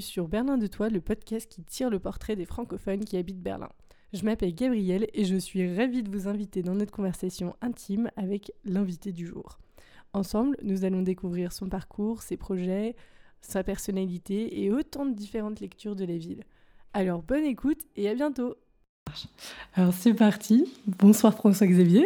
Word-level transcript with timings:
sur 0.00 0.28
Berlin 0.28 0.58
de 0.58 0.66
Toi, 0.66 0.88
le 0.88 1.00
podcast 1.00 1.50
qui 1.50 1.62
tire 1.62 1.90
le 1.90 1.98
portrait 1.98 2.36
des 2.36 2.44
francophones 2.44 3.04
qui 3.04 3.16
habitent 3.16 3.42
Berlin. 3.42 3.70
Je 4.12 4.24
m'appelle 4.24 4.54
Gabrielle 4.54 5.06
et 5.12 5.24
je 5.24 5.36
suis 5.36 5.76
ravie 5.76 6.02
de 6.02 6.10
vous 6.10 6.28
inviter 6.28 6.62
dans 6.62 6.74
notre 6.74 6.92
conversation 6.92 7.54
intime 7.60 8.10
avec 8.16 8.52
l'invité 8.64 9.12
du 9.12 9.26
jour. 9.26 9.58
Ensemble, 10.14 10.56
nous 10.62 10.84
allons 10.84 11.02
découvrir 11.02 11.52
son 11.52 11.68
parcours, 11.68 12.22
ses 12.22 12.36
projets, 12.36 12.96
sa 13.40 13.62
personnalité 13.62 14.62
et 14.62 14.70
autant 14.72 15.04
de 15.04 15.14
différentes 15.14 15.60
lectures 15.60 15.96
de 15.96 16.04
la 16.04 16.16
ville. 16.16 16.44
Alors 16.94 17.22
bonne 17.22 17.44
écoute 17.44 17.82
et 17.96 18.08
à 18.08 18.14
bientôt 18.14 18.56
Alors 19.74 19.92
c'est 19.98 20.14
parti. 20.14 20.64
Bonsoir 20.86 21.34
François-Xavier. 21.34 22.04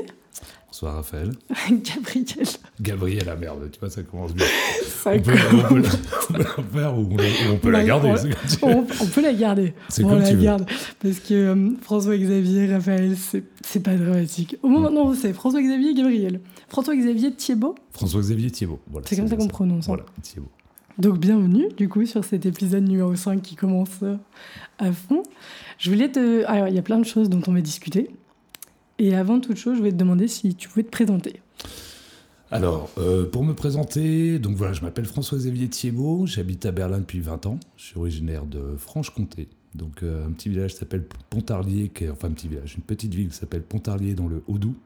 Bonsoir 0.66 0.94
Raphaël. 0.94 1.32
Gabriel. 1.70 2.46
Gabriel, 2.80 3.24
la 3.26 3.36
merde, 3.36 3.68
tu 3.70 3.78
vois, 3.78 3.90
ça 3.90 4.02
commence 4.02 4.32
bien. 4.32 4.46
Ça 4.86 5.12
on, 5.12 5.20
peut, 5.20 5.32
on, 5.52 5.58
peut, 5.74 5.82
on, 6.30 6.32
peut, 6.32 6.38
la 6.38 6.44
faire 6.44 6.98
ou 6.98 7.16
on, 7.50 7.56
peut 7.58 7.70
la 7.70 7.84
garder. 7.84 8.14
On, 8.62 8.84
peut 8.84 9.20
la 9.20 9.34
garder. 9.34 9.74
C'est 9.90 10.02
comme 10.02 10.20
la 10.20 10.28
tu 10.30 10.36
veux. 10.36 10.42
garde. 10.42 10.66
Parce 11.00 11.18
que 11.20 11.34
euh, 11.34 11.70
François-Xavier, 11.82 12.72
Raphaël, 12.72 13.16
c'est 13.18 13.80
pas 13.80 13.96
dramatique. 13.96 14.56
Au 14.62 14.68
moment, 14.68 14.90
non, 14.90 15.14
c'est 15.14 15.34
François-Xavier 15.34 15.92
Gabriel. 15.92 16.40
François-Xavier 16.68 17.34
Thiebaud. 17.34 17.74
François-Xavier 17.92 18.50
Thiebaud. 18.50 18.80
Voilà, 18.90 19.06
c'est 19.06 19.16
comme 19.16 19.28
ça 19.28 19.36
qu'on 19.36 19.48
prononce. 19.48 19.86
Voilà, 19.86 20.04
Thiebaud. 20.22 20.48
Donc 20.98 21.18
bienvenue 21.18 21.68
du 21.76 21.88
coup 21.88 22.04
sur 22.04 22.22
cet 22.24 22.44
épisode 22.44 22.86
numéro 22.86 23.14
5 23.14 23.40
qui 23.40 23.56
commence 23.56 24.04
à 24.78 24.92
fond. 24.92 25.22
Je 25.78 25.90
voulais 25.90 26.10
te... 26.10 26.44
Alors 26.44 26.68
il 26.68 26.74
y 26.74 26.78
a 26.78 26.82
plein 26.82 26.98
de 26.98 27.04
choses 27.04 27.30
dont 27.30 27.40
on 27.46 27.52
va 27.52 27.62
discuter. 27.62 28.10
Et 28.98 29.14
avant 29.14 29.40
toute 29.40 29.56
chose, 29.56 29.74
je 29.74 29.78
voulais 29.78 29.92
te 29.92 29.96
demander 29.96 30.28
si 30.28 30.54
tu 30.54 30.68
pouvais 30.68 30.82
te 30.82 30.90
présenter. 30.90 31.40
Alors, 32.50 32.90
euh, 32.98 33.24
pour 33.24 33.42
me 33.42 33.54
présenter, 33.54 34.38
donc 34.38 34.56
voilà, 34.56 34.74
je 34.74 34.82
m'appelle 34.82 35.06
François-Xavier 35.06 35.68
Thiebaud, 35.68 36.26
j'habite 36.26 36.66
à 36.66 36.70
Berlin 36.70 36.98
depuis 36.98 37.20
20 37.20 37.46
ans, 37.46 37.58
je 37.78 37.84
suis 37.86 37.98
originaire 37.98 38.44
de 38.44 38.76
Franche-Comté, 38.76 39.48
donc 39.74 40.02
euh, 40.02 40.26
un 40.26 40.32
petit 40.32 40.50
village 40.50 40.74
s'appelle 40.74 41.06
Pontarlier, 41.30 41.88
qui 41.88 42.04
est, 42.04 42.10
enfin 42.10 42.28
un 42.28 42.32
petit 42.32 42.48
village, 42.48 42.74
une 42.76 42.82
petite 42.82 43.14
ville 43.14 43.30
qui 43.30 43.36
s'appelle 43.36 43.62
Pontarlier 43.62 44.12
dans 44.12 44.28
le 44.28 44.42
Haut-Doubs, 44.48 44.76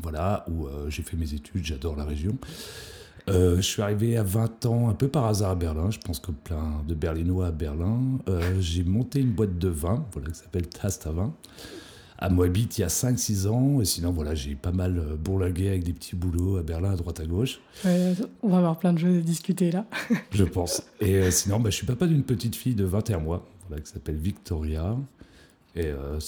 voilà, 0.00 0.46
où 0.48 0.66
euh, 0.66 0.88
j'ai 0.88 1.02
fait 1.02 1.16
mes 1.16 1.34
études, 1.34 1.64
j'adore 1.64 1.96
la 1.96 2.04
région. 2.04 2.38
Euh, 3.28 3.56
je 3.56 3.62
suis 3.62 3.82
arrivé 3.82 4.16
à 4.16 4.22
20 4.22 4.66
ans 4.66 4.88
un 4.88 4.94
peu 4.94 5.08
par 5.08 5.26
hasard 5.26 5.50
à 5.50 5.54
Berlin, 5.54 5.90
je 5.90 5.98
pense 5.98 6.20
que 6.20 6.30
plein 6.30 6.82
de 6.86 6.94
Berlinois 6.94 7.48
à 7.48 7.50
Berlin. 7.50 8.00
Euh, 8.28 8.60
j'ai 8.60 8.84
monté 8.84 9.20
une 9.20 9.32
boîte 9.32 9.58
de 9.58 9.68
vin, 9.68 10.06
voilà, 10.12 10.30
qui 10.30 10.38
s'appelle 10.38 10.68
Tast 10.68 11.06
à 11.06 11.10
vin 11.10 11.34
à 12.18 12.30
Moabit 12.30 12.68
il 12.78 12.80
y 12.80 12.84
a 12.84 12.88
5-6 12.88 13.46
ans. 13.46 13.80
Et 13.80 13.84
sinon, 13.84 14.10
voilà, 14.12 14.34
j'ai 14.34 14.54
pas 14.54 14.72
mal 14.72 15.02
bourlingué 15.18 15.68
avec 15.68 15.84
des 15.84 15.92
petits 15.92 16.16
boulots 16.16 16.56
à 16.56 16.62
Berlin, 16.62 16.92
à 16.92 16.96
droite, 16.96 17.20
à 17.20 17.26
gauche. 17.26 17.60
Ouais, 17.84 18.14
on 18.42 18.48
va 18.48 18.58
avoir 18.58 18.78
plein 18.78 18.92
de 18.92 18.98
choses 18.98 19.18
à 19.18 19.20
discuter 19.20 19.70
là. 19.70 19.86
je 20.30 20.44
pense. 20.44 20.82
Et 21.00 21.16
euh, 21.16 21.30
sinon, 21.30 21.60
bah, 21.60 21.70
je 21.70 21.76
suis 21.76 21.86
papa 21.86 22.06
d'une 22.06 22.22
petite 22.22 22.56
fille 22.56 22.74
de 22.74 22.84
21 22.84 23.18
mois 23.18 23.46
voilà, 23.68 23.82
qui 23.82 23.90
s'appelle 23.90 24.16
Victoria. 24.16 24.96
Et, 25.76 25.88
euh, 25.88 26.18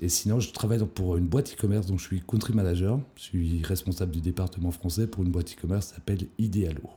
et, 0.00 0.08
sinon, 0.08 0.40
je 0.40 0.50
travaille 0.50 0.78
donc 0.78 0.90
pour 0.90 1.16
une 1.16 1.26
boîte 1.26 1.52
e-commerce 1.52 1.86
dont 1.86 1.98
je 1.98 2.04
suis 2.06 2.22
country 2.22 2.54
manager. 2.54 2.98
Je 3.16 3.22
suis 3.22 3.62
responsable 3.62 4.12
du 4.12 4.20
département 4.20 4.70
français 4.70 5.06
pour 5.06 5.22
une 5.22 5.30
boîte 5.30 5.52
e-commerce 5.52 5.88
qui 5.88 5.94
s'appelle 5.94 6.26
Idealo. 6.38 6.88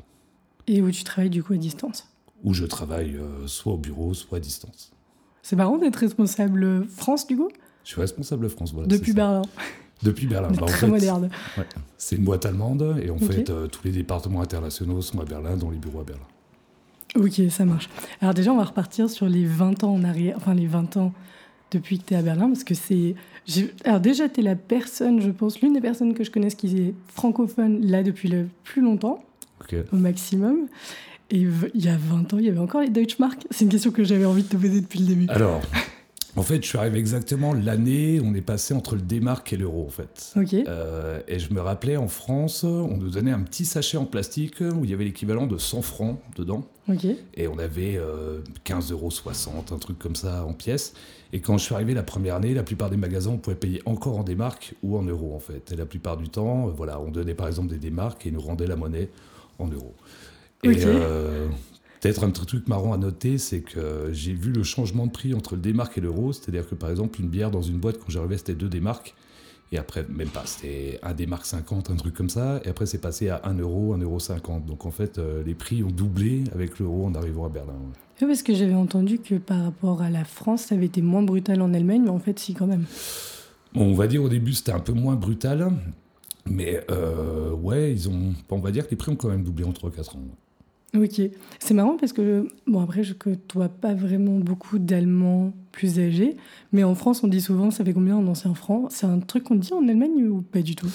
Et 0.67 0.81
où 0.81 0.89
tu 0.89 1.03
travailles 1.03 1.29
du 1.29 1.43
coup 1.43 1.53
à 1.53 1.57
distance? 1.57 2.07
Où 2.43 2.53
je 2.53 2.65
travaille 2.65 3.15
euh, 3.15 3.45
soit 3.47 3.73
au 3.73 3.77
bureau, 3.77 4.13
soit 4.13 4.37
à 4.37 4.41
distance. 4.41 4.93
C'est 5.41 5.57
marrant 5.57 5.77
d'être 5.77 5.97
responsable 5.97 6.87
France 6.87 7.27
du 7.27 7.35
coup? 7.35 7.49
Je 7.83 7.89
suis 7.89 8.01
responsable 8.01 8.49
France. 8.49 8.73
Voilà, 8.73 8.87
Depuis 8.87 9.13
Berlin. 9.13 9.41
Depuis 10.03 10.27
Berlin. 10.27 10.49
Bah, 10.49 10.65
très 10.67 10.75
en 10.75 10.77
fait, 10.79 10.87
moderne. 10.87 11.29
Ouais, 11.57 11.65
c'est 11.97 12.15
une 12.17 12.23
boîte 12.23 12.45
allemande 12.45 12.99
et 13.01 13.09
en 13.09 13.15
okay. 13.15 13.25
fait, 13.25 13.49
euh, 13.49 13.67
tous 13.67 13.83
les 13.83 13.91
départements 13.91 14.41
internationaux 14.41 15.01
sont 15.01 15.19
à 15.19 15.25
Berlin, 15.25 15.57
dont 15.57 15.71
les 15.71 15.77
bureaux 15.77 16.01
à 16.01 16.03
Berlin. 16.03 16.27
Ok, 17.15 17.41
ça 17.49 17.65
marche. 17.65 17.89
Alors 18.21 18.33
déjà, 18.33 18.51
on 18.51 18.57
va 18.57 18.65
repartir 18.65 19.09
sur 19.09 19.27
les 19.27 19.45
20 19.45 19.83
ans 19.83 19.93
en 19.93 20.03
arrière, 20.03 20.35
enfin 20.37 20.53
les 20.53 20.67
20 20.67 20.97
ans 20.97 21.13
depuis 21.71 21.99
que 21.99 22.05
tu 22.05 22.13
es 22.13 22.17
à 22.17 22.21
Berlin, 22.21 22.47
parce 22.47 22.63
que 22.63 22.73
c'est... 22.73 23.15
Alors 23.85 23.99
déjà, 23.99 24.27
tu 24.29 24.41
es 24.41 24.43
la 24.43 24.55
personne, 24.55 25.21
je 25.21 25.31
pense, 25.31 25.61
l'une 25.61 25.73
des 25.73 25.81
personnes 25.81 26.13
que 26.13 26.23
je 26.23 26.31
connaisse 26.31 26.55
qui 26.55 26.77
est 26.77 26.93
francophone 27.13 27.85
là 27.85 28.03
depuis 28.03 28.29
le 28.29 28.47
plus 28.63 28.81
longtemps, 28.81 29.23
okay. 29.61 29.83
au 29.91 29.97
maximum. 29.97 30.67
Et 31.29 31.39
il 31.73 31.85
y 31.85 31.89
a 31.89 31.97
20 31.97 32.33
ans, 32.33 32.37
il 32.39 32.45
y 32.45 32.49
avait 32.49 32.59
encore 32.59 32.81
les 32.81 32.89
Deutschmark. 32.89 33.45
C'est 33.51 33.65
une 33.65 33.71
question 33.71 33.91
que 33.91 34.03
j'avais 34.03 34.25
envie 34.25 34.43
de 34.43 34.47
te 34.47 34.55
poser 34.55 34.79
depuis 34.79 34.99
le 34.99 35.05
début. 35.05 35.27
Alors, 35.29 35.61
en 36.37 36.43
fait, 36.43 36.63
je 36.63 36.67
suis 36.67 36.77
arrivé 36.77 36.99
exactement 36.99 37.53
l'année 37.53 38.19
où 38.19 38.25
on 38.25 38.33
est 38.33 38.41
passé 38.41 38.73
entre 38.73 38.95
le 38.95 39.01
D-Mark 39.01 39.51
et 39.51 39.57
l'euro, 39.57 39.85
en 39.85 39.89
fait. 39.89 40.33
Okay. 40.35 40.65
Euh, 40.67 41.19
et 41.27 41.39
je 41.39 41.51
me 41.51 41.59
rappelais, 41.59 41.97
en 41.97 42.07
France, 42.07 42.63
on 42.63 42.95
nous 42.97 43.09
donnait 43.09 43.31
un 43.31 43.41
petit 43.41 43.65
sachet 43.65 43.97
en 43.97 44.05
plastique 44.05 44.61
où 44.61 44.85
il 44.85 44.91
y 44.91 44.93
avait 44.93 45.05
l'équivalent 45.05 45.47
de 45.47 45.57
100 45.57 45.81
francs 45.81 46.19
dedans. 46.35 46.67
Okay. 46.89 47.17
Et 47.33 47.47
on 47.47 47.57
avait 47.57 47.97
euh, 47.97 48.39
15,60 48.65 48.91
euros, 48.93 49.11
un 49.71 49.77
truc 49.77 49.99
comme 49.99 50.15
ça 50.15 50.45
en 50.45 50.53
pièces. 50.53 50.93
Et 51.33 51.41
quand 51.41 51.57
je 51.57 51.63
suis 51.63 51.75
arrivé 51.75 51.93
la 51.93 52.03
première 52.03 52.35
année, 52.35 52.53
la 52.53 52.63
plupart 52.63 52.89
des 52.89 52.97
magasins, 52.97 53.31
on 53.31 53.37
pouvait 53.37 53.55
payer 53.55 53.81
encore 53.85 54.17
en 54.17 54.23
D-Mark 54.23 54.75
ou 54.83 54.97
en 54.97 55.03
euros, 55.03 55.33
en 55.35 55.39
fait. 55.39 55.71
Et 55.71 55.75
la 55.75 55.85
plupart 55.85 56.17
du 56.17 56.29
temps, 56.29 56.67
euh, 56.67 56.71
voilà, 56.71 56.99
on 56.99 57.09
donnait 57.09 57.33
par 57.33 57.47
exemple 57.47 57.69
des 57.69 57.77
D-Mark 57.77 58.25
et 58.25 58.29
ils 58.29 58.33
nous 58.33 58.41
rendaient 58.41 58.67
la 58.67 58.75
monnaie 58.75 59.09
en 59.59 59.67
euros. 59.67 59.95
Et 60.63 60.69
okay. 60.69 60.83
euh, 60.85 61.47
Peut-être 62.01 62.23
un 62.23 62.29
petit 62.29 62.45
truc 62.45 62.67
marrant 62.67 62.93
à 62.93 62.97
noter, 62.97 63.37
c'est 63.37 63.61
que 63.61 64.09
j'ai 64.11 64.33
vu 64.33 64.51
le 64.51 64.63
changement 64.63 65.07
de 65.07 65.11
prix 65.11 65.33
entre 65.33 65.55
le 65.55 65.61
D-Mark 65.61 65.97
et 65.97 66.01
l'euro. 66.01 66.33
C'est-à-dire 66.33 66.67
que 66.67 66.75
par 66.75 66.89
exemple, 66.89 67.19
une 67.21 67.29
bière 67.29 67.51
dans 67.51 67.61
une 67.61 67.77
boîte, 67.77 67.97
quand 67.97 68.09
j'arrivais, 68.09 68.37
c'était 68.37 68.55
2 68.55 68.69
D-Mark. 68.69 69.15
Et 69.71 69.77
après, 69.77 70.05
même 70.07 70.29
pas, 70.29 70.43
c'était 70.45 70.99
1 71.03 71.13
D-Mark 71.13 71.45
50, 71.45 71.89
un 71.89 71.95
truc 71.95 72.13
comme 72.13 72.29
ça. 72.29 72.61
Et 72.63 72.69
après, 72.69 72.85
c'est 72.85 73.01
passé 73.01 73.29
à 73.29 73.41
1 73.43 73.55
euro, 73.55 73.93
1 73.93 73.97
euro 73.97 74.19
50. 74.19 74.65
Donc 74.65 74.85
en 74.85 74.91
fait, 74.91 75.17
euh, 75.17 75.43
les 75.43 75.55
prix 75.55 75.83
ont 75.83 75.91
doublé 75.91 76.43
avec 76.53 76.79
l'euro 76.79 77.05
en 77.05 77.15
arrivant 77.15 77.45
à 77.45 77.49
Berlin. 77.49 77.73
Oui, 78.21 78.27
parce 78.27 78.43
que 78.43 78.55
j'avais 78.55 78.73
entendu 78.73 79.19
que 79.19 79.35
par 79.35 79.63
rapport 79.63 80.01
à 80.01 80.09
la 80.09 80.23
France, 80.23 80.63
ça 80.63 80.75
avait 80.75 80.85
été 80.85 81.01
moins 81.01 81.21
brutal 81.21 81.61
en 81.61 81.73
Allemagne, 81.73 82.03
mais 82.03 82.09
en 82.09 82.19
fait, 82.19 82.39
si, 82.39 82.53
quand 82.53 82.67
même. 82.67 82.85
Bon, 83.73 83.91
on 83.91 83.93
va 83.93 84.07
dire 84.07 84.23
au 84.23 84.29
début, 84.29 84.53
c'était 84.53 84.71
un 84.71 84.79
peu 84.79 84.93
moins 84.93 85.15
brutal. 85.15 85.69
Mais 86.49 86.81
euh, 86.89 87.51
ouais, 87.51 87.91
ils 87.91 88.07
ont, 88.07 88.33
on 88.49 88.59
va 88.59 88.71
dire 88.71 88.85
que 88.85 88.91
les 88.91 88.97
prix 88.97 89.11
ont 89.11 89.17
quand 89.17 89.29
même 89.29 89.43
doublé 89.43 89.65
en 89.65 89.71
3-4 89.71 90.15
ans. 90.15 90.21
Ok, 90.97 91.21
c'est 91.59 91.73
marrant 91.75 91.95
parce 91.97 92.11
que, 92.11 92.47
bon 92.65 92.79
après 92.79 93.03
je 93.03 93.13
côtoie 93.13 93.69
pas 93.69 93.93
vraiment 93.93 94.39
beaucoup 94.39 94.79
d'Allemands 94.79 95.53
plus 95.71 95.99
âgés, 95.99 96.37
mais 96.71 96.83
en 96.83 96.95
France 96.95 97.23
on 97.23 97.27
dit 97.27 97.41
souvent 97.41 97.69
ça 97.69 97.85
fait 97.85 97.93
combien 97.93 98.15
en 98.15 98.25
ancien 98.25 98.55
franc? 98.55 98.87
C'est 98.89 99.05
un 99.05 99.19
truc 99.19 99.43
qu'on 99.43 99.55
dit 99.55 99.73
en 99.73 99.87
Allemagne 99.87 100.23
ou 100.27 100.41
pas 100.41 100.61
du 100.61 100.75
tout? 100.75 100.89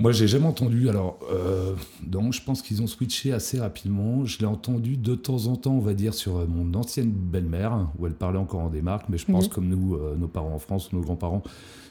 Moi 0.00 0.10
j'ai 0.12 0.26
jamais 0.26 0.46
entendu, 0.46 0.88
alors 0.88 1.20
euh, 1.30 1.74
donc 2.02 2.32
je 2.32 2.42
pense 2.42 2.62
qu'ils 2.62 2.82
ont 2.82 2.86
switché 2.86 3.32
assez 3.32 3.60
rapidement, 3.60 4.24
je 4.24 4.38
l'ai 4.40 4.46
entendu 4.46 4.96
de 4.96 5.14
temps 5.14 5.46
en 5.46 5.56
temps 5.56 5.74
on 5.74 5.80
va 5.80 5.94
dire 5.94 6.14
sur 6.14 6.48
mon 6.48 6.74
ancienne 6.74 7.12
belle-mère 7.12 7.88
où 7.98 8.06
elle 8.06 8.14
parlait 8.14 8.38
encore 8.38 8.60
en 8.60 8.70
démarque, 8.70 9.08
mais 9.10 9.18
je 9.18 9.26
pense 9.26 9.46
comme 9.46 9.68
nous, 9.68 9.94
euh, 9.94 10.16
nos 10.18 10.28
parents 10.28 10.54
en 10.54 10.58
France, 10.58 10.92
nos 10.92 11.02
grands-parents, 11.02 11.42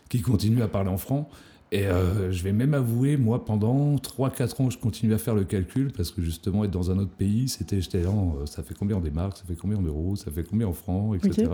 qui 0.09 0.21
continuent 0.21 0.63
à 0.63 0.67
parler 0.67 0.89
en 0.89 0.97
franc. 0.97 1.29
Et 1.71 1.85
euh, 1.85 2.31
je 2.31 2.41
vais 2.43 2.51
même 2.51 2.73
avouer, 2.73 3.15
moi, 3.15 3.45
pendant 3.45 3.95
3-4 3.97 4.61
ans, 4.63 4.69
je 4.71 4.77
continue 4.79 5.13
à 5.13 5.19
faire 5.19 5.35
le 5.35 5.43
calcul 5.43 5.91
parce 5.95 6.09
que 6.09 6.21
justement, 6.21 6.63
être 6.63 6.71
dans 6.71 6.89
un 6.89 6.97
autre 6.97 7.11
pays, 7.11 7.47
c'était, 7.47 7.79
j'étais 7.79 8.01
là, 8.01 8.09
euh, 8.09 8.45
ça 8.47 8.63
fait 8.63 8.73
combien 8.73 8.97
en 8.97 9.01
démarques, 9.01 9.37
ça 9.37 9.43
fait 9.47 9.55
combien 9.55 9.77
en 9.77 9.83
euros, 9.83 10.15
ça 10.15 10.31
fait 10.31 10.43
combien 10.43 10.67
en 10.67 10.73
francs, 10.73 11.15
etc. 11.23 11.47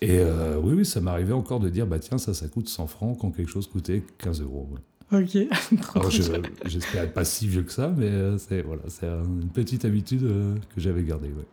Et 0.00 0.18
euh, 0.20 0.58
oui, 0.62 0.74
oui, 0.76 0.84
ça 0.86 1.00
m'arrivait 1.00 1.32
encore 1.32 1.58
de 1.58 1.68
dire, 1.68 1.86
bah 1.88 1.98
tiens, 1.98 2.18
ça, 2.18 2.34
ça 2.34 2.46
coûte 2.46 2.68
100 2.68 2.86
francs 2.86 3.18
quand 3.20 3.30
quelque 3.32 3.50
chose 3.50 3.66
coûtait 3.66 4.02
15 4.18 4.42
euros. 4.42 4.68
ouais. 4.72 4.80
Ok, 5.12 5.36
Alors, 5.94 6.10
je- 6.10 6.22
j'espère 6.66 7.04
être 7.04 7.14
pas 7.14 7.24
si 7.24 7.48
vieux 7.48 7.62
que 7.62 7.72
ça, 7.72 7.92
mais 7.96 8.10
c'est, 8.38 8.62
voilà, 8.62 8.82
c'est 8.88 9.06
une 9.06 9.48
petite 9.52 9.84
habitude 9.84 10.22
que 10.22 10.80
j'avais 10.80 11.02
gardée. 11.02 11.28
Ouais. 11.28 11.44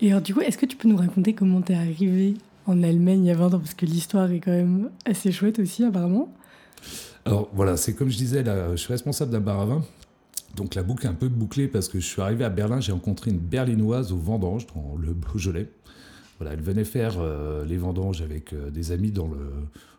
Et 0.00 0.10
alors 0.10 0.22
du 0.22 0.34
coup, 0.34 0.40
est-ce 0.40 0.56
que 0.58 0.66
tu 0.66 0.76
peux 0.76 0.88
nous 0.88 0.96
raconter 0.96 1.32
comment 1.34 1.60
t'es 1.62 1.74
arrivé 1.74 2.34
en 2.66 2.82
Allemagne 2.82 3.24
il 3.24 3.28
y 3.28 3.30
a 3.30 3.34
20 3.34 3.52
ans? 3.54 3.58
Parce 3.58 3.74
que 3.74 3.84
l'histoire 3.86 4.30
est 4.30 4.40
quand 4.40 4.52
même 4.52 4.90
assez 5.04 5.32
chouette 5.32 5.58
aussi 5.58 5.84
apparemment. 5.84 6.32
Alors 7.24 7.48
voilà, 7.54 7.76
c'est 7.76 7.94
comme 7.94 8.10
je 8.10 8.16
disais, 8.16 8.42
là, 8.42 8.70
je 8.72 8.76
suis 8.76 8.92
responsable 8.92 9.30
d'un 9.30 9.40
bar 9.40 9.60
à 9.60 9.66
vin. 9.66 9.82
Donc 10.56 10.74
la 10.74 10.82
boucle 10.82 11.06
est 11.06 11.08
un 11.08 11.14
peu 11.14 11.28
bouclée 11.28 11.68
parce 11.68 11.88
que 11.88 11.98
je 11.98 12.06
suis 12.06 12.22
arrivé 12.22 12.44
à 12.44 12.50
Berlin, 12.50 12.80
j'ai 12.80 12.92
rencontré 12.92 13.30
une 13.30 13.38
berlinoise 13.38 14.12
au 14.12 14.18
vendange 14.18 14.66
dans 14.74 14.96
le 14.96 15.12
Beaujolais. 15.12 15.68
Voilà, 16.38 16.54
elle 16.54 16.62
venait 16.62 16.84
faire 16.84 17.14
euh, 17.18 17.64
les 17.64 17.76
vendanges 17.76 18.20
avec 18.20 18.52
euh, 18.52 18.70
des 18.70 18.92
amis 18.92 19.10
dans 19.10 19.26
le, 19.26 19.50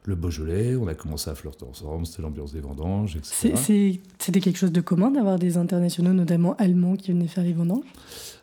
le 0.05 0.15
Beaujolais. 0.15 0.75
On 0.75 0.87
a 0.87 0.93
commencé 0.93 1.29
à 1.29 1.35
flirter 1.35 1.65
ensemble, 1.65 2.05
c'était 2.05 2.21
l'ambiance 2.21 2.53
des 2.53 2.59
vendanges, 2.59 3.15
etc. 3.15 3.53
C'était 4.19 4.39
quelque 4.39 4.57
chose 4.57 4.71
de 4.71 4.81
commun 4.81 5.11
d'avoir 5.11 5.39
des 5.39 5.57
internationaux, 5.57 6.13
notamment 6.13 6.55
allemands, 6.55 6.95
qui 6.95 7.11
venaient 7.11 7.27
faire 7.27 7.43
les 7.43 7.53
vendanges? 7.53 7.85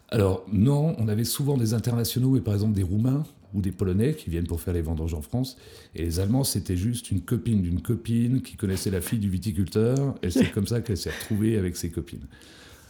Alors 0.08 0.44
non, 0.52 0.94
on 0.98 1.08
avait 1.08 1.24
souvent 1.24 1.56
des 1.56 1.72
internationaux, 1.72 2.30
mais 2.30 2.40
par 2.40 2.54
exemple 2.54 2.74
des 2.74 2.82
Roumains 2.82 3.24
ou 3.54 3.60
des 3.60 3.72
Polonais 3.72 4.14
qui 4.14 4.30
viennent 4.30 4.46
pour 4.46 4.60
faire 4.60 4.74
les 4.74 4.82
vendanges 4.82 5.14
en 5.14 5.22
France. 5.22 5.56
Et 5.94 6.02
les 6.04 6.20
Allemands, 6.20 6.44
c'était 6.44 6.76
juste 6.76 7.10
une 7.10 7.20
copine 7.20 7.62
d'une 7.62 7.80
copine 7.82 8.42
qui 8.42 8.56
connaissait 8.56 8.90
la 8.90 9.00
fille 9.00 9.18
du 9.18 9.28
viticulteur. 9.28 10.14
Et 10.22 10.30
c'est 10.30 10.50
comme 10.50 10.66
ça 10.66 10.80
qu'elle 10.80 10.96
s'est 10.96 11.10
retrouvée 11.10 11.56
avec 11.58 11.76
ses 11.76 11.90
copines. 11.90 12.26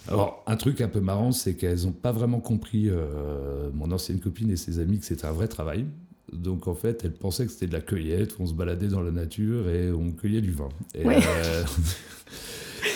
Alors, 0.09 0.43
un 0.49 0.57
truc 0.57 0.81
un 0.81 0.89
peu 0.89 1.01
marrant, 1.01 1.31
c'est 1.33 1.55
qu'elles 1.55 1.85
n'ont 1.85 1.93
pas 1.93 2.11
vraiment 2.13 2.41
compris, 2.41 2.89
euh, 2.89 3.71
mon 3.73 3.93
ancienne 3.93 4.19
copine 4.19 4.51
et 4.51 4.57
ses 4.57 4.81
amis, 4.81 4.99
que 4.99 5.05
c'était 5.05 5.27
un 5.27 5.33
vrai 5.33 5.47
travail. 5.49 5.85
Donc, 6.33 6.67
en 6.67 6.75
fait, 6.75 7.05
elles 7.05 7.13
pensaient 7.13 7.47
que 7.47 7.53
c'était 7.53 7.67
de 7.69 7.73
la 7.73 7.81
cueillette, 7.83 8.35
on 8.41 8.47
se 8.47 8.55
baladait 8.55 8.89
dans 8.89 9.03
la 9.03 9.11
nature 9.13 9.69
et 9.69 9.93
on 9.93 10.11
cueillait 10.13 10.41
du 10.41 10.51
vin. 10.53 10.71
Et, 10.95 11.05
Ouais. 11.07 11.19
euh, 11.25 11.65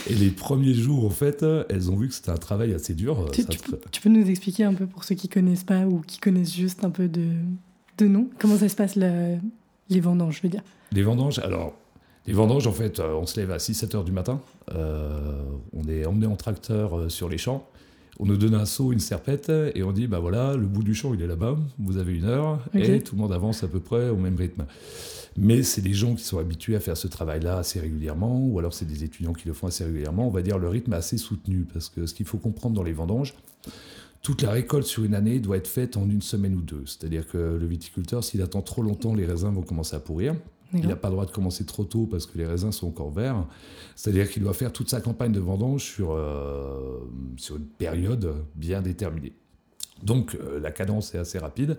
Et 0.09 0.15
les 0.15 0.31
premiers 0.31 0.75
jours, 0.75 1.05
en 1.05 1.11
fait, 1.11 1.45
elles 1.69 1.91
ont 1.91 1.97
vu 1.97 2.09
que 2.09 2.15
c'était 2.15 2.31
un 2.31 2.37
travail 2.37 2.75
assez 2.75 2.95
dur. 2.95 3.29
Tu, 3.33 3.43
Ça 3.43 3.49
tu 3.49 3.59
peux, 3.59 3.79
tu 3.91 4.01
peux 4.01 4.09
nous 4.09 4.29
expliquer 4.29 4.65
un 4.65 4.75
peu 4.75 4.87
pour 4.87 5.05
ceux 5.05 5.15
qui 5.15 5.29
connaissent 5.29 5.65
pas 5.65 5.87
ou 5.87 6.01
qui 6.07 6.19
connaissent 6.19 6.55
juste 6.55 6.85
un 6.85 6.91
peu 6.91 7.09
de, 7.09 7.29
de 7.99 8.07
nom? 8.07 8.29
Comment 8.39 8.57
ça 8.57 8.69
se 8.69 8.77
passe 8.77 8.97
les 8.97 10.01
vendanges, 10.01 10.37
je 10.39 10.43
veux 10.43 10.49
dire? 10.49 10.63
Les 10.93 11.03
vendanges, 11.03 11.39
alors, 11.41 11.75
les 12.27 12.33
vendanges, 12.33 12.67
en 12.67 12.73
fait, 12.73 12.99
euh, 12.99 13.15
on 13.15 13.27
se 13.27 13.39
lève 13.39 13.53
à 13.53 13.59
6-7 13.59 13.97
heures 13.97 14.05
du 14.05 14.13
matin. 14.13 14.41
Euh, 14.75 15.43
on 15.73 15.89
est 15.89 16.07
emmené 16.07 16.27
en 16.27 16.37
tracteur 16.37 16.99
euh, 16.99 17.09
sur 17.09 17.29
les 17.29 17.39
champs. 17.39 17.69
On 18.19 18.27
nous 18.27 18.37
donne 18.37 18.55
un 18.55 18.65
seau, 18.65 18.93
une 18.93 19.01
serpette, 19.01 19.51
et 19.75 19.83
on 19.83 19.93
dit, 19.93 20.07
bah 20.07 20.21
voilà, 20.21 20.57
le 20.57 20.67
bout 20.67 20.83
du 20.83 20.95
champ, 20.95 21.13
il 21.13 21.21
est 21.21 21.27
là-bas, 21.27 21.59
vous 21.79 21.99
avez 21.99 22.15
une 22.15 22.25
heure, 22.25 22.65
et 22.75 23.01
tout 23.01 23.15
le 23.15 23.21
monde 23.21 23.33
avance 23.33 23.63
à 23.63 23.69
peu 23.69 23.81
près 23.81 24.09
au 24.09 24.17
même 24.17 24.37
rythme. 24.37 24.65
Mais 25.39 25.63
c'est 25.63 25.83
des 25.83 25.93
gens 25.93 26.15
qui 26.15 26.25
sont 26.25 26.39
habitués 26.39 26.77
à 26.77 26.81
faire 26.81 26.97
ce 26.97 27.09
travail-là 27.09 27.59
assez 27.59 27.79
régulièrement, 27.79 28.41
ou 28.41 28.59
alors 28.59 28.73
c'est 28.73 28.87
des 28.87 29.05
étudiants 29.05 29.35
qui 29.35 29.47
le 29.47 29.53
font 29.53 29.67
assez 29.67 29.85
régulièrement. 29.85 30.27
On 30.27 30.31
va 30.31 30.41
dire 30.41 30.59
le 30.59 30.69
rythme 30.69 30.95
est 30.95 30.97
assez 30.97 31.19
soutenu, 31.19 31.67
parce 31.71 31.91
que 31.91 32.07
ce 32.07 32.15
qu'il 32.15 32.25
faut 32.25 32.39
comprendre 32.39 32.75
dans 32.75 32.83
les 32.83 32.95
vendanges, 32.95 33.35
toute 34.23 34.43
la 34.43 34.51
récolte 34.51 34.87
sur 34.87 35.05
une 35.05 35.15
année 35.15 35.39
doit 35.39 35.59
être 35.59 35.69
faite 35.69 35.97
en 35.97 36.09
une 36.09 36.23
semaine 36.23 36.55
ou 36.55 36.63
deux. 36.63 36.83
C'est-à-dire 36.87 37.29
que 37.29 37.37
le 37.37 37.67
viticulteur, 37.67 38.25
s'il 38.25 38.41
attend 38.41 38.63
trop 38.63 38.83
longtemps, 38.83 39.15
les 39.15 39.27
raisins 39.27 39.53
vont 39.53 39.63
commencer 39.63 39.95
à 39.95 40.01
pourrir. 40.01 40.35
Il 40.73 40.89
n'a 40.89 40.97
pas 40.97 41.09
le 41.09 41.13
droit 41.13 41.27
de 41.27 41.31
commencer 41.31 41.65
trop 41.65 41.85
tôt 41.85 42.07
parce 42.07 42.27
que 42.27 42.37
les 42.39 42.47
raisins 42.47 42.73
sont 42.73 42.89
encore 42.89 43.11
verts. 43.11 43.47
C'est-à-dire 43.95 44.29
qu'il 44.31 44.43
doit 44.43 44.55
faire 44.55 44.73
toute 44.73 44.91
sa 44.91 45.01
campagne 45.01 45.33
de 45.33 45.41
vendange 45.41 45.85
sur, 45.85 46.13
euh, 46.13 46.99
sur 47.37 47.57
une 47.57 47.67
période 47.67 48.35
bien 48.55 48.83
déterminée. 48.83 49.33
Donc 50.03 50.35
euh, 50.35 50.61
la 50.61 50.71
cadence 50.71 51.15
est 51.15 51.19
assez 51.19 51.39
rapide. 51.39 51.79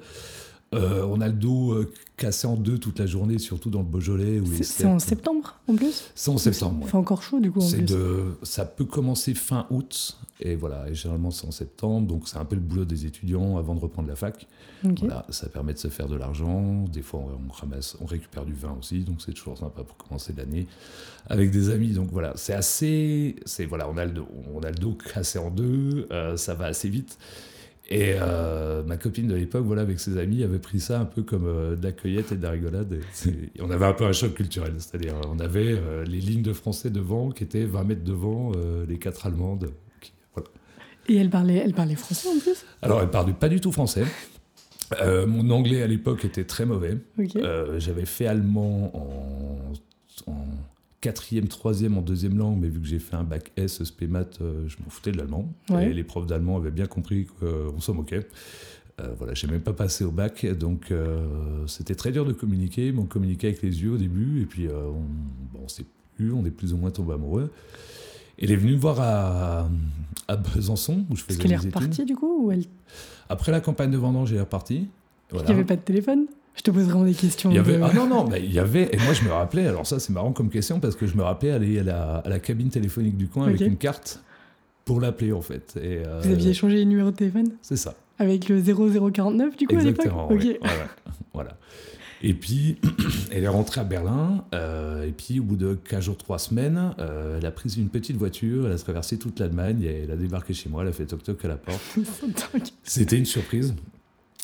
Euh, 0.74 1.06
on 1.06 1.22
a 1.22 1.28
le 1.28 1.34
dos 1.34 1.72
euh, 1.72 1.94
cassé 2.18 2.46
en 2.46 2.58
deux 2.58 2.78
toute 2.78 3.00
la 3.00 3.06
journée, 3.06 3.40
surtout 3.40 3.70
dans 3.70 3.80
le 3.80 3.86
Beaujolais. 3.86 4.42
C'est 4.64 4.86
en 4.86 5.00
septembre 5.00 5.56
en 5.70 5.76
plus? 5.76 6.12
C'est 6.14 6.30
en 6.30 6.38
septembre. 6.38 6.80
Il 6.80 6.84
ouais. 6.84 6.92
fait 6.92 6.98
encore 6.98 7.24
chaud 7.24 7.40
du 7.40 7.52
coup 7.52 7.60
en 7.60 7.62
C'est 7.62 7.78
plus. 7.78 7.86
de, 7.86 8.38
ça 8.44 8.66
peut 8.66 8.84
commencer 8.84 9.34
fin 9.34 9.66
août 9.70 10.18
et 10.42 10.56
voilà. 10.56 10.90
Et 10.90 10.94
généralement 10.94 11.32
c'est 11.32 11.48
en 11.48 11.52
septembre, 11.52 12.08
donc 12.08 12.28
c'est 12.28 12.38
un 12.38 12.44
peu 12.44 12.56
le 12.56 12.62
boulot 12.62 12.84
des 12.84 13.06
étudiants 13.06 13.58
avant 13.58 13.76
de 13.76 13.80
reprendre 13.80 14.10
la 14.10 14.16
fac. 14.16 14.46
Voilà, 14.84 15.26
ça 15.30 15.50
permet 15.50 15.74
de 15.74 15.80
se 15.80 15.88
faire 15.88 16.08
de 16.08 16.16
l'argent. 16.16 16.84
Des 16.94 17.02
fois, 17.02 17.22
on, 17.22 17.52
ramasse, 17.52 17.98
on 18.00 18.06
récupère 18.06 18.46
du 18.46 18.54
vin 18.54 18.76
aussi, 18.78 19.00
donc 19.00 19.22
c'est 19.26 19.34
toujours 19.34 19.58
sympa 19.58 19.84
pour 19.84 19.98
commencer 19.98 20.34
l'année 20.38 20.68
avec 21.28 21.50
des 21.50 21.70
amis. 21.70 21.94
Donc 21.94 22.10
voilà, 22.12 22.34
c'est 22.36 22.54
assez, 22.54 23.38
c'est 23.46 23.66
voilà, 23.66 23.90
on 23.90 23.98
a 23.98 24.06
le 24.06 24.12
dos, 24.12 24.28
on 24.54 24.62
a 24.62 24.70
le 24.70 24.76
dos 24.76 24.96
cassé 25.14 25.40
en 25.40 25.50
deux, 25.50 26.08
euh, 26.12 26.38
ça 26.38 26.54
va 26.54 26.66
assez 26.66 26.90
vite. 26.90 27.18
Et 27.90 28.16
euh, 28.20 28.84
ma 28.84 28.98
copine 28.98 29.28
de 29.28 29.36
l'époque, 29.36 29.64
voilà, 29.66 29.82
avec 29.84 30.00
ses 30.02 30.18
amis, 30.18 30.44
avait 30.44 30.60
pris 30.60 30.82
ça 30.82 31.00
un 31.00 31.06
peu 31.06 31.24
comme 31.24 31.46
euh, 31.46 31.76
de 31.78 31.84
la 31.84 31.94
cueillette 31.94 32.34
et 32.34 32.36
de 32.36 32.44
la 32.44 32.52
rigolade. 32.52 32.92
Et 32.94 33.00
c'est- 33.14 33.30
et 33.30 33.62
on 33.62 33.70
avait 33.72 33.86
un 33.86 33.94
peu 33.94 34.04
un 34.06 34.12
choc 34.12 34.34
culturel, 34.34 34.74
c'est-à-dire 34.80 35.14
on 35.30 35.40
avait 35.40 35.72
euh, 35.78 36.04
les 36.04 36.20
lignes 36.20 36.42
de 36.42 36.52
français 36.52 36.90
devant 36.90 37.30
qui 37.32 37.44
étaient 37.46 37.64
20 37.64 37.84
mètres 37.86 38.04
devant 38.04 38.52
euh, 38.58 38.86
les 38.88 38.98
quatre 39.00 39.26
allemandes. 39.26 39.70
qui- 40.02 40.12
voilà. 40.36 40.50
Et 41.08 41.16
elle 41.16 41.30
parlait, 41.30 41.62
elle 41.64 41.74
parlait 41.74 41.96
français 41.96 42.28
en 42.28 42.38
plus? 42.40 42.66
Alors, 42.82 43.02
elle 43.02 43.10
parle 43.10 43.34
pas 43.34 43.48
du 43.48 43.62
tout 43.62 43.72
français. 43.72 44.04
Mon 45.28 45.50
anglais 45.50 45.82
à 45.82 45.88
l'époque 45.88 46.24
était 46.26 46.44
très 46.46 46.66
mauvais. 46.66 46.98
J'avais 47.78 48.06
fait 48.06 48.28
allemand 48.28 48.92
en, 50.28 50.32
en 50.32 50.46
quatrième, 51.02 51.48
troisième, 51.48 51.98
en 51.98 52.02
deuxième 52.02 52.38
langue, 52.38 52.60
mais 52.60 52.70
vu 52.70 52.80
que 52.80 52.88
j'ai 52.88 53.00
fait 53.00 53.16
un 53.16 53.24
bac 53.24 53.52
S, 53.56 53.84
spé 53.84 54.08
maths, 54.08 54.40
euh, 54.42 54.68
je 54.68 54.78
m'en 54.84 54.90
foutais 54.90 55.12
de 55.12 55.18
l'allemand. 55.18 55.52
Ouais. 55.70 55.90
Et 55.92 55.94
les 55.94 56.04
profs 56.04 56.26
d'allemand 56.28 56.58
avaient 56.58 56.72
bien 56.72 56.88
compris 56.88 57.28
qu'on 57.40 57.80
s'en 57.80 57.94
moquait. 57.94 58.28
Euh, 59.00 59.14
voilà, 59.18 59.36
j'ai 59.36 59.46
même 59.48 59.62
pas 59.62 59.74
passé 59.74 60.04
au 60.04 60.10
bac, 60.12 60.44
donc 60.58 60.90
euh, 60.90 61.24
c'était 61.68 61.94
très 61.94 62.12
dur 62.12 62.26
de 62.26 62.34
communiquer. 62.34 62.92
Mais 62.92 63.00
on 63.00 63.06
communiquait 63.06 63.48
avec 63.50 63.62
les 63.62 63.84
yeux 63.84 63.92
au 63.92 63.98
début, 63.98 64.42
et 64.42 64.46
puis 64.46 64.68
euh, 64.68 64.88
on, 64.88 65.02
bon, 65.54 65.66
on 65.66 65.68
s'est 65.68 65.86
plus, 66.16 66.34
on 66.34 66.44
est 66.46 66.52
plus 66.52 66.74
ou 66.74 66.78
moins 66.78 66.90
tombé 66.90 67.14
amoureux. 67.14 67.52
Et 68.40 68.46
elle 68.46 68.52
est 68.52 68.56
venue 68.56 68.74
me 68.74 68.80
voir 68.80 69.00
à, 69.00 69.70
à 70.28 70.36
Besançon, 70.36 71.06
où 71.10 71.16
je 71.16 71.22
Est-ce 71.22 71.26
faisais 71.26 71.40
qu'elle 71.40 71.52
est 71.54 71.58
repartie 71.58 72.06
du 72.06 72.16
coup 72.16 72.46
ou 72.46 72.52
elle... 72.52 72.64
Après 73.30 73.52
la 73.52 73.62
campagne 73.62 73.92
de 73.92 73.98
vendange, 73.98 74.32
elle 74.32 74.38
est 74.38 74.42
repartie. 74.42 74.88
Il 74.88 74.90
Voilà. 75.32 75.48
n'y 75.48 75.54
avait 75.54 75.64
pas 75.64 75.76
de 75.76 75.82
téléphone? 75.82 76.26
Je 76.58 76.62
te 76.64 76.72
pose 76.72 76.84
vraiment 76.86 77.06
des 77.06 77.14
questions. 77.14 77.50
Il 77.52 77.56
y 77.56 77.60
avait, 77.60 77.78
de- 77.78 77.84
ah 77.84 77.92
non, 77.94 78.08
non, 78.08 78.28
mais 78.28 78.44
il 78.44 78.52
y 78.52 78.60
avait, 78.60 78.90
et 78.92 78.98
moi 78.98 79.14
je 79.14 79.24
me 79.24 79.30
rappelais, 79.32 79.68
alors 79.68 79.86
ça 79.88 80.00
c'est 80.00 80.12
marrant 80.12 80.34
comme 80.34 80.50
question 80.50 80.80
parce 80.80 80.96
que 80.96 81.06
je 81.08 81.16
me 81.16 81.22
rappelais 81.24 81.52
aller 81.52 81.80
à 81.80 81.84
la, 81.84 82.16
à 82.18 82.28
la 82.30 82.40
cabine 82.40 82.70
téléphonique 82.70 83.16
du 83.16 83.28
coin 83.28 83.46
avec 83.48 83.62
une 83.62 83.78
carte 83.78 84.22
pour 84.84 85.00
l'appeler 85.00 85.32
en 85.34 85.42
fait. 85.42 85.76
Et, 85.82 86.02
euh, 86.06 86.20
Vous 86.24 86.32
aviez 86.32 86.50
échangé 86.52 86.78
les 86.78 86.86
numéros 86.86 87.12
de 87.12 87.16
téléphone 87.16 87.50
C'est 87.62 87.78
ça. 87.78 87.94
avec 88.20 88.50
le 88.50 88.60
0049 88.62 89.56
du 89.56 89.68
coup 89.68 89.76
Exactement. 89.76 90.28
à 90.28 90.34
l'époque 90.34 90.44
oui. 90.46 90.58
Ok. 90.60 90.64
Ouais, 90.64 90.70
ouais. 90.70 91.14
Voilà. 91.34 91.58
Et 92.24 92.34
puis, 92.34 92.78
elle 93.32 93.44
est 93.44 93.48
rentrée 93.48 93.80
à 93.80 93.84
Berlin, 93.84 94.44
euh, 94.56 95.06
et 95.06 95.12
puis 95.12 95.40
au 95.40 95.44
bout 95.44 95.56
de 95.56 95.76
15 95.76 96.04
jours, 96.06 96.18
3 96.18 96.40
semaines, 96.40 96.96
euh, 96.98 97.38
elle 97.38 97.46
a 97.46 97.52
pris 97.52 97.76
une 97.78 97.90
petite 97.90 98.18
voiture, 98.18 98.66
elle 98.66 98.72
a 98.74 98.78
traversé 98.80 99.20
toute 99.20 99.40
l'Allemagne, 99.40 99.84
et 99.84 100.02
elle 100.06 100.10
a 100.12 100.16
débarqué 100.16 100.56
chez 100.56 100.68
moi, 100.68 100.82
elle 100.82 100.88
a 100.88 100.94
fait 100.94 101.06
toc-toc 101.06 101.46
à 101.46 101.48
la 101.50 101.58
porte. 101.58 101.80
C'était 102.84 103.18
une 103.20 103.26
surprise. 103.26 103.76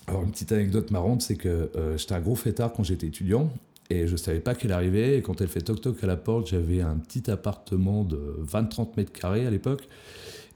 Alors, 0.07 0.23
une 0.23 0.31
petite 0.31 0.51
anecdote 0.51 0.91
marrante, 0.91 1.21
c'est 1.21 1.35
que 1.35 1.71
euh, 1.75 1.97
j'étais 1.97 2.13
un 2.13 2.19
gros 2.21 2.35
fêtard 2.35 2.73
quand 2.73 2.83
j'étais 2.83 3.07
étudiant 3.07 3.49
et 3.89 4.07
je 4.07 4.15
savais 4.15 4.39
pas 4.39 4.55
qu'elle 4.55 4.71
arrivait. 4.71 5.17
Et 5.17 5.21
quand 5.21 5.41
elle 5.41 5.47
fait 5.47 5.61
toc-toc 5.61 6.03
à 6.03 6.07
la 6.07 6.17
porte, 6.17 6.47
j'avais 6.47 6.81
un 6.81 6.97
petit 6.97 7.29
appartement 7.29 8.03
de 8.03 8.37
20-30 8.45 8.89
mètres 8.97 9.11
carrés 9.11 9.45
à 9.45 9.49
l'époque. 9.49 9.87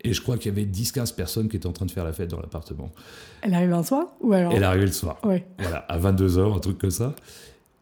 Et 0.03 0.13
je 0.13 0.21
crois 0.21 0.37
qu'il 0.37 0.53
y 0.53 0.55
avait 0.55 0.69
10-15 0.69 1.15
personnes 1.15 1.49
qui 1.49 1.57
étaient 1.57 1.67
en 1.67 1.73
train 1.73 1.85
de 1.85 1.91
faire 1.91 2.03
la 2.03 2.13
fête 2.13 2.29
dans 2.29 2.39
l'appartement. 2.39 2.91
Elle 3.41 3.53
arrive 3.53 3.73
un 3.73 3.83
soir 3.83 4.07
ou 4.21 4.31
alors 4.33 4.53
Elle 4.53 4.63
arrivée 4.63 4.85
le 4.85 4.91
soir. 4.91 5.17
Ouais. 5.23 5.45
Voilà, 5.59 5.79
à 5.79 5.99
22h, 5.99 6.55
un 6.55 6.59
truc 6.59 6.77
comme 6.77 6.91
ça. 6.91 7.15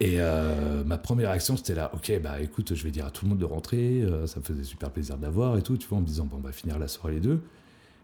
Et 0.00 0.16
euh, 0.18 0.84
ma 0.84 0.98
première 0.98 1.30
réaction, 1.30 1.56
c'était 1.56 1.74
là, 1.74 1.90
ok, 1.94 2.20
bah 2.22 2.40
écoute, 2.40 2.74
je 2.74 2.84
vais 2.84 2.90
dire 2.90 3.06
à 3.06 3.10
tout 3.10 3.24
le 3.24 3.30
monde 3.30 3.38
de 3.38 3.46
rentrer, 3.46 4.02
euh, 4.02 4.26
ça 4.26 4.40
me 4.40 4.44
faisait 4.44 4.64
super 4.64 4.90
plaisir 4.90 5.16
de 5.16 5.22
la 5.22 5.30
voir 5.30 5.56
et 5.56 5.62
tout, 5.62 5.78
tu 5.78 5.88
vois, 5.88 5.98
en 5.98 6.00
me 6.02 6.06
disant, 6.06 6.26
bon, 6.26 6.36
on 6.36 6.40
va 6.46 6.52
finir 6.52 6.78
la 6.78 6.88
soirée 6.88 7.14
les 7.14 7.20
deux. 7.20 7.40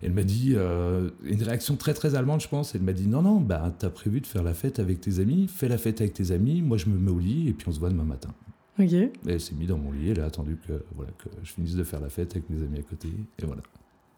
Elle 0.02 0.12
m'a 0.12 0.25
dit, 0.25 0.54
euh, 0.56 1.10
une 1.22 1.43
réaction 1.43 1.76
très 1.76 1.94
très 1.94 2.14
allemande, 2.16 2.40
je 2.40 2.49
pense, 2.49 2.75
elle 2.75 2.82
m'a 2.82 2.93
dit, 2.93 3.06
non, 3.06 3.22
non, 3.22 3.40
bah 3.40 3.72
t'as 3.78 3.90
prévu 3.90 4.20
de 4.20 4.26
faire 4.26 4.43
la 4.43 4.52
fête 4.52 4.81
avec 4.81 5.00
tes 5.00 5.20
amis, 5.20 5.49
fais 5.49 5.69
la 5.69 5.78
fête 5.78 6.00
avec 6.00 6.12
tes 6.12 6.32
amis, 6.32 6.60
moi 6.60 6.76
je 6.76 6.87
me 6.87 6.99
mets 6.99 7.12
au 7.12 7.20
lit 7.20 7.49
et 7.49 7.52
puis 7.52 7.69
on 7.69 7.72
se 7.72 7.78
voit 7.78 7.90
demain 7.90 8.04
matin. 8.04 8.31
Ok. 8.78 8.93
Et 8.93 9.10
elle 9.26 9.40
s'est 9.40 9.54
mise 9.54 9.69
dans 9.69 9.78
mon 9.78 9.93
lit, 9.93 10.10
elle 10.10 10.20
a 10.20 10.25
attendu 10.25 10.56
que, 10.66 10.72
voilà, 10.96 11.12
que 11.19 11.28
je 11.44 11.52
finisse 11.52 11.76
de 11.76 11.84
faire 11.84 12.00
la 12.00 12.08
fête 12.08 12.32
avec 12.32 12.50
mes 12.50 12.64
amis 12.64 12.78
à 12.78 12.82
côté, 12.82 13.08
et 13.08 13.46
voilà. 13.46 13.62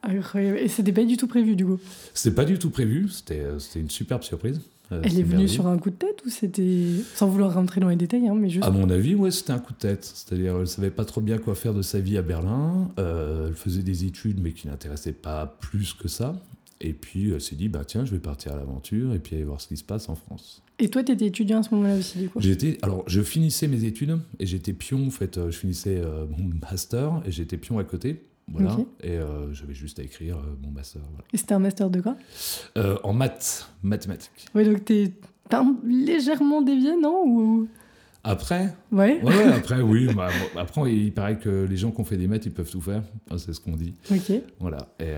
Incroyable. 0.03 0.59
Et 0.59 0.69
c'était 0.69 0.93
pas 0.93 1.05
du 1.05 1.17
tout 1.17 1.27
prévu 1.27 1.57
du 1.57 1.65
coup? 1.65 1.79
C'était 2.13 2.35
pas 2.35 2.45
du 2.45 2.59
tout 2.59 2.71
prévu, 2.71 3.09
c'était 3.09 3.41
euh, 3.41 3.59
c'était 3.59 3.81
une 3.81 3.91
superbe 3.91 4.23
surprise. 4.23 4.61
Euh, 4.95 5.01
Elle 5.05 5.19
est 5.19 5.23
venue 5.23 5.49
sur 5.49 5.67
un 5.67 5.79
coup 5.79 5.91
de 5.91 5.97
tête 5.97 6.23
ou 6.25 6.31
c'était. 6.31 6.87
Sans 7.15 7.29
vouloir 7.29 7.55
rentrer 7.55 7.81
dans 7.81 7.89
les 7.89 7.97
détails, 7.97 8.29
hein, 8.29 8.35
mais 8.35 8.49
juste. 8.49 8.65
À 8.65 8.71
mon 8.71 8.89
avis, 8.91 9.15
ouais, 9.15 9.31
c'était 9.31 9.53
un 9.53 9.59
coup 9.59 9.73
de 9.73 9.79
tête. 9.79 10.05
C'est-à-dire, 10.05 10.57
elle 10.61 10.67
savait 10.67 10.91
pas 10.91 11.05
trop 11.05 11.21
bien 11.21 11.39
quoi 11.39 11.55
faire 11.55 11.75
de 11.75 11.83
sa 11.83 12.01
vie 12.01 12.17
à 12.17 12.23
Berlin. 12.23 12.91
Euh, 12.99 13.49
elle 13.49 13.55
faisait 13.55 13.83
des 13.83 14.05
études, 14.05 14.41
mais 14.41 14.53
qui 14.53 14.69
n'intéressaient 14.69 15.13
pas 15.13 15.57
plus 15.61 15.93
que 15.93 16.09
ça. 16.09 16.35
Et 16.81 16.93
puis, 16.93 17.33
elle 17.33 17.41
s'est 17.41 17.57
dit, 17.57 17.69
bah 17.69 17.83
tiens, 17.87 18.05
je 18.05 18.11
vais 18.11 18.19
partir 18.19 18.53
à 18.53 18.57
l'aventure 18.57 19.15
et 19.15 19.19
puis 19.19 19.37
aller 19.37 19.45
voir 19.45 19.61
ce 19.61 19.69
qui 19.69 19.77
se 19.77 19.85
passe 19.85 20.09
en 20.09 20.15
France. 20.15 20.63
Et 20.79 20.89
toi, 20.89 21.05
t'étais 21.05 21.27
étudiant 21.27 21.61
à 21.61 21.63
ce 21.63 21.75
moment-là 21.75 21.97
aussi, 21.97 22.19
du 22.19 22.29
coup 22.29 22.41
J'étais, 22.41 22.79
alors, 22.83 23.05
je 23.07 23.23
finissais 23.23 23.69
mes 23.69 23.85
études 23.85 24.19
et 24.41 24.47
j'étais 24.47 24.73
pion. 24.73 25.07
En 25.07 25.11
fait, 25.11 25.39
euh, 25.39 25.51
je 25.51 25.57
finissais 25.57 25.97
euh, 25.97 26.27
mon 26.27 26.51
master 26.71 27.23
et 27.25 27.31
j'étais 27.31 27.57
pion 27.57 27.79
à 27.79 27.85
côté. 27.85 28.25
Voilà. 28.53 28.77
Et 29.03 29.13
euh, 29.13 29.53
j'avais 29.53 29.73
juste 29.75 29.99
à 29.99 30.03
écrire 30.03 30.37
euh, 30.37 30.55
mon 30.63 30.71
master. 30.71 31.01
voilà. 31.11 31.25
Et 31.33 31.37
c'était 31.39 31.55
un 31.55 31.59
master 31.59 31.89
de 31.91 32.01
quoi? 32.01 32.17
Euh, 32.77 32.97
en 33.03 33.13
maths, 33.13 33.71
mathématiques. 33.83 34.47
Ouais, 34.55 34.65
donc 34.65 34.85
t'es. 34.85 35.13
Légèrement 35.85 36.63
dévié, 36.63 36.97
non? 37.01 37.23
Ou. 37.27 37.69
Après, 38.23 38.75
Ouais. 38.91 39.21
ouais, 39.23 39.45
après, 39.45 39.81
oui. 39.83 40.09
bah, 40.17 40.29
après, 40.57 40.95
il 40.95 41.13
paraît 41.13 41.39
que 41.39 41.67
les 41.69 41.77
gens 41.77 41.91
qui 41.91 42.01
ont 42.01 42.05
fait 42.05 42.17
des 42.17 42.27
maths, 42.27 42.47
ils 42.47 42.53
peuvent 42.53 42.71
tout 42.71 42.81
faire. 42.81 43.03
Enfin, 43.27 43.39
c'est 43.39 43.53
ce 43.53 43.61
qu'on 43.61 43.77
dit. 43.77 43.95
Ok. 44.11 44.33
Voilà. 44.59 44.79
Et, 44.99 45.15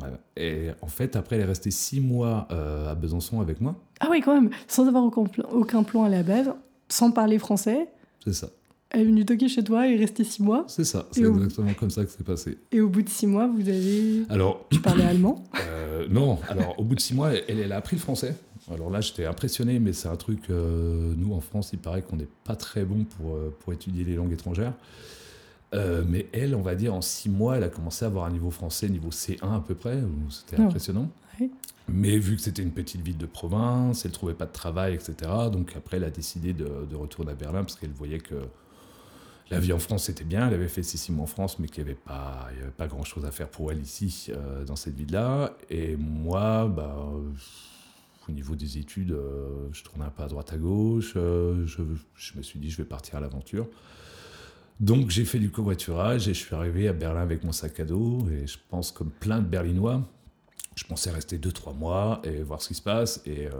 ouais. 0.00 0.10
Et 0.36 0.68
en 0.80 0.86
fait, 0.86 1.16
après, 1.16 1.36
elle 1.36 1.42
est 1.42 1.46
restée 1.46 1.70
six 1.72 2.00
mois 2.00 2.46
à 2.50 2.94
Besançon 2.94 3.40
avec 3.40 3.60
moi. 3.60 3.74
Ah 4.00 4.06
oui, 4.10 4.20
quand 4.20 4.34
même. 4.34 4.50
Sans 4.68 4.86
avoir 4.86 5.04
aucun 5.04 5.24
plan, 5.24 5.44
aucun 5.52 5.82
plan 5.82 6.04
à 6.04 6.08
la 6.08 6.22
base, 6.22 6.50
sans 6.88 7.10
parler 7.10 7.38
français, 7.38 7.88
C'est 8.24 8.32
ça. 8.34 8.48
Elle 8.94 9.00
est 9.00 9.04
venue 9.04 9.24
toquer 9.26 9.48
chez 9.48 9.62
toi 9.64 9.86
et 9.88 9.94
est 9.94 9.98
restée 9.98 10.24
six 10.24 10.42
mois. 10.42 10.64
C'est 10.68 10.84
ça. 10.84 11.06
C'est 11.10 11.22
exactement 11.22 11.74
comme 11.74 11.90
ça 11.90 12.04
que 12.04 12.10
c'est 12.10 12.24
passé. 12.24 12.56
Et 12.72 12.80
au 12.80 12.88
bout 12.88 13.02
de 13.02 13.08
six 13.08 13.26
mois, 13.26 13.46
vous 13.46 13.68
avez. 13.68 14.22
Alors, 14.30 14.66
Tu 14.70 14.80
parlais 14.80 15.04
allemand 15.04 15.44
euh, 15.68 16.06
non. 16.08 16.38
Alors, 16.48 16.78
au 16.78 16.84
bout 16.84 16.94
de 16.94 17.00
six 17.00 17.14
mois, 17.14 17.32
elle, 17.32 17.58
elle 17.60 17.72
a 17.72 17.76
appris 17.76 17.96
le 17.96 18.00
français. 18.02 18.34
Alors 18.72 18.88
là, 18.90 19.02
j'étais 19.02 19.26
impressionné, 19.26 19.78
mais 19.78 19.92
c'est 19.92 20.08
un 20.08 20.16
truc. 20.16 20.48
euh, 20.48 21.12
nous, 21.18 21.34
en 21.34 21.40
France, 21.40 21.70
il 21.74 21.78
paraît 21.78 22.00
qu'on 22.02 22.16
n'est 22.16 22.28
pas 22.44 22.56
très 22.56 22.84
bon 22.86 23.04
pour, 23.04 23.34
euh, 23.34 23.54
pour 23.60 23.72
étudier 23.74 24.04
les 24.04 24.14
langues 24.14 24.32
étrangères. 24.32 24.72
Euh, 25.74 26.04
mais 26.08 26.26
elle, 26.32 26.54
on 26.54 26.62
va 26.62 26.74
dire, 26.74 26.94
en 26.94 27.02
six 27.02 27.28
mois, 27.28 27.56
elle 27.56 27.64
a 27.64 27.68
commencé 27.68 28.04
à 28.04 28.08
avoir 28.08 28.26
un 28.26 28.30
niveau 28.30 28.50
français, 28.50 28.88
niveau 28.88 29.10
C1 29.10 29.56
à 29.56 29.60
peu 29.66 29.74
près, 29.74 29.98
c'était 30.30 30.56
Ah. 30.62 30.66
impressionnant. 30.66 31.10
Ouais. 31.40 31.50
Mais 31.88 32.16
vu 32.16 32.36
que 32.36 32.42
c'était 32.42 32.62
une 32.62 32.70
petite 32.70 33.00
ville 33.02 33.18
de 33.18 33.26
province, 33.26 34.04
elle 34.06 34.12
trouvait 34.12 34.34
pas 34.34 34.46
de 34.46 34.52
travail, 34.52 34.94
etc. 34.94 35.14
Donc 35.52 35.72
après, 35.76 35.96
elle 35.98 36.04
a 36.04 36.10
décidé 36.10 36.52
de, 36.52 36.64
de 36.88 36.96
retourner 36.96 37.32
à 37.32 37.34
Berlin 37.34 37.62
parce 37.64 37.74
qu'elle 37.76 37.90
voyait 37.90 38.20
que 38.20 38.36
la 39.50 39.60
vie 39.60 39.72
en 39.72 39.78
France 39.78 40.04
c'était 40.04 40.24
bien. 40.24 40.48
Elle 40.48 40.54
avait 40.54 40.68
fait 40.68 40.82
ses 40.82 40.96
six 40.96 41.12
en 41.18 41.26
France, 41.26 41.58
mais 41.58 41.68
qu'il 41.68 41.84
n'y 41.84 41.90
avait 41.90 41.98
pas, 41.98 42.86
grand 42.86 43.04
chose 43.04 43.24
à 43.24 43.30
faire 43.30 43.48
pour 43.48 43.70
elle 43.72 43.80
ici, 43.80 44.28
euh, 44.30 44.64
dans 44.64 44.76
cette 44.76 44.94
ville-là. 44.94 45.56
Et 45.70 45.96
moi, 45.96 46.66
bah, 46.68 46.96
au 48.28 48.32
niveau 48.32 48.54
des 48.56 48.78
études, 48.78 49.12
euh, 49.12 49.68
je 49.72 49.82
tournais 49.82 50.04
un 50.04 50.10
peu 50.10 50.22
à 50.22 50.28
droite 50.28 50.52
à 50.52 50.56
gauche. 50.56 51.14
euh, 51.16 51.66
je 51.66 52.36
me 52.36 52.42
suis 52.42 52.58
dit, 52.58 52.70
je 52.70 52.78
vais 52.78 52.88
partir 52.88 53.16
à 53.16 53.20
l'aventure. 53.20 53.68
Donc 54.80 55.10
j'ai 55.10 55.24
fait 55.24 55.38
du 55.38 55.50
covoiturage 55.50 56.26
et 56.28 56.34
je 56.34 56.40
suis 56.40 56.54
arrivé 56.54 56.88
à 56.88 56.92
Berlin 56.92 57.20
avec 57.20 57.44
mon 57.44 57.52
sac 57.52 57.78
à 57.80 57.84
dos. 57.84 58.26
Et 58.30 58.46
je 58.46 58.58
pense, 58.68 58.90
comme 58.90 59.10
plein 59.10 59.38
de 59.38 59.46
Berlinois, 59.46 60.02
je 60.76 60.84
pensais 60.84 61.10
rester 61.10 61.38
2-3 61.38 61.76
mois 61.76 62.20
et 62.24 62.42
voir 62.42 62.60
ce 62.60 62.68
qui 62.68 62.74
se 62.74 62.82
passe. 62.82 63.20
Et 63.26 63.46
euh, 63.46 63.50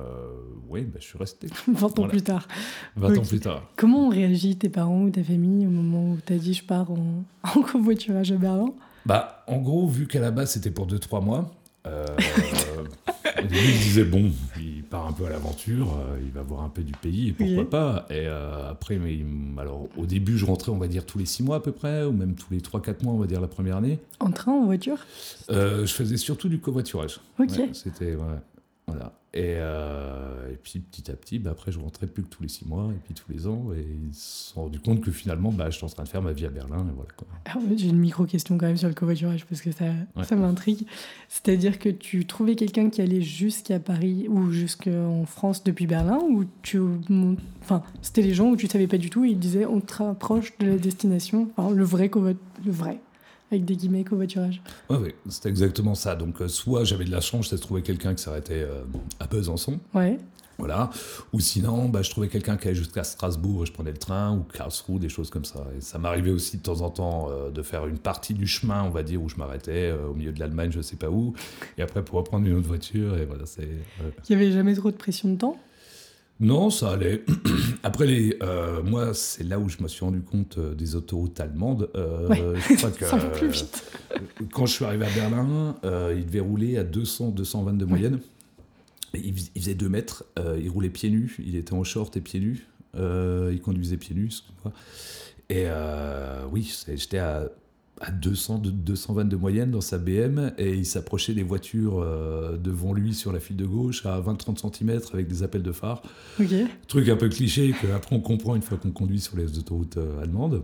oui, 0.69 0.83
bah, 0.83 0.99
je 1.01 1.05
suis 1.07 1.19
resté. 1.19 1.47
20 1.69 1.85
ans 1.87 1.93
Voilà. 1.97 2.11
plus 2.11 2.23
tard. 2.23 2.49
20 2.97 3.19
ans 3.19 3.23
plus 3.23 3.41
tard. 3.41 3.63
Comment 3.77 4.07
ont 4.07 4.11
réagi 4.11 4.57
tes 4.57 4.69
parents 4.69 5.03
ou 5.03 5.11
ta 5.11 5.23
famille 5.23 5.67
au 5.67 5.71
moment 5.71 6.13
où 6.13 6.19
t'as 6.25 6.37
dit 6.37 6.55
je 6.55 6.65
pars 6.65 6.91
en, 6.91 7.25
en 7.57 7.63
covoiturage 7.63 8.33
à 8.33 8.37
Berlin? 8.37 8.73
Bah, 9.07 9.45
en 9.47 9.59
gros, 9.59 9.87
vu 9.87 10.07
qu'à 10.07 10.21
la 10.21 10.31
base 10.31 10.53
c'était 10.53 10.71
pour 10.71 10.87
2-3 10.89 11.23
mois, 11.23 11.51
euh, 11.87 12.05
au 13.39 13.43
début 13.43 13.55
ils 13.57 13.79
disaient 13.79 14.05
bon, 14.05 14.33
il 14.59 14.74
part 14.95 15.09
un 15.09 15.13
peu 15.13 15.27
à 15.27 15.31
l'aventure, 15.31 15.89
euh, 15.99 16.19
il 16.25 16.31
va 16.31 16.43
voir 16.43 16.63
un 16.63 16.69
peu 16.69 16.83
du 16.83 16.93
pays, 16.93 17.31
et 17.31 17.33
pourquoi 17.33 17.69
pas. 17.69 18.07
Et 18.11 18.29
euh, 18.29 18.71
après, 18.71 18.97
mais, 18.97 19.19
alors 19.59 19.89
au 19.97 20.07
début 20.07 20.39
je 20.39 20.47
rentrais, 20.47 20.71
on 20.71 20.79
va 20.79 20.87
dire 20.87 21.05
tous 21.05 21.19
les 21.19 21.27
6 21.27 21.43
mois 21.43 21.57
à 21.57 21.61
peu 21.61 21.73
près, 21.73 22.05
ou 22.05 22.13
même 22.13 22.37
tous 22.37 22.47
les 22.53 22.61
3-4 22.61 23.03
mois, 23.03 23.13
on 23.13 23.19
va 23.19 23.27
dire 23.27 23.41
la 23.41 23.49
première 23.49 23.79
année. 23.79 23.99
En 24.21 24.31
train, 24.31 24.53
en 24.53 24.67
voiture? 24.67 24.99
Euh, 25.51 25.85
je 25.85 25.93
faisais 25.93 26.17
surtout 26.17 26.49
du 26.49 26.61
covoiturage. 26.61 27.19
Ok. 27.41 27.51
Ouais, 27.51 27.71
c'était 27.73 28.15
ouais, 28.15 28.39
voilà. 28.87 29.13
Et, 29.37 29.57
euh, 29.57 30.53
et 30.53 30.57
puis 30.57 30.79
petit 30.79 31.11
à 31.11 31.15
petit, 31.17 31.41
bah, 31.41 31.51
après 31.51 31.73
je 31.73 31.81
rentrais 31.81 32.07
plus 32.07 32.23
que 32.23 32.29
tous 32.29 32.43
les 32.45 32.49
6 32.49 32.69
mois 32.69 32.91
et 32.93 32.99
puis 33.05 33.15
tous 33.15 33.33
les 33.33 33.49
ans, 33.49 33.65
et 33.77 33.81
ils 33.81 34.15
se 34.15 34.53
sont 34.53 34.63
rendus 34.63 34.79
compte 34.79 35.01
que 35.01 35.11
finalement, 35.11 35.51
bah, 35.51 35.71
je 35.71 35.77
suis 35.77 35.85
en 35.85 35.89
train 35.89 36.05
de 36.05 36.09
faire 36.09 36.23
ma 36.23 36.33
vie 36.33 36.47
à 36.47 36.51
Berlin, 36.51 36.79
et 36.89 36.93
voilà 36.95 37.11
quoi. 37.17 37.27
Alors, 37.47 37.63
J'ai 37.77 37.89
une 37.89 37.99
micro-question 37.99 38.57
quand 38.59 38.67
même 38.67 38.77
sur 38.77 38.87
le 38.87 38.95
covoiturage 38.95 39.45
parce 39.47 39.61
que 39.61 39.73
ça, 39.73 39.87
Ouais. 40.15 40.23
ça 40.25 40.37
m'intrigue. 40.37 40.87
C'est-à-dire 41.29 41.81
que 41.81 41.89
tu 41.89 42.27
trouvais 42.27 42.55
quelqu'un 42.55 42.91
qui 42.91 43.01
allait 43.01 43.23
jusqu'à 43.23 43.81
Paris 43.81 44.27
ou 44.29 44.53
jusqu'en 44.53 45.25
France 45.25 45.65
depuis 45.65 45.89
Berlin 45.89 46.19
ou 46.31 46.45
tu... 46.63 46.79
Enfin, 47.61 47.83
c'était 48.03 48.23
les 48.23 48.35
gens 48.35 48.51
où 48.51 48.57
tu 48.57 48.69
savais 48.69 48.87
pas 48.87 48.99
du 48.99 49.11
tout 49.11 49.25
et 49.25 49.31
ils 49.31 49.39
disaient 49.39 49.67
on 49.67 49.81
te 49.81 49.95
rapproche 49.95 50.57
de 50.59 50.67
la 50.67 50.77
destination. 50.77 51.49
Enfin, 51.57 51.75
le 51.75 51.83
vrai 51.85 52.07
covo- 52.09 52.37
le 52.65 52.71
vrai, 52.71 53.01
avec 53.55 53.65
des 53.65 53.77
guillemets 53.77 54.05
covoiturage. 54.05 54.63
Ouais, 54.91 54.97
ouais, 54.99 55.15
c'était 55.29 55.49
exactement 55.49 55.95
ça. 55.95 56.15
Donc, 56.15 56.41
euh, 56.41 56.49
soit 56.49 56.85
j'avais 56.85 57.05
de 57.05 57.11
la 57.11 57.21
chance, 57.21 57.51
je 57.51 57.57
trouvais 57.57 57.83
quelqu'un 57.83 58.15
qui 58.15 58.23
s'arrêtait 58.23 58.63
euh, 58.63 58.83
à 59.21 59.27
Besançon, 59.27 59.79
Ouais. 59.95 60.19
voilà. 60.59 60.91
Ou 61.33 61.41
sinon, 61.41 61.89
bah, 61.89 62.03
je 62.03 62.11
trouvais 62.11 62.29
quelqu'un 62.29 62.57
qui 62.57 62.69
allait 62.69 62.77
jusqu'à 62.77 63.03
Strasbourg 63.05 63.63
et 63.63 63.67
je 63.67 63.73
prenais 63.73 63.91
le 63.91 63.97
train, 63.99 64.37
ou 64.37 64.43
Karlsruhe, 64.43 64.99
des 65.01 65.09
choses 65.09 65.31
comme 65.31 65.45
ça. 65.45 65.65
Et 65.77 65.81
ça 65.81 65.99
m'arrivait 65.99 66.31
aussi 66.31 66.59
de 66.59 66.63
temps 66.63 66.81
en 66.83 66.91
temps 66.91 67.29
euh, 67.31 67.51
de 67.51 67.63
faire 67.63 67.87
une 67.87 67.99
partie 67.99 68.35
du 68.35 68.47
chemin, 68.47 68.85
on 68.85 68.91
va 68.91 69.03
dire, 69.03 69.23
où 69.23 69.29
je 69.29 69.37
m'arrêtais, 69.37 69.91
euh, 69.91 70.09
au 70.09 70.15
milieu 70.15 70.33
de 70.33 70.39
l'Allemagne, 70.41 70.71
je 70.73 70.81
sais 70.81 70.97
pas 70.97 71.11
où. 71.11 71.35
Et 71.79 71.83
après, 71.83 72.05
pour 72.05 72.19
reprendre 72.19 72.47
une 72.47 72.55
autre 72.57 72.69
voiture, 72.69 73.17
et 73.17 73.25
voilà, 73.25 73.47
c'est. 73.47 73.69
Il 74.29 74.33
y 74.33 74.35
avait 74.35 74.53
jamais 74.53 74.75
trop 74.75 74.91
de 74.91 74.97
pression 74.97 75.33
de 75.33 75.39
temps? 75.39 75.57
Non, 76.41 76.69
ça 76.71 76.91
allait. 76.93 77.25
Après, 77.85 78.07
les, 78.07 78.37
euh, 78.43 78.83
moi, 78.83 79.15
c'est 79.15 79.45
là 79.45 79.59
où 79.59 79.69
je 79.69 79.81
me 79.83 79.89
suis 79.89 80.05
rendu 80.05 80.21
compte 80.21 80.59
euh, 80.59 80.75
des 80.75 80.97
autoroutes 80.97 81.39
allemandes. 81.41 81.89
Euh, 81.95 82.29
Ouais, 82.29 82.43
je 82.69 82.75
crois 82.77 82.91
que 82.91 83.05
Ça 83.07 83.17
va 83.17 83.29
plus 83.29 83.49
vite. 83.49 83.85
quand 84.53 84.67
je 84.67 84.73
suis 84.73 84.85
arrivé 84.85 85.07
à 85.07 85.11
Berlin, 85.11 85.77
euh, 85.85 86.15
il 86.17 86.27
devait 86.27 86.41
rouler 86.41 86.77
à 86.77 86.85
200, 86.85 87.29
220 87.31 87.75
de 87.75 87.85
moyenne. 87.85 88.19
Il, 89.15 89.35
il 89.55 89.61
faisait 89.63 89.75
2 89.75 89.89
mètres. 89.89 90.25
il 90.61 90.69
roulait 90.71 90.91
pieds 90.91 91.11
nus. 91.11 91.37
Il 91.39 91.55
était 91.57 91.73
en 91.73 91.85
short 91.85 92.17
et 92.17 92.21
pieds 92.21 92.41
nus. 92.41 92.67
Il 92.97 93.61
conduisait 93.63 93.97
pieds 93.97 94.17
nus. 94.17 94.43
Et 95.51 95.67
oui, 96.51 96.75
j'étais 96.89 97.19
à, 97.19 97.49
à 98.01 98.11
200, 98.11 98.59
de- 98.59 98.71
220 98.71 99.25
de 99.27 99.37
moyenne 99.37 99.71
dans 99.71 99.81
sa 99.81 99.99
BM. 99.99 100.53
Et 100.59 100.75
il 100.75 100.87
s'approchait 100.87 101.35
des 101.35 101.43
voitures 101.43 102.01
euh, 102.01 102.57
devant 102.57 102.93
lui 102.93 103.15
sur 103.15 103.33
la 103.33 103.41
file 103.41 103.57
de 103.57 103.67
gauche 103.67 104.05
à 104.07 104.21
20-30 104.21 104.75
cm 104.77 105.01
avec 105.13 105.29
des 105.29 105.43
appels 105.43 105.63
de 105.63 105.73
phare. 105.73 106.03
Truc 106.89 107.09
un 107.09 107.17
peu 107.17 107.29
cliché 107.29 107.73
que 107.81 107.87
après 107.95 108.15
on 108.17 108.21
comprend 108.21 108.55
une 108.57 108.63
fois 108.63 108.79
qu'on 108.79 108.91
conduit 108.91 109.21
sur 109.21 109.37
les 109.37 109.59
autoroutes 109.59 109.97
euh, 109.97 110.23
allemandes. 110.23 110.63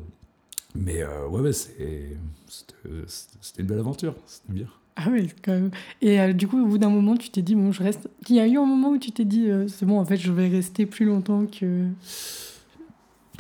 Mais 0.75 1.03
euh, 1.03 1.27
ouais, 1.29 1.41
ouais, 1.41 1.53
c'était 1.53 2.17
c'était 2.47 3.63
une 3.63 3.67
belle 3.67 3.79
aventure, 3.81 4.15
c'était 4.27 4.53
bien. 4.53 4.67
Ah 4.97 5.09
oui, 5.11 5.29
quand 5.43 5.53
même. 5.53 5.71
Et 6.03 6.21
euh, 6.21 6.33
du 6.33 6.47
coup, 6.47 6.61
au 6.63 6.67
bout 6.67 6.79
d'un 6.79 6.91
moment, 6.91 7.17
tu 7.17 7.31
t'es 7.31 7.43
dit, 7.43 7.55
bon, 7.55 7.73
je 7.73 7.83
reste. 7.83 8.09
Il 8.29 8.37
y 8.37 8.41
a 8.41 8.47
eu 8.47 8.57
un 8.59 8.67
moment 8.67 8.91
où 8.91 8.99
tu 8.99 9.13
t'es 9.13 9.25
dit, 9.25 9.49
euh, 9.51 9.67
c'est 9.67 9.87
bon, 9.87 9.99
en 9.99 10.05
fait, 10.05 10.17
je 10.19 10.31
vais 10.31 10.49
rester 10.49 10.85
plus 10.87 11.07
longtemps 11.07 11.47
que. 11.47 11.87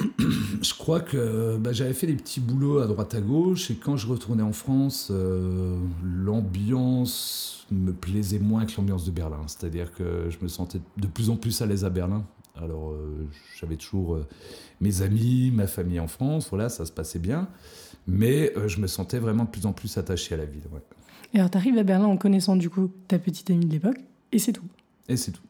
Je 0.62 0.74
crois 0.74 1.00
que 1.00 1.56
bah, 1.56 1.72
j'avais 1.72 1.92
fait 1.92 2.06
des 2.06 2.14
petits 2.14 2.40
boulots 2.40 2.78
à 2.78 2.86
droite 2.86 3.14
à 3.14 3.20
gauche 3.20 3.70
et 3.70 3.74
quand 3.76 3.96
je 3.96 4.06
retournais 4.06 4.42
en 4.42 4.52
France, 4.52 5.08
euh, 5.10 5.78
l'ambiance 6.02 7.66
me 7.70 7.92
plaisait 7.92 8.38
moins 8.38 8.66
que 8.66 8.72
l'ambiance 8.76 9.04
de 9.04 9.10
Berlin. 9.10 9.42
C'est-à-dire 9.46 9.92
que 9.92 10.28
je 10.28 10.38
me 10.42 10.48
sentais 10.48 10.80
de 10.96 11.06
plus 11.06 11.30
en 11.30 11.36
plus 11.36 11.62
à 11.62 11.66
l'aise 11.66 11.84
à 11.84 11.90
Berlin. 11.90 12.24
Alors 12.56 12.90
euh, 12.90 13.26
j'avais 13.58 13.76
toujours 13.76 14.14
euh, 14.14 14.26
mes 14.80 15.02
amis, 15.02 15.50
ma 15.50 15.66
famille 15.66 16.00
en 16.00 16.08
France, 16.08 16.48
voilà, 16.50 16.68
ça 16.68 16.84
se 16.84 16.92
passait 16.92 17.18
bien. 17.20 17.48
Mais 18.06 18.52
je 18.66 18.80
me 18.80 18.86
sentais 18.86 19.18
vraiment 19.18 19.44
de 19.44 19.50
plus 19.50 19.66
en 19.66 19.72
plus 19.72 19.98
attaché 19.98 20.34
à 20.34 20.38
la 20.38 20.46
ville. 20.46 20.62
ouais. 20.72 20.80
Et 21.32 21.38
alors, 21.38 21.50
t'arrives 21.50 21.78
à 21.78 21.82
Berlin 21.84 22.06
en 22.06 22.16
connaissant, 22.16 22.56
du 22.56 22.70
coup, 22.70 22.90
ta 23.06 23.18
petite 23.18 23.50
amie 23.50 23.66
de 23.66 23.72
l'époque, 23.72 23.98
et 24.32 24.38
c'est 24.38 24.52
tout. 24.52 24.64
Et 25.08 25.16
c'est 25.16 25.30
tout. 25.30 25.42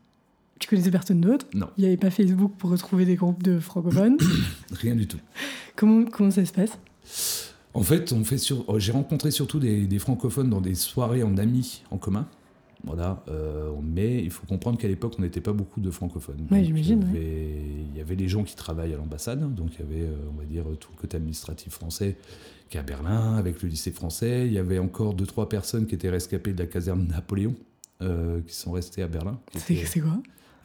Tu 0.61 0.69
connaissais 0.69 0.91
personne 0.91 1.21
d'autre? 1.21 1.47
Non. 1.55 1.69
Il 1.77 1.81
n'y 1.81 1.87
avait 1.89 1.97
pas 1.97 2.11
Facebook 2.11 2.53
pour 2.57 2.71
retrouver 2.71 3.05
des 3.07 3.17
groupes 3.17 3.43
de 3.43 3.59
francophones? 3.59 4.19
Rien 4.73 4.95
du 4.95 5.09
tout. 5.09 5.19
comment, 5.75 6.05
comment 6.05 6.31
ça 6.31 6.45
se 6.45 6.53
passe? 6.53 6.79
En 7.75 7.83
fait, 7.83 8.13
on 8.13 8.23
fait 8.25 8.39
sur... 8.39 8.65
oh, 8.69 8.79
j'ai 8.79 8.93
rencontré 8.93 9.31
surtout 9.31 9.59
des, 9.59 9.87
des 9.87 9.99
francophones 9.99 10.51
dans 10.51 10.61
des 10.61 10.75
soirées 10.75 11.23
en 11.23 11.37
amis 11.39 11.83
en 11.91 11.99
commun. 11.99 12.29
Voilà, 12.85 13.23
euh, 13.29 13.73
mais 13.83 14.23
il 14.23 14.31
faut 14.31 14.47
comprendre 14.47 14.79
qu'à 14.79 14.89
l'époque, 14.89 15.15
on 15.19 15.23
n'était 15.23 15.43
pas 15.43 15.53
beaucoup 15.53 15.81
de 15.81 15.91
francophones. 15.91 16.47
Donc, 16.49 16.65
j'imagine, 16.65 17.05
Il 17.11 17.15
y, 17.15 17.19
avait, 17.19 17.57
il 17.93 17.99
y 17.99 18.01
avait 18.01 18.15
les 18.15 18.29
gens 18.29 18.43
qui 18.43 18.57
travaillent 18.57 18.95
à 18.95 18.97
l'ambassade, 18.97 19.55
donc 19.55 19.73
il 19.75 19.81
y 19.81 19.83
avait, 19.83 20.07
euh, 20.07 20.17
on 20.35 20.39
va 20.39 20.45
dire, 20.45 20.65
tout 20.79 20.89
le 20.95 21.01
côté 21.01 21.17
administratif 21.19 21.75
français 21.75 22.17
qui 22.71 22.77
est 22.77 22.81
à 22.81 22.83
Berlin, 22.83 23.37
avec 23.37 23.63
le 23.63 23.69
lycée 23.69 23.91
français. 23.91 24.47
Il 24.47 24.53
y 24.53 24.59
avait 24.59 24.79
encore 24.79 25.13
deux, 25.13 25.27
trois 25.27 25.49
personnes 25.49 25.87
qui 25.87 25.95
étaient 25.95 26.09
rescapées 26.09 26.53
de 26.53 26.59
la 26.59 26.67
caserne 26.67 27.07
Napoléon, 27.09 27.55
euh, 28.01 28.41
qui 28.47 28.55
sont 28.55 28.73
restées 28.73 29.03
à 29.03 29.09
Berlin. 29.09 29.39
C'est 29.57 30.01
quoi? 30.01 30.23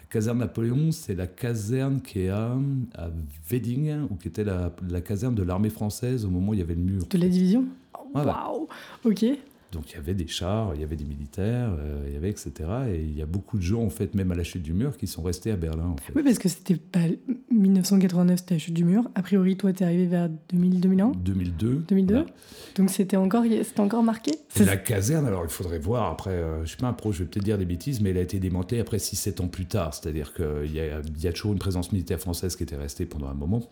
Caserne 0.10 0.40
Napoléon, 0.40 0.92
c'est 0.92 1.16
la 1.16 1.28
caserne 1.28 2.02
qui 2.02 2.22
est 2.22 2.30
à, 2.30 2.58
à 2.96 3.10
Wedding, 3.50 4.08
ou 4.10 4.16
qui 4.16 4.28
était 4.28 4.44
la, 4.44 4.72
la 4.90 5.02
caserne 5.02 5.36
de 5.36 5.44
l'armée 5.44 5.70
française 5.70 6.26
au 6.26 6.30
moment 6.30 6.50
où 6.52 6.54
il 6.54 6.60
y 6.60 6.64
avait 6.64 6.76
le 6.76 6.82
mur. 6.82 7.04
De 7.10 7.18
la 7.18 7.28
division? 7.28 7.66
Waouh 8.14 8.68
Ok. 9.04 9.26
Donc 9.72 9.92
il 9.92 9.96
y 9.96 9.98
avait 9.98 10.14
des 10.14 10.28
chars, 10.28 10.74
il 10.76 10.82
y 10.82 10.84
avait 10.84 10.96
des 10.96 11.04
militaires, 11.06 11.76
euh, 11.78 12.06
il 12.08 12.14
y 12.14 12.18
avait 12.18 12.30
etc. 12.30 12.52
Et 12.94 13.02
il 13.02 13.18
y 13.18 13.22
a 13.22 13.26
beaucoup 13.26 13.58
de 13.58 13.64
gens, 13.64 13.84
en 13.84 13.90
fait, 13.90 14.14
même 14.16 14.32
à 14.32 14.36
la 14.36 14.44
chute 14.44 14.64
du 14.64 14.74
mur, 14.74 14.96
qui 14.96 15.08
sont 15.08 15.22
restés 15.22 15.52
à 15.52 15.58
Berlin. 15.58 15.88
En 15.88 15.98
fait. 15.98 16.14
Oui, 16.16 16.24
parce 16.24 16.38
que 16.38 16.48
c'était 16.48 16.76
pas 16.78 17.02
1989, 17.52 18.40
c'était 18.40 18.56
la 18.56 18.60
chute 18.60 18.74
du 18.74 18.86
mur. 18.86 19.10
A 19.16 19.22
priori, 19.22 19.58
toi, 19.58 19.74
t'es 19.74 19.84
arrivé 19.86 20.06
vers 20.06 20.30
2000, 20.50 20.80
2001 20.80 21.12
2002. 21.12 21.84
2002 21.88 22.14
voilà. 22.14 22.30
Donc 22.76 22.90
c'était 22.90 23.18
encore, 23.18 23.44
c'était 23.44 23.80
encore 23.80 24.04
marqué 24.04 24.32
Et 24.32 24.38
C'est- 24.50 24.66
la 24.66 24.78
caserne, 24.78 25.26
alors 25.26 25.44
il 25.44 25.50
faudrait 25.50 25.80
voir, 25.80 26.12
après, 26.12 26.32
euh, 26.32 26.64
je 26.64 26.70
suis 26.70 26.78
pas 26.78 26.88
un 26.88 26.94
pro, 26.94 27.12
je 27.12 27.24
vais 27.24 27.30
peut-être 27.30 27.44
dire 27.46 27.58
des 27.58 27.66
bêtises, 27.66 28.02
mais 28.02 28.12
elle 28.12 28.18
a 28.18 28.22
été 28.22 28.40
démantelée 28.40 28.80
après 28.80 29.00
6-7 29.00 29.42
ans 29.42 29.48
plus 29.48 29.66
tard. 29.66 29.94
C'est-à-dire 29.94 30.34
qu'il 30.34 30.72
y 30.72 30.76
y 31.24 31.28
a 31.28 31.34
toujours 31.34 31.54
une 31.54 31.60
présence 31.60 31.92
militaire 31.92 32.20
française 32.20 32.56
qui 32.56 32.64
était 32.64 32.76
restée 32.76 33.06
pendant 33.06 33.28
un 33.28 33.34
moment. 33.34 33.72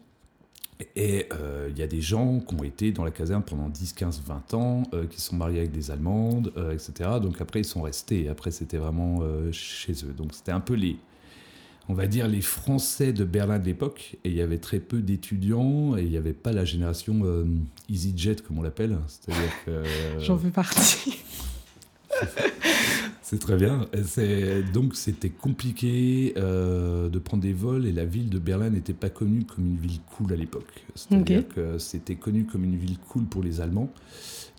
Et 0.96 1.27
euh, 1.34 1.70
il 1.72 1.77
y 1.77 1.84
a 1.84 1.88
des 1.88 2.01
gens 2.01 2.39
qui 2.39 2.56
ont 2.56 2.63
été 2.63 2.92
dans 2.92 3.03
la 3.03 3.12
caserne 3.12 3.44
pendant 3.44 3.70
10, 3.70 3.94
15, 3.94 4.24
20 4.25 4.53
ans, 4.53 4.84
euh, 4.94 5.06
qui 5.06 5.22
sont 5.22 5.36
mariés 5.36 5.60
avec 5.60 5.72
des 5.72 5.92
Allemandes, 5.92 6.51
euh, 6.58 6.74
etc. 6.74 7.12
Donc 7.22 7.39
après, 7.42 7.62
ils 7.62 7.65
sont 7.65 7.82
restés. 7.82 8.27
Après, 8.27 8.51
c'était 8.51 8.77
vraiment 8.77 9.22
chez 9.51 9.94
eux. 10.06 10.13
Donc 10.15 10.34
c'était 10.34 10.51
un 10.51 10.60
peu 10.60 10.74
les, 10.74 10.98
on 11.89 11.94
va 11.94 12.08
dire, 12.08 12.27
les 12.27 12.42
Français 12.42 13.13
de 13.13 13.24
Berlin 13.24 13.60
de 13.60 13.65
l'époque. 13.65 14.18
Et 14.24 14.30
il 14.30 14.36
y 14.36 14.42
avait 14.42 14.58
très 14.58 14.80
peu 14.80 15.01
d'étudiants 15.01 15.96
et 15.98 16.01
il 16.03 16.10
n'y 16.10 16.18
avait 16.18 16.34
pas 16.34 16.51
la 16.51 16.65
génération 16.65 17.22
EasyJet, 17.89 18.38
comme 18.38 18.60
on 18.60 18.63
l'appelle. 18.63 18.98
C'est-à-dire 19.08 19.51
que. 19.65 19.84
J'en 20.20 20.38
fais 20.38 20.51
partie. 20.51 21.20
C'est 23.24 23.39
très 23.39 23.56
bien. 23.56 23.88
Donc 24.74 24.96
c'était 24.96 25.30
compliqué 25.30 26.34
euh, 26.38 27.10
de 27.10 27.20
prendre 27.20 27.42
des 27.42 27.53
vols 27.53 27.86
et 27.86 27.92
la 27.94 28.06
ville 28.06 28.30
de 28.30 28.38
Berlin 28.38 28.70
n'était 28.70 28.94
pas 28.94 29.10
connue 29.10 29.46
comme 29.46 29.65
une 29.65 29.77
ville 29.77 30.00
cool 30.15 30.34
à 30.34 30.36
l'époque. 30.36 30.84
C'est-à-dire 30.94 31.39
Ok. 31.39 31.56
que 31.56 31.77
c'était 31.77 32.15
connu 32.15 32.46
comme 32.46 32.63
une 32.65 32.75
ville 32.75 32.98
cool 33.10 33.24
pour 33.24 33.42
les 33.42 33.62
Allemands, 33.62 33.89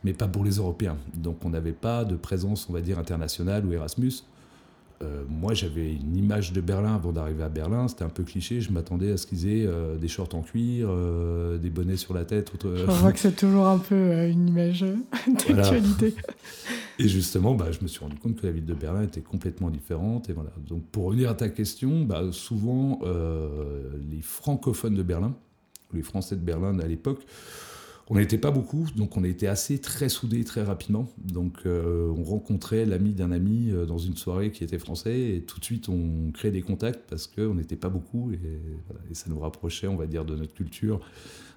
mais 0.02 0.14
pas 0.14 0.28
pour 0.28 0.44
les 0.44 0.56
Européens. 0.56 0.96
Donc 1.14 1.44
on 1.44 1.50
n'avait 1.50 1.72
pas 1.72 2.04
de 2.04 2.16
présence, 2.16 2.66
on 2.70 2.72
va 2.72 2.80
dire, 2.80 2.98
internationale 2.98 3.64
ou 3.66 3.72
Erasmus. 3.72 4.24
Euh, 5.04 5.22
moi, 5.28 5.52
j'avais 5.54 5.92
une 5.92 6.16
image 6.16 6.52
de 6.52 6.60
Berlin 6.60 6.94
avant 6.94 7.12
d'arriver 7.12 7.42
à 7.42 7.48
Berlin. 7.48 7.88
C'était 7.88 8.04
un 8.04 8.08
peu 8.08 8.22
cliché. 8.22 8.60
Je 8.60 8.72
m'attendais 8.72 9.12
à 9.12 9.16
ce 9.16 9.26
qu'ils 9.26 9.46
aient 9.48 9.66
euh, 9.66 9.96
des 9.96 10.08
shorts 10.08 10.34
en 10.34 10.40
cuir, 10.42 10.88
euh, 10.90 11.58
des 11.58 11.70
bonnets 11.70 11.96
sur 11.96 12.14
la 12.14 12.24
tête. 12.24 12.52
autre- 12.54 12.74
Je 12.76 12.84
vois 12.84 13.12
que 13.12 13.18
c'est 13.18 13.36
toujours 13.36 13.66
un 13.66 13.78
peu 13.78 14.26
une 14.28 14.48
image 14.48 14.84
d'actualité. 15.48 16.14
Et 16.98 17.08
justement, 17.08 17.54
bah, 17.54 17.70
je 17.72 17.80
me 17.82 17.86
suis 17.88 18.00
rendu 18.00 18.16
compte 18.16 18.36
que 18.40 18.46
la 18.46 18.52
ville 18.52 18.64
de 18.64 18.74
Berlin 18.74 19.02
était 19.02 19.20
complètement 19.20 19.68
différente. 19.70 20.30
Et 20.30 20.32
voilà. 20.32 20.50
Donc, 20.68 20.84
pour 20.86 21.04
revenir 21.04 21.28
à 21.30 21.34
ta 21.34 21.48
question, 21.48 22.04
bah, 22.04 22.22
souvent, 22.32 23.00
les 24.10 24.22
francophones 24.22 24.94
de 24.94 25.02
Berlin, 25.02 25.34
les 25.92 26.02
Français 26.02 26.36
de 26.36 26.40
Berlin 26.40 26.78
à 26.78 26.86
l'époque, 26.86 27.20
on 28.08 28.16
n'était 28.16 28.38
pas 28.38 28.50
beaucoup, 28.50 28.86
donc 28.96 29.16
on 29.16 29.24
était 29.24 29.46
assez 29.46 29.78
très 29.80 30.08
soudés 30.08 30.44
très 30.44 30.62
rapidement. 30.62 31.08
Donc 31.18 31.60
euh, 31.64 32.12
on 32.16 32.22
rencontrait 32.22 32.84
l'ami 32.84 33.14
d'un 33.14 33.32
ami 33.32 33.70
euh, 33.70 33.86
dans 33.86 33.98
une 33.98 34.16
soirée 34.16 34.50
qui 34.50 34.62
était 34.62 34.78
français 34.78 35.36
et 35.36 35.42
tout 35.42 35.58
de 35.58 35.64
suite 35.64 35.88
on 35.88 36.30
créait 36.32 36.50
des 36.50 36.60
contacts 36.60 37.08
parce 37.08 37.26
qu'on 37.26 37.54
n'était 37.54 37.76
pas 37.76 37.88
beaucoup 37.88 38.30
et, 38.32 38.38
ça 39.14 39.30
nous 39.30 39.38
rapprochait, 39.38 39.86
on 39.86 39.96
va 39.96 40.06
dire, 40.06 40.24
de 40.24 40.36
notre 40.36 40.54
culture. 40.54 41.00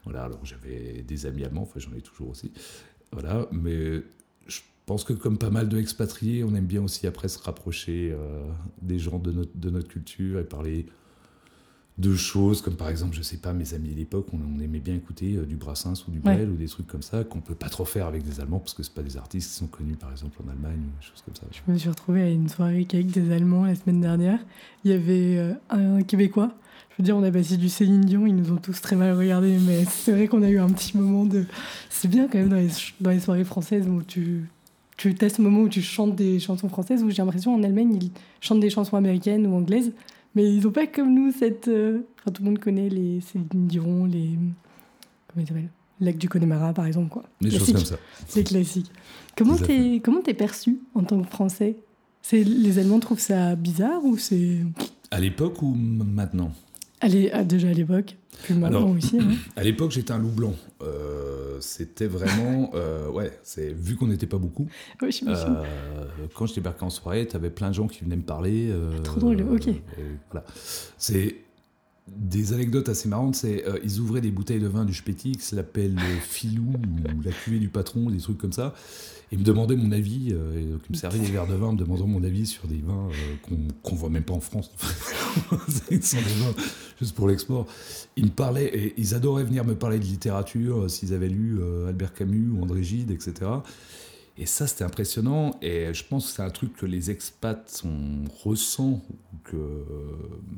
Voilà, 0.03 0.23
alors 0.23 0.45
j'avais 0.45 1.03
des 1.05 1.25
amis 1.25 1.43
allemands, 1.43 1.63
enfin 1.63 1.79
j'en 1.79 1.93
ai 1.93 2.01
toujours 2.01 2.29
aussi. 2.29 2.51
Voilà, 3.11 3.47
mais 3.51 4.01
je 4.47 4.61
pense 4.85 5.03
que 5.03 5.13
comme 5.13 5.37
pas 5.37 5.49
mal 5.49 5.67
de 5.67 5.77
on 6.43 6.55
aime 6.55 6.65
bien 6.65 6.83
aussi 6.83 7.07
après 7.07 7.27
se 7.27 7.39
rapprocher 7.39 8.11
euh, 8.13 8.47
des 8.81 8.99
gens 8.99 9.19
de 9.19 9.31
notre, 9.31 9.57
de 9.57 9.69
notre 9.69 9.87
culture 9.87 10.39
et 10.39 10.45
parler 10.45 10.85
de 11.97 12.15
choses 12.15 12.61
comme 12.61 12.75
par 12.75 12.89
exemple, 12.89 13.15
je 13.15 13.23
sais 13.23 13.37
pas, 13.37 13.53
mes 13.53 13.73
amis 13.73 13.91
à 13.91 13.95
l'époque, 13.95 14.27
on, 14.31 14.59
aimait 14.61 14.79
bien 14.79 14.95
écouter 14.95 15.35
euh, 15.35 15.45
du 15.45 15.55
Brassens 15.55 16.05
ou 16.07 16.11
du 16.11 16.19
Brel 16.19 16.49
ou 16.49 16.55
des 16.55 16.67
trucs 16.67 16.87
comme 16.87 17.01
ça 17.01 17.23
qu'on 17.23 17.41
peut 17.41 17.55
pas 17.55 17.69
trop 17.69 17.85
faire 17.85 18.05
avec 18.05 18.23
des 18.23 18.39
Allemands 18.39 18.59
parce 18.59 18.73
que 18.73 18.83
c'est 18.83 18.93
pas 18.93 19.01
des 19.01 19.17
artistes 19.17 19.49
qui 19.49 19.57
sont 19.57 19.67
connus 19.67 19.95
par 19.95 20.11
exemple 20.11 20.37
en 20.45 20.51
Allemagne 20.51 20.79
ou 20.79 20.99
des 20.99 21.05
choses 21.05 21.23
comme 21.25 21.35
ça. 21.35 21.43
Je 21.51 21.71
me 21.71 21.77
suis 21.77 21.89
retrouvée 21.89 22.21
à 22.21 22.29
une 22.29 22.49
soirée 22.49 22.85
avec 22.91 23.07
des 23.07 23.31
Allemands 23.31 23.65
la 23.65 23.75
semaine 23.75 24.01
dernière. 24.01 24.39
Il 24.83 24.91
y 24.91 24.93
avait 24.93 25.37
euh, 25.37 25.53
un 25.69 26.03
Québécois. 26.03 26.51
Je 26.91 27.03
veux 27.03 27.05
dire, 27.05 27.17
on 27.17 27.23
a 27.23 27.31
passé 27.31 27.57
du 27.57 27.69
Céline 27.69 28.01
Dion, 28.01 28.25
ils 28.25 28.35
nous 28.35 28.51
ont 28.51 28.57
tous 28.57 28.79
très 28.81 28.95
mal 28.95 29.13
regardés, 29.13 29.57
mais 29.59 29.85
c'est 29.85 30.11
vrai 30.11 30.27
qu'on 30.27 30.41
a 30.41 30.49
eu 30.49 30.59
un 30.59 30.69
petit 30.69 30.97
moment 30.97 31.25
de. 31.25 31.45
C'est 31.89 32.07
bien 32.07 32.27
quand 32.27 32.37
même 32.37 32.49
dans 32.49 32.55
les, 32.55 32.69
dans 33.01 33.11
les 33.11 33.19
soirées 33.19 33.43
françaises 33.43 33.87
où 33.87 34.01
tu, 34.01 34.49
tu 34.97 35.15
as 35.21 35.29
ce 35.29 35.41
moment 35.41 35.61
où 35.61 35.69
tu 35.69 35.81
chantes 35.81 36.15
des 36.15 36.39
chansons 36.39 36.69
françaises, 36.69 37.03
où 37.03 37.09
j'ai 37.09 37.17
l'impression 37.17 37.53
en 37.53 37.63
Allemagne, 37.63 37.99
ils 38.01 38.11
chantent 38.41 38.59
des 38.59 38.69
chansons 38.69 38.97
américaines 38.97 39.47
ou 39.47 39.55
anglaises. 39.55 39.93
Mais 40.37 40.53
ils 40.53 40.61
n'ont 40.65 40.71
pas 40.71 40.85
comme 40.85 41.15
nous 41.15 41.31
cette. 41.31 41.67
Euh, 41.67 42.01
enfin, 42.19 42.29
tout 42.29 42.43
le 42.43 42.49
monde 42.49 42.59
connaît 42.59 42.89
les 42.89 43.21
Céline 43.21 43.65
Dion, 43.65 44.05
les. 44.05 44.37
Comment 45.27 45.43
ils 45.43 45.47
s'appellent? 45.47 45.69
Lac 45.99 46.15
du 46.19 46.29
Connemara, 46.29 46.75
par 46.75 46.85
exemple. 46.85 47.09
Quoi. 47.09 47.23
Des 47.41 47.49
choses 47.49 47.73
comme 47.73 47.83
ça. 47.83 47.97
C'est 48.27 48.43
classique. 48.43 48.91
Comment 49.35 49.55
t'es, 49.55 49.99
comment 50.03 50.21
t'es 50.21 50.35
perçu 50.35 50.77
en 50.93 51.01
tant 51.03 51.19
que 51.19 51.27
Français? 51.27 51.77
C'est, 52.21 52.43
Les 52.43 52.77
Allemands 52.77 52.99
trouvent 52.99 53.19
ça 53.19 53.55
bizarre 53.55 54.05
ou 54.05 54.15
c'est. 54.19 54.59
À 55.09 55.19
l'époque 55.19 55.59
ou 55.63 55.73
maintenant? 55.73 56.51
Allez, 56.99 57.29
ah, 57.31 57.43
déjà 57.43 57.69
à 57.69 57.73
l'époque, 57.73 58.17
plus 58.43 58.55
maintenant 58.55 58.89
aussi. 58.89 59.19
Hein. 59.19 59.35
À 59.55 59.63
l'époque, 59.63 59.91
j'étais 59.91 60.11
un 60.11 60.17
loup 60.17 60.31
blanc. 60.31 60.55
Euh, 60.81 61.57
c'était 61.59 62.07
vraiment. 62.07 62.71
Euh, 62.73 63.07
ouais, 63.09 63.37
c'est, 63.43 63.71
vu 63.71 63.95
qu'on 63.95 64.07
n'était 64.07 64.25
pas 64.25 64.39
beaucoup. 64.39 64.67
Ouais, 65.01 65.09
euh, 65.27 65.63
quand 66.33 66.47
je 66.47 66.55
débarquais 66.55 66.83
en 66.83 66.89
soirée, 66.89 67.27
tu 67.27 67.35
avais 67.35 67.51
plein 67.51 67.69
de 67.69 67.75
gens 67.75 67.87
qui 67.87 68.03
venaient 68.03 68.15
me 68.15 68.23
parler. 68.23 68.73
Ah, 68.73 69.01
trop 69.01 69.19
drôle, 69.19 69.41
ok. 69.41 69.69
voilà. 70.31 70.45
C'est 70.97 71.35
des 72.07 72.53
anecdotes 72.53 72.89
assez 72.89 73.09
marrantes, 73.09 73.35
c'est 73.35 73.63
ils 73.83 73.99
ouvraient 73.99 74.21
des 74.21 74.31
bouteilles 74.31 74.61
de 74.61 74.67
vin 74.67 74.85
du 74.85 74.93
Spétix, 74.93 75.51
l'appel 75.51 75.99
Filou 76.21 76.71
ou 76.71 77.21
la 77.21 77.31
cuvée 77.31 77.59
du 77.59 77.69
patron, 77.69 78.09
des 78.09 78.19
trucs 78.19 78.37
comme 78.37 78.53
ça. 78.53 78.73
Il 79.31 79.39
me 79.39 79.43
demandait 79.43 79.75
mon 79.75 79.91
avis, 79.91 80.29
euh, 80.31 80.71
donc 80.71 80.81
il 80.89 80.93
me 80.93 80.97
servait 80.97 81.19
des 81.19 81.25
verres 81.25 81.47
de 81.47 81.53
vin 81.53 81.73
me 81.73 81.77
demandant 81.77 82.07
mon 82.07 82.23
avis 82.23 82.45
sur 82.45 82.65
des 82.65 82.77
vins 82.77 83.09
euh, 83.09 83.35
qu'on 83.83 83.95
ne 83.95 83.99
voit 83.99 84.09
même 84.09 84.23
pas 84.23 84.33
en 84.33 84.39
France. 84.39 84.71
Ce 85.67 86.01
sont 86.01 86.17
des 86.17 86.43
vins 86.43 86.53
juste 86.97 87.13
pour 87.13 87.27
l'export. 87.27 87.67
Ils 88.15 88.25
me 88.25 88.29
parlaient, 88.29 88.67
et 88.73 88.93
ils 88.97 89.15
adoraient 89.15 89.43
venir 89.43 89.65
me 89.65 89.75
parler 89.75 89.99
de 89.99 90.05
littérature, 90.05 90.83
euh, 90.83 90.87
s'ils 90.87 91.13
avaient 91.13 91.27
lu 91.27 91.59
Albert 91.89 92.13
Camus 92.13 92.51
ou 92.51 92.63
André 92.63 92.83
Gide, 92.83 93.11
etc. 93.11 93.51
Et 94.37 94.45
ça, 94.45 94.67
c'était 94.67 94.83
impressionnant. 94.83 95.55
Et 95.61 95.93
je 95.93 96.03
pense 96.03 96.27
que 96.27 96.35
c'est 96.35 96.43
un 96.43 96.49
truc 96.49 96.75
que 96.75 96.85
les 96.85 97.09
expats 97.09 97.83
on 97.85 98.29
ressent, 98.43 99.01
que 99.43 99.57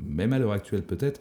même 0.06 0.32
à 0.32 0.38
l'heure 0.38 0.52
actuelle 0.52 0.82
peut-être, 0.82 1.20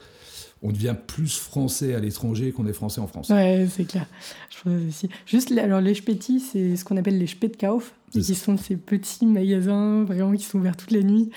on 0.61 0.71
devient 0.71 0.95
plus 1.07 1.37
français 1.37 1.93
à 1.95 1.99
l'étranger 1.99 2.51
qu'on 2.51 2.67
est 2.67 2.73
français 2.73 2.99
en 2.99 3.07
France. 3.07 3.29
Ouais, 3.29 3.67
c'est 3.73 3.85
clair. 3.85 4.05
Je 4.49 4.57
pense 4.63 4.81
aussi. 4.89 5.09
Juste, 5.25 5.51
alors 5.51 5.79
les 5.79 5.93
Späti, 5.93 6.39
c'est 6.39 6.75
ce 6.75 6.83
qu'on 6.83 6.97
appelle 6.97 7.17
les 7.17 7.27
Spätkauf, 7.27 7.93
qui 8.11 8.35
sont 8.35 8.57
ces 8.57 8.75
petits 8.75 9.25
magasins 9.25 10.03
vraiment 10.03 10.33
qui 10.33 10.43
sont 10.43 10.59
ouverts 10.59 10.75
toute 10.75 10.91
la 10.91 11.01
nuit 11.01 11.29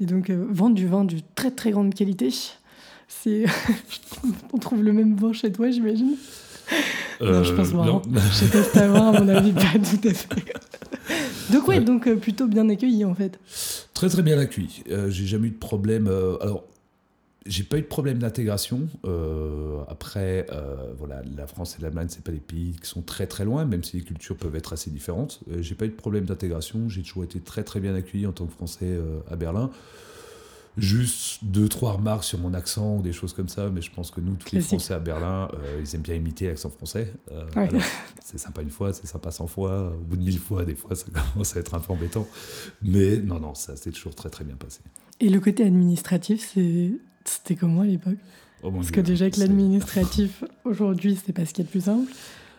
et 0.00 0.06
donc 0.06 0.30
euh, 0.30 0.46
vendent 0.50 0.74
du 0.74 0.86
vin 0.86 1.04
de 1.04 1.16
très 1.34 1.50
très 1.50 1.70
grande 1.70 1.94
qualité. 1.94 2.32
C'est, 3.08 3.46
on 4.52 4.58
trouve 4.58 4.82
le 4.82 4.92
même 4.92 5.16
vin 5.16 5.32
chez 5.32 5.50
toi, 5.50 5.70
j'imagine. 5.70 6.16
Non, 7.20 7.44
je 7.44 7.52
pense 7.54 7.68
vraiment. 7.68 8.02
Euh, 8.06 8.20
je 8.32 8.46
teste 8.46 8.76
à 8.76 8.88
voir, 8.88 9.14
à 9.14 9.20
mon 9.20 9.28
avis, 9.28 9.52
pas 9.52 9.62
tout 9.74 10.08
à 10.08 10.14
fait. 10.14 10.54
donc 11.52 11.68
ouais, 11.68 11.80
donc 11.80 12.06
euh, 12.06 12.16
plutôt 12.16 12.46
bien 12.46 12.68
accueilli 12.68 13.04
en 13.04 13.14
fait. 13.14 13.38
Très 13.94 14.08
très 14.08 14.22
bien 14.22 14.38
accueilli. 14.38 14.84
j'ai 15.08 15.26
jamais 15.26 15.48
eu 15.48 15.52
de 15.52 15.58
problème. 15.58 16.08
alors 16.40 16.64
j'ai 17.48 17.64
pas 17.64 17.78
eu 17.78 17.82
de 17.82 17.86
problème 17.86 18.18
d'intégration. 18.18 18.88
Euh, 19.06 19.80
après, 19.88 20.46
euh, 20.52 20.92
voilà, 20.98 21.22
la 21.36 21.46
France 21.46 21.76
et 21.78 21.82
l'Allemagne, 21.82 22.08
c'est 22.10 22.22
pas 22.22 22.30
des 22.30 22.38
pays 22.38 22.76
qui 22.80 22.88
sont 22.88 23.00
très 23.00 23.26
très 23.26 23.44
loin, 23.44 23.64
même 23.64 23.82
si 23.82 23.96
les 23.96 24.02
cultures 24.02 24.36
peuvent 24.36 24.54
être 24.54 24.74
assez 24.74 24.90
différentes. 24.90 25.40
Euh, 25.50 25.62
j'ai 25.62 25.74
pas 25.74 25.86
eu 25.86 25.88
de 25.88 25.94
problème 25.94 26.26
d'intégration. 26.26 26.88
J'ai 26.88 27.02
toujours 27.02 27.24
été 27.24 27.40
très 27.40 27.64
très 27.64 27.80
bien 27.80 27.94
accueilli 27.94 28.26
en 28.26 28.32
tant 28.32 28.46
que 28.46 28.52
Français 28.52 28.98
à 29.30 29.36
Berlin. 29.36 29.70
Juste 30.78 31.44
deux 31.44 31.68
trois 31.68 31.92
remarques 31.92 32.24
sur 32.24 32.38
mon 32.38 32.54
accent 32.54 32.96
ou 32.96 33.02
des 33.02 33.12
choses 33.12 33.32
comme 33.32 33.48
ça, 33.48 33.68
mais 33.68 33.82
je 33.82 33.90
pense 33.90 34.10
que 34.10 34.20
nous, 34.20 34.34
tous 34.34 34.54
les 34.54 34.60
Français 34.60 34.94
à 34.94 34.98
Berlin, 34.98 35.48
ils 35.80 35.94
aiment 35.94 36.02
bien 36.02 36.14
imiter 36.14 36.46
l'accent 36.46 36.70
français. 36.70 37.12
C'est 38.24 38.38
sympa 38.38 38.60
une 38.60 38.68
fois, 38.68 38.92
c'est 38.92 39.06
sympa 39.06 39.30
100 39.30 39.46
fois. 39.46 39.90
Au 39.90 40.04
bout 40.04 40.18
de 40.18 40.22
mille 40.22 40.38
fois, 40.38 40.66
des 40.66 40.74
fois, 40.74 40.94
ça 40.94 41.06
commence 41.32 41.56
à 41.56 41.60
être 41.60 41.74
un 41.74 41.80
peu 41.80 41.94
embêtant. 41.94 42.26
Mais 42.82 43.16
non, 43.16 43.40
non, 43.40 43.54
ça 43.54 43.74
s'est 43.74 43.90
toujours 43.90 44.14
très 44.14 44.28
très 44.28 44.44
bien 44.44 44.54
passé. 44.54 44.80
Et 45.18 45.30
le 45.30 45.40
côté 45.40 45.64
administratif, 45.64 46.54
c'était 47.24 47.56
comment 47.56 47.80
à 47.80 47.86
l'époque? 47.86 48.18
Oh 48.62 48.70
Parce 48.70 48.90
que 48.90 49.00
déjà 49.00 49.30
que 49.30 49.40
l'administratif, 49.40 50.44
aujourd'hui, 50.64 51.18
c'est 51.24 51.32
pas 51.32 51.46
ce 51.46 51.54
qui 51.54 51.62
est 51.62 51.64
le 51.64 51.70
plus 51.70 51.84
simple. 51.84 52.12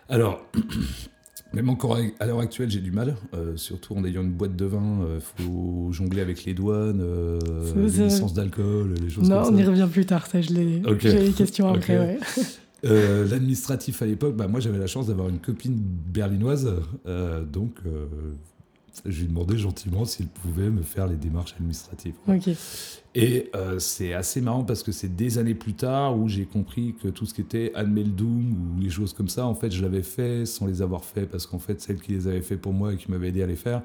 Alors, 0.08 0.44
même 1.52 1.68
encore 1.68 1.98
à 2.18 2.26
l'heure 2.26 2.40
actuelle, 2.40 2.70
j'ai 2.70 2.80
du 2.80 2.92
mal. 2.92 3.16
Euh, 3.34 3.56
surtout 3.56 3.94
en 3.94 4.04
ayant 4.04 4.22
une 4.22 4.32
boîte 4.32 4.56
de 4.56 4.64
vin, 4.64 4.98
il 5.00 5.04
euh, 5.04 5.20
faut 5.20 5.88
jongler 5.92 6.20
avec 6.20 6.44
les 6.44 6.54
douanes, 6.54 7.00
euh, 7.02 7.38
les 7.76 8.04
licences 8.04 8.34
d'alcool, 8.34 8.94
les 9.02 9.10
choses 9.10 9.28
non, 9.28 9.36
comme 9.36 9.44
ça. 9.44 9.50
Non, 9.50 9.56
on 9.56 9.60
y 9.60 9.64
revient 9.64 9.88
plus 9.90 10.06
tard, 10.06 10.26
ça, 10.26 10.40
je 10.40 10.52
l'ai. 10.52 10.82
J'ai 11.00 11.18
les 11.18 11.32
questions 11.32 11.68
après, 11.68 11.98
ouais. 11.98 12.18
L'administratif 13.30 14.00
à 14.02 14.06
l'époque, 14.06 14.36
bah, 14.36 14.48
moi 14.48 14.60
j'avais 14.60 14.78
la 14.78 14.86
chance 14.86 15.08
d'avoir 15.08 15.28
une 15.28 15.38
copine 15.38 15.76
berlinoise, 15.76 16.72
donc 17.52 17.74
je 19.06 19.20
lui 19.20 19.28
demandais 19.28 19.56
gentiment 19.56 20.04
s'il 20.04 20.28
pouvait 20.28 20.70
me 20.70 20.82
faire 20.82 21.06
les 21.06 21.16
démarches 21.16 21.54
administratives. 21.54 22.14
Et 23.14 23.50
euh, 23.54 23.78
c'est 23.78 24.12
assez 24.12 24.40
marrant 24.40 24.64
parce 24.64 24.82
que 24.82 24.92
c'est 24.92 25.14
des 25.14 25.38
années 25.38 25.54
plus 25.54 25.74
tard 25.74 26.16
où 26.18 26.28
j'ai 26.28 26.44
compris 26.44 26.94
que 27.02 27.08
tout 27.08 27.26
ce 27.26 27.34
qui 27.34 27.40
était 27.40 27.72
Anmeldung 27.74 28.54
ou 28.76 28.80
les 28.80 28.90
choses 28.90 29.12
comme 29.12 29.28
ça, 29.28 29.46
en 29.46 29.54
fait, 29.54 29.70
je 29.70 29.82
l'avais 29.82 30.02
fait 30.02 30.46
sans 30.46 30.66
les 30.66 30.82
avoir 30.82 31.04
fait 31.04 31.26
parce 31.26 31.46
qu'en 31.46 31.58
fait, 31.58 31.80
celle 31.80 32.00
qui 32.00 32.12
les 32.12 32.28
avait 32.28 32.42
fait 32.42 32.56
pour 32.56 32.72
moi 32.72 32.92
et 32.92 32.96
qui 32.96 33.10
m'avait 33.10 33.28
aidé 33.28 33.42
à 33.42 33.46
les 33.46 33.56
faire, 33.56 33.82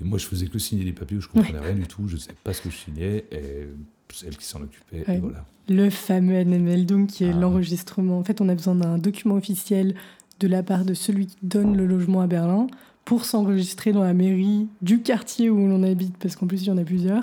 et 0.00 0.04
moi, 0.04 0.18
je 0.18 0.26
faisais 0.26 0.46
que 0.46 0.58
signer 0.58 0.84
des 0.84 0.92
papiers 0.92 1.16
où 1.16 1.20
je 1.20 1.28
comprenais 1.28 1.58
rien 1.58 1.74
du 1.74 1.86
tout, 1.86 2.06
je 2.06 2.16
ne 2.16 2.20
savais 2.20 2.36
pas 2.44 2.52
ce 2.52 2.60
que 2.60 2.70
je 2.70 2.76
signais, 2.76 3.24
et 3.32 3.66
celle 4.12 4.36
qui 4.36 4.44
s'en 4.44 4.60
occupait, 4.60 5.04
et 5.08 5.18
voilà. 5.18 5.44
Le 5.68 5.90
fameux 5.90 6.38
Anmeldung 6.38 7.06
qui 7.06 7.24
est 7.24 7.32
ah. 7.32 7.36
l'enregistrement. 7.36 8.18
En 8.18 8.24
fait, 8.24 8.40
on 8.40 8.48
a 8.48 8.54
besoin 8.54 8.76
d'un 8.76 8.98
document 8.98 9.34
officiel 9.34 9.94
de 10.38 10.46
la 10.46 10.62
part 10.62 10.84
de 10.84 10.94
celui 10.94 11.26
qui 11.26 11.36
donne 11.42 11.76
le 11.76 11.86
logement 11.86 12.20
à 12.20 12.26
Berlin 12.26 12.68
pour 13.06 13.24
s'enregistrer 13.24 13.92
dans 13.92 14.02
la 14.02 14.12
mairie 14.12 14.66
du 14.82 15.00
quartier 15.00 15.48
où 15.48 15.68
l'on 15.68 15.84
habite, 15.84 16.16
parce 16.18 16.34
qu'en 16.36 16.46
plus 16.46 16.62
il 16.62 16.66
y 16.66 16.70
en 16.70 16.76
a 16.76 16.84
plusieurs. 16.84 17.22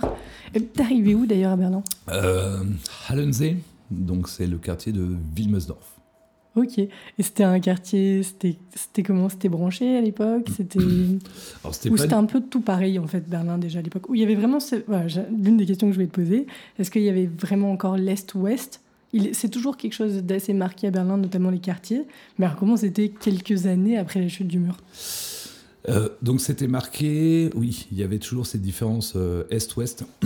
T'es 0.54 0.82
arrivé 0.82 1.14
où 1.14 1.28
d'ailleurs 1.28 1.52
à 1.52 1.56
Berlin? 1.58 1.84
Euh, 2.10 2.64
Hallensee, 3.10 3.58
donc 3.92 4.30
c'est 4.30 4.48
le 4.48 4.58
quartier 4.58 4.94
de 4.94 5.06
Wilmersdorf. 5.36 6.00
Ok. 6.56 6.78
Et 6.78 6.92
c'était 7.20 7.44
un 7.44 7.60
quartier, 7.60 8.24
c'était 8.24 9.04
comment? 9.04 9.28
C'était 9.28 9.50
branché 9.50 9.98
à 9.98 10.02
l'époque? 10.02 10.48
C'était 10.56 10.80
Ou 10.80 11.98
c'était 11.98 12.14
un 12.14 12.26
peu 12.26 12.42
tout 12.42 12.62
pareil 12.62 12.98
en 12.98 13.08
fait 13.08 13.28
Berlin 13.28 13.58
déjà 13.58 13.80
à 13.80 13.82
l'époque? 13.82 14.08
Où 14.08 14.16
il 14.16 14.22
y 14.22 14.24
avait 14.24 14.36
vraiment, 14.36 14.60
l'une 15.32 15.58
des 15.58 15.66
questions 15.66 15.88
que 15.88 15.94
je 15.94 15.98
voulais 15.98 16.08
te 16.08 16.16
poser, 16.16 16.48
est-ce 16.80 16.92
qu'il 16.92 17.02
y 17.02 17.10
avait 17.10 17.26
vraiment 17.26 17.72
encore 17.72 17.98
l'est-ouest? 17.98 18.82
C'est 19.34 19.50
toujours 19.50 19.76
quelque 19.78 19.94
chose 19.94 20.24
d'assez 20.24 20.54
marqué 20.54 20.88
à 20.88 20.92
Berlin, 20.92 21.18
notamment 21.18 21.50
les 21.50 21.60
quartiers. 21.60 22.04
Mais 22.38 22.46
alors, 22.46 22.58
comment 22.58 22.78
c'était 22.78 23.10
quelques 23.10 23.66
années 23.66 23.98
après 23.98 24.22
la 24.22 24.30
chute 24.30 24.48
du 24.48 24.60
mur? 24.60 24.78
Euh, 25.90 26.10
donc 26.22 26.42
c'était 26.42 26.68
marqué, 26.68 27.50
oui, 27.56 27.88
il 27.92 27.98
y 27.98 28.04
avait 28.04 28.20
toujours 28.20 28.46
cette 28.46 28.62
différence 28.62 29.14
euh, 29.16 29.44
est-ouest. 29.50 30.06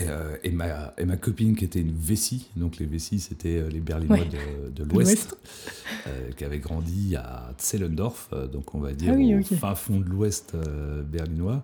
Euh, 0.00 0.36
et, 0.42 0.50
ma, 0.50 0.92
et, 0.98 1.04
ma, 1.04 1.16
copine 1.16 1.54
qui 1.54 1.64
était 1.64 1.78
une 1.78 1.94
Vessie, 1.96 2.48
donc 2.56 2.78
les 2.78 2.84
Vessies 2.84 3.20
c'était 3.20 3.62
les 3.70 3.78
Berlinois 3.78 4.24
de, 4.74 4.82
l'Ouest, 4.82 5.36
qui 6.36 6.44
avait 6.44 6.58
grandi 6.58 7.14
à 7.14 7.54
Zellendorf, 7.60 8.28
donc 8.52 8.74
on 8.74 8.80
va 8.80 8.92
dire 8.92 9.14
ah 9.16 9.38
au 9.38 9.56
fin 9.56 9.76
fond 9.76 10.00
de 10.00 10.08
l'Ouest 10.08 10.56
berlinois, 11.06 11.62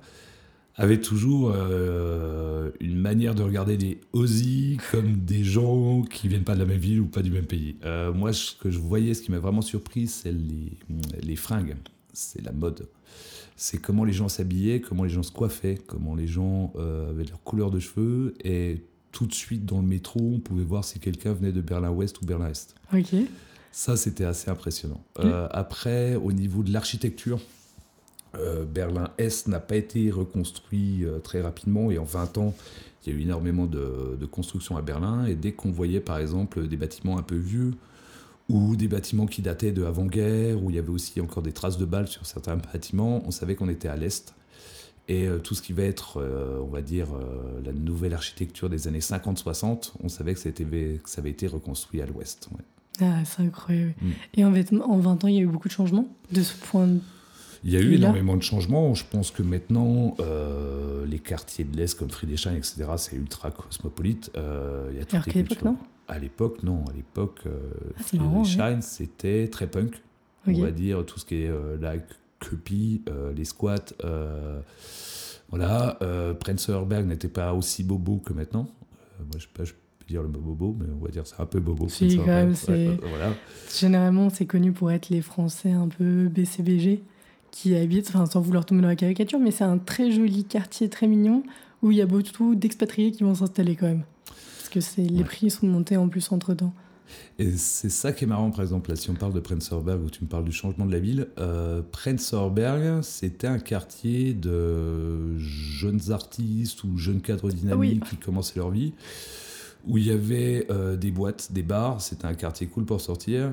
avait 0.77 1.01
toujours 1.01 1.53
une 1.53 3.01
manière 3.01 3.35
de 3.35 3.43
regarder 3.43 3.77
les 3.77 4.01
Aussie 4.13 4.79
comme 4.93 5.17
des 5.17 5.43
gens 5.43 6.03
qui 6.03 6.29
viennent 6.29 6.45
pas 6.45 6.55
de 6.55 6.61
la 6.61 6.67
même 6.67 6.79
ville 6.79 7.01
ou 7.01 7.07
pas 7.07 7.23
du 7.23 7.33
même 7.33 7.47
pays. 7.47 7.75
moi, 8.15 8.33
ce 8.33 8.55
que 8.55 8.71
je 8.71 8.79
voyais, 8.79 9.13
ce 9.15 9.23
qui 9.23 9.33
m'a 9.33 9.41
vraiment 9.41 9.61
surpris, 9.61 10.07
c'est 10.07 10.31
les, 10.31 10.71
les 11.21 11.37
fringues 11.37 11.75
c'est 12.13 12.43
la 12.43 12.53
mode. 12.53 12.89
C'est 13.57 13.79
comment 13.79 14.05
les 14.05 14.13
gens 14.13 14.29
s'habillaient, 14.29 14.81
comment 14.81 15.05
les 15.05 15.11
gens 15.11 15.23
se 15.23 15.33
coiffaient, 15.33 15.79
comment 15.87 16.15
les 16.15 16.27
gens 16.27 16.73
euh, 16.77 17.11
avaient 17.11 17.25
leur 17.25 17.43
couleur 17.43 17.71
de 17.71 17.79
cheveux. 17.79 18.35
Et 18.43 18.83
tout 19.13 19.27
de 19.27 19.35
suite, 19.35 19.67
dans 19.67 19.81
le 19.81 19.87
métro, 19.87 20.21
on 20.21 20.39
pouvait 20.39 20.65
voir 20.65 20.85
si 20.85 20.99
quelqu'un 20.99 21.33
venait 21.33 21.53
de 21.53 21.61
Berlin-Ouest 21.61 22.21
ou 22.23 22.25
Berlin-Est. 22.25 22.75
Ok. 22.95 23.15
Ça, 23.73 23.97
c'était 23.97 24.25
assez 24.25 24.51
impressionnant. 24.51 25.01
Euh, 25.21 25.49
après, 25.53 26.17
au 26.17 26.33
niveau 26.33 26.63
de 26.63 26.73
l'architecture, 26.73 27.41
euh, 28.37 28.65
Berlin-Est 28.65 29.49
n'a 29.49 29.61
pas 29.61 29.77
été 29.77 30.11
reconstruit 30.11 31.05
euh, 31.05 31.19
très 31.19 31.41
rapidement 31.41 31.91
et 31.91 31.99
en 31.99 32.05
20 32.05 32.39
ans, 32.39 32.55
il 33.05 33.13
y 33.13 33.17
a 33.17 33.19
eu 33.19 33.23
énormément 33.23 33.67
de, 33.67 34.17
de 34.19 34.27
construction 34.27 34.77
à 34.77 34.83
Berlin. 34.83 35.25
Et 35.27 35.35
dès 35.35 35.53
qu'on 35.53 35.71
voyait 35.71 36.01
par 36.01 36.19
exemple 36.19 36.67
des 36.67 36.77
bâtiments 36.77 37.19
un 37.19 37.23
peu 37.23 37.37
vieux 37.37 37.73
ou 38.51 38.77
des 38.77 38.89
bâtiments 38.89 39.27
qui 39.27 39.43
dataient 39.43 39.73
de 39.73 39.85
avant-guerre, 39.85 40.63
où 40.63 40.71
il 40.71 40.77
y 40.77 40.79
avait 40.79 40.91
aussi 40.91 41.21
encore 41.21 41.43
des 41.43 41.53
traces 41.53 41.79
de 41.79 41.85
balles 41.85 42.09
sur 42.09 42.27
certains 42.27 42.57
bâtiments, 42.73 43.23
on 43.27 43.31
savait 43.31 43.55
qu'on 43.55 43.69
était 43.69 43.89
à 43.89 43.97
l'Est. 43.97 44.35
Et 45.09 45.27
euh, 45.27 45.39
tout 45.39 45.55
ce 45.55 45.63
qui 45.63 45.73
va 45.73 45.83
être, 45.83 46.19
euh, 46.21 46.61
on 46.63 46.69
va 46.69 46.83
dire, 46.83 47.09
euh, 47.15 47.61
la 47.65 47.73
nouvelle 47.73 48.15
architecture 48.15 48.69
des 48.71 48.87
années 48.87 49.01
50-60, 49.01 49.93
on 50.05 50.09
savait 50.09 50.35
que, 50.35 50.41
c'était- 50.41 50.65
que 50.65 51.09
ça 51.11 51.21
avait 51.21 51.31
été 51.31 51.47
reconstruit 51.47 52.01
à 52.03 52.07
l'Ouest. 52.07 52.49
ouais. 52.53 52.65
Ah, 53.03 53.25
c'est 53.25 53.43
incroyable. 53.43 53.95
Mm. 54.03 54.11
Et 54.35 54.45
en, 54.45 54.53
fait, 54.53 54.73
en 54.75 54.99
20 54.99 55.25
ans, 55.25 55.29
il 55.29 55.35
y 55.35 55.39
a 55.39 55.41
eu 55.41 55.47
beaucoup 55.47 55.69
de 55.69 55.73
changements 55.73 56.07
de 56.33 56.43
ce 56.43 56.55
point 56.55 56.87
de 56.87 56.99
Il 57.65 57.71
y 57.73 57.77
a 57.77 57.81
eu 57.81 57.95
énormément 57.95 58.37
de 58.37 58.43
changements. 58.43 58.95
Je 58.95 59.05
pense 59.11 59.31
que 59.31 59.43
maintenant, 59.43 60.17
euh, 60.21 61.07
les 61.07 61.19
quartiers 61.19 61.65
de 61.65 61.77
l'Est 61.77 61.99
comme 61.99 62.11
Friedrichshain, 62.11 62.55
etc., 62.55 62.85
c'est 62.99 63.17
ultra 63.17 63.51
cosmopolite. 63.51 64.31
Euh, 64.37 64.89
il 64.93 64.99
y 64.99 65.01
a 65.01 65.05
toutes 65.05 65.15
Alors 65.15 65.27
les 65.27 65.33
cultures. 65.33 65.65
non? 65.65 65.77
À 66.11 66.19
l'époque, 66.19 66.63
non. 66.65 66.85
À 66.91 66.93
l'époque, 66.93 67.41
euh, 67.47 67.53
Ah, 67.97 68.03
Friedrichshain, 68.03 68.81
c'était 68.81 69.49
très 69.49 69.69
punk. 69.69 70.03
On 70.47 70.61
va 70.61 70.71
dire 70.73 71.05
tout 71.07 71.19
ce 71.21 71.25
qui 71.25 71.43
est 71.43 71.49
euh, 71.49 71.77
la 71.81 71.95
cupie, 72.41 73.03
euh, 73.09 73.33
les 73.33 73.45
squats. 73.45 73.95
voilà. 75.51 75.99
Berg 76.87 77.07
n'était 77.07 77.29
pas 77.29 77.55
aussi 77.55 77.85
bobo 77.85 78.17
que 78.17 78.33
maintenant. 78.33 78.69
Moi, 79.21 79.29
je 79.37 79.43
sais 79.43 79.49
pas, 79.55 79.65
je 79.65 79.73
peux 79.73 80.07
dire 80.09 80.23
le 80.23 80.29
mot 80.29 80.41
bobo, 80.41 80.77
mais 80.81 80.87
on 80.99 81.05
va 81.05 81.11
dire 81.11 81.27
c'est 81.27 81.41
un 81.41 81.47
peu 81.47 81.61
bobo. 81.61 81.89
Si, 81.89 82.17
quand 82.17 82.27
même, 82.27 82.55
Ouais, 82.69 82.99
voilà. 83.09 83.35
Généralement, 83.79 84.31
c'est 84.31 84.47
connu 84.47 84.73
pour 84.73 84.91
être 84.91 85.11
les 85.11 85.21
Français 85.21 85.71
un 85.71 85.89
peu 85.89 86.29
BCBG 86.29 87.03
qui 87.51 87.77
habitent, 87.77 88.09
enfin 88.09 88.27
sans 88.27 88.41
vouloir 88.41 88.65
tomber 88.65 88.83
dans 88.83 88.89
la 88.89 88.97
caricature, 88.97 89.39
mais 89.39 89.51
c'est 89.51 89.65
un 89.65 89.79
très 89.79 90.11
joli 90.11 90.45
quartier 90.45 90.89
très 90.89 91.07
mignon 91.07 91.43
où 91.83 91.91
il 91.91 91.99
y 91.99 92.03
a 92.03 92.07
beaucoup 92.07 92.55
d'expatriés 92.55 93.13
qui 93.13 93.23
vont 93.23 93.35
s'installer 93.35 93.77
quand 93.77 93.87
même. 93.87 94.05
Parce 94.71 94.87
que 94.87 94.93
c'est 94.95 95.03
les 95.03 95.25
prix 95.25 95.51
sont 95.51 95.67
montés 95.67 95.97
en 95.97 96.09
plus 96.09 96.31
entre 96.31 96.55
temps. 96.55 96.73
Et 97.41 97.57
c'est 97.57 97.91
ça 97.91 98.13
qui 98.13 98.23
est 98.23 98.27
marrant, 98.29 98.53
par 98.53 98.61
exemple, 98.61 98.91
là, 98.91 98.95
si 98.95 99.11
on 99.11 99.15
parle 99.15 99.33
de 99.33 99.41
Prenzlauer 99.41 99.83
Berg, 99.83 100.05
où 100.05 100.11
tu 100.11 100.23
me 100.23 100.29
parles 100.29 100.45
du 100.45 100.53
changement 100.53 100.87
de 100.87 100.93
la 100.93 101.01
ville, 101.01 101.27
euh, 101.39 101.83
c'était 103.03 103.49
un 103.49 103.59
quartier 103.59 104.33
de 104.33 105.37
jeunes 105.39 106.13
artistes 106.13 106.85
ou 106.85 106.97
jeunes 106.99 107.21
cadres 107.21 107.51
dynamiques 107.51 108.05
qui 108.05 108.17
commençaient 108.17 108.61
leur 108.61 108.71
vie, 108.71 108.93
où 109.89 109.99
il 109.99 110.07
y 110.07 110.13
avait 110.13 110.67
euh, 110.71 110.97
des 110.97 111.11
boîtes, 111.11 111.51
des 111.51 111.65
bars, 111.65 112.01
c'était 112.01 112.27
un 112.27 112.35
quartier 112.35 112.69
cool 112.69 112.85
pour 112.85 113.01
sortir. 113.01 113.53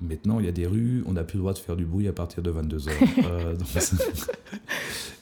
Maintenant, 0.00 0.38
il 0.38 0.46
y 0.46 0.48
a 0.48 0.52
des 0.52 0.66
rues, 0.66 1.02
on 1.06 1.12
n'a 1.12 1.24
plus 1.24 1.36
le 1.38 1.40
droit 1.40 1.52
de 1.52 1.58
faire 1.58 1.76
du 1.76 1.84
bruit 1.84 2.06
à 2.08 2.12
partir 2.12 2.42
de 2.42 2.52
22h. 2.52 2.90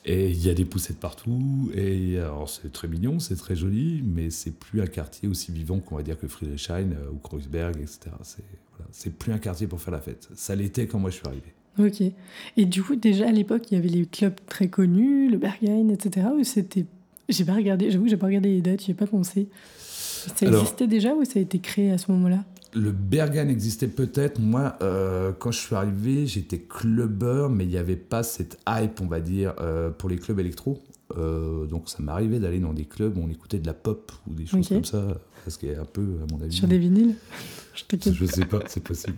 et 0.04 0.30
il 0.30 0.44
y 0.44 0.50
a 0.50 0.54
des 0.54 0.64
poussettes 0.64 0.98
partout, 0.98 1.70
et 1.74 2.18
alors 2.18 2.48
c'est 2.48 2.72
très 2.72 2.86
mignon, 2.88 3.18
c'est 3.18 3.36
très 3.36 3.56
joli, 3.56 4.02
mais 4.04 4.30
c'est 4.30 4.52
plus 4.52 4.82
un 4.82 4.86
quartier 4.86 5.28
aussi 5.28 5.50
vivant 5.52 5.80
qu'on 5.80 5.96
va 5.96 6.02
dire 6.02 6.18
que 6.18 6.28
Friedrichshain 6.28 6.92
euh, 6.92 7.10
ou 7.12 7.16
Kreuzberg, 7.16 7.76
etc. 7.76 8.10
C'est 8.22 8.44
voilà, 8.76 9.16
plus 9.18 9.32
un 9.32 9.38
quartier 9.38 9.66
pour 9.66 9.80
faire 9.80 9.92
la 9.92 10.00
fête. 10.00 10.28
Ça 10.34 10.54
l'était 10.54 10.86
quand 10.86 10.98
moi 10.98 11.10
je 11.10 11.16
suis 11.16 11.26
arrivé. 11.26 11.54
Ok. 11.78 12.02
Et 12.56 12.64
du 12.64 12.82
coup, 12.82 12.96
déjà 12.96 13.28
à 13.28 13.32
l'époque, 13.32 13.70
il 13.70 13.74
y 13.74 13.78
avait 13.78 13.88
les 13.88 14.06
clubs 14.06 14.36
très 14.46 14.68
connus, 14.68 15.30
le 15.30 15.38
Berghain, 15.38 15.88
etc. 15.88 16.26
Ou 16.38 16.44
c'était. 16.44 16.86
J'ai 17.28 17.44
pas 17.44 17.54
regardé, 17.54 17.90
j'avoue 17.90 18.04
que 18.04 18.10
j'ai 18.10 18.16
pas 18.16 18.26
regardé 18.26 18.50
les 18.50 18.60
dates, 18.62 18.82
j'y 18.84 18.92
ai 18.92 18.94
pas 18.94 19.06
pensé. 19.06 19.48
Ça 19.78 20.46
Alors- 20.46 20.62
existait 20.62 20.86
déjà 20.86 21.14
ou 21.14 21.24
ça 21.24 21.38
a 21.38 21.42
été 21.42 21.58
créé 21.58 21.90
à 21.90 21.98
ce 21.98 22.10
moment-là? 22.12 22.44
Le 22.76 22.92
Berghain 22.92 23.48
existait 23.48 23.88
peut-être. 23.88 24.38
Moi, 24.38 24.76
euh, 24.82 25.32
quand 25.38 25.50
je 25.50 25.58
suis 25.58 25.74
arrivé, 25.74 26.26
j'étais 26.26 26.58
clubbeur, 26.58 27.48
mais 27.48 27.64
il 27.64 27.70
n'y 27.70 27.78
avait 27.78 27.96
pas 27.96 28.22
cette 28.22 28.58
hype, 28.68 29.00
on 29.00 29.06
va 29.06 29.20
dire, 29.20 29.54
euh, 29.60 29.90
pour 29.90 30.10
les 30.10 30.16
clubs 30.16 30.38
électro. 30.38 30.82
Euh, 31.16 31.66
donc 31.66 31.88
ça 31.88 31.98
m'arrivait 32.02 32.38
d'aller 32.38 32.58
dans 32.58 32.72
des 32.72 32.84
clubs 32.84 33.16
où 33.16 33.20
on 33.22 33.30
écoutait 33.30 33.58
de 33.58 33.66
la 33.66 33.74
pop 33.74 34.12
ou 34.28 34.34
des 34.34 34.44
choses 34.44 34.68
comme 34.68 34.84
ça, 34.84 35.06
parce 35.44 35.56
qu'il 35.56 35.70
y 35.70 35.74
a 35.74 35.80
un 35.80 35.84
peu, 35.84 36.02
à 36.02 36.32
mon 36.32 36.42
avis. 36.42 36.52
Sur 36.52 36.68
des 36.68 36.78
vinyles 36.78 37.14
Je. 37.74 38.12
Je 38.12 38.26
sais 38.26 38.44
pas, 38.44 38.60
c'est 38.66 38.82
possible. 38.82 39.16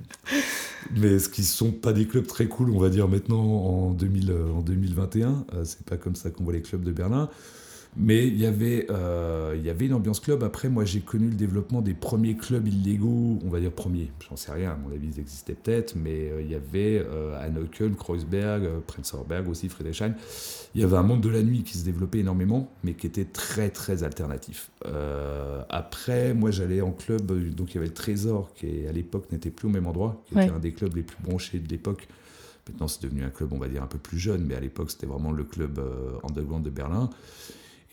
Mais 0.97 1.19
ce 1.19 1.29
qui 1.29 1.43
sont 1.43 1.73
pas 1.73 1.93
des 1.93 2.07
clubs 2.07 2.27
très 2.27 2.47
cool, 2.47 2.71
on 2.71 2.79
va 2.79 2.91
dire 2.91 3.09
maintenant 3.09 3.41
en, 3.41 3.91
2000, 3.93 4.33
en 4.57 4.61
2021. 4.61 5.47
Euh, 5.55 5.65
c'est 5.65 5.85
pas 5.85 5.97
comme 5.97 6.15
ça 6.15 6.31
qu'on 6.31 6.45
voit 6.45 6.53
les 6.53 6.63
clubs 6.63 6.83
de 6.83 6.93
Berlin. 6.93 7.29
Mais 7.97 8.29
il 8.29 8.39
y 8.39 8.47
avait, 8.47 8.87
euh, 8.91 9.55
il 9.57 9.65
y 9.65 9.71
avait 9.71 9.87
une 9.87 9.95
ambiance 9.95 10.21
club. 10.21 10.45
Après, 10.45 10.69
moi, 10.69 10.85
j'ai 10.85 11.01
connu 11.01 11.29
le 11.29 11.35
développement 11.35 11.83
des 11.83 11.95
premiers 11.95 12.37
clubs 12.37 12.67
illégaux, 12.69 13.39
on 13.45 13.49
va 13.51 13.59
dire 13.59 13.73
premiers. 13.73 14.13
J'en 14.29 14.37
sais 14.37 14.53
rien, 14.53 14.73
à 14.73 14.77
mon 14.77 14.93
avis, 14.93 15.09
ils 15.15 15.19
existaient 15.19 15.55
peut-être. 15.55 15.97
Mais 15.97 16.31
euh, 16.31 16.41
il 16.43 16.51
y 16.51 16.55
avait 16.55 17.05
euh, 17.05 17.35
Kreuzberg, 17.99 18.65
euh, 18.65 18.79
Prenzlauer 18.87 19.25
Berg 19.29 19.49
aussi, 19.49 19.69
Friedrichshain. 19.69 20.15
Il 20.77 20.81
y 20.81 20.85
avait 20.85 20.97
un 20.97 21.03
monde 21.03 21.23
de 21.23 21.29
la 21.29 21.43
nuit 21.43 21.65
qui 21.65 21.77
se 21.77 21.85
développait 21.85 22.19
énormément, 22.21 22.71
mais 22.85 22.95
qui 22.95 23.07
était 23.07 23.25
très, 23.25 23.71
très 23.71 24.05
alternatif. 24.05 24.71
Après, 25.69 26.35
moi, 26.35 26.51
j'allais 26.51 26.81
en 26.81 26.93
club, 26.93 27.33
donc 27.55 27.73
il 27.73 27.75
y 27.77 27.79
avait 27.79 27.87
le 27.89 27.95
Trésor, 27.95 28.53
qui 28.55 28.87
à 28.87 28.93
l'époque 28.93 29.33
n'était 29.33 29.51
plus 29.51 29.67
au 29.67 29.71
même 29.71 29.87
endroit, 29.87 30.23
qui 30.27 30.35
Ouais. 30.35 30.45
était 30.45 30.55
un 30.55 30.59
des 30.61 30.73
clubs 30.73 30.95
les 30.95 31.03
plus 31.03 31.17
branchés 31.23 31.59
de 31.59 31.69
l'époque. 31.69 32.07
Maintenant, 32.69 32.87
c'est 32.87 33.03
devenu 33.03 33.25
un 33.25 33.31
club, 33.31 33.53
on 33.53 33.59
va 33.59 33.67
dire, 33.67 33.83
un 33.83 33.87
peu 33.87 33.99
plus 33.99 34.19
jeune, 34.19 34.45
mais 34.45 34.55
à 34.55 34.61
l'époque, 34.61 34.91
c'était 34.91 35.07
vraiment 35.07 35.33
le 35.33 35.43
club 35.43 35.81
underground 36.23 36.65
de 36.65 36.71
Berlin. 36.71 37.09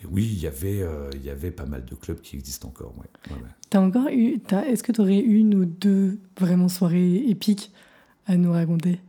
Et 0.06 0.08
oui, 0.12 0.30
il 0.32 0.40
y 0.40 0.48
avait, 0.48 0.82
euh, 0.82 1.10
il 1.16 1.24
y 1.26 1.30
avait 1.30 1.52
pas 1.52 1.66
mal 1.66 1.84
de 1.86 1.96
clubs 1.96 2.20
qui 2.22 2.36
existent 2.36 2.68
encore. 2.68 2.94
Ouais. 3.00 3.36
T'as 3.70 3.80
encore 3.80 4.08
eu. 4.10 4.40
t'as- 4.40 4.66
Est-ce 4.66 4.84
que 4.84 4.92
tu 4.92 5.02
aurais 5.02 5.20
une 5.20 5.56
ou 5.56 5.66
deux 5.66 6.20
vraiment 6.40 6.68
soirées 6.68 7.16
épiques 7.28 7.72
à 8.28 8.36
nous 8.38 8.52
raconter? 8.52 9.00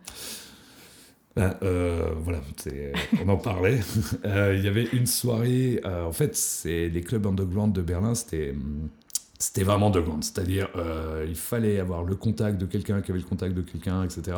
Ben, 1.36 1.54
euh, 1.62 2.12
voilà, 2.18 2.40
c'est- 2.56 2.92
on 3.24 3.28
en 3.28 3.36
parlait. 3.36 3.78
Euh, 4.24 4.54
Il 4.58 4.64
y 4.64 4.68
avait 4.68 4.88
une 4.92 5.06
soirée. 5.06 5.80
euh, 5.84 6.04
en 6.04 6.12
fait, 6.12 6.34
c'est 6.34 6.88
les 6.88 7.02
clubs 7.02 7.26
underground 7.26 7.74
de 7.74 7.82
Berlin, 7.82 8.14
c'était 8.14 8.54
c'était 9.38 9.64
vraiment 9.64 9.88
underground. 9.88 10.24
C'est-à-dire, 10.24 10.68
euh, 10.76 11.26
il 11.28 11.34
fallait 11.36 11.78
avoir 11.78 12.04
le 12.04 12.14
contact 12.16 12.56
de 12.58 12.64
quelqu'un 12.64 13.02
qui 13.02 13.10
avait 13.10 13.20
le 13.20 13.26
contact 13.26 13.54
de 13.54 13.60
quelqu'un, 13.60 14.02
etc. 14.02 14.34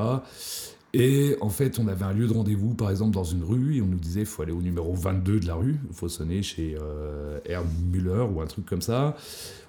Et 0.94 1.36
en 1.42 1.50
fait, 1.50 1.78
on 1.78 1.86
avait 1.86 2.04
un 2.04 2.12
lieu 2.12 2.26
de 2.26 2.32
rendez-vous, 2.32 2.72
par 2.72 2.90
exemple, 2.90 3.12
dans 3.12 3.24
une 3.24 3.44
rue, 3.44 3.76
et 3.76 3.82
on 3.82 3.86
nous 3.86 3.98
disait 3.98 4.20
il 4.20 4.26
faut 4.26 4.42
aller 4.42 4.52
au 4.52 4.62
numéro 4.62 4.94
22 4.94 5.40
de 5.40 5.46
la 5.46 5.54
rue, 5.54 5.78
il 5.88 5.94
faut 5.94 6.08
sonner 6.08 6.42
chez 6.42 6.76
euh, 6.80 7.38
Müller 7.92 8.24
ou 8.32 8.40
un 8.40 8.46
truc 8.46 8.64
comme 8.64 8.80
ça. 8.80 9.14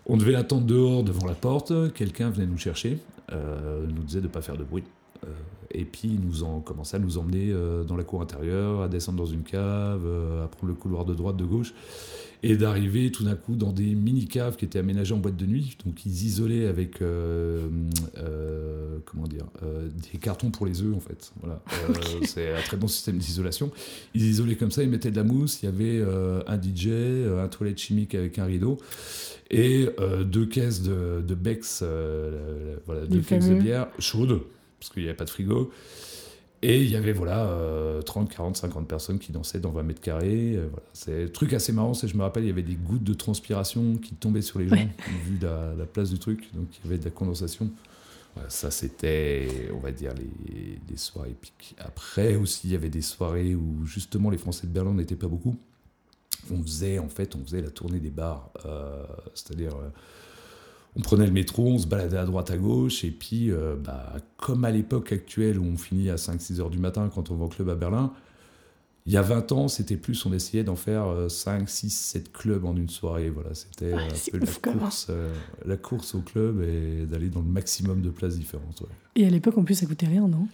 On 0.06 0.18
devait 0.18 0.36
attendre 0.36 0.66
dehors 0.66 1.04
devant 1.04 1.28
la 1.28 1.34
porte, 1.34 1.94
quelqu'un 1.94 2.30
venait 2.30 2.48
nous 2.48 2.58
chercher, 2.58 3.00
euh, 3.32 3.86
nous 3.86 4.04
disait 4.04 4.22
de 4.22 4.28
ne 4.28 4.32
pas 4.32 4.42
faire 4.42 4.58
de 4.58 4.64
bruit. 4.64 4.84
Euh, 5.24 5.28
et 5.72 5.84
puis 5.84 6.08
ils 6.08 6.20
nous 6.20 6.44
ont 6.44 6.64
à 6.94 7.00
nous 7.00 7.18
emmener 7.18 7.52
euh, 7.52 7.84
dans 7.84 7.98
la 7.98 8.04
cour 8.04 8.22
intérieure, 8.22 8.82
à 8.82 8.88
descendre 8.88 9.18
dans 9.18 9.30
une 9.30 9.44
cave, 9.44 10.02
à 10.44 10.48
prendre 10.48 10.68
le 10.68 10.74
couloir 10.74 11.06
de 11.06 11.14
droite, 11.14 11.36
de 11.36 11.46
gauche, 11.46 11.74
et 12.42 12.56
d'arriver 12.56 13.12
tout 13.12 13.26
d'un 13.26 13.36
coup 13.36 13.56
dans 13.56 13.74
des 13.74 13.96
mini-caves 13.96 14.56
qui 14.56 14.66
étaient 14.66 14.80
aménagées 14.80 15.14
en 15.14 15.18
boîte 15.18 15.36
de 15.36 15.46
nuit. 15.46 15.78
Donc 15.86 16.06
ils 16.06 16.26
isolaient 16.26 16.68
avec, 16.68 17.02
euh, 17.02 17.68
euh, 18.18 18.98
comment 19.06 19.28
dire, 19.28 19.46
euh, 19.64 19.90
des 20.12 20.20
cartons 20.20 20.50
pour 20.50 20.66
les 20.66 20.82
œufs 20.82 20.96
en 20.96 21.02
fait. 21.02 21.34
Voilà. 21.42 21.62
C'est 22.26 22.54
un 22.54 22.62
très 22.62 22.78
bon 22.78 22.88
système 22.88 23.18
d'isolation. 23.18 23.72
Ils 24.14 24.26
isolaient 24.26 24.56
comme 24.56 24.72
ça, 24.72 24.84
ils 24.84 24.90
mettaient 24.90 25.12
de 25.12 25.18
la 25.18 25.24
mousse, 25.24 25.62
il 25.62 25.66
y 25.66 25.70
avait 25.70 26.02
un 26.48 26.62
DJ, 26.62 26.88
un 27.38 27.48
toilette 27.50 27.78
chimique 27.78 28.16
avec 28.16 28.40
un 28.40 28.46
rideau. 28.46 28.78
Et 29.52 29.90
deux 30.26 30.46
caisses 30.46 30.84
de, 30.84 31.24
de 31.28 31.36
Bex, 31.36 31.84
voilà, 32.86 33.06
deux 33.08 33.22
caisses 33.22 33.50
de 33.50 33.56
bière 33.56 33.88
chaudes, 34.00 34.42
parce 34.80 34.92
qu'il 34.92 35.04
n'y 35.04 35.10
avait 35.10 35.18
pas 35.18 35.26
de 35.26 35.30
frigo. 35.30 35.72
Et 36.62 36.82
il 36.84 36.90
y 36.90 36.96
avait 36.98 37.14
voilà, 37.14 37.46
euh, 37.46 38.02
30, 38.02 38.30
40, 38.30 38.58
50 38.58 38.88
personnes 38.88 39.18
qui 39.18 39.32
dansaient 39.32 39.62
dans 39.62 39.72
20 39.72 39.84
mètres 39.84 40.02
carrés. 40.02 40.56
euh, 40.58 40.68
voilà. 40.70 40.86
C'est 40.94 41.24
un 41.24 41.28
truc 41.28 41.54
assez 41.54 41.72
marrant, 41.72 41.94
c'est 41.94 42.08
je 42.10 42.18
me 42.18 42.22
rappelle, 42.24 42.44
il 42.44 42.48
y 42.48 42.52
avait 42.52 42.64
des 42.64 42.76
gouttes 42.76 43.04
de 43.04 43.14
transpiration 43.14 43.96
qui 43.96 44.14
tombaient 44.16 44.42
sur 44.42 44.60
les 44.60 44.68
gens, 44.68 44.76
Ouais. 44.76 44.90
vu 45.26 45.38
la, 45.42 45.74
la 45.78 45.86
place 45.86 46.10
du 46.10 46.20
truc. 46.20 46.50
Donc 46.54 46.68
il 46.78 46.86
y 46.86 46.88
avait 46.90 46.98
de 47.00 47.06
la 47.06 47.12
condensation. 47.12 47.70
Voilà, 48.36 48.50
ça, 48.50 48.72
c'était, 48.72 49.48
on 49.74 49.80
va 49.80 49.92
dire, 49.92 50.14
les, 50.16 50.80
les 50.90 50.98
soirées 50.98 51.32
épiques. 51.32 51.76
Après 51.80 52.36
aussi, 52.36 52.68
il 52.68 52.72
y 52.74 52.76
avait 52.76 52.90
des 52.90 53.02
soirées 53.02 53.56
où 53.56 53.86
justement 53.86 54.30
les 54.30 54.38
Français 54.38 54.68
de 54.68 54.72
Berlin 54.74 54.94
n'étaient 54.94 55.16
pas 55.16 55.28
beaucoup. 55.28 55.58
On 56.52 56.62
faisait, 56.62 57.00
en 57.00 57.10
fait, 57.10 57.36
on 57.36 57.44
faisait 57.44 57.62
la 57.62 57.70
tournée 57.70 58.00
des 58.00 58.10
bars. 58.12 58.50
euh, 58.66 59.04
c'est-à-dire, 59.34 59.76
euh, 59.76 59.90
on 60.96 61.02
prenait 61.02 61.26
le 61.28 61.32
métro, 61.32 61.68
on 61.68 61.78
se 61.78 61.88
baladait 61.88 62.18
à 62.18 62.26
droite 62.26 62.52
à 62.52 62.58
gauche, 62.58 63.04
et 63.04 63.12
puis, 63.12 63.52
euh, 63.52 63.76
bah, 63.76 64.14
comme 64.38 64.66
à 64.66 64.72
l'époque 64.72 65.12
actuelle 65.12 65.60
où 65.60 65.64
on 65.66 65.78
finit 65.78 66.10
à 66.10 66.16
5-6 66.18 66.60
heures 66.60 66.70
du 66.70 66.80
matin 66.80 67.10
quand 67.14 67.30
on 67.32 67.36
va 67.36 67.46
au 67.46 67.50
club 67.50 67.70
à 67.70 67.76
Berlin, 67.76 68.12
il 69.06 69.14
y 69.14 69.18
a 69.18 69.22
20 69.24 69.52
ans, 69.54 69.68
c'était 69.70 69.96
plus, 69.98 70.24
on 70.28 70.34
essayait 70.34 70.64
d'en 70.64 70.76
faire 70.76 71.08
euh, 71.08 71.30
5, 71.30 71.68
6, 71.68 71.90
7 71.90 72.32
clubs 72.32 72.64
en 72.66 72.76
une 72.76 72.90
soirée. 72.90 73.30
Voilà, 73.30 73.56
c'était 73.56 73.94
Ouais, 73.94 74.04
un 74.04 74.14
c'est 74.14 74.30
peu 74.32 74.38
la 74.38 74.44
ouf, 74.44 74.60
course, 74.62 75.08
euh, 75.10 75.34
la 75.66 75.78
course 75.78 76.14
au 76.14 76.20
club 76.20 76.62
et 76.62 77.06
d'aller 77.08 77.30
dans 77.30 77.40
le 77.40 77.48
maximum 77.48 78.02
de 78.02 78.10
places 78.10 78.38
différentes. 78.38 78.82
ouais. 78.82 78.88
Et 79.16 79.26
à 79.26 79.30
l'époque, 79.32 79.58
en 79.58 79.64
plus, 79.64 79.76
ça 79.76 79.88
coûtait 79.88 80.06
rien, 80.06 80.28
non? 80.28 80.48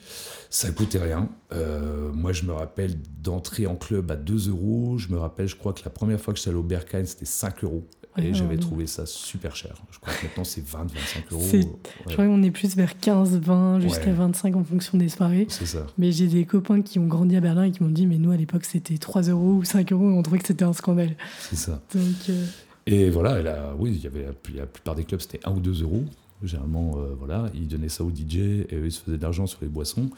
Ça 0.50 0.71
coûtait 0.71 1.00
rien. 1.02 1.28
Euh, 1.52 2.12
moi, 2.13 2.32
je 2.32 2.45
me 2.45 2.54
rappelle 2.54 2.95
d'entrer 3.21 3.67
en 3.67 3.76
club 3.76 4.10
à 4.12 4.15
2 4.15 4.50
euros. 4.50 4.98
Je 5.00 5.10
me 5.10 5.17
rappelle, 5.17 5.48
je 5.48 5.58
crois 5.58 5.74
que 5.74 5.82
la 5.84 5.91
première 5.91 6.21
fois 6.21 6.34
que 6.34 6.38
j'étais 6.39 6.52
allé 6.52 6.60
au 6.60 6.63
Berghain, 6.63 7.04
c'était 7.04 7.26
5 7.26 7.63
euros. 7.65 7.84
Et 8.17 8.21
Ouais, 8.21 8.34
j'avais 8.34 8.58
trouvé 8.58 8.88
ça 8.88 9.06
super 9.06 9.56
cher. 9.56 9.75
Je 9.91 9.99
crois 9.99 10.13
que 10.13 10.23
maintenant 10.25 10.43
c'est 10.43 10.65
20, 10.65 10.84
25 10.91 11.32
euros. 11.32 11.41
Ouais, 11.43 11.62
Je 12.08 12.13
crois 12.13 12.25
qu'on 12.25 12.43
est 12.43 12.51
plus 12.51 12.75
vers 12.75 12.97
15, 12.99 13.39
20, 13.39 13.80
jusqu'à 13.82 14.06
Ouais. 14.08 14.13
25 14.13 14.56
en 14.56 14.63
fonction 14.63 14.97
des 14.97 15.10
soirées. 15.10 15.45
c'est 15.49 15.65
ça. 15.65 15.86
Mais 15.97 16.12
j'ai 16.12 16.28
des 16.28 16.45
copains 16.45 16.82
qui 16.82 16.99
ont 16.99 17.08
grandi 17.08 17.36
à 17.36 17.41
Berlin 17.41 17.63
et 17.63 17.71
qui 17.71 17.84
m'ont 17.84 17.89
dit, 17.89 18.08
mais 18.08 18.17
nous 18.17 18.32
à 18.32 18.38
l'époque 18.38 18.65
c'était 18.65 18.97
3 18.97 19.23
euros 19.23 19.54
ou 19.56 19.63
5 19.63 19.91
euros 19.91 20.10
et 20.12 20.13
on 20.13 20.21
trouvait 20.23 20.39
que 20.39 20.47
c'était 20.47 20.65
un 20.65 20.73
scandale. 20.73 21.15
C'est 21.39 21.56
ça. 21.58 21.82
Donc, 21.93 22.04
euh, 22.30 22.45
Et 22.88 23.10
voilà, 23.10 23.41
là, 23.41 23.75
oui, 23.80 23.91
il 23.95 24.01
y 24.04 24.08
avait 24.08 24.23
la, 24.23 24.60
la 24.62 24.65
plupart 24.67 24.95
des 24.95 25.04
clubs, 25.04 25.19
c'était 25.21 25.39
1 25.45 25.51
ou 25.51 25.60
2 25.60 25.84
euros. 25.84 26.04
Généralement, 26.43 26.97
euh, 26.97 27.15
voilà, 27.17 27.49
ils 27.56 27.67
donnaient 27.67 27.89
ça 27.89 28.04
aux 28.04 28.12
DJ 28.12 28.36
et 28.38 28.67
eux, 28.75 28.86
ils 28.86 28.91
se 28.91 29.01
faisaient 29.01 29.17
de 29.17 29.21
l'argent 29.23 29.47
sur 29.47 29.60
les 29.62 29.67
boissons. 29.69 30.10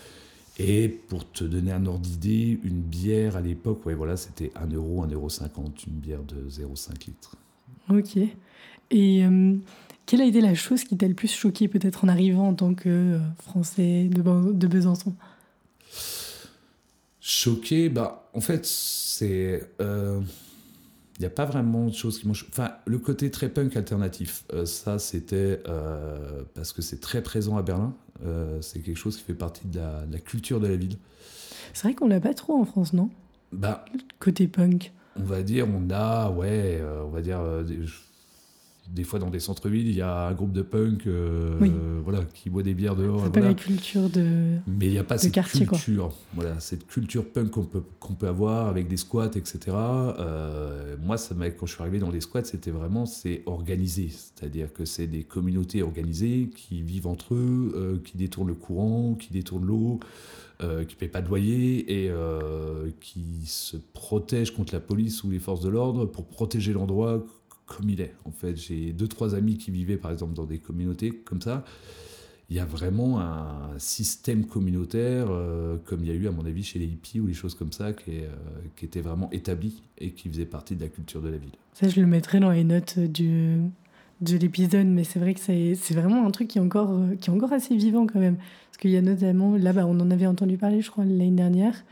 Et 0.60 0.90
pour 0.90 1.32
te 1.32 1.44
donner 1.44 1.72
un 1.72 1.86
ordre 1.86 2.00
d'idée, 2.00 2.60
une 2.64 2.82
bière 2.82 3.36
à 3.38 3.42
l'époque, 3.42 3.86
ouais, 3.86 3.94
voilà, 3.94 4.18
c'était 4.18 4.52
1 4.56 4.74
euro, 4.74 5.04
1 5.04 5.08
euro 5.12 5.30
50, 5.30 5.86
une 5.86 5.94
bière 5.94 6.24
de 6.24 6.50
0,5 6.50 7.06
litres. 7.06 7.36
Ok. 7.90 8.18
Et 8.92 9.26
euh, 9.26 9.56
quelle 10.06 10.22
a 10.22 10.26
été 10.26 10.42
la 10.42 10.56
chose 10.56 10.84
qui 10.84 10.98
t'a 10.98 11.08
le 11.08 11.14
plus 11.14 11.32
choqué 11.34 11.68
peut-être 11.68 12.06
en 12.06 12.08
arrivant 12.08 12.48
en 12.50 12.54
tant 12.54 12.74
que 12.74 12.90
euh, 12.90 13.20
Français 13.42 14.08
de, 14.12 14.22
Be- 14.22 14.58
de 14.58 14.68
Besançon? 14.68 15.14
Choqué, 17.20 17.90
bah, 17.90 18.30
en 18.34 18.42
fait, 18.42 18.66
c'est. 18.66 19.70
euh, 19.82 20.22
Il 21.18 21.22
n'y 21.22 21.26
a 21.26 21.30
pas 21.32 21.46
vraiment 21.46 21.88
de 21.88 21.94
choses 21.94 22.20
qui 22.20 22.28
m'ont. 22.28 22.34
cho- 22.34 22.46
Enfin, 22.50 22.72
le 22.86 23.00
côté 23.00 23.32
très 23.32 23.50
punk 23.50 23.76
alternatif, 23.76 24.44
ça, 24.66 25.00
c'était. 25.00 25.62
parce 26.54 26.74
que 26.74 26.82
c'est 26.82 27.02
très 27.02 27.22
présent 27.22 27.58
à 27.58 27.62
Berlin. 27.64 27.94
C'est 28.62 28.80
quelque 28.80 28.98
chose 28.98 29.18
qui 29.18 29.24
fait 29.24 29.34
partie 29.34 29.68
de 29.68 29.78
la, 29.80 30.06
de 30.06 30.14
la 30.14 30.20
culture 30.20 30.60
de 30.60 30.68
la 30.68 30.76
ville. 30.76 30.98
C'est 31.74 31.84
vrai 31.84 31.96
qu'on 31.96 32.08
l'a 32.08 32.20
pas 32.20 32.34
trop 32.34 32.54
en 32.56 32.66
France, 32.66 32.94
non? 32.94 33.10
Bah, 33.52 33.84
Côté 34.20 34.48
punk. 34.48 34.92
On 35.20 35.24
va 35.24 35.42
dire, 35.44 35.68
on 35.68 35.90
a, 35.92 36.30
ouais, 36.32 36.80
euh, 36.82 37.04
on 37.06 37.10
va 37.10 37.22
dire, 37.22 37.40
euh, 37.40 37.64
des, 37.64 37.80
des 38.90 39.04
fois 39.04 39.20
dans 39.20 39.30
des 39.30 39.42
centres-villes, 39.42 39.88
il 39.90 39.96
y 39.96 40.02
a 40.02 40.28
un 40.28 40.32
groupe 40.34 40.54
de 40.54 40.62
punk 40.62 41.08
euh, 41.08 41.58
Oui. 41.60 41.70
voilà, 42.06 42.22
qui 42.34 42.50
boit 42.50 42.64
des 42.64 42.74
bières 42.74 42.96
dehors. 42.96 43.22
C'est 43.26 43.34
pas 43.34 43.42
la 43.42 43.54
culture 43.54 44.10
de. 44.10 44.56
Mais 44.66 44.86
il 44.86 44.92
n'y 44.92 44.98
a 44.98 45.04
pas 45.04 45.18
cette 45.18 45.34
quartier, 45.34 45.66
quoi. 45.66 45.78
culture, 45.78 46.14
voilà, 46.34 46.58
cette 46.62 46.88
culture 46.88 47.26
punk 47.26 47.52
qu'on 47.52 47.64
peut, 47.66 47.84
qu'on 48.00 48.14
peut 48.14 48.30
avoir 48.30 48.68
avec 48.68 48.88
des 48.88 48.96
squats, 48.96 49.32
etc. 49.36 49.76
Euh, 49.76 50.96
moi, 51.04 51.18
ça 51.18 51.36
m'a- 51.36 51.50
quand 51.50 51.66
je 51.66 51.74
suis 51.74 51.82
arrivé 51.82 52.00
dans 52.00 52.12
les 52.12 52.22
squats, 52.22 52.46
c'était 52.46 52.72
vraiment 52.72 53.06
c'est 53.06 53.44
organisé, 53.46 54.10
c'est-à-dire 54.10 54.72
que 54.72 54.86
c'est 54.86 55.08
des 55.08 55.24
communautés 55.24 55.82
organisées 55.84 56.50
qui 56.56 56.82
vivent 56.82 57.08
entre 57.08 57.36
eux, 57.36 57.74
euh, 57.76 57.98
qui 58.04 58.18
détournent 58.18 58.48
le 58.48 58.54
courant, 58.54 59.16
qui 59.16 59.34
détournent 59.34 59.66
l'eau, 59.66 60.00
euh, 60.62 60.86
qui 60.86 60.96
ne 60.96 61.00
payent 61.00 61.10
pas 61.10 61.22
de 61.22 61.28
loyer 61.28 62.04
et 62.04 62.10
euh, 62.10 62.90
qui 63.00 63.46
se 63.46 63.78
protègent 63.78 64.52
contre 64.52 64.74
la 64.74 64.80
police 64.80 65.24
ou 65.24 65.30
les 65.30 65.40
forces 65.40 65.62
de 65.62 65.70
l'ordre 65.70 66.06
pour 66.06 66.26
protéger 66.26 66.74
l'endroit 66.74 67.24
comme 67.66 67.90
il 67.90 68.02
est. 68.02 68.14
En 68.26 68.32
fait, 68.32 68.56
j'ai 68.56 68.94
deux 68.94 69.08
trois 69.08 69.36
amis 69.36 69.58
qui 69.58 69.72
vivaient 69.72 69.98
par 69.98 70.12
exemple 70.12 70.34
dans 70.34 70.46
des 70.46 70.60
communautés 70.60 71.12
comme 71.12 71.42
ça 71.42 71.64
il 72.50 72.56
y 72.56 72.62
a 72.62 72.66
vraiment 72.66 73.20
un 73.20 73.78
système 73.78 74.46
communautaire, 74.46 75.28
euh, 75.30 75.76
comme 75.84 76.06
il 76.06 76.08
y 76.08 76.12
a 76.12 76.14
eu, 76.14 76.30
à 76.30 76.32
mon 76.32 76.46
avis, 76.46 76.64
chez 76.64 76.80
les 76.80 76.86
hippies 76.86 77.20
ou 77.20 77.28
les 77.28 77.34
choses 77.34 77.56
comme 77.56 77.74
ça, 77.74 77.92
qui, 77.92 78.22
qui 78.78 78.86
était 78.86 79.02
vraiment 79.02 79.30
établi 79.32 79.84
et 79.98 80.12
qui 80.12 80.30
faisait 80.30 80.46
partie 80.46 80.78
de 80.78 80.82
la 80.82 80.88
culture 80.88 81.22
de 81.22 81.28
la 81.28 81.38
ville. 81.38 81.52
Ça, 81.74 81.90
je 81.90 82.00
le 82.00 82.08
mettrai 82.08 82.40
dans 82.40 82.52
les 82.52 82.64
notes 82.64 83.00
du, 83.00 83.60
de 84.22 84.38
l'épisode, 84.38 84.88
mais 84.88 85.04
c'est 85.04 85.20
vrai 85.20 85.34
que 85.34 85.40
c'est 85.40 85.94
vraiment 85.94 86.26
un 86.26 86.32
truc 86.32 86.48
qui 86.48 86.58
est, 86.58 86.62
encore, 86.62 86.92
euh, 86.92 87.16
qui 87.20 87.30
encore 87.30 87.54
assez 87.54 87.76
vivant 87.76 88.08
quand 88.08 88.20
même. 88.20 88.38
Parce 88.38 88.78
qu'il 88.80 88.92
y 88.92 88.98
a 88.98 89.02
notamment, 89.02 89.56
là, 89.56 89.74
bah, 89.74 89.86
on 89.88 90.00
en 90.00 90.10
avait 90.12 90.26
entendu 90.26 90.58
parler, 90.58 90.82
je 90.82 90.90
crois, 90.90 91.06
l'année 91.06 91.32
dernière, 91.32 91.84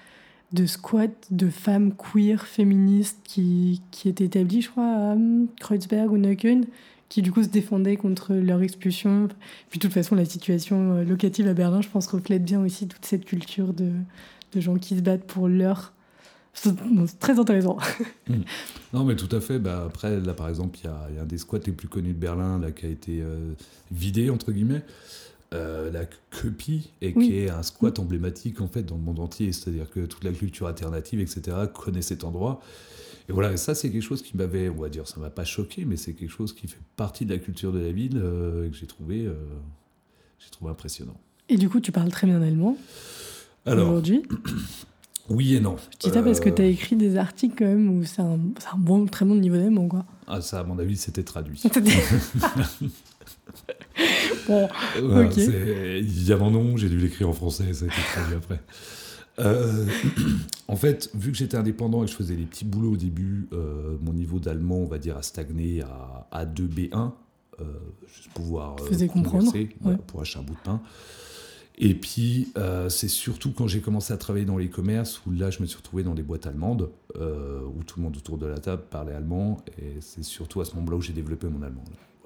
de 0.52 0.66
squats 0.66 1.08
de 1.32 1.50
femmes 1.50 1.94
queer, 1.94 2.46
féministes, 2.46 3.20
qui, 3.24 3.82
qui 3.92 4.10
étaient 4.10 4.26
établis, 4.26 4.62
je 4.62 4.72
crois, 4.72 4.84
à 4.84 5.14
hum, 5.14 5.48
Kreuzberg 5.60 6.12
ou 6.12 6.18
Neukölln, 6.18 6.66
qui 7.10 7.22
du 7.22 7.32
coup 7.32 7.44
se 7.44 7.50
défendaient 7.50 7.98
contre 7.98 8.34
leur 8.34 8.62
expulsion. 8.62 9.28
Puis 9.70 9.80
de 9.80 9.84
toute 9.84 9.94
façon, 9.94 10.16
la 10.16 10.26
situation 10.26 10.94
euh, 10.94 11.04
locative 11.04 11.48
à 11.48 11.54
Berlin, 11.54 11.82
je 11.82 11.90
pense, 11.90 12.08
reflète 12.08 12.44
bien 12.44 12.62
aussi 12.62 12.88
toute 12.88 13.06
cette 13.06 13.26
culture 13.26 13.74
de, 13.74 13.92
de 14.54 14.60
gens 14.60 14.76
qui 14.76 14.96
se 14.96 15.02
battent 15.02 15.26
pour 15.26 15.48
leur... 15.48 15.94
C'est 16.56 17.20
très 17.20 17.38
intéressant. 17.39 17.78
Non, 18.94 19.04
mais 19.04 19.18
tout 19.18 19.34
à 19.36 19.41
fait. 19.41 19.60
Bah, 19.60 19.84
après, 19.88 20.22
là, 20.22 20.34
par 20.34 20.48
exemple, 20.48 20.80
il 20.82 20.86
y 20.86 20.88
a, 20.88 21.08
il 21.10 21.15
y 21.15 21.20
a 21.20 21.24
un 21.24 21.26
des 21.26 21.38
squats 21.38 21.60
les 21.65 21.74
plus 21.74 21.89
connus 21.89 22.13
de 22.13 22.18
Berlin 22.18 22.60
là, 22.60 22.72
qui 22.72 22.86
a 22.86 22.89
été 22.89 23.20
euh, 23.22 23.52
vidé, 23.91 24.30
entre 24.30 24.54
guillemets. 24.54 24.84
Euh, 25.54 25.91
la 25.91 26.06
Köpi, 26.32 26.91
et 27.02 27.13
Oui. 27.15 27.28
qui 27.28 27.38
est 27.38 27.50
un 27.50 27.62
squat 27.62 28.00
emblématique 28.00 28.62
en 28.62 28.68
fait 28.68 28.84
dans 28.84 28.96
le 28.96 29.02
monde 29.02 29.20
entier, 29.20 29.52
c'est-à-dire 29.52 29.89
que 29.89 30.06
toute 30.06 30.24
la 30.24 30.32
culture 30.32 30.68
alternative, 30.68 31.20
etc., 31.20 31.58
connaît 31.74 32.02
cet 32.02 32.24
endroit. 32.24 32.62
Et 33.30 33.32
voilà, 33.34 33.52
et 33.52 33.58
ça 33.58 33.76
c'est 33.76 33.91
quelque 33.91 34.02
chose 34.02 34.22
qui 34.22 34.36
m'avait, 34.38 34.70
on 34.70 34.76
va 34.82 34.89
dire, 34.89 35.08
ça 35.08 35.20
m'a 35.20 35.30
pas 35.30 35.46
choqué, 35.46 35.86
mais 35.86 35.98
c'est 35.98 36.13
quelque 36.13 36.32
chose 36.32 36.54
qui 36.54 36.68
fait 36.68 36.80
partie 36.96 37.26
de 37.26 37.32
la 37.34 37.38
culture 37.39 37.72
de 37.72 37.80
la 37.80 37.91
ville 37.91 38.18
euh, 38.22 38.65
et 38.65 38.70
que 38.72 38.76
j'ai 38.78 38.88
trouvé, 38.88 39.26
euh, 39.26 39.34
j'ai 40.39 40.50
trouvé 40.50 40.72
impressionnant. 40.72 41.20
Et 41.48 41.58
du 41.58 41.70
coup, 41.70 41.80
tu 41.80 41.91
parles 41.91 42.10
très 42.12 42.28
bien 42.28 42.41
allemand 42.41 42.78
aujourd'hui. 43.65 44.24
oui 45.30 45.56
et 45.56 45.60
non. 45.60 45.76
Je 45.94 46.08
dis 46.08 46.14
ça 46.14 46.22
parce 46.22 46.40
que 46.40 46.50
Euh, 46.50 46.54
tu 46.54 46.62
as 46.62 46.66
écrit 46.66 46.96
des 46.96 47.18
articles 47.18 47.56
quand 47.58 47.66
même 47.66 47.98
où 47.98 48.04
c'est 48.04 48.22
un, 48.22 48.38
bon, 48.78 49.06
très 49.06 49.26
bon 49.26 49.36
niveau 49.36 49.58
d'allemand, 49.58 49.88
quoi? 49.88 50.06
Ah, 50.28 50.42
ça, 50.42 50.60
à 50.60 50.64
mon 50.64 50.78
avis, 50.80 50.98
c'était 50.98 51.24
traduit. 51.24 51.62
bon, 54.48 54.68
Voilà, 55.02 55.28
Ok. 55.28 55.38
Il 55.38 56.24
y 56.28 56.32
a 56.32 56.38
mon 56.38 56.52
nom, 56.52 56.78
j'ai 56.78 56.90
dû 56.90 56.98
l'écrire 56.98 57.30
en 57.30 57.34
français, 57.34 57.74
ça 57.74 57.86
a 57.86 57.88
été 57.88 57.98
traduit 58.14 58.36
après. 58.44 58.60
Euh, 59.40 59.86
en 60.68 60.76
fait, 60.76 61.10
vu 61.14 61.32
que 61.32 61.38
j'étais 61.38 61.58
indépendant 61.58 62.04
et 62.04 62.06
que 62.06 62.12
je 62.12 62.18
faisais 62.18 62.36
des 62.36 62.46
petits 62.46 62.66
boulots 62.66 62.94
au 62.94 62.98
début, 62.98 63.48
euh, 63.54 63.98
mon 64.02 64.14
niveau 64.14 64.40
d'allemand, 64.40 64.78
on 64.78 64.86
va 64.86 64.98
dire, 64.98 65.18
a 65.18 65.24
stagné 65.24 65.82
à 65.82 66.28
A2, 66.46 66.68
B1, 66.68 67.12
euh, 67.60 67.64
juste 68.08 68.30
pouvoir 68.34 68.76
comprendre, 69.12 69.54
ouais. 69.54 69.98
pour 70.08 70.22
acheter 70.22 70.40
un 70.40 70.44
bout 70.44 70.54
de 70.54 70.60
pain. 70.60 70.82
Et 71.78 71.94
puis, 71.94 72.52
euh, 72.58 72.88
c'est 72.90 73.10
surtout 73.10 73.52
quand 73.52 73.68
j'ai 73.68 73.82
commencé 73.82 74.14
à 74.14 74.18
travailler 74.18 74.46
dans 74.46 74.58
les 74.58 74.70
commerces 74.70 75.22
où 75.26 75.32
là, 75.32 75.50
je 75.50 75.62
me 75.62 75.66
suis 75.66 75.78
retrouvé 75.78 76.04
dans 76.04 76.14
des 76.14 76.24
boîtes 76.24 76.48
allemandes, 76.48 76.90
euh, 77.18 77.60
où 77.64 77.84
tout 77.84 78.00
le 78.00 78.04
monde 78.04 78.16
autour 78.16 78.38
de 78.38 78.46
la 78.46 78.60
table 78.60 78.84
parlait 78.90 79.14
allemand, 79.14 79.58
et 79.78 80.00
c'est 80.00 80.24
surtout 80.24 80.62
à 80.62 80.66
ce 80.66 80.76
moment-là 80.76 80.98
où 80.98 81.02
j'ai 81.02 81.14
développé 81.14 81.48
mon 81.48 81.62
allemand. 81.62 81.84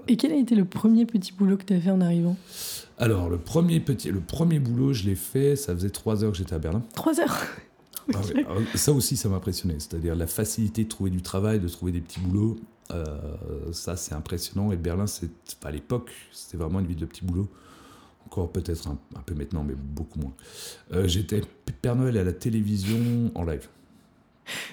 Et 0.08 0.18
quel 0.18 0.32
a 0.32 0.36
été 0.36 0.56
le 0.56 0.66
premier 0.66 1.06
petit 1.06 1.34
boulot 1.34 1.58
que 1.58 1.64
tu 1.64 1.74
as 1.74 1.82
fait 1.82 1.92
en 1.92 2.02
arrivant? 2.02 2.38
Alors, 2.98 3.30
le 3.30 3.38
premier, 3.38 3.80
petit, 3.80 4.12
le 4.12 4.22
premier 4.22 4.60
boulot, 4.60 4.94
je 4.94 5.04
l'ai 5.06 5.16
fait, 5.16 5.56
ça 5.56 5.74
faisait 5.74 5.90
trois 5.90 6.24
heures 6.24 6.32
que 6.32 6.38
j'étais 6.38 6.56
à 6.56 6.60
Berlin. 6.60 6.84
Trois 6.96 7.20
heures? 7.20 7.38
Ah 8.14 8.18
alors, 8.38 8.62
ça 8.76 8.92
aussi, 8.92 9.18
ça 9.18 9.30
m'a 9.30 9.36
impressionné. 9.36 9.76
C'est-à-dire 9.80 10.16
la 10.16 10.28
facilité 10.28 10.84
de 10.84 10.90
trouver 10.90 11.10
du 11.10 11.22
travail, 11.22 11.60
de 11.60 11.68
trouver 11.68 11.92
des 11.92 12.02
petits 12.02 12.20
boulots. 12.20 12.58
euh, 12.92 13.06
ça, 13.72 13.96
c'est 13.96 14.16
impressionnant. 14.16 14.72
Et 14.72 14.78
Berlin, 14.78 15.06
c'est, 15.06 15.30
à 15.64 15.72
l'époque, 15.72 16.12
c'était 16.32 16.58
vraiment 16.58 16.80
une 16.80 16.88
ville 16.88 16.98
de 16.98 17.06
petits 17.06 17.26
boulots. 17.26 17.48
Encore 18.32 18.52
peut-être 18.52 18.88
un, 18.88 18.98
un 19.16 19.22
peu 19.26 19.34
maintenant, 19.34 19.64
mais 19.68 19.74
beaucoup 19.76 20.20
moins. 20.20 20.34
Euh, 20.94 21.08
j'étais 21.08 21.42
Père 21.82 21.96
Noël 21.96 22.16
à 22.18 22.24
la 22.24 22.32
télévision 22.34 23.32
en 23.34 23.44
live. 23.44 23.68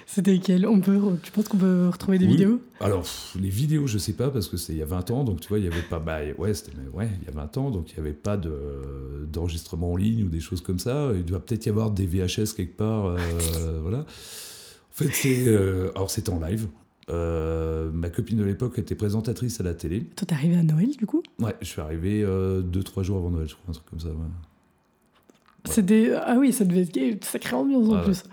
C'était 0.05 0.39
quel 0.39 0.65
on 0.65 0.79
peut, 0.79 0.99
Tu 1.21 1.31
penses 1.31 1.47
qu'on 1.47 1.57
peut 1.57 1.89
retrouver 1.91 2.17
des 2.19 2.25
Oui. 2.25 2.31
vidéos? 2.31 2.61
Alors, 2.79 3.05
les 3.39 3.49
vidéos, 3.49 3.85
je 3.87 3.97
sais 3.99 4.13
pas, 4.13 4.29
parce 4.31 4.47
que 4.47 4.57
c'est 4.57 4.73
il 4.73 4.79
y 4.79 4.81
a 4.81 4.85
20 4.85 5.11
ans, 5.11 5.23
donc 5.23 5.39
tu 5.41 5.47
vois, 5.49 5.59
il 5.59 5.65
y 5.65 5.67
avait 5.67 5.81
pas. 5.83 5.99
Bah, 5.99 6.19
ouais, 6.37 6.53
c'était 6.53 6.71
ouais, 6.93 7.09
il 7.21 7.25
y 7.25 7.29
a 7.29 7.31
20 7.31 7.57
ans, 7.57 7.69
donc 7.71 7.91
il 7.91 7.95
n'y 7.95 7.99
avait 7.99 8.15
pas 8.17 8.37
de, 8.37 8.51
d'enregistrement 9.31 9.91
en 9.91 9.95
ligne 9.95 10.23
ou 10.23 10.29
des 10.29 10.39
choses 10.39 10.61
comme 10.61 10.79
ça. 10.79 11.11
Il 11.15 11.25
doit 11.25 11.39
peut-être 11.39 11.65
y 11.65 11.69
avoir 11.69 11.91
des 11.91 12.05
VHS 12.07 12.53
quelque 12.55 12.75
part. 12.77 13.05
euh, 13.05 13.17
voilà. 13.81 13.99
En 13.99 14.05
fait, 14.93 15.09
c'est. 15.13 15.47
euh, 15.47 15.91
alors, 15.95 16.09
c'était 16.09 16.31
en 16.31 16.39
live. 16.39 16.67
Euh, 17.09 17.89
ma 17.91 18.09
copine 18.09 18.37
de 18.37 18.43
l'époque 18.43 18.77
était 18.79 18.95
présentatrice 18.95 19.59
à 19.61 19.63
la 19.63 19.73
télé. 19.73 20.01
Toi, 20.15 20.25
t'es 20.27 20.33
arrivé 20.33 20.57
à 20.57 20.63
Noël, 20.63 20.89
du 20.97 21.05
coup? 21.05 21.23
Ouais, 21.39 21.55
je 21.61 21.67
suis 21.67 21.81
arrivé 21.81 22.23
2-3 22.25 23.03
jours 23.03 23.17
avant 23.17 23.29
Noël, 23.29 23.47
je 23.47 23.55
crois, 23.55 23.69
un 23.69 23.73
truc 23.73 23.85
comme 23.89 23.99
ça. 23.99 24.09
ouais. 24.09 24.13
Ah 26.25 26.35
oui, 26.39 26.51
ça 26.53 26.65
devait 26.65 26.81
être 26.81 26.95
une 26.97 27.21
sacrée 27.21 27.55
ambiance 27.55 27.89
en 27.89 28.01
plus. 28.03 28.23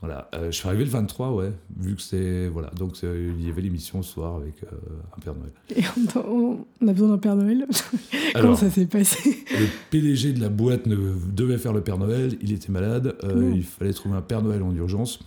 Voilà, 0.00 0.30
Euh, 0.34 0.50
je 0.50 0.56
suis 0.56 0.66
arrivé 0.66 0.84
le 0.84 0.90
23, 0.90 1.34
ouais, 1.34 1.52
vu 1.78 1.94
que 1.94 2.00
c'est. 2.00 2.48
Voilà, 2.48 2.70
donc 2.70 2.96
il 3.02 3.46
y 3.46 3.50
avait 3.50 3.60
l'émission 3.60 3.98
le 3.98 4.02
soir 4.04 4.36
avec 4.36 4.62
euh, 4.62 4.66
un 5.14 5.20
Père 5.20 5.34
Noël. 5.34 5.52
Et 5.76 5.82
on, 6.26 6.58
on 6.80 6.88
a 6.88 6.92
besoin 6.94 7.08
d'un 7.10 7.18
Père 7.18 7.36
Noël. 7.36 7.66
Comment 8.34 8.56
ça 8.56 8.70
s'est 8.70 8.86
passé? 8.86 9.44
Le 9.50 9.66
PDG 9.90 10.32
de 10.32 10.40
la 10.40 10.48
boîte 10.48 10.86
ne 10.86 10.96
devait 11.32 11.58
faire 11.58 11.74
le 11.74 11.82
Père 11.82 11.98
Noël, 11.98 12.34
il 12.40 12.50
était 12.52 12.72
malade, 12.72 13.14
euh, 13.24 13.52
il 13.54 13.62
fallait 13.62 13.92
trouver 13.92 14.16
un 14.16 14.22
Père 14.22 14.40
Noël 14.40 14.62
en 14.62 14.74
urgence. 14.74 15.18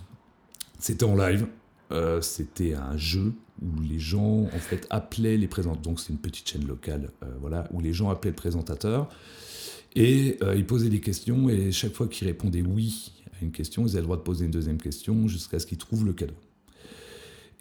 C'était 0.80 1.04
en 1.06 1.16
live, 1.16 1.46
euh, 1.94 2.22
c'était 2.22 2.74
un 2.74 2.98
jeu 2.98 3.34
où 3.62 3.82
les 3.82 4.00
gens 4.00 4.44
en 4.44 4.60
fait 4.60 4.88
appelaient 4.90 5.38
les 5.38 5.48
présentateurs. 5.48 5.84
Donc 5.84 6.00
c'est 6.00 6.12
une 6.12 6.20
petite 6.20 6.50
chaîne 6.50 6.68
locale, 6.68 7.12
euh, 7.24 7.28
voilà, 7.40 7.68
où 7.72 7.80
les 7.80 7.94
gens 7.94 8.10
appelaient 8.10 8.32
le 8.32 8.36
présentateur 8.36 9.10
et 9.96 10.38
euh, 10.42 10.56
ils 10.56 10.66
posaient 10.66 10.90
des 10.90 11.00
questions 11.00 11.50
et 11.50 11.72
chaque 11.72 11.94
fois 11.94 12.08
qu'ils 12.08 12.28
répondaient 12.28 12.64
oui 12.64 13.14
à 13.40 13.44
une 13.44 13.52
question, 13.52 13.86
ils 13.86 13.92
avaient 13.92 14.00
le 14.00 14.06
droit 14.06 14.18
de 14.18 14.24
poser 14.24 14.46
une 14.46 14.52
deuxième 14.52 14.82
question 14.82 15.28
jusqu'à 15.28 15.60
ce 15.60 15.68
qu'ils 15.68 15.78
trouvent 15.78 16.06
le 16.06 16.14
cadeau. 16.14 16.34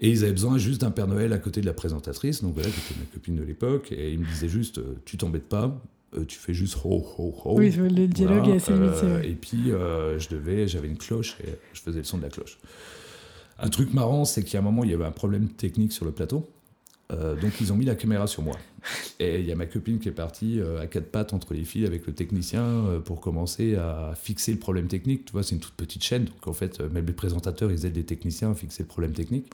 Et 0.01 0.11
ils 0.11 0.25
avaient 0.25 0.33
besoin 0.33 0.59
juste 0.59 0.81
d'un 0.81 0.91
Père 0.91 1.07
Noël 1.07 1.33
à 1.33 1.39
côté 1.39 1.61
de 1.61 1.67
la 1.67 1.75
présentatrice, 1.75 2.43
donc 2.43 2.55
voilà, 2.55 2.69
qui 2.71 2.81
était 2.81 2.99
ma 2.99 3.07
copine 3.07 3.37
de 3.37 3.45
l'époque, 3.45 3.93
et 3.93 4.13
il 4.13 4.19
me 4.19 4.25
disait 4.25 4.49
juste, 4.49 4.81
tu 5.05 5.17
t'embêtes 5.17 5.49
pas, 5.49 5.81
euh, 6.15 6.25
tu 6.27 6.39
fais 6.39 6.53
juste 6.53 6.77
ho 6.85 7.05
ho 7.19 7.35
ho. 7.45 7.55
Oui, 7.57 7.71
le 7.71 8.07
dialogue 8.07 8.49
est 8.49 8.57
assez 8.57 8.73
euh. 8.73 9.23
Et 9.23 9.35
puis 9.35 9.71
euh, 9.71 10.19
je 10.19 10.29
devais, 10.29 10.69
j'avais 10.69 10.89
une 10.89 10.99
cloche 10.99 11.37
et 11.43 11.51
je 11.73 11.81
faisais 11.81 11.99
le 11.99 12.05
son 12.05 12.19
de 12.19 12.23
la 12.23 12.29
cloche. 12.29 12.59
Un 13.59 13.69
truc 13.69 13.93
marrant, 13.95 14.25
c'est 14.25 14.43
qu'à 14.43 14.59
un 14.59 14.63
moment, 14.63 14.85
il 14.85 14.91
y 14.91 14.95
avait 14.95 15.05
un 15.05 15.13
problème 15.13 15.49
technique 15.49 15.93
sur 15.93 16.05
le 16.05 16.13
plateau. 16.13 16.49
Euh, 17.13 17.35
donc 17.41 17.61
ils 17.61 17.73
ont 17.73 17.77
mis 17.77 17.85
la 17.85 17.95
caméra 17.95 18.27
sur 18.27 18.43
moi. 18.43 18.57
Et 19.21 19.41
il 19.41 19.47
y 19.47 19.53
a 19.53 19.55
ma 19.55 19.67
copine 19.67 19.99
qui 19.99 20.09
est 20.09 20.13
partie 20.13 20.61
euh, 20.61 20.81
à 20.81 20.87
quatre 20.87 21.11
pattes 21.11 21.33
entre 21.33 21.55
les 21.55 21.65
fils 21.65 21.87
avec 21.87 22.07
le 22.07 22.13
technicien 22.13 22.63
euh, 22.63 23.01
pour 23.01 23.21
commencer 23.21 23.77
à 23.77 24.15
fixer 24.17 24.53
le 24.53 24.59
problème 24.59 24.89
technique. 24.89 25.27
Tu 25.27 25.33
vois, 25.33 25.43
c'est 25.43 25.55
une 25.55 25.61
toute 25.61 25.75
petite 25.75 26.03
chaîne. 26.03 26.25
Donc 26.25 26.47
en 26.47 26.53
fait, 26.53 26.81
même 26.81 27.07
les 27.07 27.13
présentateurs, 27.13 27.71
ils 27.71 27.87
aident 27.87 27.97
les 27.97 28.05
techniciens 28.05 28.53
à 28.53 28.55
fixer 28.55 28.83
le 28.83 28.89
problème 28.89 29.13
technique. 29.13 29.47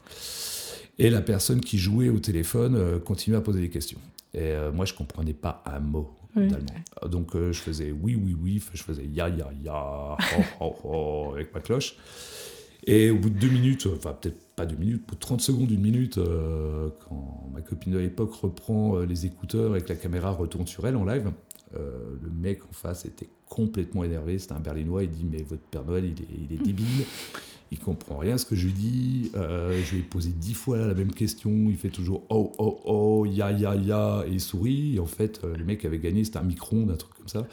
Et 0.99 1.11
la 1.11 1.21
personne 1.21 1.61
qui 1.61 1.79
jouait 1.79 2.09
au 2.09 2.19
téléphone 2.19 3.01
continuait 3.01 3.39
à 3.39 3.41
poser 3.41 3.61
des 3.61 3.71
questions. 3.71 4.01
Et 4.35 4.53
moi, 4.75 4.85
je 4.85 4.95
comprenais 4.95 5.33
pas 5.33 5.63
un 5.65 5.79
mot. 5.79 6.11
d'allemand. 6.35 6.75
Donc 7.09 7.35
je 7.35 7.53
faisais 7.53 7.93
oui, 7.93 8.21
oui, 8.21 8.37
oui, 8.41 8.63
je 8.73 8.83
faisais 8.83 9.07
ya, 9.07 9.29
ya, 9.29 9.49
ya, 9.63 10.17
oh, 10.19 10.43
oh, 10.61 10.77
oh, 10.83 11.33
avec 11.35 11.55
ma 11.55 11.61
cloche. 11.61 11.95
Et 12.91 13.11
au 13.11 13.17
bout 13.17 13.29
de 13.29 13.39
deux 13.39 13.51
minutes, 13.51 13.87
enfin 13.95 14.17
peut-être 14.19 14.41
pas 14.57 14.65
deux 14.65 14.77
minutes, 14.77 15.03
au 15.05 15.11
bout 15.11 15.15
de 15.15 15.21
30 15.21 15.43
secondes, 15.43 15.71
une 15.71 15.83
minute, 15.83 16.17
euh, 16.17 16.89
quand 17.07 17.51
ma 17.53 17.61
copine 17.61 17.93
de 17.93 17.99
l'époque 17.99 18.33
reprend 18.33 18.97
euh, 18.97 19.05
les 19.05 19.27
écouteurs 19.27 19.77
et 19.77 19.83
que 19.83 19.91
la 19.91 19.95
caméra 19.95 20.31
retourne 20.31 20.67
sur 20.67 20.87
elle 20.87 20.97
en 20.97 21.05
live, 21.05 21.31
euh, 21.77 21.91
le 22.23 22.31
mec 22.31 22.65
en 22.65 22.73
face 22.73 23.05
était 23.05 23.29
complètement 23.47 24.05
énervé, 24.05 24.39
c'était 24.39 24.55
un 24.55 24.61
berlinois, 24.61 25.03
il 25.03 25.11
dit 25.11 25.27
mais 25.31 25.43
votre 25.43 25.65
Père 25.65 25.85
Noël 25.85 26.07
il 26.07 26.13
est, 26.13 26.49
il 26.51 26.55
est 26.55 26.65
débile, 26.65 27.05
il 27.71 27.79
comprend 27.79 28.17
rien 28.17 28.37
à 28.37 28.39
ce 28.39 28.47
que 28.47 28.57
je 28.57 28.65
lui 28.65 28.73
dis, 28.73 29.31
je 29.35 29.93
lui 29.93 29.99
ai 30.01 30.03
posé 30.03 30.31
dix 30.31 30.55
fois 30.55 30.79
la 30.79 30.95
même 30.95 31.13
question, 31.13 31.51
il 31.69 31.77
fait 31.77 31.91
toujours 31.91 32.23
oh 32.31 32.53
oh 32.57 32.81
oh, 32.87 33.27
ya 33.27 33.53
ya 33.53 33.75
ya, 33.75 34.25
et 34.27 34.31
il 34.31 34.41
sourit, 34.41 34.97
et 34.97 34.99
en 34.99 35.05
fait 35.07 35.43
le 35.45 35.63
mec 35.63 35.85
avait 35.85 35.99
gagné, 35.99 36.25
c'était 36.25 36.39
un 36.39 36.43
micro-ondes, 36.43 36.91
un 36.91 36.97
truc 36.97 37.13
comme 37.13 37.29
ça. 37.29 37.47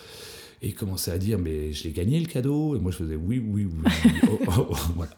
Et 0.61 0.69
il 0.69 0.75
commençait 0.75 1.11
à 1.11 1.17
dire, 1.17 1.37
mais 1.37 1.73
je 1.73 1.83
l'ai 1.83 1.91
gagné 1.91 2.19
le 2.19 2.27
cadeau. 2.27 2.75
Et 2.75 2.79
moi, 2.79 2.91
je 2.91 2.97
faisais 2.97 3.15
oui, 3.15 3.43
oui, 3.45 3.65
oui. 3.65 3.91
oh, 4.29 4.39
oh, 4.47 4.67
oh, 4.69 4.75
voilà. 4.95 5.11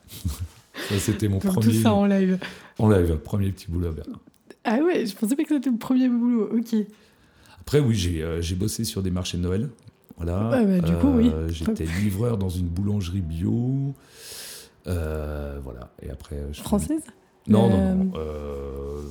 Ça, 0.90 1.00
c'était 1.00 1.28
mon 1.28 1.40
premier. 1.40 1.66
Tout 1.66 1.82
ça 1.82 1.94
en 1.94 2.06
live. 2.06 2.40
En 2.80 2.90
live, 2.90 3.18
premier 3.18 3.52
petit 3.52 3.70
boulot 3.70 3.90
à 3.90 3.92
Berlin. 3.92 4.20
Ah 4.64 4.80
ouais, 4.80 5.06
je 5.06 5.16
pensais 5.16 5.36
pas 5.36 5.44
que 5.44 5.50
c'était 5.50 5.70
le 5.70 5.78
premier 5.78 6.10
boulot. 6.10 6.50
Ok. 6.58 6.76
Après, 7.62 7.80
oui, 7.80 7.96
j'ai 7.96 8.22
euh, 8.22 8.42
bossé 8.56 8.84
sur 8.84 9.02
des 9.02 9.12
marchés 9.12 9.38
de 9.38 9.44
Noël. 9.44 9.70
Voilà. 10.18 10.50
Ouais, 10.50 10.66
bah, 10.66 10.88
du 10.88 10.94
coup, 10.96 11.10
oui. 11.10 11.30
Euh, 11.34 11.48
j'étais 11.50 11.86
livreur 11.86 12.38
dans 12.38 12.50
une 12.50 12.68
boulangerie 12.68 13.22
bio. 13.22 13.94
Euh, 14.88 15.60
voilà. 15.64 15.92
Et 16.02 16.10
après. 16.10 16.38
Je 16.52 16.62
Française? 16.62 17.04
Non, 17.48 17.70
non, 17.70 17.96
non. 17.96 18.14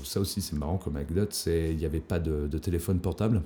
ça 0.04 0.20
aussi, 0.20 0.42
c'est 0.42 0.56
marrant 0.56 0.76
comme 0.76 0.96
anecdote. 0.96 1.34
Il 1.46 1.76
n'y 1.76 1.86
avait 1.86 2.00
pas 2.00 2.18
de, 2.18 2.46
de 2.46 2.58
téléphone 2.58 3.00
portable. 3.00 3.42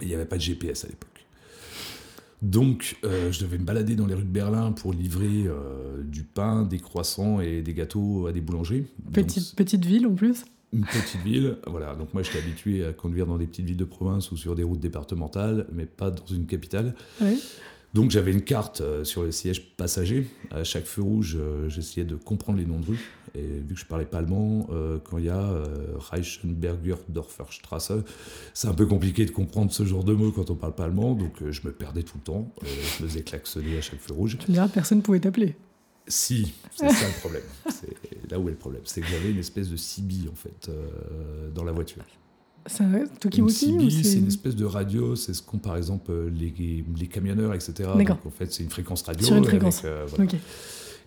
Il 0.00 0.08
n'y 0.08 0.14
avait 0.14 0.24
pas 0.24 0.36
de 0.36 0.42
GPS 0.42 0.84
à 0.86 0.88
l'époque. 0.88 1.19
Donc, 2.42 2.96
euh, 3.04 3.30
je 3.30 3.40
devais 3.44 3.58
me 3.58 3.64
balader 3.64 3.96
dans 3.96 4.06
les 4.06 4.14
rues 4.14 4.24
de 4.24 4.28
Berlin 4.28 4.72
pour 4.72 4.92
livrer 4.92 5.44
euh, 5.46 6.02
du 6.02 6.22
pain, 6.22 6.62
des 6.62 6.78
croissants 6.78 7.40
et 7.40 7.60
des 7.60 7.74
gâteaux 7.74 8.26
à 8.26 8.32
des 8.32 8.40
boulangeries. 8.40 8.86
Petite, 9.12 9.54
petite 9.54 9.84
ville 9.84 10.06
en 10.06 10.14
plus 10.14 10.44
Une 10.72 10.84
petite 10.84 11.22
ville, 11.22 11.58
voilà. 11.66 11.94
Donc, 11.94 12.14
moi, 12.14 12.22
j'étais 12.22 12.38
habitué 12.38 12.84
à 12.84 12.92
conduire 12.92 13.26
dans 13.26 13.36
des 13.36 13.46
petites 13.46 13.66
villes 13.66 13.76
de 13.76 13.84
province 13.84 14.32
ou 14.32 14.38
sur 14.38 14.54
des 14.54 14.62
routes 14.62 14.80
départementales, 14.80 15.66
mais 15.72 15.84
pas 15.84 16.10
dans 16.10 16.26
une 16.26 16.46
capitale. 16.46 16.94
Donc, 17.92 18.10
j'avais 18.10 18.32
une 18.32 18.42
carte 18.42 18.80
euh, 18.80 19.04
sur 19.04 19.22
le 19.22 19.32
siège 19.32 19.74
passager. 19.76 20.26
À 20.50 20.64
chaque 20.64 20.86
feu 20.86 21.02
rouge, 21.02 21.36
j'essayais 21.68 22.06
de 22.06 22.14
comprendre 22.14 22.58
les 22.58 22.64
noms 22.64 22.80
de 22.80 22.86
rues. 22.86 23.10
Et 23.34 23.42
vu 23.42 23.74
que 23.74 23.80
je 23.80 23.86
parlais 23.86 24.04
pas 24.04 24.18
allemand, 24.18 24.66
euh, 24.70 24.98
quand 25.02 25.18
il 25.18 25.26
y 25.26 25.28
a 25.28 25.40
euh, 25.40 25.94
Reichenberger 25.96 26.96
Dorferstrasse, 27.08 27.92
c'est 28.54 28.68
un 28.68 28.74
peu 28.74 28.86
compliqué 28.86 29.24
de 29.24 29.30
comprendre 29.30 29.72
ce 29.72 29.84
genre 29.84 30.04
de 30.04 30.12
mots 30.12 30.32
quand 30.32 30.50
on 30.50 30.56
parle 30.56 30.74
pas 30.74 30.84
allemand, 30.84 31.14
donc 31.14 31.42
euh, 31.42 31.52
je 31.52 31.66
me 31.66 31.72
perdais 31.72 32.02
tout 32.02 32.18
le 32.18 32.24
temps. 32.24 32.52
je 32.62 33.02
me 33.02 33.08
faisais 33.08 33.22
klaxonner 33.22 33.78
à 33.78 33.80
chaque 33.80 34.00
feu 34.00 34.14
rouge. 34.14 34.36
Tu 34.38 34.50
me 34.50 34.54
diras, 34.54 34.68
personne 34.68 35.02
pouvait 35.02 35.20
t'appeler. 35.20 35.56
Si, 36.06 36.54
c'est 36.74 36.90
ça 36.90 37.06
le 37.06 37.20
problème. 37.20 37.42
C'est 37.68 38.30
là 38.30 38.38
où 38.38 38.48
est 38.48 38.52
le 38.52 38.58
problème. 38.58 38.82
C'est 38.84 39.00
que 39.00 39.06
j'avais 39.06 39.30
une 39.30 39.38
espèce 39.38 39.68
de 39.68 39.76
CB 39.76 40.28
en 40.28 40.34
fait 40.34 40.70
dans 41.54 41.62
la 41.62 41.70
voiture. 41.70 42.02
C'est 42.66 42.84
un 42.84 43.06
CB, 43.48 43.90
c'est 43.90 44.18
une 44.18 44.26
espèce 44.26 44.56
de 44.56 44.64
radio, 44.64 45.16
c'est 45.16 45.34
ce 45.34 45.42
qu'ont 45.42 45.58
par 45.58 45.76
exemple 45.76 46.12
les, 46.28 46.84
les 46.98 47.06
camionneurs, 47.06 47.54
etc. 47.54 47.88
Donc 47.96 48.10
en 48.10 48.30
fait, 48.30 48.52
c'est 48.52 48.62
une 48.62 48.70
fréquence 48.70 49.02
radio. 49.02 49.26
Sur 49.26 49.36
une 49.36 49.44
fréquence. 49.44 49.82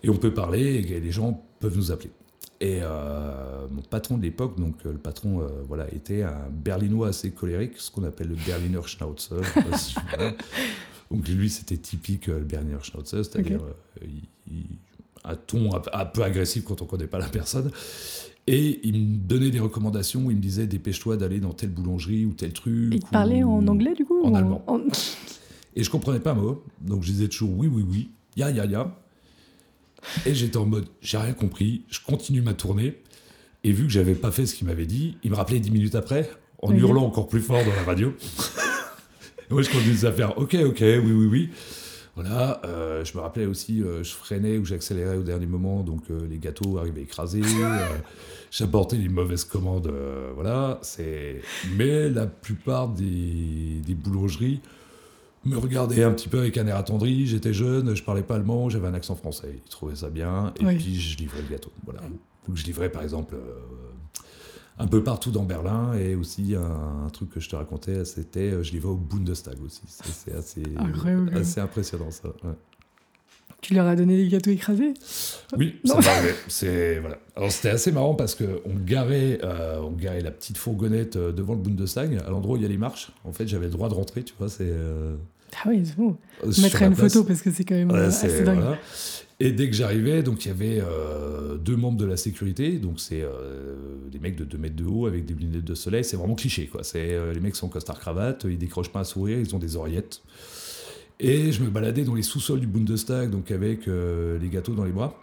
Et 0.02 0.10
on 0.10 0.16
peut 0.16 0.34
parler 0.34 0.76
et 0.76 1.00
les 1.00 1.10
gens 1.10 1.42
peuvent 1.60 1.76
nous 1.76 1.90
appeler. 1.90 2.10
Et 2.60 2.78
euh, 2.82 3.66
mon 3.70 3.82
patron 3.82 4.16
de 4.16 4.22
l'époque, 4.22 4.58
donc 4.58 4.76
euh, 4.86 4.92
le 4.92 4.98
patron 4.98 5.40
euh, 5.40 5.48
voilà, 5.66 5.92
était 5.92 6.22
un 6.22 6.48
berlinois 6.50 7.08
assez 7.08 7.30
colérique, 7.32 7.72
ce 7.78 7.90
qu'on 7.90 8.04
appelle 8.04 8.28
le 8.28 8.36
Berliner 8.46 8.80
Schnauzer. 8.86 9.40
Donc 11.10 11.28
lui, 11.28 11.50
c'était 11.50 11.76
typique 11.76 12.28
le 12.28 12.40
Berliner 12.40 12.78
Schnauzer, 12.82 13.22
c'est-à-dire 13.24 13.60
un 15.24 15.36
ton 15.36 15.70
un, 15.74 16.04
peu 16.06 16.22
agressif 16.22 16.64
quand 16.64 16.80
on 16.80 16.84
ne 16.84 16.90
connaît 16.90 17.06
pas 17.06 17.18
la 17.18 17.28
personne. 17.28 17.70
Et 18.46 18.80
il 18.86 19.00
me 19.00 19.16
donnait 19.16 19.50
des 19.50 19.60
recommandations, 19.60 20.30
il 20.30 20.36
me 20.36 20.42
disait 20.42 20.66
dépêche-toi 20.66 21.16
d'aller 21.16 21.40
dans 21.40 21.52
telle 21.52 21.70
boulangerie 21.70 22.26
ou 22.26 22.32
tel 22.32 22.52
truc. 22.52 22.92
Il 22.92 23.00
parlait 23.10 23.42
en 23.42 23.66
anglais 23.66 23.94
du 23.94 24.04
coup 24.04 24.22
En 24.22 24.34
allemand. 24.34 24.64
Et 25.76 25.82
je 25.82 25.90
comprenais 25.90 26.20
pas 26.20 26.32
un 26.32 26.34
mot, 26.34 26.62
donc 26.80 27.02
je 27.02 27.10
disais 27.10 27.26
toujours 27.26 27.50
oui, 27.56 27.66
oui, 27.66 27.84
oui, 27.88 28.10
ya, 28.36 28.50
ya, 28.50 28.64
ya. 28.64 28.96
Et 30.26 30.34
j'étais 30.34 30.56
en 30.56 30.66
mode, 30.66 30.86
j'ai 31.00 31.16
rien 31.18 31.32
compris, 31.32 31.82
je 31.88 31.98
continue 32.00 32.42
ma 32.42 32.54
tournée. 32.54 32.98
Et 33.64 33.72
vu 33.72 33.84
que 33.84 33.90
j'avais 33.90 34.14
pas 34.14 34.30
fait 34.30 34.46
ce 34.46 34.54
qu'il 34.54 34.66
m'avait 34.66 34.86
dit, 34.86 35.16
il 35.24 35.30
me 35.30 35.36
rappelait 35.36 35.58
dix 35.58 35.70
minutes 35.70 35.94
après, 35.94 36.30
en 36.62 36.70
hurlant 36.72 37.04
encore 37.04 37.28
plus 37.28 37.40
fort 37.40 37.64
dans 37.64 37.74
la 37.74 37.82
radio. 37.82 38.14
moi, 39.50 39.62
je 39.62 39.70
continuais 39.70 40.04
à 40.04 40.12
faire, 40.12 40.38
ok, 40.38 40.54
ok, 40.66 40.80
oui, 40.80 41.12
oui, 41.12 41.26
oui. 41.26 41.50
Voilà, 42.14 42.60
euh, 42.64 43.04
je 43.04 43.16
me 43.16 43.22
rappelais 43.22 43.46
aussi, 43.46 43.82
euh, 43.82 44.04
je 44.04 44.12
freinais 44.12 44.56
ou 44.56 44.64
j'accélérais 44.64 45.16
au 45.16 45.24
dernier 45.24 45.46
moment, 45.46 45.82
donc 45.82 46.04
euh, 46.10 46.28
les 46.28 46.38
gâteaux 46.38 46.78
arrivaient 46.78 47.02
écrasés. 47.02 47.42
J'apportais 48.52 48.96
les 48.96 49.08
mauvaises 49.08 49.44
commandes, 49.44 49.92
voilà. 50.36 50.78
C'est, 50.82 51.42
mais 51.76 52.08
la 52.08 52.26
plupart 52.26 52.88
des, 52.88 53.80
des 53.84 53.94
boulangeries 53.94 54.60
me 55.44 55.56
regardait 55.56 56.04
un 56.04 56.12
petit 56.12 56.28
peu 56.28 56.38
avec 56.38 56.56
un 56.56 56.66
air 56.68 56.76
attendri. 56.76 57.26
J'étais 57.26 57.52
jeune, 57.52 57.96
je 57.96 58.04
parlais 58.04 58.22
pas 58.22 58.36
allemand, 58.36 58.70
j'avais 58.70 58.86
un 58.86 58.94
accent 58.94 59.16
français. 59.16 59.60
Ils 59.64 59.68
trouvaient 59.68 59.96
ça 59.96 60.08
bien. 60.08 60.54
Et 60.60 60.64
puis 60.76 60.94
je 60.94 61.18
livrais 61.18 61.42
le 61.42 61.48
gâteau. 61.48 61.72
Voilà. 61.84 62.00
Donc 62.46 62.56
je 62.56 62.64
livrais 62.64 62.90
par 62.90 63.02
exemple 63.02 63.34
un 64.78 64.86
peu 64.86 65.02
partout 65.02 65.30
dans 65.30 65.44
Berlin. 65.44 65.94
Et 65.94 66.14
aussi 66.14 66.54
un, 66.54 67.08
truc 67.10 67.30
que 67.30 67.40
je 67.40 67.48
te 67.48 67.56
racontais, 67.56 68.04
c'était 68.04 68.52
euh, 68.52 68.62
je 68.62 68.72
livrais 68.72 68.90
au 68.90 68.96
Bundestag 68.96 69.56
aussi. 69.64 69.82
C'est 69.86 70.34
assez, 70.34 70.62
assez 71.34 71.60
impressionnant 71.60 72.10
ça. 72.10 72.30
Tu 73.60 73.72
leur 73.72 73.86
as 73.86 73.96
donné 73.96 74.16
des 74.16 74.28
gâteaux 74.28 74.50
écrasés? 74.50 74.92
Oui, 75.56 75.80
ça 75.86 75.94
m'arrivait. 75.94 76.34
C'est 76.48 76.98
voilà. 76.98 77.16
Alors 77.34 77.50
c'était 77.50 77.70
assez 77.70 77.92
marrant 77.92 78.14
parce 78.14 78.34
que 78.34 78.60
on 78.66 78.74
garait, 78.74 79.38
euh, 79.42 79.80
on 79.80 79.92
garait 79.92 80.20
la 80.20 80.30
petite 80.30 80.58
fourgonnette 80.58 81.16
devant 81.16 81.54
le 81.54 81.60
Bundestag, 81.60 82.20
à 82.26 82.28
l'endroit 82.28 82.54
où 82.54 82.58
il 82.58 82.62
y 82.62 82.66
a 82.66 82.68
les 82.68 82.76
marches. 82.76 83.10
En 83.24 83.32
fait, 83.32 83.48
j'avais 83.48 83.66
le 83.66 83.72
droit 83.72 83.88
de 83.88 83.94
rentrer, 83.94 84.22
tu 84.22 84.34
vois. 84.38 84.50
C'est 84.50 84.70
ah 85.56 85.68
oui, 85.68 85.82
c'est 85.84 85.96
bon. 85.96 86.16
Euh, 86.44 86.50
Je 86.50 86.62
mettrai 86.62 86.86
une 86.86 86.94
photo 86.94 87.24
parce 87.24 87.42
que 87.42 87.50
c'est 87.50 87.64
quand 87.64 87.74
même 87.74 87.90
euh, 87.90 88.08
assez 88.08 88.42
dingue. 88.42 88.76
Et 89.44 89.52
dès 89.52 89.68
que 89.68 89.76
j'arrivais, 89.76 90.22
donc 90.22 90.46
il 90.46 90.48
y 90.48 90.50
avait 90.50 90.80
euh, 90.80 91.58
deux 91.58 91.76
membres 91.76 91.98
de 91.98 92.06
la 92.06 92.16
sécurité, 92.16 92.78
donc 92.78 92.98
c'est 92.98 93.22
des 94.10 94.18
mecs 94.18 94.36
de 94.36 94.44
2 94.44 94.56
mètres 94.56 94.74
de 94.74 94.86
haut 94.86 95.04
avec 95.04 95.26
des 95.26 95.34
lunettes 95.34 95.66
de 95.66 95.74
soleil, 95.74 96.02
c'est 96.02 96.16
vraiment 96.16 96.34
cliché 96.34 96.66
quoi. 96.66 96.82
C'est 96.82 97.14
les 97.34 97.40
mecs 97.40 97.54
sont 97.54 97.68
costard 97.68 98.00
cravate, 98.00 98.46
ils 98.48 98.56
décrochent 98.56 98.88
pas 98.88 99.00
un 99.00 99.04
sourire, 99.04 99.38
ils 99.38 99.54
ont 99.54 99.58
des 99.58 99.76
oreillettes. 99.76 100.22
Et 101.20 101.52
je 101.52 101.62
me 101.62 101.68
baladais 101.68 102.04
dans 102.04 102.14
les 102.14 102.22
sous-sols 102.22 102.58
du 102.58 102.66
Bundestag, 102.66 103.30
donc 103.30 103.50
avec 103.50 103.86
les 103.86 104.48
gâteaux 104.48 104.72
dans 104.72 104.84
les 104.84 104.92
bras. 104.92 105.14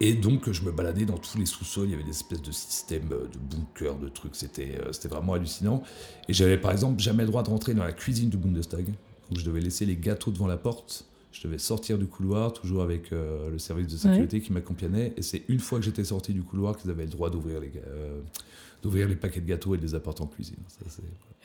Et 0.00 0.14
donc 0.14 0.50
je 0.50 0.62
me 0.62 0.72
baladais 0.72 1.04
dans 1.04 1.18
tous 1.18 1.36
les 1.36 1.44
sous-sols, 1.44 1.88
il 1.88 1.90
y 1.90 1.94
avait 1.96 2.04
des 2.04 2.10
espèces 2.10 2.40
de 2.40 2.50
systèmes 2.50 3.08
de 3.10 3.38
bunkers, 3.54 3.98
de 3.98 4.08
trucs, 4.08 4.36
c'était 4.36 4.78
c'était 4.92 5.08
vraiment 5.08 5.34
hallucinant. 5.34 5.82
Et 6.30 6.32
j'avais 6.32 6.56
par 6.56 6.72
exemple 6.72 6.98
jamais 7.02 7.24
le 7.24 7.28
droit 7.28 7.42
de 7.42 7.50
rentrer 7.50 7.74
dans 7.74 7.84
la 7.84 7.92
cuisine 7.92 8.30
du 8.30 8.38
Bundestag 8.38 8.88
où 9.30 9.38
je 9.38 9.44
devais 9.44 9.60
laisser 9.60 9.84
les 9.84 9.96
gâteaux 9.96 10.30
devant 10.30 10.46
la 10.46 10.56
porte. 10.56 11.04
Je 11.38 11.46
devais 11.46 11.58
sortir 11.58 11.98
du 11.98 12.06
couloir, 12.06 12.52
toujours 12.52 12.82
avec 12.82 13.12
euh, 13.12 13.48
le 13.48 13.58
service 13.58 13.86
de 13.86 13.96
sécurité 13.96 14.40
qui 14.40 14.52
m'accompagnait. 14.52 15.12
Et 15.16 15.22
c'est 15.22 15.42
une 15.46 15.60
fois 15.60 15.78
que 15.78 15.84
j'étais 15.84 16.02
sorti 16.02 16.32
du 16.32 16.42
couloir 16.42 16.76
qu'ils 16.76 16.90
avaient 16.90 17.04
le 17.04 17.10
droit 17.10 17.30
d'ouvrir 17.30 17.60
les, 17.60 17.70
euh, 17.86 18.18
d'ouvrir 18.82 19.06
les 19.06 19.14
paquets 19.14 19.40
de 19.40 19.46
gâteaux 19.46 19.76
et 19.76 19.78
de 19.78 19.82
les 19.82 19.94
apporter 19.94 20.22
en 20.22 20.26
cuisine. 20.26 20.56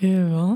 et, 0.01 0.15
euh, 0.15 0.55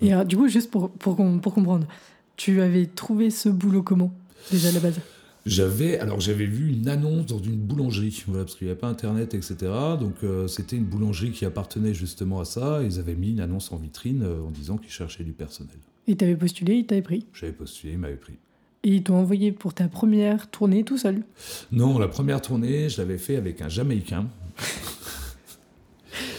et 0.00 0.12
du 0.24 0.36
coup, 0.36 0.48
juste 0.48 0.68
pour, 0.68 0.90
pour, 0.90 1.16
pour, 1.40 1.54
comprendre, 1.54 1.86
tu 2.34 2.60
avais 2.60 2.86
trouvé 2.86 3.30
ce 3.30 3.48
boulot 3.48 3.84
comment, 3.84 4.12
déjà 4.50 4.70
à 4.70 4.72
la 4.72 4.80
base? 4.80 4.98
J'avais 5.46 5.98
alors 5.98 6.20
j'avais 6.20 6.46
vu 6.46 6.72
une 6.72 6.88
annonce 6.88 7.26
dans 7.26 7.38
une 7.38 7.56
boulangerie, 7.56 8.24
voilà, 8.26 8.44
parce 8.44 8.56
qu'il 8.56 8.66
n'y 8.66 8.70
avait 8.72 8.80
pas 8.80 8.88
internet, 8.88 9.34
etc. 9.34 9.56
Donc 9.98 10.14
c'était 10.48 10.76
une 10.76 10.84
boulangerie 10.84 11.30
qui 11.30 11.44
appartenait 11.44 11.94
justement 11.94 12.40
à 12.40 12.44
ça. 12.44 12.80
Ils 12.82 12.98
avaient 12.98 13.16
mis 13.16 13.30
une 13.30 13.40
annonce 13.40 13.70
en 13.72 13.76
vitrine 13.76 14.24
en 14.24 14.50
disant 14.50 14.76
qu'ils 14.76 14.92
cherchaient 14.92 15.24
du 15.24 15.32
personnel. 15.32 15.76
Et 16.06 16.16
t'avais 16.16 16.36
postulé, 16.36 16.74
il 16.74 16.86
t'avait 16.86 17.02
pris? 17.02 17.26
J'avais 17.32 17.52
postulé, 17.52 17.92
il 17.92 17.98
m'avait 17.98 18.16
pris. 18.16 18.38
Et 18.84 18.88
ils 18.96 19.02
t'ont 19.02 19.16
envoyé 19.16 19.52
pour 19.52 19.74
ta 19.74 19.86
première 19.86 20.50
tournée 20.50 20.82
tout 20.82 20.98
seul 20.98 21.22
Non, 21.70 21.98
la 21.98 22.08
première 22.08 22.40
tournée, 22.40 22.88
je 22.88 22.98
l'avais 22.98 23.18
fait 23.18 23.36
avec 23.36 23.62
un 23.62 23.68
Jamaïcain. 23.68 24.26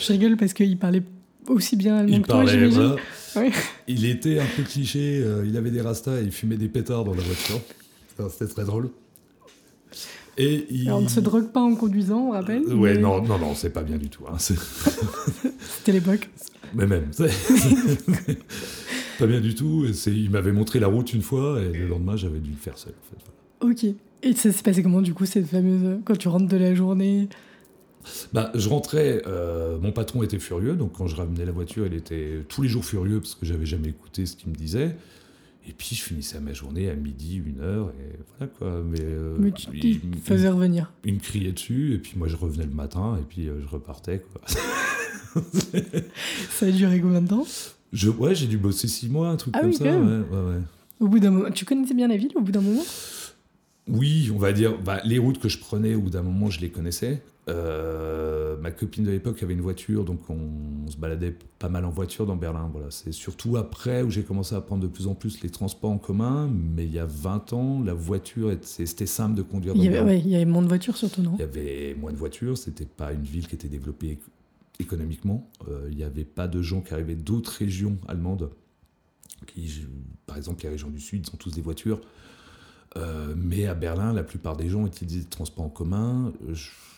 je 0.01 0.11
rigole 0.11 0.35
parce 0.35 0.53
qu'il 0.53 0.77
parlait 0.77 1.03
aussi 1.47 1.75
bien 1.75 1.97
allemand 1.97 2.15
il 2.15 2.21
que 2.21 2.27
toi, 2.27 2.45
j'imagine. 2.45 2.95
Il 3.87 4.05
était 4.05 4.39
un 4.39 4.45
peu 4.55 4.63
cliché, 4.63 5.21
euh, 5.23 5.45
il 5.47 5.57
avait 5.57 5.71
des 5.71 5.81
rastas 5.81 6.19
et 6.19 6.23
il 6.23 6.31
fumait 6.31 6.57
des 6.57 6.67
pétards 6.67 7.03
dans 7.03 7.15
la 7.15 7.23
voiture. 7.23 7.59
C'était 8.29 8.51
très 8.51 8.65
drôle. 8.65 8.89
Et 10.37 10.65
il... 10.69 10.91
on 10.91 11.01
ne 11.01 11.07
se 11.07 11.19
drogue 11.19 11.51
pas 11.51 11.61
en 11.61 11.75
conduisant, 11.75 12.27
on 12.27 12.31
rappelle. 12.31 12.63
Euh, 12.67 12.75
ouais, 12.75 12.97
non, 12.97 13.21
non, 13.21 13.37
non, 13.37 13.53
c'est 13.55 13.69
pas 13.69 13.83
bien 13.83 13.97
du 13.97 14.09
tout. 14.09 14.23
Hein. 14.27 14.37
C'était 14.39 15.91
l'époque. 15.91 16.29
Mais 16.73 16.87
même, 16.87 17.11
pas 19.23 19.31
bien 19.31 19.41
du 19.41 19.55
tout. 19.55 19.85
Et 19.85 20.09
il 20.09 20.29
m'avait 20.29 20.51
montré 20.51 20.79
la 20.79 20.87
route 20.87 21.13
une 21.13 21.21
fois 21.21 21.61
et 21.61 21.71
le 21.77 21.87
lendemain, 21.87 22.15
j'avais 22.15 22.39
dû 22.39 22.51
le 22.51 22.57
faire 22.57 22.77
seul. 22.77 22.93
En 22.93 23.09
fait. 23.09 23.87
Ok. 23.89 23.95
Et 24.23 24.33
ça 24.33 24.51
s'est 24.51 24.63
passé 24.63 24.83
comment 24.83 25.01
du 25.01 25.13
coup, 25.13 25.25
cette 25.25 25.47
fameuse. 25.47 25.99
Quand 26.05 26.17
tu 26.17 26.27
rentres 26.27 26.47
de 26.47 26.57
la 26.57 26.73
journée? 26.75 27.27
Bah, 28.33 28.51
je 28.53 28.67
rentrais, 28.67 29.21
euh, 29.27 29.79
mon 29.79 29.93
patron 29.93 30.23
était 30.23 30.39
furieux, 30.39 30.75
donc 30.75 30.93
quand 30.93 31.07
je 31.07 31.15
ramenais 31.15 31.45
la 31.45 31.53
voiture, 31.53 31.85
il 31.85 31.93
était 31.93 32.43
tous 32.49 32.61
les 32.61 32.67
jours 32.67 32.83
furieux 32.83 33.19
parce 33.21 33.35
que 33.35 33.45
j'avais 33.45 33.65
jamais 33.65 33.89
écouté 33.89 34.25
ce 34.25 34.35
qu'il 34.35 34.49
me 34.49 34.55
disait. 34.55 34.97
Et 35.65 35.71
puis 35.71 35.95
je 35.95 36.03
finissais 36.03 36.41
ma 36.41 36.51
journée 36.51 36.89
à 36.89 36.95
midi, 36.95 37.41
une 37.45 37.61
heure, 37.61 37.91
et 37.91 38.19
voilà 38.27 38.51
quoi. 38.57 38.83
Mais, 38.85 38.99
euh, 38.99 39.37
Mais 39.39 39.51
tu 39.53 39.69
il, 39.71 40.01
faisais 40.21 40.49
revenir. 40.49 40.91
Il 41.05 41.13
me 41.13 41.19
criait 41.19 41.53
dessus, 41.53 41.93
et 41.93 41.97
puis 41.97 42.15
moi 42.17 42.27
je 42.27 42.35
revenais 42.35 42.65
le 42.65 42.73
matin, 42.73 43.17
et 43.17 43.23
puis 43.23 43.47
euh, 43.47 43.61
je 43.61 43.67
repartais 43.67 44.19
quoi. 44.19 44.41
ça 46.49 46.65
a 46.65 46.71
duré 46.71 46.99
combien 46.99 47.21
de 47.21 47.29
temps? 47.29 47.45
Je, 47.93 48.09
Ouais, 48.09 48.35
j'ai 48.35 48.47
dû 48.47 48.57
bosser 48.57 48.87
six 48.87 49.07
mois, 49.07 49.29
un 49.29 49.37
truc 49.37 49.53
ah 49.55 49.61
comme 49.61 49.73
ça. 49.73 49.85
Ouais, 49.85 49.91
ouais, 49.91 50.61
Au 50.99 51.07
bout 51.07 51.19
d'un 51.19 51.31
moment, 51.31 51.51
tu 51.51 51.63
connaissais 51.63 51.93
bien 51.93 52.07
la 52.07 52.17
ville 52.17 52.31
au 52.35 52.41
bout 52.41 52.51
d'un 52.51 52.61
moment? 52.61 52.83
Oui, 53.87 54.31
on 54.33 54.37
va 54.37 54.53
dire, 54.53 54.77
bah, 54.81 55.01
les 55.05 55.19
routes 55.19 55.39
que 55.39 55.49
je 55.49 55.59
prenais, 55.59 55.95
au 55.95 56.01
bout 56.01 56.09
d'un 56.09 56.23
moment, 56.23 56.49
je 56.49 56.59
les 56.59 56.69
connaissais. 56.69 57.21
Euh, 57.49 58.55
ma 58.57 58.71
copine 58.71 59.03
de 59.03 59.11
l'époque 59.11 59.43
avait 59.43 59.53
une 59.53 59.61
voiture, 59.61 60.05
donc 60.05 60.21
on, 60.29 60.89
se 60.89 60.95
baladait 60.95 61.35
pas 61.59 61.67
mal 61.67 61.83
en 61.83 61.89
voiture 61.89 62.25
dans 62.25 62.37
Berlin. 62.37 62.69
Voilà. 62.71 62.87
C'est 62.89 63.11
surtout 63.11 63.57
après 63.57 64.01
où 64.01 64.09
j'ai 64.09 64.23
commencé 64.23 64.55
à 64.55 64.61
prendre 64.61 64.81
de 64.81 64.87
plus 64.87 65.07
en 65.07 65.15
plus 65.15 65.41
les 65.41 65.49
transports 65.49 65.91
en 65.91 65.97
commun, 65.97 66.49
mais 66.49 66.85
il 66.85 66.93
y 66.93 66.99
a 66.99 67.05
20 67.05 67.53
ans, 67.53 67.83
la 67.83 67.93
voiture, 67.93 68.55
c'était 68.61 69.05
simple 69.05 69.35
de 69.35 69.41
conduire. 69.41 69.73
il, 69.75 69.83
y 69.83 69.87
avait, 69.89 70.19
il 70.19 70.29
y 70.29 70.35
avait 70.35 70.45
moins 70.45 70.61
de 70.61 70.67
voitures 70.67 70.95
surtout, 70.95 71.21
non? 71.21 71.33
Il 71.35 71.41
y 71.41 71.43
avait 71.43 71.95
moins 71.99 72.11
de 72.11 72.17
voitures, 72.17 72.57
c'était 72.57 72.85
pas 72.85 73.11
une 73.11 73.23
ville 73.23 73.47
qui 73.47 73.55
était 73.55 73.67
développée 73.67 74.19
économiquement. 74.79 75.49
Euh, 75.67 75.87
il 75.91 75.97
n'y 75.97 76.03
avait 76.03 76.23
pas 76.23 76.47
de 76.47 76.61
gens 76.61 76.81
qui 76.81 76.93
arrivaient 76.93 77.15
d'autres 77.15 77.51
régions 77.51 77.97
allemandes. 78.07 78.49
Qui, 79.47 79.85
par 80.25 80.37
exemple, 80.37 80.63
les 80.63 80.69
régions 80.69 80.89
du 80.89 80.99
Sud, 80.99 81.27
ils 81.27 81.33
ont 81.33 81.37
tous 81.37 81.51
des 81.51 81.61
voitures. 81.61 82.01
Euh, 82.95 83.33
mais 83.35 83.65
à 83.65 83.73
Berlin, 83.73 84.13
la 84.13 84.23
plupart 84.23 84.55
des 84.55 84.69
gens 84.69 84.85
utilisaient 84.85 85.21
le 85.21 85.29
transport 85.29 85.65
en 85.65 85.69
commun. 85.69 86.31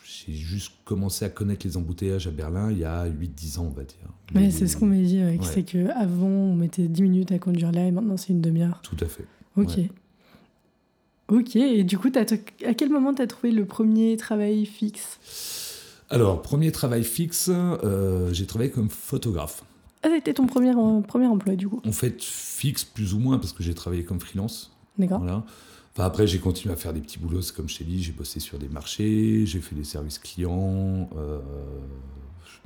J'ai 0.03 0.34
juste 0.34 0.73
commencé 0.84 1.26
à 1.26 1.30
connaître 1.30 1.65
les 1.65 1.78
embouteillages 1.78 2.28
à 2.28 2.32
Berlin 2.32 2.71
il 2.71 2.80
y 2.80 2.84
a 2.84 3.07
8-10 3.07 3.59
ans, 3.59 3.65
on 3.65 3.69
va 3.69 3.84
dire. 3.84 3.97
Mais 4.34 4.51
c'est 4.51 4.67
ce 4.67 4.78
qu'on 4.78 4.86
m'a 4.86 4.97
dit, 4.97 5.21
c'est 5.41 5.63
qu'avant, 5.63 6.28
on 6.28 6.55
mettait 6.55 6.88
10 6.88 7.01
minutes 7.01 7.32
à 7.32 7.39
conduire 7.39 7.71
là 7.71 7.86
et 7.86 7.91
maintenant, 7.91 8.17
c'est 8.17 8.34
une 8.34 8.41
demi-heure. 8.41 8.82
Tout 8.84 8.97
à 8.99 9.07
fait. 9.07 9.26
Ok. 9.57 9.80
Ok, 11.28 11.55
et 11.55 11.84
du 11.84 11.97
coup, 11.97 12.11
à 12.15 12.73
quel 12.76 12.89
moment 12.89 13.13
tu 13.13 13.21
as 13.21 13.28
trouvé 13.28 13.51
le 13.51 13.65
premier 13.65 14.15
travail 14.15 14.65
fixe? 14.65 15.64
Alors, 16.10 16.41
premier 16.41 16.72
travail 16.72 17.03
fixe, 17.03 17.49
euh, 17.49 18.32
j'ai 18.32 18.45
travaillé 18.45 18.72
comme 18.72 18.89
photographe. 18.89 19.64
Ah, 20.03 20.10
c'était 20.14 20.34
ton 20.34 20.45
premier, 20.45 20.72
euh, 20.72 21.01
premier 21.01 21.28
emploi, 21.28 21.56
du 21.56 21.68
coup 21.68 21.82
En 21.86 21.91
fait, 21.91 22.22
fixe 22.24 22.84
plus 22.84 23.14
ou 23.14 23.20
moins, 23.20 23.39
parce 23.39 23.53
que 23.53 23.64
j'ai 23.64 23.74
travaillé 23.74 24.03
comme 24.03 24.20
freelance. 24.20 24.72
D'accord. 24.97 25.20
Voilà 25.20 25.43
après, 26.03 26.28
j'ai 26.28 26.39
continué 26.39 26.74
à 26.74 26.78
faire 26.78 26.93
des 26.93 26.99
petits 26.99 27.20
boulots, 27.20 27.41
comme 27.56 27.70
je 27.70 27.78
t'ai 27.78 27.84
dit, 27.86 28.03
j'ai 28.03 28.12
bossé 28.12 28.39
sur 28.39 28.60
des 28.60 28.68
marchés, 28.68 29.45
j'ai 29.45 29.62
fait 29.62 29.76
des 29.76 29.86
services 29.86 30.20
clients. 30.20 31.10
Euh, 31.16 31.39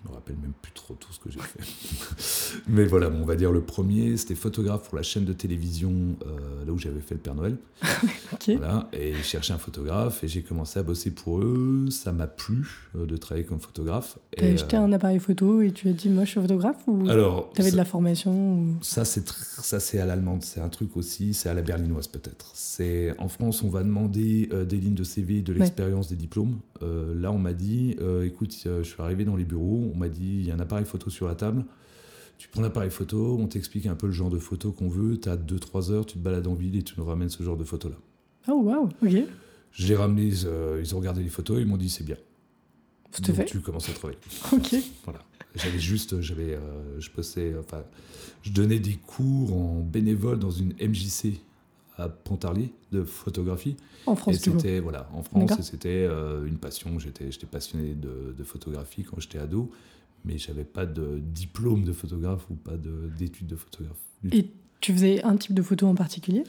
je 0.03 0.09
me 0.09 0.13
rappelle 0.13 0.37
même 0.41 0.53
plus 0.61 0.71
trop 0.71 0.93
tout 0.93 1.11
ce 1.11 1.19
que 1.19 1.29
j'ai 1.29 1.39
fait. 1.39 2.61
Mais 2.67 2.85
voilà, 2.85 3.09
on 3.09 3.25
va 3.25 3.35
dire 3.35 3.51
le 3.51 3.61
premier, 3.61 4.17
c'était 4.17 4.35
photographe 4.35 4.87
pour 4.87 4.97
la 4.97 5.03
chaîne 5.03 5.25
de 5.25 5.33
télévision, 5.33 5.91
euh, 6.25 6.65
là 6.65 6.71
où 6.71 6.77
j'avais 6.77 7.01
fait 7.01 7.15
le 7.15 7.21
Père 7.21 7.35
Noël. 7.35 7.57
voilà, 8.47 8.89
et 8.93 9.13
j'ai 9.13 9.23
cherché 9.23 9.53
un 9.53 9.57
photographe 9.57 10.23
et 10.23 10.27
j'ai 10.27 10.41
commencé 10.41 10.79
à 10.79 10.83
bosser 10.83 11.11
pour 11.11 11.39
eux. 11.39 11.87
Ça 11.89 12.11
m'a 12.11 12.27
plu 12.27 12.89
euh, 12.95 13.05
de 13.05 13.17
travailler 13.17 13.45
comme 13.45 13.59
photographe. 13.59 14.17
Tu 14.37 14.43
as 14.43 14.47
acheté 14.49 14.77
un 14.77 14.91
appareil 14.93 15.19
photo 15.19 15.61
et 15.61 15.71
tu 15.71 15.89
as 15.89 15.93
dit, 15.93 16.09
moi 16.09 16.25
je 16.25 16.31
suis 16.31 16.41
photographe 16.41 16.81
ou 16.87 17.03
tu 17.05 17.61
avais 17.61 17.71
de 17.71 17.77
la 17.77 17.85
formation 17.85 18.65
Ça, 18.81 19.05
c'est 19.05 19.27
ça 19.29 19.79
c'est 19.79 19.99
à 19.99 20.05
l'allemande, 20.05 20.43
c'est 20.43 20.61
un 20.61 20.69
truc 20.69 20.95
aussi, 20.97 21.33
c'est 21.33 21.49
à 21.49 21.53
la 21.53 21.61
berlinoise 21.61 22.07
peut-être. 22.07 22.51
C'est 22.53 23.15
En 23.19 23.27
France, 23.27 23.63
on 23.63 23.69
va 23.69 23.83
demander 23.83 24.49
des 24.67 24.77
lignes 24.77 24.95
de 24.95 25.03
CV, 25.03 25.41
de 25.41 25.53
l'expérience, 25.53 26.09
des 26.09 26.15
diplômes. 26.15 26.59
là, 26.81 27.31
on 27.31 27.37
m'a 27.37 27.53
dit, 27.53 27.95
écoute, 28.23 28.55
je 28.63 28.83
suis 28.83 29.01
arrivé 29.01 29.25
dans 29.25 29.35
les 29.35 29.43
bureaux, 29.43 29.88
on 29.93 29.97
m'a 29.97 30.09
dit 30.09 30.39
il 30.39 30.45
y 30.45 30.51
a 30.51 30.55
un 30.55 30.59
appareil 30.59 30.85
photo 30.85 31.09
sur 31.09 31.27
la 31.27 31.35
table. 31.35 31.65
Tu 32.37 32.47
prends 32.47 32.61
l'appareil 32.61 32.89
photo, 32.89 33.37
on 33.37 33.47
t'explique 33.47 33.85
un 33.85 33.95
peu 33.95 34.07
le 34.07 34.13
genre 34.13 34.29
de 34.29 34.39
photo 34.39 34.71
qu'on 34.71 34.87
veut. 34.87 35.19
Tu 35.19 35.27
as 35.27 35.35
2-3 35.35 35.91
heures, 35.91 36.05
tu 36.05 36.13
te 36.13 36.19
balades 36.19 36.47
en 36.47 36.53
ville 36.53 36.77
et 36.77 36.83
tu 36.83 36.93
nous 36.97 37.03
ramènes 37.05 37.29
ce 37.29 37.43
genre 37.43 37.57
de 37.57 37.65
photo-là. 37.65 37.97
Oh, 38.47 38.61
wow, 38.61 38.89
ok. 39.03 39.23
Je 39.71 39.87
les 39.87 39.95
ramené, 39.95 40.31
euh, 40.45 40.81
ils 40.81 40.95
ont 40.95 40.99
regardé 40.99 41.21
les 41.21 41.29
photos, 41.29 41.59
ils 41.59 41.67
m'ont 41.67 41.77
dit 41.77 41.89
c'est 41.89 42.05
bien. 42.05 42.17
C'était 43.11 43.33
fait. 43.33 43.45
Tu 43.45 43.59
commences 43.59 43.89
à 43.89 43.93
travailler. 43.93 44.19
Ok. 44.53 44.75
Voilà. 45.03 45.19
J'avais 45.55 45.79
juste, 45.79 46.21
j'avais, 46.21 46.53
euh, 46.53 46.99
je 46.99 47.09
passais, 47.09 47.55
enfin, 47.59 47.83
je 48.43 48.51
donnais 48.51 48.79
des 48.79 48.93
cours 48.93 49.53
en 49.55 49.81
bénévole 49.81 50.39
dans 50.39 50.51
une 50.51 50.73
MJC 50.73 51.41
à 51.99 52.09
Pontarlier 52.09 52.73
de 52.91 53.03
photographie. 53.03 53.75
En 54.05 54.15
France, 54.15 54.37
c'était 54.37 54.79
voilà, 54.79 55.09
en 55.13 55.21
France, 55.21 55.61
c'était 55.61 56.05
euh, 56.09 56.45
une 56.45 56.57
passion. 56.57 56.97
J'étais, 56.97 57.31
j'étais 57.31 57.45
passionné 57.45 57.93
de, 57.93 58.33
de, 58.37 58.43
photographie 58.43 59.03
quand 59.03 59.19
j'étais 59.19 59.37
ado 59.37 59.71
mais 60.25 60.37
j'avais 60.37 60.63
pas 60.63 60.85
de 60.85 61.19
diplôme 61.19 61.83
de 61.83 61.93
photographe 61.93 62.49
ou 62.49 62.55
pas 62.55 62.75
d'études 63.17 63.47
de, 63.47 63.55
photographe. 63.55 63.97
Et 64.31 64.51
tu 64.81 64.93
faisais 64.93 65.21
un 65.23 65.35
type 65.35 65.53
de 65.53 65.61
photo 65.61 65.87
en 65.87 65.95
particulier? 65.95 66.43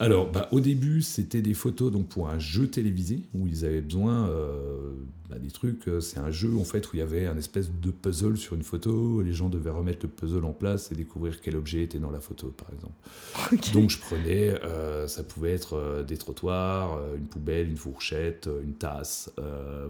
Alors, 0.00 0.30
bah, 0.30 0.48
au 0.50 0.58
début, 0.58 1.02
c'était 1.02 1.40
des 1.40 1.54
photos 1.54 1.92
donc 1.92 2.08
pour 2.08 2.28
un 2.28 2.38
jeu 2.40 2.66
télévisé 2.66 3.20
où 3.32 3.46
ils 3.46 3.64
avaient 3.64 3.80
besoin 3.80 4.28
euh, 4.28 4.90
bah, 5.30 5.38
des 5.38 5.52
trucs. 5.52 5.86
Euh, 5.86 6.00
c'est 6.00 6.18
un 6.18 6.32
jeu 6.32 6.56
en 6.58 6.64
fait 6.64 6.84
où 6.86 6.90
il 6.94 6.98
y 6.98 7.02
avait 7.02 7.26
un 7.26 7.36
espèce 7.36 7.70
de 7.70 7.92
puzzle 7.92 8.38
sur 8.38 8.56
une 8.56 8.64
photo. 8.64 9.22
Les 9.22 9.32
gens 9.32 9.48
devaient 9.48 9.70
remettre 9.70 10.00
le 10.02 10.08
puzzle 10.08 10.44
en 10.44 10.52
place 10.52 10.90
et 10.90 10.96
découvrir 10.96 11.40
quel 11.40 11.54
objet 11.54 11.84
était 11.84 12.00
dans 12.00 12.10
la 12.10 12.18
photo, 12.18 12.48
par 12.48 12.68
exemple. 12.74 13.70
Donc, 13.72 13.90
je 13.90 13.98
prenais, 13.98 14.48
euh, 14.64 15.06
ça 15.06 15.22
pouvait 15.22 15.52
être 15.52 16.04
des 16.08 16.16
trottoirs, 16.16 16.98
une 17.16 17.26
poubelle, 17.26 17.68
une 17.68 17.76
fourchette, 17.76 18.50
une 18.64 18.74
tasse. 18.74 19.30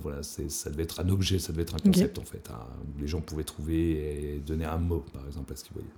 voilà, 0.03 0.23
ça 0.23 0.71
devait 0.71 0.83
être 0.83 1.01
un 1.01 1.09
objet, 1.09 1.39
ça 1.39 1.53
devait 1.53 1.63
être 1.63 1.77
un 1.77 1.79
concept 1.79 2.19
en 2.19 2.25
fait, 2.25 2.51
hein, 2.53 2.61
où 2.95 3.01
les 3.01 3.09
gens 3.09 3.23
pouvaient 3.23 3.45
trouver 3.45 4.35
et 4.35 4.43
donner 4.47 4.67
un 4.67 4.77
mot, 4.77 5.03
par 5.15 5.27
exemple, 5.27 5.55
à 5.55 5.57
ce 5.57 5.65
qu'ils 5.65 5.73
voyaient. 5.73 5.89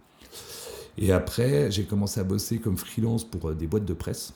Et 1.00 1.12
après, 1.12 1.70
j'ai 1.70 1.84
commencé 1.84 2.18
à 2.18 2.24
bosser 2.24 2.58
comme 2.58 2.76
freelance 2.76 3.24
pour 3.24 3.50
euh, 3.50 3.54
des 3.54 3.66
boîtes 3.66 3.84
de 3.84 3.94
presse. 3.94 4.34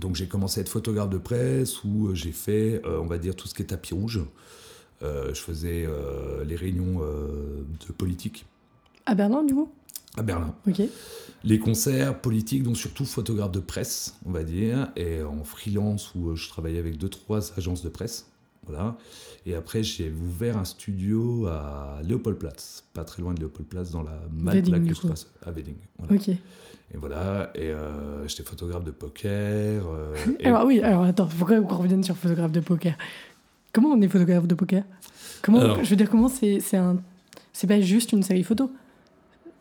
Donc 0.00 0.14
j'ai 0.14 0.28
commencé 0.28 0.60
à 0.60 0.62
être 0.62 0.68
photographe 0.68 1.08
de 1.08 1.16
presse 1.16 1.82
où 1.82 2.08
euh, 2.08 2.14
j'ai 2.14 2.32
fait, 2.32 2.82
euh, 2.84 3.00
on 3.00 3.06
va 3.06 3.16
dire, 3.16 3.34
tout 3.34 3.48
ce 3.48 3.54
qui 3.54 3.62
est 3.62 3.66
tapis 3.66 3.94
rouge. 3.94 4.20
je 5.00 5.40
faisais 5.40 5.86
les 6.44 6.56
réunions 6.56 7.00
de 7.00 7.92
politique. 7.92 8.46
À 9.06 9.14
Berlin, 9.14 9.44
du 9.44 9.54
coup? 9.54 9.70
À 10.16 10.22
Berlin. 10.22 10.54
Ok. 10.66 10.82
Les 11.44 11.58
concerts 11.58 12.20
politiques, 12.20 12.62
donc 12.62 12.76
surtout 12.76 13.04
photographe 13.04 13.52
de 13.52 13.60
presse, 13.60 14.16
on 14.24 14.32
va 14.32 14.42
dire, 14.42 14.90
et 14.96 15.22
en 15.22 15.44
freelance 15.44 16.14
où 16.14 16.34
je 16.34 16.48
travaillais 16.48 16.78
avec 16.78 16.96
deux, 16.96 17.10
trois 17.10 17.56
agences 17.58 17.82
de 17.82 17.90
presse. 17.90 18.26
Voilà. 18.66 18.96
Et 19.44 19.54
après, 19.54 19.82
j'ai 19.82 20.10
ouvert 20.10 20.58
un 20.58 20.64
studio 20.64 21.46
à 21.46 22.00
Léopoldplatz, 22.02 22.84
pas 22.92 23.04
très 23.04 23.22
loin 23.22 23.32
de 23.32 23.40
Léopoldplatz, 23.40 23.90
dans 23.90 24.02
la 24.02 24.18
Malte, 24.32 24.68
là 24.68 24.78
que 24.80 24.94
je 24.94 25.06
passe, 25.06 25.30
à 25.44 25.52
Wedding. 25.52 25.76
Ok. 26.10 26.28
Et 26.28 26.98
voilà, 26.98 27.50
et 27.54 27.70
euh, 27.70 28.26
j'étais 28.28 28.44
photographe 28.44 28.84
de 28.84 28.92
poker. 28.92 29.84
Euh, 29.86 30.14
alors 30.44 30.64
oui, 30.64 30.80
alors 30.80 31.02
attends, 31.02 31.26
pourquoi 31.26 31.60
qu'on 31.60 31.76
revienne 31.76 32.04
sur 32.04 32.16
photographe 32.16 32.52
de 32.52 32.60
poker 32.60 32.94
Comment 33.72 33.88
on 33.88 34.00
est 34.00 34.08
photographe 34.08 34.46
de 34.46 34.54
poker? 34.54 34.84
Comment, 35.42 35.82
Je 35.82 35.90
veux 35.90 35.96
dire, 35.96 36.08
comment 36.08 36.28
c'est 36.28 36.76
un... 36.76 36.98
C'est 37.52 37.66
pas 37.66 37.80
juste 37.80 38.12
une 38.12 38.22
série 38.22 38.42
photo? 38.42 38.70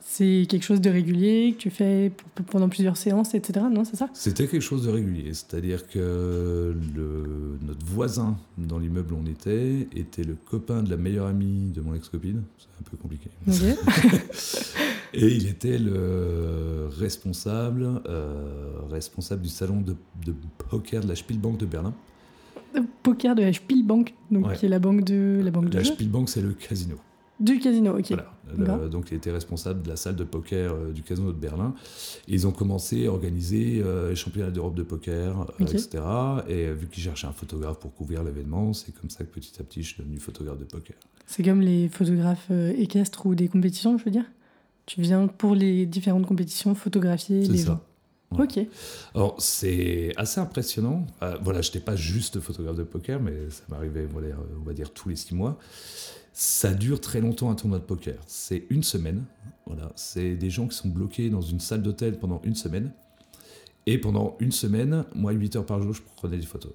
C'est 0.07 0.45
quelque 0.47 0.63
chose 0.63 0.81
de 0.81 0.89
régulier 0.91 1.55
que 1.57 1.63
tu 1.63 1.71
fais 1.71 2.11
pendant 2.51 2.69
plusieurs 2.69 2.95
séances, 2.95 3.33
etc. 3.33 3.65
Non, 3.71 3.83
c'est 3.83 3.95
ça? 3.95 4.07
C'était 4.13 4.45
quelque 4.45 4.61
chose 4.61 4.85
de 4.85 4.91
régulier. 4.91 5.33
C'est-à-dire 5.33 5.87
que 5.87 6.75
le, 6.95 7.57
notre 7.63 7.83
voisin 7.83 8.37
dans 8.59 8.77
l'immeuble 8.77 9.15
où 9.15 9.17
on 9.17 9.25
était 9.25 9.87
était 9.95 10.23
le 10.23 10.35
copain 10.35 10.83
de 10.83 10.91
la 10.91 10.97
meilleure 10.97 11.25
amie 11.25 11.71
de 11.73 11.81
mon 11.81 11.95
ex-copine. 11.95 12.43
C'est 12.59 12.67
un 12.79 12.89
peu 12.89 12.97
compliqué. 12.97 13.31
Et 15.15 15.25
il 15.25 15.47
était 15.47 15.79
le 15.79 16.87
responsable, 16.99 17.99
euh, 18.07 18.81
responsable 18.91 19.41
du 19.41 19.49
salon 19.49 19.81
de, 19.81 19.95
poker 20.69 21.01
de 21.01 21.07
la 21.07 21.15
Spielbank 21.15 21.57
de 21.57 21.65
Berlin. 21.65 21.95
poker 23.01 23.33
de 23.33 23.41
la 23.41 23.53
Spielbank, 23.53 24.13
donc 24.29 24.53
qui 24.53 24.67
est 24.67 24.69
la 24.69 24.79
banque 24.79 25.03
de 25.03 25.41
la 25.43 25.49
banque 25.49 25.69
de 25.69 25.77
La 25.79 25.83
Spielbank, 25.83 26.29
c'est 26.29 26.41
le 26.41 26.53
casino. 26.53 26.97
Du 27.39 27.59
casino, 27.59 27.97
ok. 27.97 28.13
Voilà. 28.57 28.87
donc 28.87 29.07
il 29.11 29.17
était 29.17 29.31
responsable 29.31 29.81
de 29.81 29.89
la 29.89 29.95
salle 29.95 30.15
de 30.15 30.23
poker 30.23 30.73
euh, 30.73 30.91
du 30.91 31.01
casino 31.01 31.31
de 31.31 31.37
Berlin. 31.37 31.73
Et 32.27 32.33
ils 32.33 32.47
ont 32.47 32.51
commencé 32.51 33.07
à 33.07 33.11
organiser 33.11 33.81
euh, 33.83 34.09
les 34.09 34.15
championnats 34.15 34.51
d'Europe 34.51 34.75
de 34.75 34.83
poker, 34.83 35.41
euh, 35.41 35.63
etc. 35.65 36.03
Et 36.47 36.71
vu 36.71 36.87
qu'ils 36.87 37.03
cherchaient 37.03 37.27
un 37.27 37.33
photographe 37.33 37.79
pour 37.79 37.93
couvrir 37.93 38.23
l'événement, 38.23 38.71
c'est 38.73 38.93
comme 38.93 39.09
ça 39.09 39.23
que 39.23 39.29
petit 39.31 39.53
à 39.59 39.63
petit 39.63 39.83
je 39.83 39.93
suis 39.93 40.03
devenu 40.03 40.19
photographe 40.19 40.59
de 40.59 40.65
poker. 40.65 40.95
C'est 41.25 41.43
comme 41.43 41.61
les 41.61 41.89
photographes 41.89 42.51
équestres 42.77 43.25
ou 43.25 43.35
des 43.35 43.47
compétitions, 43.47 43.97
je 43.97 44.05
veux 44.05 44.11
dire? 44.11 44.25
Tu 44.85 45.01
viens 45.01 45.27
pour 45.27 45.55
les 45.55 45.85
différentes 45.85 46.27
compétitions 46.27 46.75
photographier 46.75 47.41
les 47.41 47.57
ça. 47.57 47.65
gens 47.65 47.81
Voilà. 48.31 48.45
Ok. 48.45 48.59
Alors, 49.13 49.35
c'est 49.39 50.13
assez 50.17 50.39
impressionnant. 50.39 51.05
Euh, 51.21 51.37
voilà, 51.41 51.61
je 51.61 51.69
n'étais 51.69 51.79
pas 51.79 51.95
juste 51.95 52.39
photographe 52.39 52.75
de 52.75 52.83
poker, 52.83 53.21
mais 53.21 53.49
ça 53.49 53.63
m'arrivait, 53.69 54.05
voilà, 54.05 54.27
euh, 54.27 54.59
on 54.59 54.63
va 54.63 54.73
dire, 54.73 54.91
tous 54.91 55.09
les 55.09 55.15
six 55.15 55.35
mois. 55.35 55.57
Ça 56.37 56.73
dure 56.73 56.99
très 56.99 57.21
longtemps 57.21 57.49
un 57.49 57.55
tournoi 57.55 57.79
de 57.79 57.85
poker. 57.85 58.17
C'est 58.27 58.65
une 58.69 58.83
semaine. 58.83 59.23
Voilà, 59.65 59.93
c'est 59.95 60.35
des 60.35 60.49
gens 60.49 60.67
qui 60.67 60.75
sont 60.75 60.89
bloqués 60.89 61.29
dans 61.29 61.39
une 61.39 61.61
salle 61.61 61.81
d'hôtel 61.81 62.19
pendant 62.19 62.41
une 62.43 62.55
semaine. 62.55 62.91
Et 63.85 63.97
pendant 63.97 64.35
une 64.41 64.51
semaine, 64.51 65.05
moi, 65.15 65.31
8 65.31 65.55
heures 65.55 65.65
par 65.65 65.81
jour, 65.81 65.93
je 65.93 66.01
prenais 66.17 66.35
des 66.37 66.45
photos. 66.45 66.73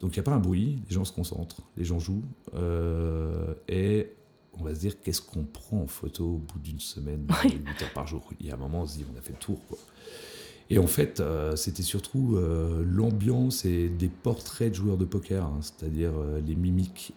Donc, 0.00 0.16
il 0.16 0.18
n'y 0.18 0.20
a 0.20 0.24
pas 0.24 0.32
un 0.34 0.40
bruit, 0.40 0.82
les 0.88 0.92
gens 0.94 1.04
se 1.04 1.12
concentrent, 1.12 1.62
les 1.76 1.84
gens 1.84 2.00
jouent. 2.00 2.24
euh, 2.54 3.54
et 3.68 4.10
on 4.58 4.64
va 4.64 4.74
se 4.74 4.80
dire, 4.80 5.00
qu'est-ce 5.00 5.22
qu'on 5.22 5.44
prend 5.44 5.82
en 5.82 5.86
photo 5.86 6.24
au 6.24 6.38
bout 6.38 6.58
d'une 6.58 6.80
semaine, 6.80 7.28
Oui. 7.44 7.60
8 7.64 7.82
heures 7.84 7.92
par 7.94 8.08
jour? 8.08 8.28
Il 8.40 8.46
y 8.46 8.50
a 8.50 8.54
un 8.54 8.58
moment, 8.58 8.82
on 8.82 8.86
se 8.88 8.96
dit, 8.98 9.04
on 9.14 9.16
a 9.16 9.22
fait 9.22 9.34
le 9.34 9.38
tour, 9.38 9.60
quoi. 9.68 9.78
Et 10.68 10.78
en 10.78 10.86
fait, 10.88 11.20
euh, 11.20 11.54
c'était 11.54 11.82
surtout 11.84 12.34
euh, 12.36 12.82
l'ambiance 12.84 13.64
et 13.64 13.88
des 13.88 14.08
portraits 14.08 14.70
de 14.70 14.74
joueurs 14.74 14.96
de 14.96 15.04
poker, 15.04 15.44
hein, 15.44 15.60
c'est-à-dire 15.60 16.12
les 16.44 16.56
mimiques, 16.56 17.12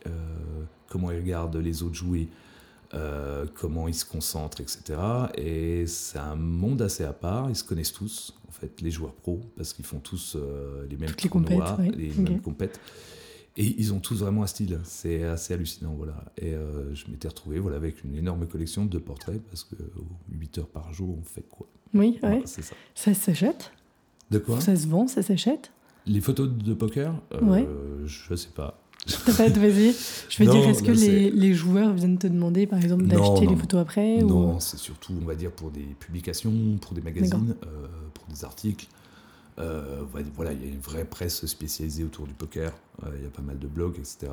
comment 0.94 1.10
ils 1.10 1.18
regardent 1.18 1.58
les 1.58 1.82
autres 1.82 1.96
jouer, 1.96 2.28
euh, 2.94 3.48
comment 3.56 3.88
ils 3.88 3.96
se 3.96 4.06
concentrent, 4.06 4.62
etc. 4.62 5.00
Et 5.34 5.88
c'est 5.88 6.20
un 6.20 6.36
monde 6.36 6.84
assez 6.84 7.04
à 7.04 7.14
part. 7.14 7.50
Ils 7.50 7.56
se 7.56 7.64
connaissent 7.64 7.91
tous, 7.91 8.36
en 8.48 8.52
fait, 8.52 8.80
les 8.80 8.91
joueurs 8.91 9.14
pros, 9.14 9.41
parce 9.58 9.74
qu'ils 9.74 9.86
font 9.86 9.98
tous 9.98 10.36
euh, 10.36 10.86
les 10.88 10.96
mêmes 10.98 11.10
Toutes 11.10 11.24
les 11.24 11.30
tournois, 11.32 11.72
compètes, 11.72 11.96
ouais. 11.96 11.98
les 11.98 12.14
mêmes 12.14 12.41
compètes. 12.41 12.80
Et 13.58 13.66
ils 13.80 13.91
ont 13.91 14.00
tous 14.00 14.20
vraiment 14.20 14.44
un 14.44 14.48
style. 14.48 14.80
C'est 14.84 15.24
assez 15.24 15.56
hallucinant, 15.56 15.96
voilà. 15.98 16.24
Et 16.38 16.54
euh, 16.54 16.94
je 16.94 17.10
m'étais 17.10 17.28
retrouvé, 17.28 17.58
voilà, 17.58 17.78
avec 17.78 18.04
une 18.04 18.16
énorme 18.16 18.46
collection 18.46 18.86
de 18.86 18.98
portraits, 19.00 19.41
parce 19.50 19.64
que 19.64 19.76
8 20.32 20.60
heures 20.60 20.68
par 20.70 20.94
jour, 20.94 21.18
on 21.20 21.24
fait 21.24 21.41
quoi? 21.50 21.66
Oui, 21.96 22.12
ouais. 22.12 22.18
Voilà, 22.22 22.41
C'est 22.46 22.62
ça. 22.62 22.76
Ça 22.94 23.16
s'achète? 23.16 23.72
De 24.30 24.38
quoi? 24.38 24.62
Ça 24.62 24.76
se 24.76 24.88
vend, 24.88 25.08
ça 25.08 25.24
s'achète? 25.24 25.72
Les 26.06 26.22
photos 26.22 26.50
de 26.50 26.74
poker 26.76 27.16
Ouais. 27.41 27.68
Je 28.06 28.36
sais 28.36 28.50
pas. 28.54 28.82
Pas 29.26 29.49
vas-y. 29.49 29.93
Je 30.30 30.38
veux 30.43 30.45
Non, 30.49 30.60
dire, 30.60 30.70
est-ce 30.70 30.82
que 30.84 30.91
les, 30.91 31.30
les 31.30 31.54
joueurs 31.54 31.93
viennent 31.93 32.18
te 32.18 32.28
demander, 32.28 32.68
par 32.68 32.80
exemple, 32.84 33.04
d'acheter 33.06 33.45
les 33.47 33.56
photos 33.56 33.82
après 33.82 34.24
ou... 34.24 34.28
Non, 34.28 34.60
c'est 34.60 34.78
surtout, 34.78 35.14
on 35.22 35.26
va 35.26 35.36
dire, 35.36 35.51
pour 35.51 35.72
des 35.72 35.82
publications, 35.99 36.51
pour 36.82 36.93
des 36.93 37.01
magazines, 37.01 37.56
euh, 37.66 37.88
pour 38.14 38.26
des 38.28 38.45
articles. 38.45 38.88
Euh, 39.60 40.01
voilà, 40.36 40.51
il 40.54 40.62
y 40.64 40.66
a 40.66 40.70
une 40.70 40.80
vraie 40.80 41.06
presse 41.06 41.45
spécialisée 41.45 42.04
autour 42.04 42.26
du 42.26 42.34
poker. 42.34 42.72
Euh, 43.04 43.10
Il 43.18 43.24
y 43.24 43.28
a 43.28 43.30
pas 43.30 43.41
mal 43.43 43.60
de 43.60 43.68
blogs, 43.68 43.97
etc. 43.99 44.32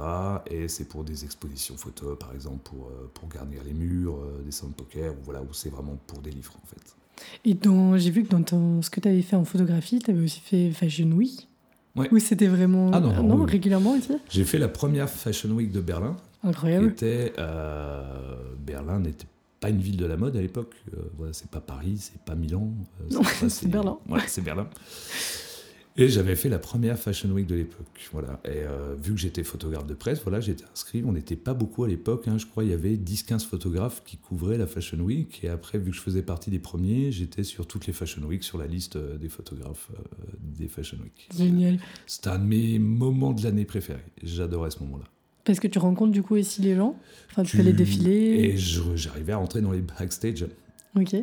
Et 0.51 0.68
c'est 0.68 0.89
pour 0.89 1.05
des 1.05 1.25
expositions 1.25 1.77
photos, 1.77 2.16
par 2.18 2.33
exemple, 2.33 2.61
pour, 2.64 2.91
pour 3.12 3.29
garnir 3.29 3.62
les 3.64 3.75
murs, 3.75 4.16
des 4.45 4.53
salons 4.53 4.71
de 4.71 4.75
poker, 4.77 5.12
ou 5.12 5.16
voilà, 5.25 5.43
où 5.43 5.53
c'est 5.53 5.68
vraiment 5.71 5.99
pour 6.07 6.21
des 6.21 6.31
livres, 6.31 6.55
en 6.62 6.66
fait. 6.66 6.97
Et 7.45 7.57
j'ai 7.99 8.11
vu 8.11 8.23
que 8.25 8.31
dans 8.31 8.43
ton- 8.43 8.81
ce 8.81 8.89
que 8.89 9.01
tu 9.01 9.09
avais 9.09 9.21
fait 9.21 9.37
en 9.37 9.45
photographie, 9.45 9.99
tu 9.99 10.11
avais 10.11 10.23
aussi 10.25 10.41
fait 10.41 10.71
Fashion 10.71 11.11
Week. 11.12 11.49
Ouais. 11.97 12.09
C'était 12.20 12.47
vraiment. 12.47 12.91
Ah 12.93 13.01
non, 13.01 13.22
non, 13.22 13.36
oui, 13.36 13.51
régulièrement 13.51 13.93
aussi 13.93 14.12
J'ai 14.28 14.45
fait 14.45 14.59
la 14.59 14.68
première 14.68 15.09
Fashion 15.09 15.51
Week 15.51 15.72
de 15.72 15.80
Berlin, 15.80 16.16
Incroyable. 16.45 16.86
était 16.88 17.32
euh, 17.38 18.03
Berlin 18.64 19.01
n'était 19.01 19.26
pas 19.61 19.70
une 19.70 19.80
ville 19.80 19.97
de 19.97 20.07
la 20.07 20.16
mode 20.16 20.36
à 20.36 20.41
l'époque. 20.41 20.74
Euh, 20.95 20.99
voilà, 21.16 21.32
c'est 21.32 21.51
pas 21.51 21.61
Paris, 21.61 21.97
c'est 21.99 22.20
pas 22.22 22.34
Milan. 22.34 22.70
euh, 23.12 23.49
c'est 23.49 23.68
Berlin. 23.68 23.99
Voilà, 24.07 24.24
c'est 24.28 24.41
Berlin. 24.43 24.68
Et 25.97 26.09
j'avais 26.09 26.36
fait 26.36 26.49
la 26.49 26.59
première 26.59 26.99
Fashion 26.99 27.28
Week 27.30 27.47
de 27.47 27.57
l'époque. 27.57 28.09
Voilà. 28.12 28.41
Et 28.45 28.62
euh, 28.64 28.95
vu 29.03 29.12
que 29.12 29.18
j'étais 29.20 29.43
photographe 29.43 29.86
de 29.86 29.95
presse, 29.95 30.20
voilà, 30.22 30.41
j'étais 30.41 30.64
inscrit. 30.72 31.03
On 31.05 31.12
n'était 31.12 31.36
pas 31.36 31.53
beaucoup 31.53 31.84
à 31.84 31.88
l'époque. 31.88 32.26
hein. 32.28 32.38
je 32.38 32.47
crois 32.47 32.64
il 32.64 32.70
y 32.70 32.72
avait 32.72 32.95
10-15 32.95 33.45
photographes 33.47 34.03
qui 34.07 34.16
couvraient 34.16 34.57
la 34.57 34.66
Fashion 34.66 34.99
Week. 35.01 35.41
Et 35.43 35.49
après, 35.49 35.78
vu 35.78 35.91
que 35.91 35.97
je 35.97 36.01
faisais 36.01 36.22
partie 36.22 36.51
des 36.51 36.59
premiers, 36.61 37.11
j'étais 37.12 37.43
sur 37.43 37.66
toutes 37.66 37.86
les 37.86 37.93
Fashion 37.93 38.22
Week, 38.22 38.45
sur 38.45 38.57
la 38.57 38.66
liste 38.66 38.97
euh, 38.97 39.18
des 39.18 39.28
photographes 39.28 39.91
euh, 39.93 40.03
des 40.59 40.68
Fashion 40.68 40.99
Week. 41.03 41.28
Génial. 41.36 41.78
C'était 42.07 42.28
un 42.28 42.38
de 42.38 42.45
mes 42.45 42.78
moments 42.78 43.32
de 43.32 43.43
l'année 43.43 43.64
préférés. 43.64 43.99
J'adorais 44.22 44.70
ce 44.70 44.78
moment-là. 44.84 45.05
Parce 45.45 45.59
que 45.59 45.66
tu 45.68 45.78
rencontres 45.78 46.12
du 46.12 46.22
coup 46.22 46.36
aussi 46.36 46.62
les 46.62 46.76
gens? 46.76 46.97
Enfin, 47.30 47.43
tu 47.43 47.51
Tu- 47.53 47.57
fais 47.57 47.62
les 47.62 47.72
défilés? 47.72 48.12
Et 48.45 48.57
j'arrivais 48.57 49.32
à 49.32 49.38
rentrer 49.38 49.61
dans 49.61 49.72
les 49.72 49.80
backstage. 49.80 50.47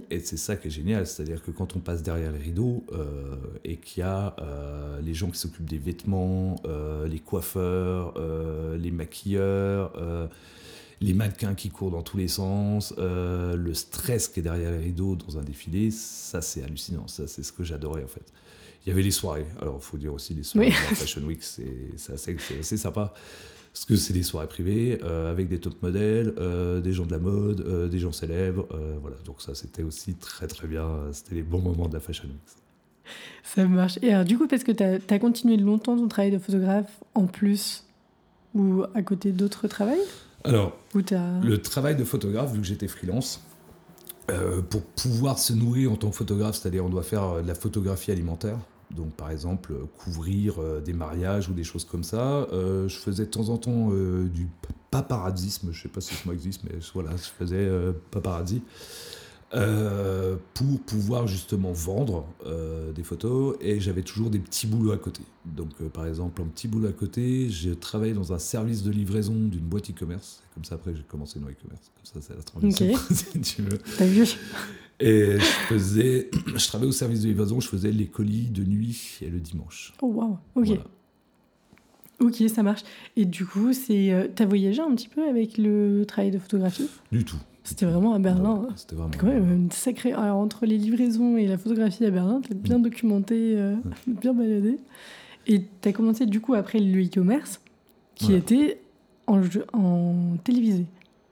Et 0.10 0.20
c'est 0.20 0.38
ça 0.38 0.56
qui 0.56 0.68
est 0.68 0.72
génial, 0.72 1.06
c'est-à-dire 1.06 1.44
que 1.44 1.52
quand 1.52 1.76
on 1.76 1.80
passe 1.80 2.02
derrière 2.02 2.32
les 2.32 2.40
rideaux 2.40 2.86
euh, 2.94 3.36
et 3.66 3.78
qu'il 3.78 4.00
y 4.02 4.04
a 4.04 4.36
euh, 4.40 5.02
les 5.02 5.14
gens 5.14 5.30
qui 5.30 5.38
s'occupent 5.38 5.70
des 5.70 5.78
vêtements, 5.78 6.56
euh, 6.66 7.08
les 7.08 7.20
coiffeurs, 7.20 8.14
les 8.78 8.92
maquilleurs, 8.92 9.94
les 11.02 11.14
mannequins 11.14 11.54
qui 11.54 11.70
courent 11.70 11.92
dans 11.92 12.02
tous 12.02 12.18
les 12.18 12.28
sens, 12.28 12.94
le 12.98 13.74
stress 13.74 14.30
qui 14.30 14.40
est 14.40 14.44
derrière 14.44 14.72
les 14.72 14.78
rideaux 14.78 15.16
dans 15.16 15.38
un 15.38 15.44
défilé, 15.44 15.92
ça 15.92 16.42
c'est 16.42 16.64
hallucinant, 16.64 17.08
ça 17.08 17.28
c'est 17.28 17.44
ce 17.44 17.52
que 17.52 17.64
j'adorais 17.64 18.04
en 18.04 18.08
fait. 18.08 18.32
Il 18.86 18.90
y 18.90 18.92
avait 18.94 19.04
les 19.04 19.12
soirées, 19.12 19.48
alors 19.60 19.80
il 19.82 19.84
faut 19.84 19.98
dire 19.98 20.14
aussi 20.14 20.34
les 20.34 20.44
soirées 20.44 20.68
Oui. 20.68 20.74
de 20.74 20.90
la 20.90 20.96
Fashion 20.96 21.22
Week, 21.24 21.44
c'est 21.44 22.14
assez, 22.14 22.38
c'est 22.40 22.60
assez 22.60 22.78
sympa. 22.78 23.14
Parce 23.78 23.86
que 23.86 23.96
c'est 23.96 24.14
des 24.14 24.24
soirées 24.24 24.48
privées 24.48 24.98
euh, 25.04 25.30
avec 25.30 25.50
des 25.50 25.60
top 25.60 25.84
modèles, 25.84 26.34
euh, 26.40 26.82
des 26.82 26.94
gens 26.94 27.06
de 27.06 27.12
la 27.12 27.20
mode, 27.20 27.62
euh, 27.62 27.88
des 27.88 28.00
gens 28.00 28.12
célèbres. 28.12 28.68
voilà, 29.02 29.18
donc 29.24 29.40
ça 29.40 29.54
c'était 29.54 29.84
aussi 29.84 30.16
très 30.16 30.48
très 30.48 30.68
bien. 30.68 30.90
C'était 31.12 31.36
les 31.36 31.44
bons 31.44 31.62
moments 31.62 31.88
de 31.88 31.94
la 31.94 32.00
Fashion 32.00 32.28
Week. 32.28 33.14
Ça 33.44 33.68
marche. 33.68 34.00
Et 34.02 34.12
alors, 34.12 34.26
du 34.26 34.36
coup, 34.36 34.48
parce 34.48 34.64
que 34.64 34.72
tu 34.72 34.84
as, 34.84 35.20
continué 35.20 35.58
longtemps 35.58 35.96
ton 35.96 36.08
travail 36.08 36.32
de 36.32 36.40
photographe 36.40 36.90
en 37.14 37.28
plus 37.28 37.84
ou 38.56 38.84
à 38.96 39.04
côté 39.04 39.32
d'autres 39.32 39.68
travails? 39.68 40.02
Alors, 40.44 40.76
le 40.96 41.58
travail 41.58 41.96
de 41.96 42.04
photographe, 42.04 42.54
vu 42.54 42.60
que 42.60 42.66
j'étais 42.66 42.88
freelance, 42.88 43.44
pour 44.72 44.82
pouvoir 44.82 45.38
se 45.38 45.54
nourrir 45.54 45.92
en 45.92 45.98
tant 45.98 46.10
que 46.10 46.16
photographe, 46.16 46.56
c'est-à-dire 46.56 46.84
on 46.84 46.90
doit 46.90 47.04
faire 47.04 47.44
de 47.44 47.48
la 47.48 47.56
photographie 47.56 48.12
alimentaire. 48.12 48.58
Donc, 48.92 49.14
par 49.14 49.32
exemple, 49.32 49.74
euh, 49.74 49.86
couvrir 49.98 50.60
euh, 50.62 50.80
des 50.80 50.94
mariages 50.94 51.50
ou 51.50 51.54
des 51.54 51.64
choses 51.64 51.86
comme 51.86 52.04
ça. 52.04 52.48
Euh, 52.54 52.88
je 52.88 52.98
faisais 52.98 53.26
de 53.26 53.32
temps 53.32 53.50
en 53.50 53.58
temps 53.58 53.90
du 53.92 54.48
paparazzisme. 54.92 55.70
Je 55.72 55.82
sais 55.84 55.90
pas 55.90 56.02
si 56.02 56.16
ce 56.16 56.28
mot 56.28 56.34
existe, 56.34 56.64
mais 56.64 56.78
voilà, 56.94 57.12
je 57.16 57.24
faisais 57.24 57.70
paparazzi. 58.12 58.62
euh, 59.54 60.36
pour 60.54 60.82
pouvoir 60.82 61.26
justement 61.28 61.72
vendre 61.72 62.26
euh, 62.46 62.92
des 62.92 63.04
photos 63.04 63.56
et 63.62 63.80
j'avais 63.80 64.02
toujours 64.02 64.30
des 64.30 64.40
petits 64.40 64.68
boulots 64.68 64.92
à 64.92 64.98
côté. 64.98 65.22
Donc 65.46 65.70
euh, 65.82 65.88
par 65.88 66.06
exemple, 66.06 66.42
un 66.42 66.46
petit 66.48 66.68
boulot 66.68 66.90
à 66.90 66.92
côté, 66.92 67.48
j'ai 67.50 67.74
travaillé 67.78 68.14
dans 68.14 68.34
un 68.34 68.40
service 68.40 68.84
de 68.84 68.92
livraison 68.92 69.34
d'une 69.34 69.62
boîte 69.62 69.90
e-commerce. 69.90 70.42
Comme 70.54 70.66
ça 70.66 70.76
après 70.76 70.94
j'ai 70.96 71.04
commencé 71.04 71.40
dans 71.40 71.48
e-commerce. 71.48 71.92
Comme 71.96 72.22
ça 72.22 72.28
c'est 72.28 72.36
la 72.36 72.44
transition 72.44 72.94
Ok. 72.94 73.00
si 73.34 73.40
tu 73.42 73.62
veux. 73.62 73.78
T'as 73.98 74.06
vu? 74.06 74.26
Et 75.00 75.38
je 75.38 75.40
faisais, 75.40 76.30
je 76.56 76.68
travaillais 76.68 76.90
au 76.90 76.94
service 76.94 77.22
de 77.22 77.28
livraison, 77.28 77.60
je 77.60 77.68
faisais 77.68 77.92
les 77.92 78.08
colis 78.08 78.50
de 78.50 78.64
nuit 78.64 79.20
et 79.22 79.30
le 79.30 79.40
dimanche. 79.40 79.94
Oh, 80.02 80.08
waouh. 80.08 80.38
Ok. 80.56 80.66
Voilà. 80.66 80.84
Ok, 82.20 82.44
ça 82.48 82.64
marche. 82.64 82.82
Et 83.16 83.26
du 83.26 83.46
coup, 83.46 83.74
c'est, 83.74 84.12
euh, 84.12 84.28
t'as 84.34 84.46
voyagé 84.46 84.82
un 84.82 84.94
petit 84.96 85.08
peu 85.08 85.28
avec 85.28 85.60
le 85.60 86.04
travail 86.08 86.32
de 86.32 86.40
photographie? 86.40 86.90
Du 87.12 87.24
tout. 87.24 87.38
C'était 87.64 87.86
vraiment 87.86 88.14
à 88.14 88.20
Berlin. 88.20 88.56
Ouais, 88.56 88.70
C'était 88.76 88.96
vraiment. 88.96 89.12
Quand 89.20 89.28
même, 89.28 89.52
une 89.52 89.72
sacrée. 89.72 90.14
Alors, 90.14 90.38
entre 90.38 90.66
les 90.66 90.78
livraisons 90.78 91.38
et 91.38 91.46
la 91.46 91.58
photographie 91.58 92.06
à 92.06 92.10
Berlin, 92.10 92.42
t'as 92.48 92.56
bien 92.56 92.80
documenté, 92.80 93.56
euh, 93.58 93.76
bien 94.08 94.34
baladé. 94.34 94.80
Et 95.46 95.62
t'as 95.82 95.92
commencé 95.92 96.26
du 96.26 96.42
coup 96.42 96.56
après 96.56 96.80
le 96.80 97.04
e-commerce, 97.06 97.62
qui 98.16 98.34
était 98.34 98.80
en, 99.28 99.42
en 99.74 100.38
télévisé. 100.44 100.86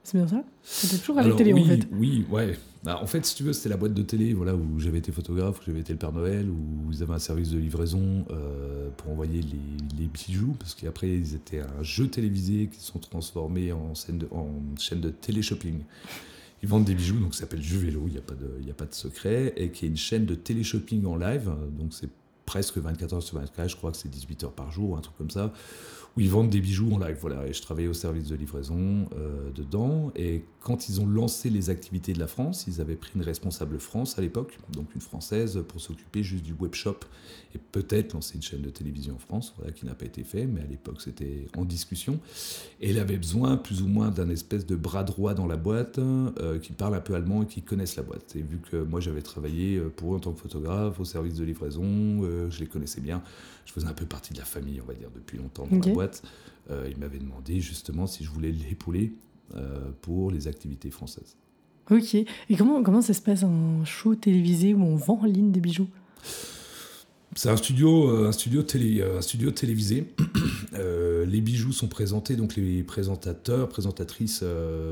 C'est 0.06 0.18
bien 0.18 0.28
ça? 0.28 0.44
C'était 0.62 0.98
toujours 0.98 1.16
la 1.16 1.22
Alors, 1.22 1.36
télé 1.36 1.52
oui, 1.52 1.62
en 1.62 1.64
fait. 1.64 1.88
Oui, 1.90 2.24
ouais. 2.30 2.56
Bah, 2.84 3.00
en 3.02 3.06
fait, 3.06 3.26
si 3.26 3.34
tu 3.34 3.42
veux, 3.42 3.52
c'était 3.52 3.70
la 3.70 3.76
boîte 3.76 3.92
de 3.92 4.02
télé 4.02 4.34
voilà, 4.34 4.54
où 4.54 4.78
j'avais 4.78 4.98
été 4.98 5.10
photographe, 5.10 5.58
où 5.58 5.62
j'avais 5.66 5.80
été 5.80 5.92
le 5.94 5.98
Père 5.98 6.12
Noël, 6.12 6.48
où 6.48 6.92
ils 6.92 7.02
avaient 7.02 7.14
un 7.14 7.18
service 7.18 7.50
de 7.50 7.58
livraison 7.58 8.24
euh, 8.30 8.88
pour 8.96 9.10
envoyer 9.10 9.40
les, 9.42 9.98
les 9.98 10.06
bijoux, 10.06 10.54
parce 10.60 10.76
qu'après, 10.76 11.08
ils 11.10 11.34
étaient 11.34 11.58
un 11.58 11.82
jeu 11.82 12.06
télévisé 12.06 12.68
qui 12.72 12.80
sont 12.80 13.00
transformés 13.00 13.72
en, 13.72 13.96
scène 13.96 14.18
de- 14.18 14.28
en 14.30 14.46
chaîne 14.78 15.00
de 15.00 15.10
télé-shopping. 15.10 15.80
Ils 16.62 16.68
vendent 16.68 16.84
des 16.84 16.94
bijoux, 16.94 17.18
donc 17.18 17.34
ça 17.34 17.40
s'appelle 17.40 17.62
Jeux 17.62 17.78
Vélo, 17.78 18.04
il 18.06 18.12
n'y 18.12 18.18
a, 18.18 18.22
pas 18.22 18.34
de- 18.34 18.64
y 18.64 18.70
a 18.70 18.74
pas 18.74 18.86
de 18.86 18.94
secret, 18.94 19.54
et 19.56 19.70
qui 19.70 19.86
est 19.86 19.88
une 19.88 19.96
chaîne 19.96 20.24
de 20.24 20.36
télé-shopping 20.36 21.04
en 21.06 21.16
live, 21.16 21.50
donc 21.76 21.92
c'est 21.92 22.10
presque 22.46 22.78
24 22.78 23.12
heures 23.14 23.22
sur 23.24 23.38
24, 23.38 23.68
je 23.70 23.74
crois 23.76 23.90
que 23.90 23.96
c'est 23.96 24.08
18 24.08 24.44
heures 24.44 24.52
par 24.52 24.70
jour, 24.70 24.96
un 24.96 25.00
truc 25.00 25.16
comme 25.18 25.30
ça, 25.30 25.52
où 26.16 26.20
ils 26.20 26.30
vendent 26.30 26.50
des 26.50 26.60
bijoux 26.60 26.92
en 26.92 26.98
live. 26.98 27.16
Voilà, 27.20 27.46
et 27.46 27.52
je 27.52 27.62
travaillais 27.62 27.88
au 27.88 27.94
service 27.94 28.28
de 28.28 28.36
livraison 28.36 29.08
euh, 29.16 29.50
dedans. 29.54 30.12
Et 30.16 30.44
quand 30.60 30.88
ils 30.88 31.00
ont 31.00 31.06
lancé 31.06 31.50
les 31.50 31.70
activités 31.70 32.12
de 32.12 32.18
la 32.18 32.26
France, 32.26 32.64
ils 32.66 32.80
avaient 32.80 32.96
pris 32.96 33.12
une 33.14 33.22
responsable 33.22 33.78
France 33.78 34.18
à 34.18 34.22
l'époque, 34.22 34.58
donc 34.72 34.94
une 34.94 35.00
française, 35.00 35.62
pour 35.68 35.80
s'occuper 35.80 36.22
juste 36.22 36.44
du 36.44 36.54
webshop 36.58 36.98
et 37.54 37.58
peut-être 37.58 38.14
lancer 38.14 38.34
une 38.36 38.42
chaîne 38.42 38.62
de 38.62 38.70
télévision 38.70 39.14
en 39.14 39.18
France, 39.18 39.54
voilà, 39.56 39.72
qui 39.72 39.86
n'a 39.86 39.94
pas 39.94 40.06
été 40.06 40.24
fait, 40.24 40.46
mais 40.46 40.62
à 40.62 40.66
l'époque 40.66 41.00
c'était 41.00 41.46
en 41.56 41.64
discussion. 41.64 42.18
Et 42.80 42.90
elle 42.90 42.98
avait 42.98 43.16
besoin 43.16 43.56
plus 43.56 43.82
ou 43.82 43.86
moins 43.86 44.10
d'un 44.10 44.28
espèce 44.28 44.66
de 44.66 44.76
bras 44.76 45.04
droit 45.04 45.34
dans 45.34 45.46
la 45.46 45.56
boîte 45.56 45.98
euh, 45.98 46.58
qui 46.58 46.72
parle 46.72 46.94
un 46.94 47.00
peu 47.00 47.14
allemand 47.14 47.42
et 47.42 47.46
qui 47.46 47.62
connaisse 47.62 47.96
la 47.96 48.02
boîte. 48.02 48.34
Et 48.36 48.42
vu 48.42 48.58
que 48.58 48.76
moi 48.76 49.00
j'avais 49.00 49.22
travaillé 49.22 49.76
euh, 49.76 49.88
pour 49.88 50.14
eux 50.14 50.16
en 50.16 50.20
tant 50.20 50.32
que 50.32 50.40
photographe 50.40 50.98
au 50.98 51.04
service 51.04 51.34
de 51.34 51.44
livraison, 51.44 51.84
euh, 51.84 52.50
je 52.50 52.60
les 52.60 52.66
connaissais 52.66 53.00
bien, 53.00 53.22
je 53.66 53.72
faisais 53.72 53.86
un 53.86 53.94
peu 53.94 54.06
partie 54.06 54.32
de 54.32 54.38
la 54.38 54.44
famille, 54.44 54.80
on 54.82 54.86
va 54.86 54.94
dire, 54.94 55.10
depuis 55.14 55.38
longtemps 55.38 55.66
dans 55.70 55.78
la 55.78 55.92
boîte. 55.92 56.05
Euh, 56.70 56.88
il 56.90 56.98
m'avait 56.98 57.18
demandé 57.18 57.60
justement 57.60 58.06
si 58.06 58.24
je 58.24 58.30
voulais 58.30 58.50
l'épauler 58.50 59.12
euh, 59.54 59.90
pour 60.02 60.30
les 60.30 60.48
activités 60.48 60.90
françaises. 60.90 61.36
Ok. 61.90 62.14
Et 62.14 62.56
comment, 62.58 62.82
comment 62.82 63.02
ça 63.02 63.14
se 63.14 63.22
passe 63.22 63.44
un 63.44 63.84
show 63.84 64.16
télévisé 64.16 64.74
où 64.74 64.82
on 64.82 64.96
vend 64.96 65.20
en 65.22 65.26
ligne 65.26 65.52
des 65.52 65.60
bijoux? 65.60 65.88
C'est 67.36 67.50
un 67.50 67.56
studio, 67.56 68.08
euh, 68.08 68.28
un 68.28 68.32
studio, 68.32 68.62
télé, 68.62 69.02
un 69.02 69.20
studio 69.20 69.50
télévisé. 69.52 70.12
les 71.26 71.40
bijoux 71.40 71.72
sont 71.72 71.88
présentés, 71.88 72.34
donc 72.36 72.56
les 72.56 72.82
présentateurs, 72.82 73.68
présentatrices 73.68 74.44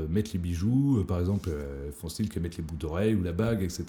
mettent 0.09 0.33
les 0.33 0.39
bijoux. 0.39 1.03
par 1.07 1.19
exemple, 1.19 1.49
font 1.91 2.09
style 2.09 2.29
qu'elles 2.29 2.43
mettent 2.43 2.57
les 2.57 2.63
bouts 2.63 2.75
d'oreilles 2.75 3.15
ou 3.15 3.23
la 3.23 3.31
bague, 3.31 3.61
etc. 3.63 3.85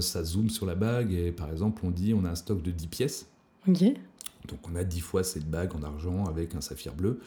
ça 0.00 0.24
zoome 0.24 0.50
sur 0.50 0.66
la 0.66 0.74
bague 0.74 1.12
et 1.12 1.32
par 1.32 1.50
exemple, 1.50 1.82
on 1.84 1.90
dit 1.90 2.14
on 2.14 2.24
a 2.24 2.30
un 2.30 2.34
stock 2.34 2.62
de 2.62 2.70
10 2.70 2.86
pièces. 2.88 3.26
Ok. 3.68 3.84
Donc 4.48 4.60
on 4.70 4.76
a 4.76 4.84
10 4.84 5.00
fois 5.00 5.24
cette 5.24 5.48
bague 5.48 5.74
en 5.74 5.82
argent 5.82 6.24
avec 6.26 6.54
un 6.54 6.60
saphir 6.60 6.94
bleu. 6.94 7.20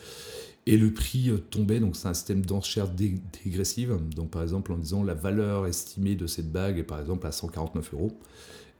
Et 0.68 0.78
le 0.78 0.92
prix 0.92 1.30
euh, 1.30 1.38
tombait, 1.38 1.80
donc 1.80 1.96
c'est 1.96 2.08
un 2.08 2.14
système 2.14 2.46
d'enchère 2.46 2.88
dégressive. 2.90 3.98
Donc 4.16 4.32
par 4.32 4.42
exemple 4.42 4.72
en 4.72 4.78
disant 4.78 5.04
la 5.04 5.14
valeur 5.14 5.68
estimée 5.68 6.16
de 6.16 6.28
cette 6.28 6.52
bague 6.52 6.80
est 6.80 6.84
par 6.84 7.00
exemple 7.00 7.28
à 7.28 7.32
149 7.32 7.94
euros. 7.94 8.18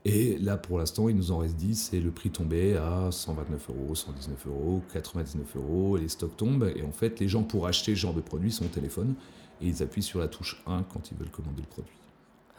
Et 0.08 0.38
là 0.38 0.58
pour 0.58 0.78
l'instant 0.78 1.10
il 1.10 1.16
nous 1.16 1.32
en 1.32 1.40
reste 1.40 1.56
10 1.56 1.94
et 1.94 2.00
le 2.00 2.12
prix 2.12 2.30
tombait 2.30 2.78
à 2.78 3.10
129 3.12 3.70
euros, 3.70 3.96
119 3.96 4.48
euros, 4.48 4.82
99 4.94 5.56
euros 5.56 5.98
et 5.98 6.02
les 6.02 6.10
stocks 6.10 6.38
tombent. 6.38 6.72
Et 6.76 6.84
en 6.84 6.92
fait 6.92 7.20
les 7.20 7.28
gens 7.28 7.44
pour 7.44 7.68
acheter 7.68 7.96
ce 7.96 8.02
genre 8.02 8.14
de 8.14 8.22
produit 8.22 8.52
sont 8.52 8.66
au 8.66 8.70
téléphone 8.70 9.16
et 9.62 9.68
ils 9.68 9.82
appuient 9.82 10.04
sur 10.04 10.20
la 10.20 10.28
touche 10.28 10.62
1 10.68 10.84
quand 10.84 11.12
ils 11.12 11.18
veulent 11.18 11.30
commander 11.30 11.62
le 11.62 11.68
produit. 11.68 12.05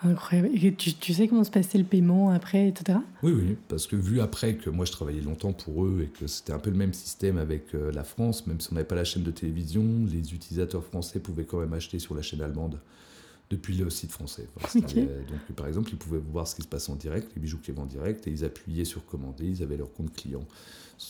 Incroyable. 0.06 0.50
Et 0.54 0.72
tu, 0.74 1.12
sais 1.12 1.28
comment 1.28 1.44
se 1.44 1.50
passait 1.50 1.78
le 1.78 1.84
paiement 1.84 2.30
après, 2.30 2.68
etc. 2.68 2.98
Oui, 3.22 3.32
oui, 3.32 3.56
parce 3.68 3.86
que 3.86 3.96
vu 3.96 4.20
après 4.20 4.54
que 4.54 4.70
moi 4.70 4.84
je 4.84 4.92
travaillais 4.92 5.20
longtemps 5.20 5.52
pour 5.52 5.84
eux 5.84 6.02
et 6.04 6.06
que 6.06 6.26
c'était 6.26 6.52
un 6.52 6.58
peu 6.58 6.70
le 6.70 6.76
même 6.76 6.92
système 6.92 7.38
avec 7.38 7.74
euh, 7.74 7.90
la 7.92 8.04
France, 8.04 8.46
même 8.46 8.60
si 8.60 8.68
on 8.70 8.74
n'avait 8.74 8.86
pas 8.86 8.94
la 8.94 9.04
chaîne 9.04 9.22
de 9.22 9.30
télévision, 9.30 9.84
les 10.10 10.34
utilisateurs 10.34 10.84
français 10.84 11.18
pouvaient 11.18 11.44
quand 11.44 11.60
même 11.60 11.72
acheter 11.72 11.98
sur 11.98 12.14
la 12.14 12.22
chaîne 12.22 12.40
allemande 12.40 12.78
depuis 13.50 13.76
le 13.76 13.88
site 13.90 14.10
français. 14.10 14.48
donc, 14.74 15.56
par 15.56 15.66
exemple, 15.66 15.90
ils 15.92 15.98
pouvaient 15.98 16.18
voir 16.32 16.48
ce 16.48 16.54
qui 16.54 16.62
se 16.62 16.68
passe 16.68 16.88
en 16.88 16.96
direct, 16.96 17.30
les 17.36 17.40
bijoux 17.40 17.58
qui 17.58 17.70
vont 17.70 17.82
en 17.82 17.86
direct, 17.86 18.26
et 18.26 18.30
ils 18.30 18.44
appuyaient 18.44 18.84
sur 18.84 19.04
commander, 19.04 19.46
ils 19.46 19.62
avaient 19.62 19.76
leur 19.76 19.92
compte 19.92 20.12
client. 20.12 20.44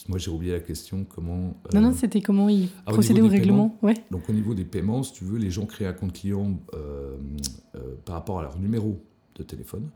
Moi, 0.09 0.18
j'ai 0.18 0.30
oublié 0.30 0.53
la 0.53 0.61
question 0.61 1.05
comment. 1.05 1.57
non, 1.72 1.80
non, 1.80 1.91
euh, 1.91 1.95
c'était 1.97 2.20
comment 2.20 2.49
ils 2.49 2.68
ah, 2.87 2.93
procédaient 2.93 3.20
au, 3.20 3.28
règlement. 3.28 3.76
Ouais. 3.82 3.95
Donc, 4.11 4.28
au 4.28 4.32
niveau 4.32 4.55
des 4.55 4.64
paiements, 4.64 5.03
si 5.03 5.12
tu 5.12 5.24
veux, 5.24 5.39
les 5.39 5.51
gens 5.51 5.66
créent 5.66 5.87
un 5.87 5.93
compte 5.93 6.12
client 6.12 6.59
euh, 6.74 7.16
euh, 7.74 7.95
par 8.05 8.16
rapport 8.16 8.41
à 8.41 8.43
leur 8.43 8.59
numéro 8.59 9.01
de 9.37 9.43
téléphone. 9.43 9.91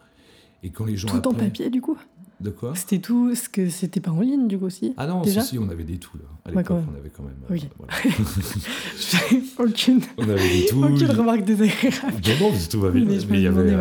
Et 0.62 0.70
quand 0.70 0.84
les 0.84 0.97
gens. 0.97 1.09
Tout 1.09 1.26
en 1.26 1.34
papier, 1.34 1.70
du 1.70 1.80
coup 1.80 1.99
de 2.41 2.49
quoi? 2.49 2.72
C'était 2.74 3.01
tout, 3.01 3.34
ce 3.34 3.51
que 3.51 3.68
c'était 3.68 4.01
pas 4.01 4.12
en 4.12 4.20
ligne 4.22 4.49
du 4.49 4.59
coup 4.59 4.64
aussi. 4.64 4.95
Ah 4.97 5.07
non, 5.07 5.22
si, 5.24 5.43
si, 5.43 5.59
on 5.59 5.68
avait 5.68 5.84
des 5.84 5.99
tout 5.99 6.16
là. 6.16 6.24
À 6.47 6.49
l'époque, 6.49 6.78
on 6.91 6.99
avait 6.99 7.11
quand 7.11 7.22
même. 7.22 7.36
Oui. 7.51 7.68
aucune. 9.59 10.01
On 10.16 10.22
avait 10.22 10.61
des 10.61 10.66
tout. 10.66 10.82
Aucune 10.82 11.11
remarque 11.11 11.45
désagréable. 11.45 12.14
Non, 12.41 12.51
non, 12.51 12.59
tout 12.70 12.80
va 12.80 12.91
bien. 12.91 13.05
Mais, 13.05 13.16
il 13.16 13.41
y 13.43 13.47
avait 13.47 13.76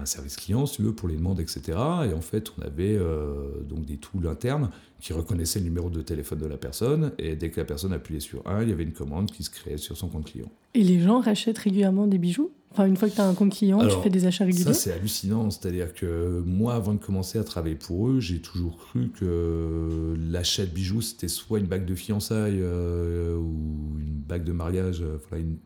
un 0.00 0.06
service 0.06 0.36
client, 0.36 0.66
si 0.66 0.76
tu 0.76 0.82
veux, 0.82 0.94
pour 0.94 1.08
les 1.08 1.16
demandes, 1.16 1.40
etc. 1.40 1.60
Et 2.08 2.14
en 2.14 2.20
fait, 2.20 2.52
on 2.58 2.62
avait 2.62 2.96
euh, 2.96 3.62
donc 3.68 3.84
des 3.84 3.96
tools 3.96 4.26
internes 4.26 4.70
qui 5.00 5.12
reconnaissaient 5.12 5.60
le 5.60 5.66
numéro 5.66 5.90
de 5.90 6.02
téléphone 6.02 6.38
de 6.38 6.46
la 6.46 6.56
personne. 6.56 7.12
Et 7.18 7.36
dès 7.36 7.50
que 7.50 7.60
la 7.60 7.64
personne 7.64 7.92
appuyait 7.92 8.20
sur 8.20 8.42
un, 8.46 8.62
il 8.62 8.68
y 8.68 8.72
avait 8.72 8.84
une 8.84 8.92
commande 8.92 9.30
qui 9.30 9.42
se 9.42 9.50
créait 9.50 9.78
sur 9.78 9.96
son 9.96 10.08
compte 10.08 10.26
client. 10.26 10.50
Et 10.74 10.82
les 10.82 11.00
gens 11.00 11.20
rachètent 11.20 11.58
régulièrement 11.58 12.06
des 12.06 12.18
bijoux? 12.18 12.50
Enfin, 12.72 12.86
une 12.86 12.96
fois 12.96 13.08
que 13.08 13.14
tu 13.14 13.20
as 13.20 13.26
un 13.26 13.34
compte 13.34 13.52
client, 13.52 13.80
tu 13.88 13.96
fais 14.00 14.10
des 14.10 14.26
achats 14.26 14.44
réguliers? 14.44 14.64
Ça, 14.64 14.74
c'est 14.74 14.92
hallucinant. 14.92 15.50
C'est-à-dire 15.50 15.92
que 15.92 16.40
moi, 16.46 16.74
avant 16.74 16.94
de 16.94 17.00
commencer 17.00 17.38
à 17.38 17.42
travailler 17.42 17.74
pour 17.74 18.08
eux, 18.08 18.20
j'ai 18.20 18.40
toujours 18.40 18.76
cru 18.76 19.08
que 19.08 20.14
l'achat 20.30 20.66
de 20.66 20.70
bijoux, 20.70 21.00
c'était 21.00 21.26
soit 21.26 21.58
une 21.58 21.66
bague 21.66 21.84
de 21.84 21.96
fiançailles 21.96 22.60
euh, 22.60 23.36
ou 23.36 23.98
une 23.98 24.20
bague 24.20 24.44
de 24.44 24.52
mariage, 24.52 25.02
euh, 25.02 25.16
enfin, 25.16 25.38
une, 25.38 25.56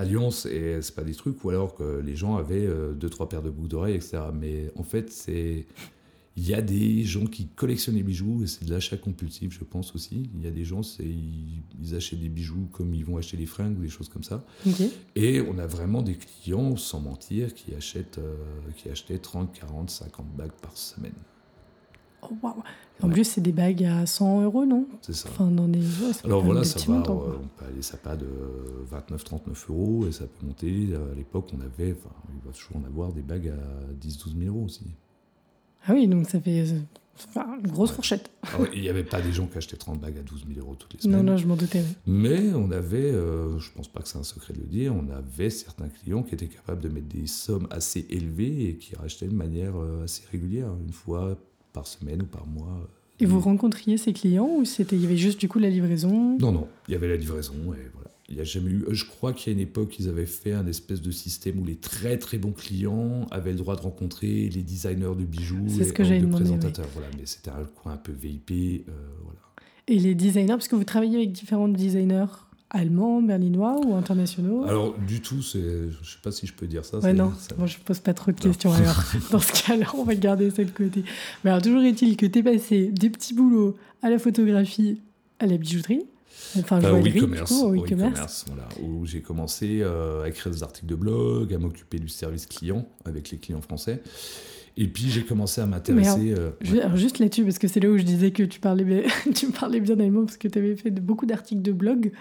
Alliance 0.00 0.46
et 0.46 0.80
c'est 0.82 0.94
pas 0.94 1.04
des 1.04 1.14
trucs, 1.14 1.44
ou 1.44 1.50
alors 1.50 1.74
que 1.74 2.00
les 2.00 2.16
gens 2.16 2.36
avaient 2.36 2.66
euh, 2.66 2.92
deux, 2.92 3.10
trois 3.10 3.28
paires 3.28 3.42
de 3.42 3.50
boucles 3.50 3.68
d'oreilles, 3.68 3.96
etc. 3.96 4.18
Mais 4.34 4.70
en 4.76 4.82
fait, 4.82 5.10
c'est. 5.10 5.66
Il 6.36 6.48
y 6.48 6.54
a 6.54 6.62
des 6.62 7.02
gens 7.02 7.26
qui 7.26 7.48
collectionnent 7.48 7.96
les 7.96 8.04
bijoux 8.04 8.44
et 8.44 8.46
c'est 8.46 8.64
de 8.64 8.70
l'achat 8.70 8.96
compulsif, 8.96 9.52
je 9.52 9.64
pense 9.64 9.94
aussi. 9.94 10.30
Il 10.34 10.42
y 10.42 10.46
a 10.46 10.50
des 10.50 10.64
gens, 10.64 10.80
ils, 11.00 11.94
achètent 11.94 12.20
des 12.20 12.28
bijoux 12.28 12.68
comme 12.72 12.94
ils 12.94 13.04
vont 13.04 13.18
acheter 13.18 13.36
des 13.36 13.46
fringues 13.46 13.76
ou 13.78 13.82
des 13.82 13.88
choses 13.88 14.08
comme 14.08 14.22
ça. 14.22 14.46
Et 15.16 15.42
on 15.42 15.58
a 15.58 15.66
vraiment 15.66 16.02
des 16.02 16.14
clients, 16.14 16.76
sans 16.76 17.00
mentir, 17.00 17.52
qui 17.52 17.74
achètent, 17.74 18.18
euh, 18.18 18.36
qui 18.76 18.88
achetaient 18.88 19.18
30, 19.18 19.52
40, 19.52 19.90
50 19.90 20.36
bagues 20.36 20.52
par 20.62 20.74
semaine. 20.78 21.12
Oh, 22.22 22.52
en 23.02 23.08
plus, 23.08 23.24
c'est 23.24 23.40
des 23.40 23.52
bagues 23.52 23.84
à 23.84 24.06
100 24.06 24.42
euros, 24.42 24.66
non? 24.66 24.86
C'est 25.00 25.14
ça. 25.14 25.28
Enfin, 25.30 25.50
dans 25.50 25.68
des... 25.68 25.80
Alors 26.24 26.44
voilà, 26.44 26.64
ça 26.64 26.78
va, 26.86 26.94
euh, 26.94 27.38
on 27.42 27.48
peut 27.58 27.64
aller, 27.66 27.82
ça 27.82 27.96
pas 27.96 28.16
de 28.16 28.26
29-39 28.92 29.70
euros 29.70 30.06
et 30.06 30.12
ça 30.12 30.24
peut 30.24 30.46
monter. 30.46 30.88
À 30.94 31.14
l'époque, 31.14 31.46
on 31.56 31.60
avait, 31.60 31.92
enfin, 31.92 32.14
il 32.34 32.46
va 32.46 32.52
toujours 32.52 32.76
en 32.76 32.84
avoir 32.84 33.12
des 33.12 33.22
bagues 33.22 33.48
à 33.48 34.06
10-12 34.06 34.38
000 34.38 34.54
euros 34.54 34.66
aussi. 34.66 34.84
Ah 35.86 35.92
oui, 35.94 36.06
donc 36.06 36.28
ça 36.28 36.40
fait 36.40 36.64
une 37.36 37.70
grosse 37.70 37.92
fourchette. 37.92 38.30
Il 38.74 38.82
n'y 38.82 38.88
avait 38.88 39.04
pas 39.04 39.20
des 39.20 39.32
gens 39.32 39.46
qui 39.46 39.56
achetaient 39.58 39.76
30 39.76 40.00
bagues 40.00 40.18
à 40.18 40.22
12 40.22 40.44
000 40.54 40.60
euros 40.60 40.74
toutes 40.74 40.94
les 40.94 41.00
semaines. 41.00 41.24
Non, 41.24 41.32
non, 41.32 41.38
je 41.38 41.46
m'en 41.46 41.56
doutais. 41.56 41.84
Mais 42.06 42.52
on 42.54 42.70
avait, 42.70 43.12
euh, 43.12 43.58
je 43.58 43.70
pense 43.72 43.88
pas 43.88 44.00
que 44.00 44.08
c'est 44.08 44.18
un 44.18 44.22
secret 44.22 44.52
de 44.54 44.60
le 44.60 44.66
dire, 44.66 44.94
on 44.94 45.08
avait 45.10 45.50
certains 45.50 45.88
clients 45.88 46.22
qui 46.22 46.34
étaient 46.34 46.48
capables 46.48 46.82
de 46.82 46.88
mettre 46.88 47.08
des 47.08 47.26
sommes 47.26 47.66
assez 47.70 48.06
élevées 48.10 48.68
et 48.68 48.76
qui 48.76 48.94
rachetaient 48.94 49.28
de 49.28 49.34
manière 49.34 49.76
euh, 49.76 50.04
assez 50.04 50.22
régulière, 50.30 50.68
une 50.86 50.92
fois 50.92 51.38
par 51.72 51.86
semaine 51.86 52.22
ou 52.22 52.26
par 52.26 52.46
mois. 52.46 52.88
Et 53.20 53.26
vous 53.26 53.40
rencontriez 53.40 53.98
ces 53.98 54.12
clients 54.12 54.48
ou 54.58 54.64
c'était 54.64 54.96
il 54.96 55.02
y 55.02 55.06
avait 55.06 55.16
juste 55.16 55.38
du 55.38 55.48
coup 55.48 55.58
la 55.58 55.68
livraison? 55.68 56.38
Non 56.38 56.52
non, 56.52 56.68
il 56.88 56.92
y 56.92 56.94
avait 56.94 57.08
la 57.08 57.16
livraison 57.16 57.54
et 57.74 57.90
voilà. 57.92 58.10
Il 58.30 58.36
y 58.36 58.40
a 58.40 58.44
jamais 58.44 58.70
eu. 58.70 58.84
Je 58.90 59.04
crois 59.04 59.32
qu'il 59.32 59.52
y 59.52 59.54
a 59.54 59.58
une 59.58 59.62
époque, 59.62 59.98
ils 59.98 60.08
avaient 60.08 60.24
fait 60.24 60.52
un 60.52 60.66
espèce 60.66 61.02
de 61.02 61.10
système 61.10 61.58
où 61.58 61.64
les 61.64 61.74
très 61.74 62.16
très 62.16 62.38
bons 62.38 62.52
clients 62.52 63.26
avaient 63.32 63.50
le 63.50 63.58
droit 63.58 63.74
de 63.74 63.80
rencontrer 63.80 64.48
les 64.48 64.62
designers 64.62 65.16
de 65.18 65.24
bijoux 65.24 65.66
et 65.80 65.84
ce 65.84 65.92
que 65.92 66.04
les 66.04 66.20
présentateurs. 66.20 66.86
Voilà, 66.94 67.08
mais 67.18 67.26
c'était 67.26 67.50
un 67.50 67.64
coin 67.64 67.94
un 67.94 67.96
peu 67.96 68.12
VIP. 68.12 68.52
Euh, 68.88 68.92
voilà. 69.24 69.40
Et 69.88 69.98
les 69.98 70.14
designers, 70.14 70.46
parce 70.46 70.68
que 70.68 70.76
vous 70.76 70.84
travaillez 70.84 71.16
avec 71.16 71.32
différents 71.32 71.68
designers? 71.68 72.26
Allemands, 72.70 73.20
berlinois 73.20 73.76
ou 73.84 73.94
internationaux? 73.94 74.64
Alors, 74.64 74.96
du 74.98 75.20
tout, 75.20 75.42
je 75.42 75.58
ne 75.58 75.90
sais 75.90 76.18
pas 76.22 76.30
si 76.30 76.46
je 76.46 76.54
peux 76.54 76.66
dire 76.66 76.84
ça. 76.84 76.98
Ouais, 76.98 77.12
non, 77.12 77.32
moi 77.58 77.66
je 77.66 77.78
pose 77.78 77.98
pas 77.98 78.14
trop 78.14 78.32
de 78.32 78.40
questions. 78.40 78.72
Alors, 78.72 79.02
dans 79.30 79.40
ce 79.40 79.66
cas-là, 79.66 79.86
on 79.94 80.04
va 80.04 80.14
garder 80.14 80.50
ça 80.50 80.64
de 80.64 80.70
côté. 80.70 81.04
Mais 81.44 81.50
alors, 81.50 81.62
toujours 81.62 81.82
est-il 81.82 82.16
que 82.16 82.26
tu 82.26 82.38
es 82.38 82.42
passé 82.42 82.86
des 82.92 83.10
petits 83.10 83.34
boulots 83.34 83.76
à 84.02 84.10
la 84.10 84.18
photographie, 84.18 85.00
à 85.38 85.46
la 85.46 85.56
bijouterie. 85.56 86.06
Enfin, 86.58 86.82
euh, 86.82 86.92
au 86.92 87.06
e-commerce, 87.06 87.52
e-commerce, 87.52 88.44
voilà, 88.48 88.68
où 88.82 89.06
j'ai 89.06 89.20
commencé 89.20 89.80
euh, 89.82 90.24
à 90.24 90.28
écrire 90.28 90.50
des 90.50 90.62
articles 90.62 90.86
de 90.86 90.94
blog, 90.94 91.52
à 91.52 91.58
m'occuper 91.58 91.98
du 91.98 92.08
service 92.08 92.46
client 92.46 92.88
avec 93.04 93.30
les 93.30 93.38
clients 93.38 93.60
français. 93.60 94.02
Et 94.76 94.88
puis 94.88 95.10
j'ai 95.10 95.24
commencé 95.24 95.60
à 95.60 95.66
m'intéresser. 95.66 96.34
Euh, 96.36 96.50
juste 96.94 97.18
là-dessus, 97.18 97.44
parce 97.44 97.58
que 97.58 97.68
c'est 97.68 97.80
là 97.80 97.90
où 97.90 97.98
je 97.98 98.02
disais 98.02 98.30
que 98.30 98.42
tu 98.42 98.60
parlais, 98.60 98.84
bien, 98.84 99.02
tu 99.34 99.48
parlais 99.48 99.80
bien 99.80 99.98
allemand, 99.98 100.24
parce 100.24 100.36
que 100.36 100.48
tu 100.48 100.58
avais 100.58 100.76
fait 100.76 100.90
beaucoup 100.90 101.26
d'articles 101.26 101.62
de 101.62 101.72
blog. 101.72 102.12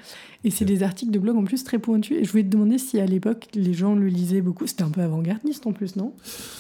Et 0.44 0.52
c'est 0.52 0.66
des 0.66 0.84
articles 0.84 1.12
de 1.12 1.20
blog 1.20 1.38
en 1.38 1.44
plus 1.44 1.64
très 1.64 1.80
pointus. 1.80 2.18
Et 2.18 2.24
je 2.24 2.32
voulais 2.32 2.44
te 2.44 2.50
demander 2.50 2.78
si 2.78 3.00
à 3.00 3.06
l'époque 3.06 3.48
les 3.54 3.74
gens 3.74 3.96
le 3.96 4.08
lisaient 4.08 4.42
beaucoup. 4.42 4.68
C'était 4.68 4.84
un 4.84 4.90
peu 4.90 5.02
avant-gardiste 5.02 5.68
en 5.68 5.74
plus, 5.74 5.96
non? 5.96 6.14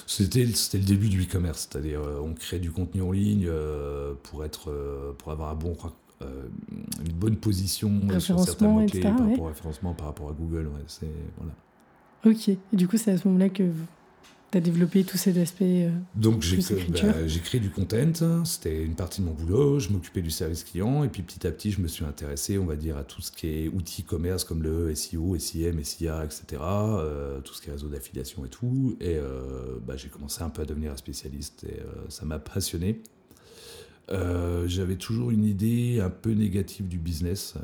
C'était 0.07 0.45
le 0.45 0.83
début 0.83 1.09
du 1.09 1.23
e-commerce. 1.23 1.67
C'est-à-dire, 1.69 2.01
euh, 2.01 2.21
on 2.23 2.33
crée 2.33 2.59
du 2.59 2.71
contenu 2.71 3.01
en 3.01 3.11
ligne 3.11 3.47
euh, 3.47 4.13
pour, 4.23 4.45
être, 4.45 4.71
pour 5.17 5.31
avoir 5.31 5.51
un 5.51 5.55
bon 5.55 5.75
une 6.21 7.13
bonne 7.13 7.37
position 7.37 7.91
sur 8.19 8.39
certains 8.41 8.67
mots-clés 8.67 8.99
par 8.99 9.17
rapport 9.17 9.41
au 9.41 9.47
référencement, 9.47 9.93
par 9.93 10.07
rapport 10.07 10.29
à 10.29 10.33
Google. 10.33 10.67
Ouais, 10.67 11.09
voilà. 11.37 11.53
Ok. 12.25 12.49
Et 12.49 12.57
du 12.73 12.87
coup, 12.87 12.97
c'est 12.97 13.11
à 13.11 13.17
ce 13.17 13.27
moment-là 13.27 13.49
que 13.49 13.63
tu 14.51 14.57
as 14.57 14.61
développé 14.61 15.03
tous 15.03 15.17
ces 15.17 15.39
aspects 15.41 15.61
euh, 15.61 15.89
Donc 16.15 16.39
bah, 16.39 17.27
j'ai 17.27 17.39
créé 17.39 17.59
du 17.59 17.69
content, 17.69 18.45
c'était 18.45 18.83
une 18.83 18.95
partie 18.95 19.21
de 19.21 19.25
mon 19.27 19.33
boulot, 19.33 19.79
je 19.79 19.89
m'occupais 19.89 20.21
du 20.21 20.31
service 20.31 20.63
client 20.63 21.03
et 21.03 21.09
puis 21.09 21.21
petit 21.21 21.45
à 21.45 21.51
petit 21.51 21.71
je 21.71 21.81
me 21.81 21.87
suis 21.87 22.05
intéressé 22.05 22.57
on 22.57 22.65
va 22.65 22.75
dire 22.75 22.97
à 22.97 23.03
tout 23.03 23.21
ce 23.21 23.31
qui 23.31 23.47
est 23.47 23.67
outils 23.67 24.03
commerce 24.03 24.43
comme 24.43 24.63
le 24.63 24.93
SEO, 24.95 25.37
SIM, 25.37 25.83
SIA, 25.83 26.23
etc. 26.25 26.61
Euh, 26.61 27.39
tout 27.41 27.53
ce 27.53 27.61
qui 27.61 27.69
est 27.69 27.73
réseau 27.73 27.87
d'affiliation 27.87 28.45
et 28.45 28.49
tout. 28.49 28.97
Et 28.99 29.17
euh, 29.17 29.77
bah, 29.85 29.95
j'ai 29.97 30.09
commencé 30.09 30.41
un 30.41 30.49
peu 30.49 30.61
à 30.61 30.65
devenir 30.65 30.91
un 30.91 30.97
spécialiste 30.97 31.63
et 31.63 31.79
ça 32.09 32.25
m'a 32.25 32.39
passionné. 32.39 33.01
J'avais 34.09 34.95
toujours 34.95 35.31
une 35.31 35.45
idée 35.45 35.99
un 36.01 36.09
peu 36.09 36.31
négative 36.31 36.87
du 36.87 36.97
business. 36.97 37.55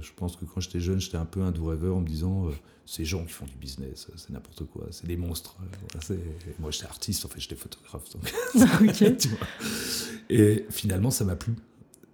je 0.00 0.10
pense 0.16 0.36
que 0.36 0.44
quand 0.44 0.60
j'étais 0.60 0.80
jeune, 0.80 1.00
j'étais 1.00 1.16
un 1.16 1.24
peu 1.24 1.42
un 1.42 1.50
doux 1.50 1.66
rêveur 1.66 1.96
en 1.96 2.00
me 2.00 2.06
disant 2.06 2.50
ces 2.88 3.04
gens 3.04 3.22
qui 3.22 3.32
font 3.32 3.44
du 3.44 3.56
business, 3.60 4.08
c'est 4.16 4.30
n'importe 4.30 4.64
quoi, 4.64 4.86
c'est 4.90 5.06
des 5.06 5.18
monstres. 5.18 5.58
Moi, 6.58 6.70
j'étais 6.70 6.86
artiste, 6.86 7.22
en 7.26 7.28
fait, 7.28 7.38
j'étais 7.38 7.54
photographe. 7.54 8.02
Et 10.30 10.64
finalement, 10.70 11.10
ça 11.10 11.26
m'a 11.26 11.36
plu. 11.36 11.52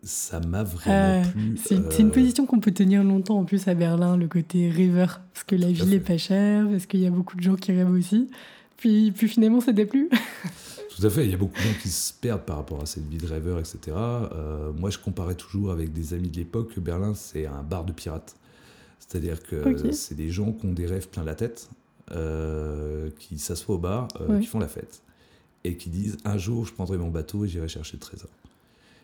Ça 0.03 0.41
m'a 0.41 0.65
vraiment 0.65 1.23
euh, 1.23 1.31
plu. 1.31 1.57
C'est 1.63 1.77
une 2.01 2.09
euh, 2.09 2.11
position 2.11 2.45
qu'on 2.45 2.59
peut 2.59 2.73
tenir 2.73 3.05
longtemps, 3.05 3.39
en 3.39 3.45
plus, 3.45 3.69
à 3.69 3.75
Berlin, 3.75 4.17
le 4.17 4.27
côté 4.27 4.69
rêveur, 4.69 5.21
parce 5.33 5.45
que 5.45 5.55
la 5.55 5.71
ville 5.71 5.95
est 5.95 6.01
pas 6.01 6.19
chère, 6.19 6.69
parce 6.69 6.87
qu'il 6.87 7.01
y 7.01 7.07
a 7.07 7.11
beaucoup 7.11 7.37
de 7.37 7.43
gens 7.43 7.55
qui 7.55 7.71
rêvent 7.71 7.93
aussi. 7.93 8.29
Puis, 8.77 9.13
puis 9.13 9.29
finalement, 9.29 9.61
ça 9.61 9.73
déplu. 9.73 10.11
Tout 10.95 11.05
à 11.05 11.11
fait, 11.11 11.25
il 11.25 11.31
y 11.31 11.35
a 11.35 11.37
beaucoup 11.37 11.57
de 11.57 11.61
gens 11.61 11.75
qui 11.83 11.89
se 11.89 12.13
perdent 12.13 12.43
par 12.43 12.57
rapport 12.57 12.81
à 12.81 12.87
cette 12.87 13.09
vie 13.09 13.19
de 13.19 13.27
rêveur, 13.27 13.59
etc. 13.59 13.79
Euh, 13.89 14.73
moi, 14.73 14.91
je 14.91 14.99
comparais 14.99 15.35
toujours 15.35 15.73
avec 15.73 15.93
des 15.93 16.15
amis 16.15 16.29
de 16.29 16.37
l'époque 16.37 16.75
que 16.75 16.81
Berlin, 16.81 17.15
c'est 17.15 17.47
un 17.47 17.63
bar 17.63 17.85
de 17.85 17.93
pirates. 17.93 18.37
C'est-à-dire 19.01 19.43
que 19.43 19.93
c'est 19.93 20.15
des 20.15 20.31
gens 20.31 20.53
qui 20.53 20.67
ont 20.67 20.73
des 20.73 20.87
rêves 20.87 21.09
plein 21.09 21.25
la 21.25 21.35
tête, 21.35 21.69
euh, 22.13 23.11
qui 23.19 23.39
s'assoient 23.39 23.75
au 23.75 23.79
bar, 23.79 24.09
euh, 24.21 24.39
qui 24.39 24.47
font 24.47 24.59
la 24.59 24.69
fête. 24.69 25.01
et 25.67 25.79
qui 25.79 25.89
disent 25.89 26.19
un 26.27 26.37
jour 26.37 26.67
je 26.67 26.75
prendrai 26.75 26.99
mon 26.99 27.09
bateau 27.09 27.47
et 27.47 27.49
j'irai 27.49 27.69
chercher 27.69 27.97
le 27.97 28.01
trésor. 28.01 28.29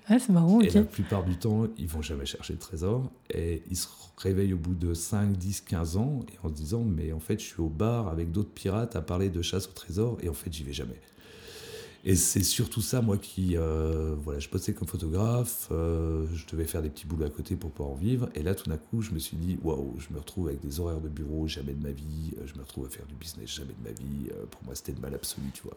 Ah, 0.07 0.19
c'est 0.19 0.33
marrant, 0.33 0.61
Et 0.61 0.69
la 0.69 0.83
plupart 0.83 1.25
du 1.25 1.37
temps, 1.37 1.69
ils 1.79 1.87
vont 1.87 2.03
jamais 2.03 2.27
chercher 2.27 2.53
le 2.53 2.59
trésor. 2.59 3.11
Et 3.33 3.63
ils 3.71 3.77
se 3.77 3.87
réveillent 4.19 4.55
au 4.55 4.59
bout 4.59 4.75
de 4.75 4.93
5, 4.93 5.37
10, 5.37 5.63
15 5.63 5.97
ans 5.97 6.21
et 6.33 6.47
en 6.47 6.51
se 6.51 6.55
disant 6.55 6.83
Mais 6.83 7.13
en 7.13 7.21
fait, 7.21 7.41
je 7.41 7.47
suis 7.47 7.61
au 7.61 7.69
bar 7.69 8.09
avec 8.09 8.31
d'autres 8.31 8.51
pirates 8.51 8.95
à 8.97 9.01
parler 9.01 9.31
de 9.31 9.41
chasse 9.41 9.69
au 9.69 9.73
trésor 9.73 10.19
et 10.23 10.29
en 10.29 10.35
fait, 10.35 10.53
j'y 10.53 10.65
vais 10.65 10.73
jamais. 10.73 11.01
Et 12.05 12.17
c'est 12.17 12.43
surtout 12.43 12.81
ça, 12.81 13.03
moi, 13.03 13.19
qui. 13.19 13.57
euh, 13.57 14.15
voilà, 14.23 14.39
je 14.41 14.49
bossais 14.49 14.73
comme 14.73 14.89
photographe, 14.89 15.69
euh, 15.71 16.25
je 16.35 16.47
devais 16.51 16.65
faire 16.65 16.81
des 16.81 16.89
petits 16.89 17.07
boulots 17.07 17.27
à 17.27 17.31
côté 17.31 17.57
pour 17.57 17.71
pouvoir 17.71 17.95
en 17.95 17.99
vivre. 17.99 18.31
Et 18.35 18.43
là, 18.43 18.55
tout 18.55 18.71
d'un 18.71 18.79
coup, 18.79 19.03
je 19.03 19.11
me 19.11 19.19
suis 19.19 19.37
dit 19.37 19.59
Waouh, 19.63 19.97
je 19.99 20.13
me 20.15 20.19
retrouve 20.19 20.49
avec 20.49 20.61
des 20.61 20.81
horaires 20.81 21.01
de 21.01 21.09
bureau, 21.11 21.47
jamais 21.47 21.75
de 21.75 21.83
ma 21.83 21.93
vie. 21.93 22.33
euh, 22.39 22.47
Je 22.47 22.55
me 22.55 22.63
retrouve 22.63 22.87
à 22.87 22.89
faire 22.89 23.07
du 23.07 23.15
business, 23.17 23.51
jamais 23.55 23.75
de 23.79 23.85
ma 23.85 23.93
vie. 23.93 24.31
Pour 24.51 24.63
moi, 24.65 24.75
c'était 24.75 24.93
le 24.93 25.01
mal 25.01 25.15
absolu, 25.15 25.47
tu 25.53 25.63
vois. 25.63 25.77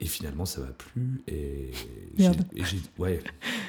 Et 0.00 0.06
finalement, 0.06 0.46
ça 0.46 0.60
m'a 0.60 0.68
plu. 0.68 1.20
Et 1.28 1.72
Merde. 2.16 2.42
et 2.54 2.62
ouais, 2.98 3.20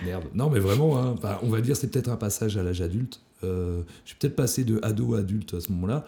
merde. 0.06 0.26
Non, 0.34 0.50
mais 0.50 0.60
vraiment, 0.60 0.98
hein, 0.98 1.16
on 1.44 1.50
va 1.50 1.62
dire, 1.62 1.76
c'est 1.76 1.90
peut-être 1.90 2.10
un 2.10 2.16
passage 2.16 2.58
à 2.58 2.64
l'âge 2.64 2.82
adulte. 2.82 3.20
Euh, 3.44 3.84
j'ai 4.06 4.16
peut-être 4.20 4.36
passé 4.36 4.64
de 4.64 4.80
ado 4.84 5.16
à 5.16 5.20
adulte 5.20 5.54
à 5.54 5.62
ce 5.62 5.72
moment-là. 5.72 6.06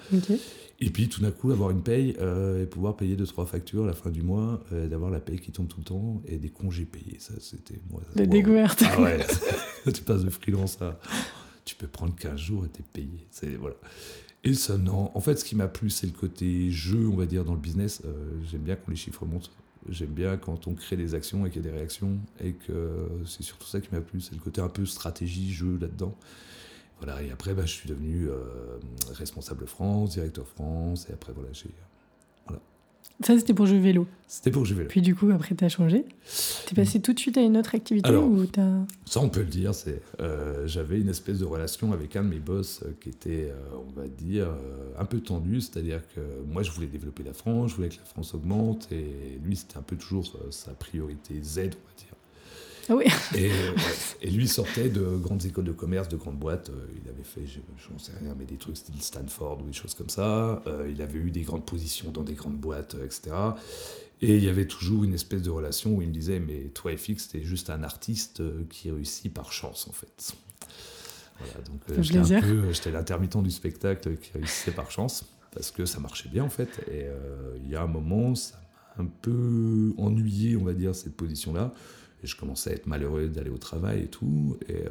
Et 0.79 0.89
puis 0.89 1.07
tout 1.07 1.21
d'un 1.21 1.31
coup, 1.31 1.51
avoir 1.51 1.69
une 1.69 1.81
paye 1.81 2.15
euh, 2.19 2.63
et 2.63 2.65
pouvoir 2.65 2.97
payer 2.97 3.15
deux, 3.15 3.25
trois 3.25 3.45
factures 3.45 3.85
à 3.85 3.87
la 3.87 3.93
fin 3.93 4.09
du 4.09 4.21
mois, 4.21 4.61
euh, 4.73 4.87
d'avoir 4.87 5.11
la 5.11 5.21
paye 5.21 5.39
qui 5.39 5.51
tombe 5.51 5.67
tout 5.67 5.79
le 5.79 5.85
temps 5.85 6.21
et 6.27 6.37
des 6.37 6.49
congés 6.49 6.83
payés. 6.83 7.17
Ça, 7.19 7.33
c'était. 7.39 7.79
moi, 7.89 8.01
La 8.15 8.23
wow. 8.23 8.29
découverte. 8.29 8.83
Ah 8.85 9.01
ouais, 9.01 9.25
tu 9.93 10.01
passes 10.01 10.23
de 10.23 10.29
freelance 10.29 10.81
à. 10.81 10.99
Tu 11.63 11.75
peux 11.75 11.87
prendre 11.87 12.13
15 12.15 12.37
jours 12.37 12.65
et 12.65 12.67
t'es 12.67 12.83
payé. 12.91 13.25
C'est, 13.31 13.55
voilà. 13.55 13.75
Et 14.43 14.53
ça, 14.53 14.77
non. 14.77 15.09
En 15.15 15.21
fait, 15.21 15.37
ce 15.39 15.45
qui 15.45 15.55
m'a 15.55 15.69
plu, 15.69 15.89
c'est 15.89 16.07
le 16.07 16.11
côté 16.11 16.69
jeu, 16.69 17.07
on 17.07 17.15
va 17.15 17.25
dire, 17.25 17.45
dans 17.45 17.53
le 17.53 17.61
business. 17.61 18.01
Euh, 18.03 18.11
j'aime 18.51 18.63
bien 18.63 18.75
quand 18.75 18.89
les 18.89 18.97
chiffres 18.97 19.25
montent. 19.25 19.51
J'aime 19.87 20.09
bien 20.09 20.35
quand 20.35 20.67
on 20.67 20.73
crée 20.73 20.97
des 20.97 21.15
actions 21.15 21.45
et 21.45 21.49
qu'il 21.49 21.63
y 21.63 21.67
a 21.67 21.71
des 21.71 21.77
réactions. 21.77 22.17
Et 22.43 22.51
que 22.51 23.07
c'est 23.25 23.43
surtout 23.43 23.67
ça 23.67 23.79
qui 23.79 23.87
m'a 23.93 24.01
plu. 24.01 24.19
C'est 24.19 24.33
le 24.33 24.41
côté 24.41 24.59
un 24.59 24.67
peu 24.67 24.85
stratégie, 24.85 25.53
jeu 25.53 25.77
là-dedans. 25.79 26.13
Voilà, 26.99 27.21
et 27.21 27.31
après, 27.31 27.53
bah, 27.53 27.65
je 27.65 27.71
suis 27.71 27.89
devenu 27.89 28.29
euh, 28.29 28.37
responsable 29.11 29.67
France, 29.67 30.11
directeur 30.11 30.47
France, 30.47 31.07
et 31.09 31.13
après, 31.13 31.33
voilà, 31.33 31.49
j'ai... 31.51 31.69
Ça, 33.21 33.37
c'était 33.37 33.53
pour 33.53 33.67
jeu 33.67 33.77
vélo. 33.77 34.07
C'était 34.27 34.51
pour 34.51 34.63
que 34.63 34.67
je 34.67 34.73
vais 34.73 34.83
là. 34.83 34.89
Puis 34.89 35.01
du 35.01 35.15
coup, 35.15 35.29
après, 35.29 35.53
t'as 35.53 35.69
changé. 35.69 36.03
T'es 36.65 36.75
passé 36.75 36.99
tout 36.99 37.13
de 37.13 37.19
suite 37.19 37.37
à 37.37 37.41
une 37.41 37.55
autre 37.57 37.75
activité 37.75 38.09
Alors. 38.09 38.25
ou 38.25 38.45
t'as... 38.45 38.79
Ça, 39.05 39.21
on 39.21 39.29
peut 39.29 39.41
le 39.41 39.45
dire, 39.45 39.73
c'est, 39.75 40.01
euh, 40.19 40.67
j'avais 40.67 40.99
une 40.99 41.09
espèce 41.09 41.39
de 41.39 41.45
relation 41.45 41.93
avec 41.93 42.15
un 42.15 42.23
de 42.23 42.29
mes 42.29 42.39
boss 42.39 42.81
euh, 42.83 42.91
qui 42.99 43.09
était, 43.09 43.51
euh, 43.51 43.77
on 43.87 43.99
va 43.99 44.07
dire, 44.07 44.47
euh, 44.47 44.99
un 44.99 45.05
peu 45.05 45.19
tendu, 45.19 45.61
c'est-à-dire 45.61 46.01
que 46.15 46.21
moi, 46.51 46.63
je 46.63 46.71
voulais 46.71 46.87
développer 46.87 47.23
la 47.23 47.33
France, 47.33 47.71
je 47.71 47.75
voulais 47.75 47.89
que 47.89 47.97
la 47.97 48.05
France 48.05 48.33
augmente, 48.33 48.91
et 48.91 49.39
lui, 49.43 49.55
c'était 49.55 49.77
un 49.77 49.83
peu 49.83 49.95
toujours 49.95 50.25
sa 50.49 50.71
priorité 50.71 51.39
Z, 51.41 51.59
on 51.59 51.61
va 51.61 51.67
dire. 51.97 52.12
Ah 52.89 52.95
oui. 52.95 53.05
Et, 54.21 54.29
lui 54.29 54.47
sortait 54.47 54.89
de 54.89 55.01
grandes 55.17 55.45
écoles 55.45 55.65
de 55.65 55.71
commerce, 55.71 56.09
de 56.09 56.17
grandes 56.17 56.37
boîtes. 56.37 56.69
Euh, 56.69 56.85
il 57.01 57.09
avait 57.09 57.23
fait, 57.23 57.45
je 57.45 57.59
n'en 57.91 57.99
sais 57.99 58.11
rien, 58.19 58.35
mais 58.37 58.45
des 58.45 58.57
trucs 58.57 58.77
style 58.77 59.01
Stanford 59.01 59.61
ou 59.61 59.65
des 59.67 59.73
choses 59.73 59.93
comme 59.93 60.09
ça. 60.09 60.61
Euh, 60.67 60.89
il 60.91 61.01
avait 61.01 61.19
eu 61.19 61.31
des 61.31 61.41
grandes 61.41 61.65
positions 61.65 62.11
dans 62.11 62.23
des 62.23 62.33
grandes 62.33 62.57
boîtes, 62.57 62.95
euh, 62.95 63.05
etc. 63.05 63.31
Et 64.21 64.37
il 64.37 64.43
y 64.43 64.49
avait 64.49 64.67
toujours 64.67 65.03
une 65.03 65.13
espèce 65.13 65.41
de 65.41 65.49
relation 65.49 65.95
où 65.95 66.01
il 66.01 66.07
me 66.09 66.13
disait 66.13 66.39
Mais 66.39 66.69
toi, 66.73 66.95
FX, 66.95 67.29
t'es 67.29 67.43
juste 67.43 67.69
un 67.69 67.83
artiste 67.83 68.41
qui 68.69 68.91
réussit 68.91 69.33
par 69.33 69.51
chance, 69.51 69.87
en 69.87 69.93
fait. 69.93 70.35
Voilà, 71.39 71.53
donc 71.65 71.81
euh, 71.89 72.01
j'étais 72.01 72.17
un 72.17 72.21
plaisir. 72.21 72.41
peu- 72.41 72.71
j'étais 72.71 72.91
l'intermittent 72.91 73.43
du 73.43 73.51
spectacle 73.51 74.17
qui 74.17 74.31
réussissait 74.33 74.71
par 74.71 74.91
chance, 74.91 75.25
parce 75.53 75.71
que 75.71 75.85
ça 75.85 75.99
marchait 75.99 76.29
bien, 76.29 76.43
en 76.43 76.49
fait. 76.49 76.69
Et 76.87 77.03
euh, 77.03 77.57
il 77.63 77.69
y 77.69 77.75
a 77.75 77.81
un 77.81 77.87
moment, 77.87 78.35
ça 78.35 78.55
m'a 78.97 79.03
un 79.03 79.07
peu 79.21 79.93
ennuyé, 79.97 80.55
on 80.55 80.63
va 80.63 80.73
dire, 80.73 80.93
cette 80.95 81.15
position-là. 81.15 81.73
Et 82.23 82.27
je 82.27 82.35
commençais 82.37 82.71
à 82.71 82.73
être 82.73 82.87
malheureux 82.87 83.27
d'aller 83.27 83.49
au 83.49 83.57
travail 83.57 84.03
et 84.03 84.07
tout. 84.07 84.57
Et 84.69 84.75
euh, 84.75 84.89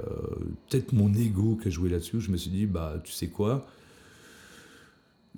peut-être 0.68 0.92
mon 0.92 1.12
ego 1.14 1.58
qui 1.60 1.68
a 1.68 1.70
joué 1.70 1.88
là-dessus, 1.88 2.20
je 2.20 2.30
me 2.30 2.36
suis 2.36 2.50
dit, 2.50 2.66
bah, 2.66 3.00
tu 3.02 3.12
sais 3.12 3.28
quoi, 3.28 3.66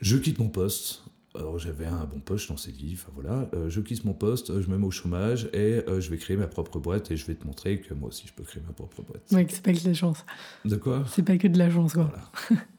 je 0.01 0.17
quitte 0.17 0.39
mon 0.39 0.49
poste. 0.49 1.03
Alors 1.37 1.59
j'avais 1.59 1.87
un 1.87 2.05
bon 2.05 2.21
poste, 2.21 2.57
sais 2.57 2.71
dit, 2.71 2.93
enfin 2.95 3.11
voilà, 3.13 3.49
Euh, 3.55 3.69
je 3.69 3.81
quitte 3.81 4.05
mon 4.05 4.13
poste, 4.13 4.61
je 4.61 4.69
me 4.71 4.79
mets 4.79 4.87
au 4.87 4.93
chômage 4.93 5.49
et 5.53 5.83
euh, 5.89 6.01
je 6.01 6.09
vais 6.11 6.17
créer 6.17 6.37
ma 6.37 6.47
propre 6.47 6.79
boîte 6.79 7.11
et 7.11 7.17
je 7.17 7.27
vais 7.27 7.35
te 7.35 7.45
montrer 7.45 7.81
que 7.81 7.93
moi 7.93 8.09
aussi 8.11 8.29
je 8.29 8.33
peux 8.33 8.45
créer 8.45 8.63
ma 8.65 8.73
propre 8.73 9.03
boîte. 9.03 9.23
Ouais, 9.33 9.45
que 9.45 9.53
c'est 9.53 9.61
pas 9.63 9.73
que 9.73 9.83
de 9.83 9.89
la 9.89 9.95
chance. 9.95 10.25
De 10.65 10.77
quoi? 10.77 11.05
C'est 11.11 11.25
pas 11.25 11.37
que 11.37 11.49
de 11.49 11.59
la 11.59 11.71
chance, 11.71 11.95
quoi. 11.95 12.05
Voilà. 12.49 12.63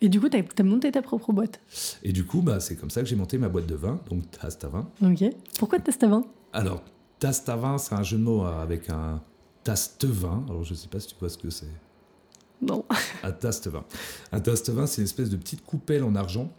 Et 0.00 0.08
du 0.08 0.20
coup, 0.20 0.28
t'as 0.28 0.40
as 0.58 0.62
monté 0.64 0.90
ta 0.90 1.02
propre 1.02 1.32
boîte? 1.32 1.60
Et 2.02 2.12
du 2.12 2.24
coup, 2.24 2.42
bah, 2.42 2.58
c'est 2.58 2.74
comme 2.74 2.90
ça 2.90 3.02
que 3.02 3.08
j'ai 3.08 3.14
monté 3.14 3.38
ma 3.38 3.48
boîte 3.48 3.66
de 3.66 3.76
vin, 3.76 4.00
donc 4.10 4.28
Tastavin. 4.32 4.88
Ok. 5.02 5.22
Pourquoi 5.60 5.78
Tastavin 5.78 6.24
Alors, 6.52 6.82
Tastavin, 7.20 7.78
c'est 7.78 7.94
un 7.94 8.02
jeu 8.02 8.16
de 8.16 8.22
mots 8.22 8.44
avec 8.44 8.90
un 8.90 9.22
Tastevin. 9.62 10.44
Alors, 10.48 10.64
je 10.64 10.74
sais 10.74 10.88
pas 10.88 10.98
si 10.98 11.08
tu 11.08 11.14
vois 11.20 11.28
ce 11.28 11.38
que 11.38 11.50
c'est. 11.50 11.68
Non. 12.62 12.84
Un 13.22 13.32
Tastevin. 13.32 13.84
Un 14.32 14.40
Tastevin, 14.40 14.86
c'est 14.86 15.02
une 15.02 15.06
espèce 15.06 15.30
de 15.30 15.36
petite 15.36 15.64
coupelle 15.64 16.02
en 16.02 16.14
argent 16.14 16.52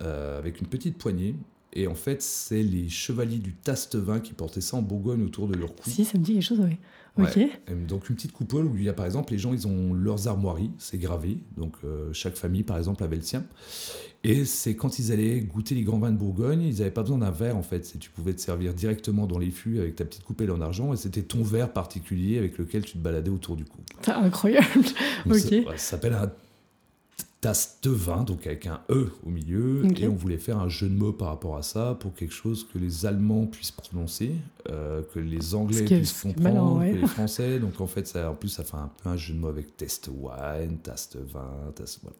euh, 0.00 0.38
avec 0.38 0.60
une 0.60 0.66
petite 0.66 0.96
poignée. 0.96 1.34
Et 1.72 1.86
en 1.86 1.94
fait, 1.94 2.22
c'est 2.22 2.62
les 2.62 2.88
chevaliers 2.88 3.38
du 3.38 3.52
Tastevin 3.54 4.20
qui 4.20 4.32
portaient 4.32 4.60
ça 4.60 4.76
en 4.76 4.82
Bourgogne 4.82 5.24
autour 5.24 5.48
de 5.48 5.54
leur 5.54 5.74
cou. 5.74 5.90
Si, 5.90 6.04
ça 6.04 6.16
me 6.18 6.22
dit 6.22 6.34
quelque 6.34 6.42
chose, 6.42 6.60
oui. 6.60 6.78
Ouais. 7.16 7.48
Et 7.68 7.74
Donc 7.74 8.08
une 8.08 8.16
petite 8.16 8.32
coupole 8.32 8.64
où 8.66 8.76
il 8.76 8.82
y 8.82 8.88
a 8.88 8.92
par 8.92 9.06
exemple 9.06 9.32
les 9.32 9.38
gens 9.38 9.52
ils 9.52 9.68
ont 9.68 9.92
leurs 9.94 10.26
armoiries, 10.26 10.72
c'est 10.78 10.98
gravé, 10.98 11.38
donc 11.56 11.74
euh, 11.84 12.12
chaque 12.12 12.34
famille 12.36 12.64
par 12.64 12.76
exemple 12.76 13.04
avait 13.04 13.16
le 13.16 13.22
sien. 13.22 13.44
Et 14.24 14.44
c'est 14.44 14.74
quand 14.74 14.98
ils 14.98 15.12
allaient 15.12 15.40
goûter 15.40 15.74
les 15.74 15.82
grands 15.82 15.98
vins 15.98 16.10
de 16.10 16.16
Bourgogne, 16.16 16.62
ils 16.62 16.78
n'avaient 16.78 16.90
pas 16.90 17.02
besoin 17.02 17.18
d'un 17.18 17.30
verre 17.30 17.56
en 17.56 17.62
fait, 17.62 17.96
tu 18.00 18.10
pouvais 18.10 18.32
te 18.34 18.40
servir 18.40 18.74
directement 18.74 19.26
dans 19.26 19.38
les 19.38 19.50
fûts 19.50 19.78
avec 19.78 19.94
ta 19.96 20.04
petite 20.04 20.24
coupelle 20.24 20.50
en 20.50 20.60
argent 20.60 20.92
et 20.92 20.96
c'était 20.96 21.22
ton 21.22 21.42
verre 21.42 21.72
particulier 21.72 22.38
avec 22.38 22.58
lequel 22.58 22.84
tu 22.84 22.94
te 22.94 22.98
baladais 22.98 23.30
autour 23.30 23.54
du 23.54 23.64
cou. 23.64 23.78
C'est 24.02 24.10
incroyable. 24.12 24.66
Donc, 25.26 25.36
Ok. 25.36 25.40
ça, 25.40 25.70
ça 25.72 25.76
s'appelle 25.78 26.14
un 26.14 26.32
tasse 27.44 27.78
de 27.82 27.90
vin, 27.90 28.24
donc 28.24 28.46
avec 28.46 28.66
un 28.66 28.80
E 28.88 29.12
au 29.26 29.28
milieu, 29.28 29.82
et 29.98 30.08
on 30.08 30.14
voulait 30.14 30.38
faire 30.38 30.58
un 30.58 30.68
jeu 30.70 30.88
de 30.88 30.94
mots 30.94 31.12
par 31.12 31.28
rapport 31.28 31.58
à 31.58 31.62
ça 31.62 31.94
pour 32.00 32.14
quelque 32.14 32.32
chose 32.32 32.66
que 32.72 32.78
les 32.78 33.04
Allemands 33.04 33.44
puissent 33.44 33.70
prononcer, 33.70 34.32
euh, 34.70 35.02
que 35.12 35.18
les 35.18 35.54
Anglais 35.54 35.84
puissent 35.84 36.24
est 36.24 36.40
malin, 36.40 36.60
comprendre, 36.60 36.80
ouais. 36.80 36.92
que 36.92 36.96
les 36.96 37.06
Français. 37.18 37.58
Donc 37.58 37.82
en 37.82 37.86
fait, 37.86 38.06
ça, 38.06 38.30
en 38.30 38.34
plus, 38.34 38.48
ça 38.48 38.64
fait 38.64 38.78
un 38.78 38.90
peu 39.02 39.10
un 39.10 39.18
jeu 39.18 39.34
de 39.34 39.40
mots 39.40 39.48
avec 39.48 39.76
test 39.76 40.08
wine, 40.08 40.78
taste 40.78 41.16
vin, 41.16 41.50
taste. 41.74 42.00
Voilà. 42.02 42.16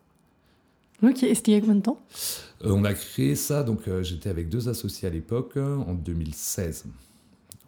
Ok. 1.11 1.23
Et 1.23 1.35
c'était 1.35 1.53
il 1.53 1.55
y 1.55 1.57
a 1.57 1.61
combien 1.61 1.77
de 1.77 1.81
temps? 1.81 1.99
Euh, 2.63 2.73
on 2.73 2.85
a 2.85 2.93
créé 2.93 3.35
ça, 3.35 3.63
donc 3.63 3.89
euh, 3.89 4.03
j'étais 4.03 4.29
avec 4.29 4.51
deux 4.51 4.69
associés 4.69 5.09
à 5.09 5.11
l'époque, 5.11 5.57
euh, 5.57 5.79
en 5.79 5.95
2016. 5.95 6.85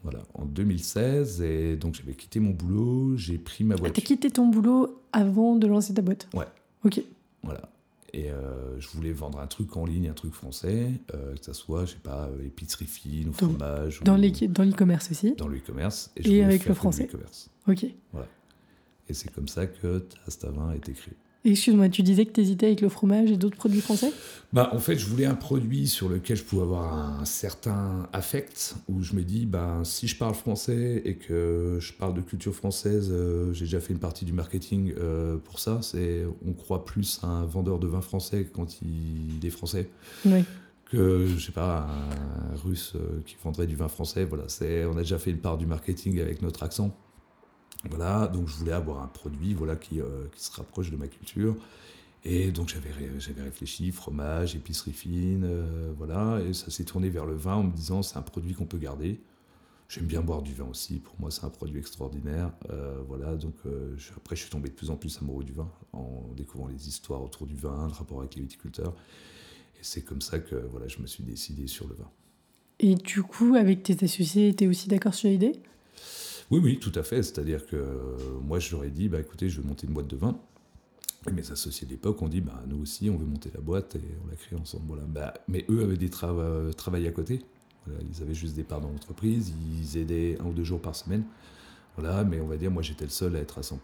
Voilà, 0.03 0.21
en 0.35 0.45
2016, 0.45 1.41
et 1.41 1.77
donc 1.77 1.95
j'avais 1.95 2.13
quitté 2.13 2.39
mon 2.39 2.51
boulot, 2.51 3.17
j'ai 3.17 3.39
pris 3.39 3.65
ma 3.65 3.77
Ah, 3.77 3.89
T'as 3.91 4.03
quitté 4.03 4.31
ton 4.31 4.47
boulot 4.47 5.01
avant 5.13 5.57
de 5.57 5.67
lancer 5.67 5.95
ta 5.95 6.03
boîte? 6.03 6.29
Ouais. 6.35 6.45
Ok. 6.85 7.03
Voilà. 7.43 7.71
Et 8.13 8.31
euh, 8.31 8.79
je 8.81 8.89
voulais 8.89 9.13
vendre 9.13 9.39
un 9.41 9.47
truc 9.47 9.77
en 9.77 9.85
ligne, 9.85 10.09
un 10.09 10.15
truc 10.15 10.33
français, 10.33 10.93
euh, 11.15 11.35
que 11.35 11.45
ça 11.45 11.53
soit, 11.53 11.85
je 11.85 11.93
sais 11.93 11.99
pas, 11.99 12.29
euh, 12.29 12.47
épicerie 12.47 12.87
fine 12.87 13.29
ou 13.29 13.33
Dans- 13.33 13.37
fromage. 13.51 14.01
Dans 14.05 14.17
ou- 14.17 14.21
l'e-commerce 14.21 15.11
aussi? 15.11 15.35
Dans 15.35 15.49
le 15.49 15.59
e-commerce. 15.59 16.11
je 16.17 16.23
Et 16.23 16.25
voulais 16.31 16.45
avec 16.45 16.65
le 16.67 16.75
français? 16.75 17.05
e-commerce. 17.05 17.51
Ok. 17.69 17.85
Et 19.09 19.15
c'est 19.15 19.31
comme 19.33 19.49
ça 19.49 19.67
que 19.67 19.99
Tastavin 20.25 20.71
a 20.71 20.77
été 20.77 20.93
créé. 20.93 21.15
Excuse-moi, 21.51 21.89
tu 21.89 22.03
disais 22.03 22.27
que 22.27 22.33
tu 22.33 22.41
hésitais 22.41 22.67
avec 22.67 22.81
le 22.81 22.89
fromage 22.89 23.31
et 23.31 23.37
d'autres 23.37 23.57
produits 23.57 23.81
français? 23.81 24.13
Bah, 24.53 24.71
en 24.73 24.79
fait, 24.79 24.99
je 24.99 25.07
voulais 25.07 25.27
un 25.27 25.35
produit 25.35 25.87
sur 25.87 26.09
lequel 26.09 26.37
je 26.37 26.43
pouvais 26.43 26.63
avoir 26.63 27.21
un 27.21 27.25
certain 27.25 28.09
affect, 28.13 28.75
où 28.89 29.03
je 29.03 29.15
me 29.15 29.23
dis, 29.23 29.47
ben, 29.47 29.85
si 29.85 30.09
je 30.09 30.17
parle 30.17 30.35
français 30.35 31.03
et 31.05 31.15
que 31.15 31.79
je 31.81 31.93
parle 31.93 32.15
de 32.15 32.21
culture 32.21 32.55
française, 32.55 33.11
euh, 33.13 33.53
j'ai 33.53 33.65
déjà 33.65 33.81
fait 33.81 33.93
une 33.93 34.01
partie 34.01 34.25
du 34.25 34.33
marketing 34.33 34.93
euh, 34.99 35.37
pour 35.37 35.61
ça, 35.61 35.81
c'est 35.83 36.25
on 36.47 36.53
croit 36.53 36.85
plus 36.85 37.21
à 37.23 37.29
un 37.29 37.45
vendeur 37.45 37.79
de 37.79 37.87
vin 37.87 38.01
français 38.01 38.49
quand 38.53 38.81
il 38.83 39.45
est 39.45 39.51
français 39.51 39.89
Oui. 40.25 40.45
que, 40.91 41.27
je 41.27 41.45
sais 41.45 41.53
pas, 41.53 41.87
un 41.89 42.57
russe 42.57 42.95
euh, 42.97 43.21
qui 43.25 43.37
vendrait 43.43 43.67
du 43.67 43.77
vin 43.77 43.89
français. 43.89 44.25
Voilà, 44.25 44.45
c'est, 44.49 44.85
on 44.85 44.97
a 44.97 45.03
déjà 45.03 45.19
fait 45.19 45.31
une 45.31 45.39
part 45.39 45.59
du 45.59 45.67
marketing 45.67 46.21
avec 46.21 46.43
notre 46.43 46.63
accent. 46.63 46.97
Voilà, 47.89 48.27
donc 48.27 48.49
je 48.49 48.55
voulais 48.55 48.73
avoir 48.73 49.03
un 49.03 49.07
produit 49.07 49.55
voilà, 49.55 49.77
qui, 49.77 50.01
euh, 50.01 50.27
se 50.37 50.51
rapproche 50.53 50.91
de 50.91 50.97
ma 50.97 51.09
culture. 51.09 51.57
Et 52.25 52.51
donc 52.51 52.69
j'avais, 52.69 52.91
j'avais 53.19 53.43
réfléchi, 53.43 53.93
fromage, 53.93 54.57
épicerie 54.57 54.93
fine, 54.93 55.45
euh, 55.45 55.93
voilà, 55.97 56.41
et 56.41 56.53
ça 56.55 56.71
s'est 56.71 56.85
tourné 56.85 57.09
vers 57.09 57.25
le 57.25 57.35
vin 57.35 57.55
en 57.55 57.63
me 57.63 57.73
disant 57.73 58.03
c'est 58.03 58.17
un 58.17 58.23
produit 58.23 58.55
qu'on 58.55 58.67
peut 58.67 58.79
garder. 58.79 59.21
J'aime 59.89 60.07
bien 60.07 60.21
boire 60.21 60.43
du 60.43 60.53
vin 60.53 60.65
aussi, 60.65 60.99
pour 60.99 61.15
moi 61.21 61.31
c'est 61.31 61.45
un 61.45 61.51
produit 61.51 61.79
extraordinaire. 61.79 62.51
Euh, 62.71 63.01
voilà, 63.07 63.37
donc 63.37 63.55
après 64.17 64.35
je 64.35 64.41
suis 64.41 64.51
tombé 64.51 64.69
de 64.69 64.75
plus 64.75 64.91
en 64.91 64.97
plus 64.97 65.17
amoureux 65.23 65.45
du 65.45 65.53
vin 65.53 65.71
en 65.93 66.33
découvrant 66.37 66.67
les 66.67 66.89
histoires 66.89 67.23
autour 67.23 67.47
du 67.47 67.55
vin, 67.55 67.87
le 67.87 67.93
rapport 67.93 68.19
avec 68.19 68.35
les 68.35 68.43
viticulteurs. 68.43 68.95
Et 69.77 69.83
c'est 69.83 70.03
comme 70.03 70.21
ça 70.21 70.41
que 70.41 70.57
voilà, 70.73 70.89
je 70.89 70.99
me 70.99 71.07
suis 71.07 71.23
décidé 71.23 71.69
sur 71.69 71.87
le 71.87 71.95
vin. 71.95 72.11
Et 72.81 72.95
du 72.95 73.23
coup, 73.23 73.55
avec 73.55 73.85
tes 73.85 74.05
associés, 74.05 74.53
t'es 74.55 74.67
aussi 74.67 74.89
d'accord 74.89 75.15
sur 75.15 75.31
l'idée? 75.31 75.53
Oui, 76.51 76.61
oui, 76.63 76.79
tout 76.79 76.93
à 76.95 77.03
fait. 77.03 77.23
C'est-à-dire 77.23 77.67
que 77.67 77.77
euh, 77.77 78.17
moi, 78.45 78.59
je 78.59 78.71
leur 78.75 78.85
ai 78.85 78.91
dit, 78.91 79.09
bah, 79.09 79.21
écoutez, 79.21 79.49
je 79.49 79.61
veux 79.61 79.67
monter 79.67 79.87
une 79.87 79.93
boîte 79.93 80.09
de 80.09 80.17
vin. 80.17 80.39
Et 81.29 81.33
mes 81.33 81.51
associés 81.51 81.87
d'époque 81.87 82.23
ont 82.23 82.29
dit, 82.29 82.41
bah, 82.41 82.63
nous 82.69 82.81
aussi, 82.83 83.11
on 83.11 83.17
veut 83.17 83.27
monter 83.27 83.51
la 83.53 83.61
boîte 83.61 83.97
et 83.97 84.01
on 84.25 84.29
l'a 84.29 84.37
créée 84.37 84.59
ensemble. 84.59 84.85
Voilà. 84.87 85.03
Bah, 85.09 85.35
mais 85.49 85.65
eux 85.69 85.83
avaient 85.83 85.97
des 85.97 86.09
trava- 86.09 86.73
travails 86.75 87.07
à 87.09 87.11
côté. 87.13 87.41
Voilà, 87.85 88.01
ils 88.13 88.23
avaient 88.23 88.35
juste 88.35 88.55
des 88.55 88.65
parts 88.65 88.81
dans 88.81 88.91
l'entreprise, 88.91 89.53
ils 89.81 89.97
aidaient 89.97 90.37
un 90.41 90.47
ou 90.47 90.53
deux 90.53 90.65
jours 90.65 90.81
par 90.81 90.95
semaine. 90.97 91.25
Voilà, 91.97 92.25
mais 92.25 92.41
on 92.41 92.47
va 92.47 92.57
dire, 92.57 92.71
moi 92.71 92.83
j'étais 92.83 93.05
le 93.05 93.11
seul 93.11 93.37
à 93.37 93.39
être 93.39 93.59
à 93.59 93.63
100% 93.63 93.77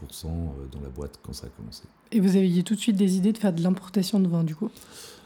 dans 0.71 0.81
la 0.83 0.89
boîte 0.89 1.19
quand 1.23 1.33
ça 1.33 1.47
a 1.47 1.51
commencé. 1.51 1.85
Et 2.11 2.19
vous 2.21 2.37
aviez 2.37 2.63
tout 2.65 2.75
de 2.75 2.81
suite 2.81 2.97
des 2.97 3.17
idées 3.17 3.33
de 3.33 3.39
faire 3.39 3.53
de 3.53 3.63
l'importation 3.63 4.19
de 4.21 4.27
vin 4.29 4.45
du 4.45 4.55
coup? 4.57 4.71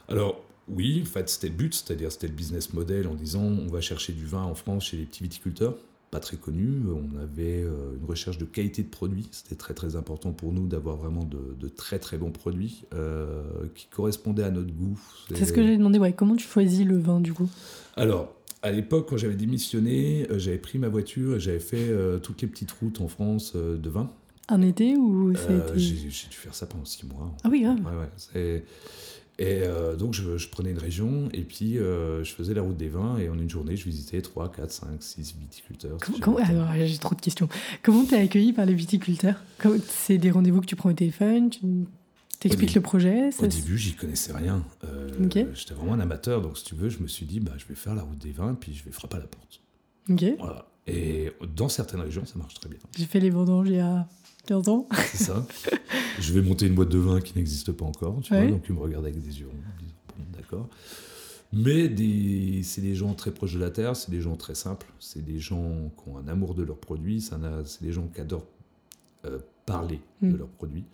Alors, 0.08 0.40
oui, 0.68 1.00
en 1.02 1.06
fait, 1.06 1.28
c'était 1.28 1.48
le 1.48 1.54
but, 1.54 1.74
c'est-à-dire 1.74 2.12
c'était 2.12 2.28
le 2.28 2.34
business 2.34 2.72
model 2.74 3.08
en 3.08 3.14
disant 3.14 3.42
on 3.42 3.66
va 3.66 3.80
chercher 3.80 4.12
du 4.12 4.26
vin 4.26 4.42
en 4.42 4.54
France 4.54 4.84
chez 4.84 4.98
les 4.98 5.04
petits 5.04 5.22
viticulteurs, 5.22 5.74
pas 6.10 6.20
très 6.20 6.36
connus. 6.36 6.82
On 6.88 7.18
avait 7.18 7.62
euh, 7.62 7.96
une 8.00 8.06
recherche 8.06 8.38
de 8.38 8.44
qualité 8.44 8.82
de 8.82 8.88
produits. 8.88 9.28
C'était 9.32 9.54
très 9.54 9.74
très 9.74 9.96
important 9.96 10.32
pour 10.32 10.52
nous 10.52 10.66
d'avoir 10.66 10.96
vraiment 10.96 11.24
de, 11.24 11.68
très 11.68 11.98
très 11.98 12.16
bons 12.16 12.30
produits 12.30 12.84
euh, 12.94 13.42
qui 13.74 13.86
correspondaient 13.86 14.44
à 14.44 14.50
notre 14.50 14.72
goût. 14.72 14.98
C'est 15.34 15.44
ce 15.44 15.52
que 15.52 15.62
j'ai 15.66 15.76
demandé, 15.76 15.98
ouais. 15.98 16.12
Comment 16.12 16.36
tu 16.36 16.46
choisis 16.46 16.86
le 16.86 16.98
vin 16.98 17.20
du 17.20 17.32
coup? 17.32 17.48
Alors, 17.96 18.34
à 18.62 18.70
l'époque, 18.70 19.08
quand 19.10 19.16
j'avais 19.16 19.34
démissionné, 19.34 20.26
euh, 20.30 20.38
j'avais 20.38 20.58
pris 20.58 20.78
ma 20.78 20.88
voiture 20.88 21.36
et 21.36 21.40
j'avais 21.40 21.60
fait 21.60 21.90
toutes 22.22 22.42
les 22.42 22.48
petites 22.48 22.72
routes 22.72 23.00
en 23.00 23.08
France 23.08 23.54
de 23.56 23.88
vin. 23.88 24.10
Un 24.48 24.62
été 24.62 24.96
ou 24.96 25.34
J'ai 25.74 25.98
dû 25.98 26.36
faire 26.36 26.54
ça 26.54 26.66
pendant 26.66 26.84
six 26.84 27.04
mois. 27.04 27.34
Ah 27.42 27.48
oui, 27.50 27.62
grave. 27.62 27.78
Ouais, 27.84 28.40
ouais. 28.40 28.64
Et 29.38 29.62
euh, 29.62 29.96
donc, 29.96 30.14
je, 30.14 30.48
prenais 30.48 30.70
une 30.70 30.78
région 30.78 31.28
et 31.32 31.42
puis 31.42 31.78
euh, 31.78 32.24
je 32.24 32.32
faisais 32.32 32.54
la 32.54 32.62
route 32.62 32.76
des 32.76 32.88
vins 32.88 33.18
et 33.18 33.28
en 33.28 33.38
une 33.38 33.50
journée, 33.50 33.76
je 33.76 33.84
visitais 33.84 34.22
3, 34.22 34.50
4, 34.50 34.70
5, 34.70 34.88
6 35.02 35.36
viticulteurs. 35.38 35.98
j'ai 36.74 36.98
trop 36.98 37.14
de 37.14 37.20
questions. 37.20 37.48
Comment 37.82 38.04
tu 38.04 38.14
es 38.14 38.18
accueilli 38.18 38.54
par 38.54 38.64
les 38.64 38.72
viticulteurs? 38.72 39.42
C'est 39.88 40.16
des 40.16 40.30
rendez-vous 40.30 40.62
que 40.62 40.66
tu 40.66 40.76
prends 40.76 40.88
au 40.88 40.94
téléphone? 40.94 41.50
Tu 41.50 41.60
t'expliques 42.40 42.74
le 42.74 42.80
projet? 42.80 43.28
Au 43.38 43.46
début, 43.46 43.76
j'y 43.76 43.92
connaissais 43.92 44.32
rien. 44.32 44.64
Euh, 44.84 45.10
J'étais 45.54 45.74
vraiment 45.74 45.92
un 45.92 46.00
amateur, 46.00 46.40
donc 46.40 46.56
si 46.56 46.64
tu 46.64 46.74
veux, 46.74 46.88
je 46.88 47.00
me 47.00 47.08
suis 47.08 47.26
dit, 47.26 47.40
bah, 47.40 47.52
je 47.58 47.66
vais 47.66 47.74
faire 47.74 47.94
la 47.94 48.02
route 48.02 48.18
des 48.18 48.32
vins 48.32 48.54
puis 48.54 48.72
je 48.72 48.84
vais 48.84 48.92
frapper 48.92 49.16
à 49.16 49.20
la 49.20 49.26
porte. 49.26 49.60
Ok. 50.08 50.24
Voilà. 50.38 50.66
Et 50.86 51.32
dans 51.54 51.68
certaines 51.68 52.00
régions, 52.00 52.24
ça 52.24 52.38
marche 52.38 52.54
très 52.54 52.70
bien. 52.70 52.78
J'ai 52.96 53.06
fait 53.06 53.20
les 53.20 53.30
vendanges 53.30 53.68
il 53.68 53.76
y 53.76 53.80
a 53.80 54.08
15 54.46 54.68
ans. 54.68 54.88
C'est 55.12 55.24
ça. 55.24 55.46
je 56.18 56.32
vais 56.32 56.42
monter 56.42 56.66
une 56.66 56.74
boîte 56.74 56.88
de 56.88 56.98
vin 56.98 57.20
qui 57.20 57.36
n'existe 57.36 57.72
pas 57.72 57.84
encore, 57.84 58.20
tu 58.22 58.34
vois, 58.34 58.46
donc 58.46 58.64
ils 58.68 58.74
me 58.74 58.80
regardent 58.80 59.06
avec 59.06 59.20
des 59.20 59.40
yeux 59.40 59.48
ronds, 59.48 60.24
d'accord. 60.36 60.68
Mais 61.52 61.88
c'est 62.62 62.80
des 62.80 62.94
gens 62.94 63.14
très 63.14 63.30
proches 63.30 63.54
de 63.54 63.60
la 63.60 63.70
terre, 63.70 63.96
c'est 63.96 64.10
des 64.10 64.20
gens 64.20 64.36
très 64.36 64.54
simples, 64.54 64.86
c'est 64.98 65.24
des 65.24 65.38
gens 65.38 65.90
qui 65.96 66.10
ont 66.10 66.18
un 66.18 66.28
amour 66.28 66.54
de 66.54 66.62
leurs 66.62 66.78
produits, 66.78 67.20
c'est 67.20 67.82
des 67.82 67.92
gens 67.92 68.08
qui 68.08 68.20
adorent 68.20 68.46
euh, 69.24 69.38
parler 69.64 70.00
de 70.22 70.28
hmm. 70.28 70.36
leurs 70.36 70.48
produits. 70.48 70.84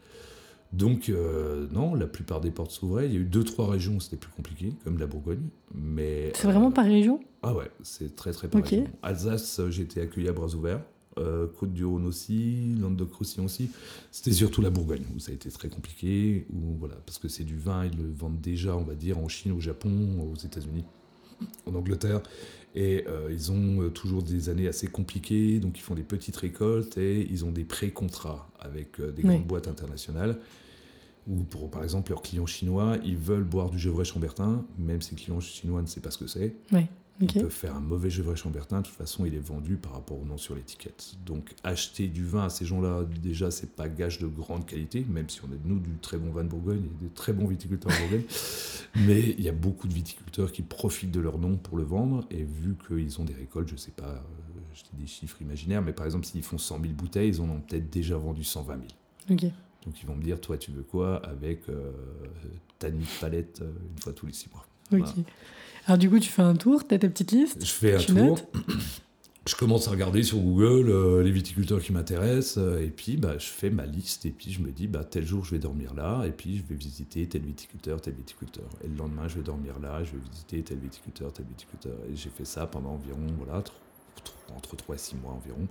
Donc, 0.72 1.10
euh, 1.10 1.66
non, 1.70 1.94
la 1.94 2.06
plupart 2.06 2.40
des 2.40 2.50
portes 2.50 2.70
s'ouvraient. 2.70 3.06
Il 3.06 3.12
y 3.12 3.16
a 3.16 3.20
eu 3.20 3.24
deux, 3.24 3.44
trois 3.44 3.70
régions 3.70 3.96
où 3.96 4.00
c'était 4.00 4.16
plus 4.16 4.32
compliqué, 4.32 4.72
comme 4.84 4.98
la 4.98 5.06
Bourgogne. 5.06 5.48
Mais 5.74 6.32
C'est 6.34 6.46
vraiment 6.46 6.70
par 6.70 6.86
région? 6.86 7.20
Ah 7.42 7.54
ouais, 7.54 7.70
c'est 7.82 8.16
très, 8.16 8.32
très 8.32 8.48
par 8.48 8.62
région. 8.62 8.86
Alsace, 9.02 9.60
j'ai 9.68 9.82
été 9.82 10.00
accueilli 10.00 10.28
à 10.28 10.32
bras 10.32 10.54
ouverts. 10.54 10.80
Euh, 11.18 11.46
Côte-du-Rhône 11.58 12.06
aussi, 12.06 12.74
Languedoc-Roussillon 12.80 13.44
aussi. 13.44 13.70
C'était 14.10 14.32
surtout 14.32 14.62
la 14.62 14.70
Bourgogne 14.70 15.04
où 15.14 15.18
ça 15.18 15.30
a 15.30 15.34
été 15.34 15.50
très 15.50 15.68
compliqué, 15.68 16.46
où, 16.52 16.76
voilà, 16.78 16.94
parce 17.06 17.18
que 17.18 17.28
c'est 17.28 17.44
du 17.44 17.58
vin, 17.58 17.84
ils 17.84 17.96
le 17.96 18.10
vendent 18.10 18.40
déjà, 18.40 18.76
on 18.76 18.82
va 18.82 18.94
dire, 18.94 19.18
en 19.18 19.28
Chine, 19.28 19.52
au 19.52 19.60
Japon, 19.60 19.90
aux 20.32 20.36
États-Unis, 20.36 20.84
en 21.66 21.74
Angleterre. 21.74 22.22
Et 22.74 23.04
euh, 23.06 23.28
ils 23.30 23.52
ont 23.52 23.82
euh, 23.82 23.90
toujours 23.90 24.22
des 24.22 24.48
années 24.48 24.66
assez 24.68 24.86
compliquées, 24.86 25.60
donc 25.60 25.78
ils 25.78 25.82
font 25.82 25.94
des 25.94 26.02
petites 26.02 26.36
récoltes 26.36 26.96
et 26.96 27.28
ils 27.30 27.44
ont 27.44 27.52
des 27.52 27.64
pré-contrats 27.64 28.48
avec 28.58 29.00
des 29.00 29.22
grandes 29.22 29.46
boîtes 29.46 29.68
internationales. 29.68 30.38
Ou 31.28 31.44
pour, 31.44 31.70
par 31.70 31.84
exemple, 31.84 32.10
leurs 32.10 32.22
clients 32.22 32.46
chinois, 32.46 32.96
ils 33.04 33.16
veulent 33.16 33.44
boire 33.44 33.70
du 33.70 33.78
Gevrey 33.78 34.04
Chambertin, 34.04 34.64
même 34.78 35.00
si 35.02 35.14
le 35.14 35.20
client 35.20 35.38
chinois 35.40 35.80
ne 35.82 35.86
sait 35.86 36.00
pas 36.00 36.10
ce 36.10 36.18
que 36.18 36.26
c'est. 36.26 36.56
Ouais. 37.22 37.28
Il 37.36 37.42
peut 37.42 37.48
faire 37.50 37.76
un 37.76 37.80
mauvais 37.80 38.10
Gevrey 38.10 38.34
Chambertin, 38.34 38.80
de 38.80 38.86
toute 38.86 38.96
façon, 38.96 39.24
il 39.24 39.34
est 39.34 39.38
vendu 39.38 39.76
par 39.76 39.92
rapport 39.92 40.20
au 40.20 40.24
nom 40.24 40.36
sur 40.36 40.56
l'étiquette. 40.56 41.14
Donc, 41.24 41.54
acheter 41.62 42.08
du 42.08 42.24
vin 42.24 42.46
à 42.46 42.50
ces 42.50 42.64
gens-là, 42.64 43.04
déjà, 43.22 43.52
c'est 43.52 43.76
pas 43.76 43.88
gage 43.88 44.18
de 44.18 44.26
grande 44.26 44.66
qualité, 44.66 45.06
même 45.08 45.28
si 45.28 45.40
on 45.44 45.52
est, 45.52 45.58
nous, 45.64 45.78
du 45.78 45.90
très 46.00 46.16
bon 46.16 46.32
vin 46.32 46.42
de 46.42 46.48
Bourgogne 46.48 46.82
et 46.84 47.04
des 47.04 47.10
très 47.10 47.32
bons 47.32 47.46
viticulteurs 47.46 47.92
en 47.92 48.00
Bourgogne. 48.00 48.24
Mais 49.06 49.20
il 49.20 49.40
y 49.40 49.48
a 49.48 49.52
beaucoup 49.52 49.86
de 49.86 49.94
viticulteurs 49.94 50.50
qui 50.50 50.62
profitent 50.62 51.12
de 51.12 51.20
leur 51.20 51.38
nom 51.38 51.56
pour 51.56 51.76
le 51.76 51.84
vendre, 51.84 52.26
et 52.30 52.42
vu 52.42 52.74
qu'ils 52.88 53.20
ont 53.20 53.24
des 53.24 53.34
récoltes, 53.34 53.68
je 53.68 53.76
sais 53.76 53.92
pas, 53.92 54.08
euh, 54.08 54.18
je 54.74 54.82
dis 54.82 55.02
des 55.02 55.06
chiffres 55.06 55.40
imaginaires, 55.40 55.82
mais 55.82 55.92
par 55.92 56.06
exemple, 56.06 56.26
s'ils 56.26 56.42
font 56.42 56.58
100 56.58 56.80
000 56.80 56.92
bouteilles, 56.94 57.28
ils 57.28 57.40
en 57.40 57.48
ont 57.48 57.60
peut-être 57.60 57.88
déjà 57.88 58.16
vendu 58.16 58.42
120 58.42 58.74
000. 58.74 58.86
Donc, 59.86 60.00
ils 60.02 60.06
vont 60.06 60.16
me 60.16 60.22
dire, 60.22 60.40
toi, 60.40 60.58
tu 60.58 60.72
veux 60.72 60.82
quoi 60.82 61.24
avec 61.24 61.68
euh, 61.68 61.92
ta 62.80 62.90
nuit 62.90 63.04
de 63.04 63.20
palette 63.20 63.60
euh, 63.62 63.72
une 63.94 64.02
fois 64.02 64.12
tous 64.12 64.26
les 64.26 64.32
six 64.32 64.48
mois? 64.50 64.66
Alors 65.86 65.98
du 65.98 66.08
coup, 66.08 66.18
tu 66.18 66.28
fais 66.28 66.42
un 66.42 66.54
tour, 66.54 66.86
tu 66.86 66.94
as 66.94 66.98
ta 66.98 67.08
petite 67.08 67.32
liste 67.32 67.64
Je 67.64 67.70
fais 67.70 67.94
un 67.94 67.98
tour. 67.98 68.38
Je 69.44 69.56
commence 69.56 69.88
à 69.88 69.90
regarder 69.90 70.22
sur 70.22 70.38
Google 70.38 70.88
euh, 70.88 71.20
les 71.20 71.32
viticulteurs 71.32 71.82
qui 71.82 71.92
m'intéressent, 71.92 72.58
euh, 72.58 72.80
et 72.80 72.90
puis 72.90 73.16
bah, 73.16 73.38
je 73.38 73.48
fais 73.48 73.70
ma 73.70 73.86
liste, 73.86 74.24
et 74.24 74.30
puis 74.30 74.52
je 74.52 74.60
me 74.60 74.70
dis, 74.70 74.86
bah, 74.86 75.02
tel 75.02 75.26
jour 75.26 75.44
je 75.44 75.50
vais 75.50 75.58
dormir 75.58 75.94
là, 75.94 76.22
et 76.24 76.30
puis 76.30 76.58
je 76.58 76.62
vais 76.62 76.76
visiter 76.76 77.26
tel 77.26 77.42
viticulteur, 77.42 78.00
tel 78.00 78.14
viticulteur. 78.14 78.68
Et 78.84 78.86
le 78.86 78.94
lendemain, 78.94 79.26
je 79.26 79.34
vais 79.34 79.42
dormir 79.42 79.80
là, 79.80 80.04
je 80.04 80.12
vais 80.12 80.22
visiter 80.30 80.62
tel 80.62 80.78
viticulteur, 80.78 81.32
tel 81.32 81.44
viticulteur. 81.46 81.96
Et 82.08 82.14
j'ai 82.14 82.30
fait 82.30 82.44
ça 82.44 82.66
pendant 82.66 82.90
environ, 82.90 83.18
voilà, 83.36 83.64
entre 84.56 84.76
3 84.76 84.94
et 84.94 84.98
6 84.98 85.16
mois 85.16 85.32
environ. 85.32 85.66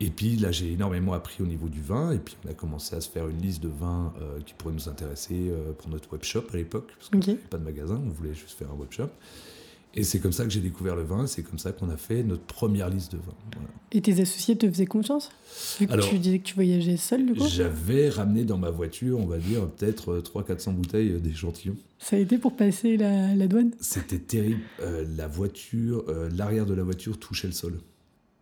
Et 0.00 0.10
puis 0.10 0.36
là, 0.36 0.52
j'ai 0.52 0.72
énormément 0.72 1.14
appris 1.14 1.42
au 1.42 1.46
niveau 1.46 1.68
du 1.68 1.80
vin. 1.80 2.12
Et 2.12 2.18
puis 2.18 2.36
on 2.44 2.50
a 2.50 2.54
commencé 2.54 2.94
à 2.94 3.00
se 3.00 3.08
faire 3.08 3.28
une 3.28 3.40
liste 3.40 3.62
de 3.62 3.68
vins 3.68 4.12
euh, 4.20 4.40
qui 4.44 4.54
pourraient 4.54 4.74
nous 4.74 4.88
intéresser 4.88 5.48
euh, 5.48 5.72
pour 5.72 5.88
notre 5.90 6.12
webshop 6.12 6.44
à 6.52 6.56
l'époque, 6.56 6.92
parce 6.98 7.08
qu'on 7.08 7.18
n'avait 7.18 7.34
pas 7.34 7.58
de 7.58 7.64
magasin, 7.64 8.00
on 8.04 8.10
voulait 8.10 8.34
juste 8.34 8.58
faire 8.58 8.70
un 8.70 8.78
webshop. 8.78 9.08
Et 9.98 10.02
c'est 10.04 10.18
comme 10.18 10.32
ça 10.32 10.44
que 10.44 10.50
j'ai 10.50 10.60
découvert 10.60 10.94
le 10.94 11.04
vin, 11.04 11.26
c'est 11.26 11.42
comme 11.42 11.58
ça 11.58 11.72
qu'on 11.72 11.88
a 11.88 11.96
fait 11.96 12.22
notre 12.22 12.42
première 12.42 12.90
liste 12.90 13.12
de 13.12 13.16
vins. 13.16 13.34
Et 13.92 14.02
tes 14.02 14.20
associés 14.20 14.54
te 14.54 14.68
faisaient 14.68 14.84
confiance? 14.84 15.30
Vu 15.80 15.86
que 15.86 16.10
tu 16.10 16.18
disais 16.18 16.38
que 16.40 16.44
tu 16.44 16.54
voyageais 16.54 16.98
seul, 16.98 17.24
du 17.24 17.32
coup? 17.32 17.46
J'avais 17.48 18.10
ramené 18.10 18.44
dans 18.44 18.58
ma 18.58 18.68
voiture, 18.68 19.18
on 19.18 19.24
va 19.24 19.38
dire, 19.38 19.66
peut-être 19.70 20.18
300-400 20.18 20.74
bouteilles 20.74 21.18
d'échantillons. 21.18 21.76
Ça 21.98 22.16
a 22.16 22.18
été 22.18 22.36
pour 22.36 22.54
passer 22.54 22.98
la, 22.98 23.34
la 23.34 23.48
douane? 23.48 23.70
C'était 23.80 24.18
terrible. 24.18 24.60
Euh, 24.82 25.06
la 25.16 25.28
voiture, 25.28 26.04
l'arrière 26.36 26.66
de 26.66 26.74
la 26.74 26.82
voiture 26.82 27.18
touchait 27.18 27.46
le 27.46 27.54
sol. 27.54 27.78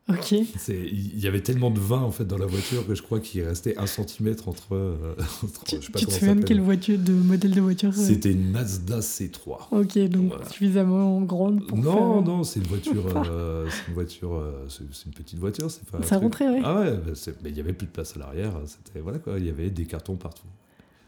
Ok. 0.08 0.32
Il 0.32 1.18
y 1.18 1.26
avait 1.26 1.40
tellement 1.40 1.70
de 1.70 1.80
vin 1.80 2.00
en 2.00 2.10
fait 2.10 2.26
dans 2.26 2.36
la 2.36 2.44
voiture 2.44 2.86
que 2.86 2.94
je 2.94 3.02
crois 3.02 3.20
qu'il 3.20 3.42
restait 3.42 3.78
un 3.78 3.86
centimètre 3.86 4.48
entre. 4.48 4.74
Euh, 4.74 5.14
tu, 5.64 5.78
te 5.78 6.10
souviens 6.10 6.36
de 6.36 6.44
quelle 6.44 6.60
voiture, 6.60 6.98
de 6.98 7.12
modèle 7.12 7.52
de 7.52 7.60
voiture 7.62 7.88
euh 7.88 7.92
C'était 8.02 8.32
une 8.32 8.50
Mazda 8.50 9.00
C3. 9.00 9.68
Ok, 9.70 9.98
donc 10.10 10.32
suffisamment 10.50 11.22
grande 11.22 11.66
pour. 11.66 11.78
Non, 11.78 12.20
non, 12.20 12.44
c'est 12.44 12.60
une 12.60 12.66
voiture. 12.66 13.06
Euh, 13.30 13.66
c'est 13.70 13.88
une 13.88 13.94
voiture. 13.94 14.42
c'est 14.68 15.06
une 15.06 15.12
petite 15.12 15.38
voiture. 15.38 15.68
Pas 15.90 16.02
ça 16.02 16.18
rentrait, 16.18 16.48
oui. 16.48 16.60
Ah 16.62 16.80
ouais, 16.80 16.90
bah, 16.92 17.12
mais 17.42 17.50
il 17.50 17.56
y 17.56 17.60
avait 17.60 17.72
plus 17.72 17.86
de 17.86 17.92
place 17.92 18.14
à 18.16 18.18
l'arrière. 18.18 18.52
C'était 18.66 19.00
voilà 19.00 19.18
quoi. 19.18 19.38
Il 19.38 19.46
y 19.46 19.50
avait 19.50 19.70
des 19.70 19.86
cartons 19.86 20.16
partout. 20.16 20.46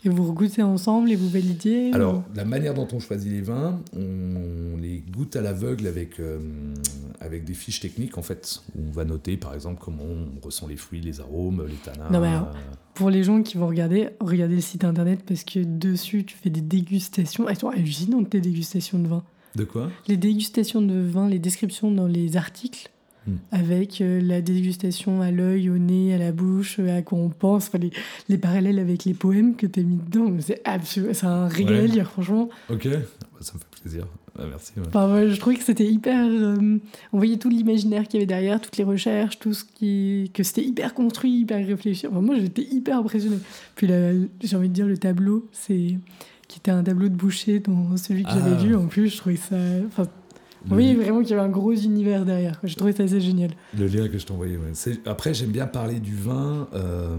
Et 0.05 0.09
vous 0.09 0.33
goûtez 0.33 0.63
ensemble 0.63 1.11
et 1.11 1.17
vous 1.17 1.29
validiez 1.29 1.93
Alors, 1.93 2.23
la 2.35 2.45
manière 2.45 2.75
dont 2.75 2.87
on 2.93 3.01
choisit 3.01 3.33
les 3.33 3.41
vins, 3.41 3.81
on 3.97 4.77
les 4.77 5.03
goûte 5.11 5.37
à 5.37 5.41
l'aveugle 5.41 5.87
avec, 5.87 6.21
euh, 6.21 6.39
avec 7.21 7.45
des 7.45 7.55
fiches 7.55 7.81
techniques, 7.81 8.19
en 8.19 8.23
fait. 8.23 8.63
on 8.79 8.91
va 8.93 9.05
noter, 9.05 9.37
par 9.37 9.55
exemple, 9.55 9.81
comment 9.85 10.05
on 10.05 10.45
ressent 10.45 10.67
les 10.69 10.77
fruits, 10.77 11.01
les 11.01 11.21
arômes, 11.21 11.65
les 11.67 11.75
tanins. 11.75 12.11
Non, 12.11 12.21
mais 12.21 12.37
pour 12.95 13.11
les 13.11 13.25
gens 13.25 13.43
qui 13.43 13.59
vont 13.59 13.67
regarder, 13.67 14.11
regardez 14.21 14.55
le 14.55 14.61
site 14.61 14.85
internet 14.85 15.21
parce 15.27 15.45
que 15.45 15.61
dessus, 15.61 16.25
tu 16.25 16.37
fais 16.37 16.51
des 16.51 16.61
dégustations. 16.61 17.49
Elles 17.49 17.59
sont 17.59 17.69
hallucinantes, 17.69 18.31
tes 18.31 18.41
dégustations 18.41 18.99
de 18.99 19.09
vin. 19.09 19.25
De 19.55 19.65
quoi? 19.65 19.91
Les 20.07 20.17
dégustations 20.17 20.83
de 20.83 21.01
vin, 21.01 21.29
les 21.29 21.39
descriptions 21.39 21.91
dans 21.91 22.07
les 22.07 22.37
articles 22.37 22.91
Hmm. 23.27 23.39
avec 23.51 24.01
euh, 24.01 24.21
la 24.21 24.41
dégustation 24.41 25.21
à 25.21 25.33
l'œil, 25.33 25.69
au 25.69 25.79
nez, 25.79 26.15
à 26.15 26.19
la 26.19 26.31
bouche, 26.31 26.79
à 26.79 27.03
quoi 27.03 27.19
on 27.19 27.29
pense, 27.29 27.73
les, 27.75 27.91
les, 28.29 28.39
parallèles 28.39 28.79
avec 28.79 29.05
les 29.05 29.15
poèmes 29.15 29.57
que 29.57 29.67
tu 29.67 29.81
as 29.81 29.83
mis 29.83 29.97
dedans. 29.97 30.33
C'est 30.39 30.63
c'est 31.13 31.27
un 31.27 31.49
régal, 31.49 32.05
franchement. 32.05 32.49
Ok, 32.71 32.87
bah, 32.87 32.99
ça 33.41 33.55
me 33.55 33.59
fait 33.59 33.81
plaisir. 33.83 34.07
Ah, 34.39 34.45
merci. 34.49 34.73
je 34.77 35.41
trouvais 35.41 35.57
que 35.57 35.65
c'était 35.65 35.87
hyper. 35.87 36.25
Euh, 36.25 36.79
on 37.13 37.17
voyait 37.17 37.37
tout 37.37 37.49
l'imaginaire 37.49 38.05
qu'il 38.05 38.15
y 38.15 38.17
avait 38.19 38.27
derrière, 38.27 38.61
toutes 38.61 38.77
les 38.77 38.85
recherches, 38.85 39.41
tout 39.41 39.55
ce 39.55 39.65
qui. 39.65 40.31
que 40.33 40.45
c'était 40.45 40.65
hyper 40.65 40.95
construit, 40.95 41.41
hyper 41.41 41.67
réfléchi. 41.67 42.07
moi, 42.07 42.37
j'étais 42.39 42.63
hyper 42.63 42.99
impressionné 42.99 43.39
Puis 43.75 43.89
j'ai 44.41 44.57
envie 44.57 44.69
de 44.69 44.75
dire, 44.75 44.87
le 44.87 44.99
tableau, 44.99 45.49
c'est 45.51 45.97
qui 46.47 46.59
était 46.61 46.71
un 46.71 46.85
tableau 46.85 47.09
de 47.09 47.17
boucher 47.17 47.59
dans 47.59 47.97
celui 47.97 48.23
que 48.23 48.31
j'avais 48.31 48.53
ah. 48.53 48.63
vu. 48.63 48.77
En 48.77 48.87
plus, 48.87 49.09
je 49.09 49.17
trouvais 49.17 49.37
ça. 49.37 49.57
Oui, 50.71 50.95
vraiment 50.95 51.21
qu'il 51.21 51.31
y 51.31 51.33
avait 51.35 51.43
un 51.43 51.51
gros 51.51 51.73
univers 51.73 52.25
derrière. 52.25 52.59
J'ai 52.65 52.75
trouvé 52.75 52.93
ça 52.93 53.05
assez 53.05 53.21
génial. 53.21 53.51
Le 53.77 53.87
lien 53.87 54.09
que 54.09 54.19
je 54.19 54.27
t'ai 54.27 54.33
envoyé. 54.33 54.59
Après, 55.05 55.35
j'aime 55.35 55.51
bien 55.51 55.67
parler 55.67 56.01
du 56.01 56.15
vin 56.15 56.69
euh, 56.75 57.17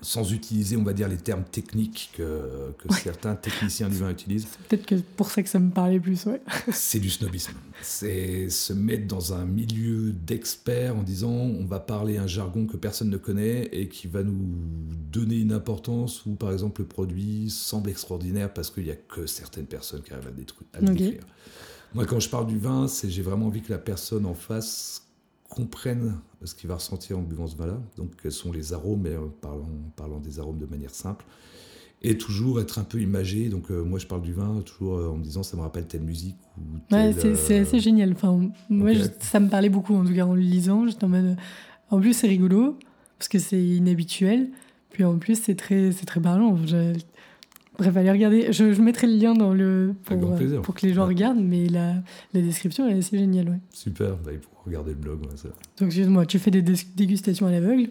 sans 0.00 0.32
utiliser, 0.32 0.76
on 0.76 0.84
va 0.84 0.92
dire, 0.92 1.08
les 1.08 1.16
termes 1.16 1.44
techniques 1.44 2.10
que, 2.16 2.72
que 2.78 2.92
certains 2.94 3.34
techniciens 3.34 3.88
du 3.88 3.96
vin 3.96 4.10
utilisent. 4.10 4.46
C'est 4.50 4.68
peut-être 4.68 4.86
que 4.86 4.94
pour 5.16 5.30
ça 5.30 5.42
que 5.42 5.48
ça 5.48 5.58
me 5.58 5.70
parlait 5.70 5.98
plus, 5.98 6.24
ouais. 6.26 6.40
C'est 6.72 7.00
du 7.00 7.10
snobisme. 7.10 7.54
C'est 7.82 8.48
se 8.48 8.72
mettre 8.72 9.06
dans 9.06 9.34
un 9.34 9.44
milieu 9.44 10.12
d'experts 10.12 10.96
en 10.96 11.02
disant 11.02 11.30
on 11.30 11.64
va 11.64 11.80
parler 11.80 12.16
un 12.16 12.26
jargon 12.26 12.66
que 12.66 12.76
personne 12.76 13.10
ne 13.10 13.16
connaît 13.16 13.68
et 13.72 13.88
qui 13.88 14.06
va 14.06 14.22
nous 14.22 14.38
donner 15.12 15.36
une 15.36 15.52
importance 15.52 16.24
où, 16.26 16.34
par 16.34 16.52
exemple, 16.52 16.82
le 16.82 16.86
produit 16.86 17.50
semble 17.50 17.90
extraordinaire 17.90 18.52
parce 18.52 18.70
qu'il 18.70 18.84
n'y 18.84 18.90
a 18.90 18.96
que 18.96 19.26
certaines 19.26 19.66
personnes 19.66 20.02
qui 20.02 20.12
arrivent 20.12 20.28
à, 20.28 20.32
détruire, 20.32 20.68
à 20.74 20.80
le 20.80 20.88
décrire. 20.94 21.22
Moi, 21.94 22.04
quand 22.06 22.20
je 22.20 22.28
parle 22.28 22.46
du 22.46 22.58
vin, 22.58 22.86
c'est 22.88 23.08
j'ai 23.10 23.22
vraiment 23.22 23.46
envie 23.46 23.62
que 23.62 23.72
la 23.72 23.78
personne 23.78 24.26
en 24.26 24.34
face 24.34 25.06
comprenne 25.48 26.18
ce 26.44 26.54
qu'il 26.54 26.68
va 26.68 26.74
ressentir 26.74 27.18
en 27.18 27.22
buvant 27.22 27.46
ce 27.46 27.56
vin-là. 27.56 27.80
Donc, 27.96 28.10
quels 28.22 28.32
sont 28.32 28.52
les 28.52 28.72
arômes, 28.72 29.00
mais 29.02 29.16
en 29.16 29.28
parlant, 29.28 29.68
parlant 29.96 30.18
des 30.20 30.38
arômes 30.38 30.58
de 30.58 30.66
manière 30.66 30.94
simple. 30.94 31.24
Et 32.02 32.16
toujours 32.16 32.60
être 32.60 32.78
un 32.78 32.84
peu 32.84 33.00
imagé. 33.00 33.48
Donc, 33.48 33.70
euh, 33.70 33.82
moi, 33.82 33.98
je 33.98 34.06
parle 34.06 34.22
du 34.22 34.32
vin 34.32 34.60
toujours 34.64 34.96
euh, 34.98 35.08
en 35.08 35.16
me 35.16 35.22
disant 35.24 35.42
ça 35.42 35.56
me 35.56 35.62
rappelle 35.62 35.86
telle 35.86 36.02
musique. 36.02 36.36
Ou 36.58 36.94
Ouais, 36.94 37.12
telle, 37.12 37.14
c'est 37.14 37.34
c'est 37.34 37.58
euh, 37.58 37.62
assez 37.62 37.80
génial. 37.80 38.12
Enfin, 38.12 38.38
moi, 38.68 38.92
je- 38.92 39.08
ça 39.20 39.40
me 39.40 39.48
parlait 39.48 39.68
beaucoup, 39.70 39.94
en 39.96 40.04
tout 40.04 40.14
cas, 40.14 40.24
en 40.26 40.34
le 40.34 40.40
lisant. 40.42 40.86
J'étais 40.86 41.04
en 41.04 41.08
mode. 41.08 41.36
En 41.90 41.98
plus, 42.00 42.12
c'est 42.12 42.28
rigolo, 42.28 42.78
parce 43.18 43.28
que 43.28 43.38
c'est 43.40 43.60
inhabituel. 43.64 44.50
Puis 44.90 45.04
en 45.04 45.18
plus, 45.18 45.40
c'est 45.42 45.54
très, 45.56 45.90
c'est 45.90 46.06
très 46.06 46.20
parlant. 46.20 46.56
Je- 46.66 46.94
Bref, 47.78 47.96
allez 47.96 48.10
regarder. 48.10 48.52
Je, 48.52 48.72
je 48.72 48.82
mettrai 48.82 49.06
le 49.06 49.14
lien 49.14 49.34
dans 49.34 49.54
le, 49.54 49.94
pour, 50.04 50.16
euh, 50.32 50.60
pour 50.62 50.74
que 50.74 50.84
les 50.84 50.92
gens 50.94 51.02
Ouais. 51.02 51.08
regardent, 51.14 51.38
mais 51.40 51.66
la, 51.68 51.94
la 52.34 52.40
description 52.42 52.88
est 52.88 52.94
assez 52.98 53.16
géniale. 53.16 53.48
Ouais. 53.50 53.58
Super, 53.72 54.16
bah, 54.16 54.32
il 54.32 54.40
faut 54.40 54.48
regarder 54.66 54.90
le 54.90 54.96
blog. 54.96 55.20
ouais, 55.22 55.36
ça. 55.36 55.48
Donc, 55.78 55.86
excuse-moi, 55.86 56.26
tu 56.26 56.40
fais 56.40 56.50
des 56.50 56.60
dégustations 56.62 57.46
à 57.46 57.52
l'aveugle? 57.52 57.90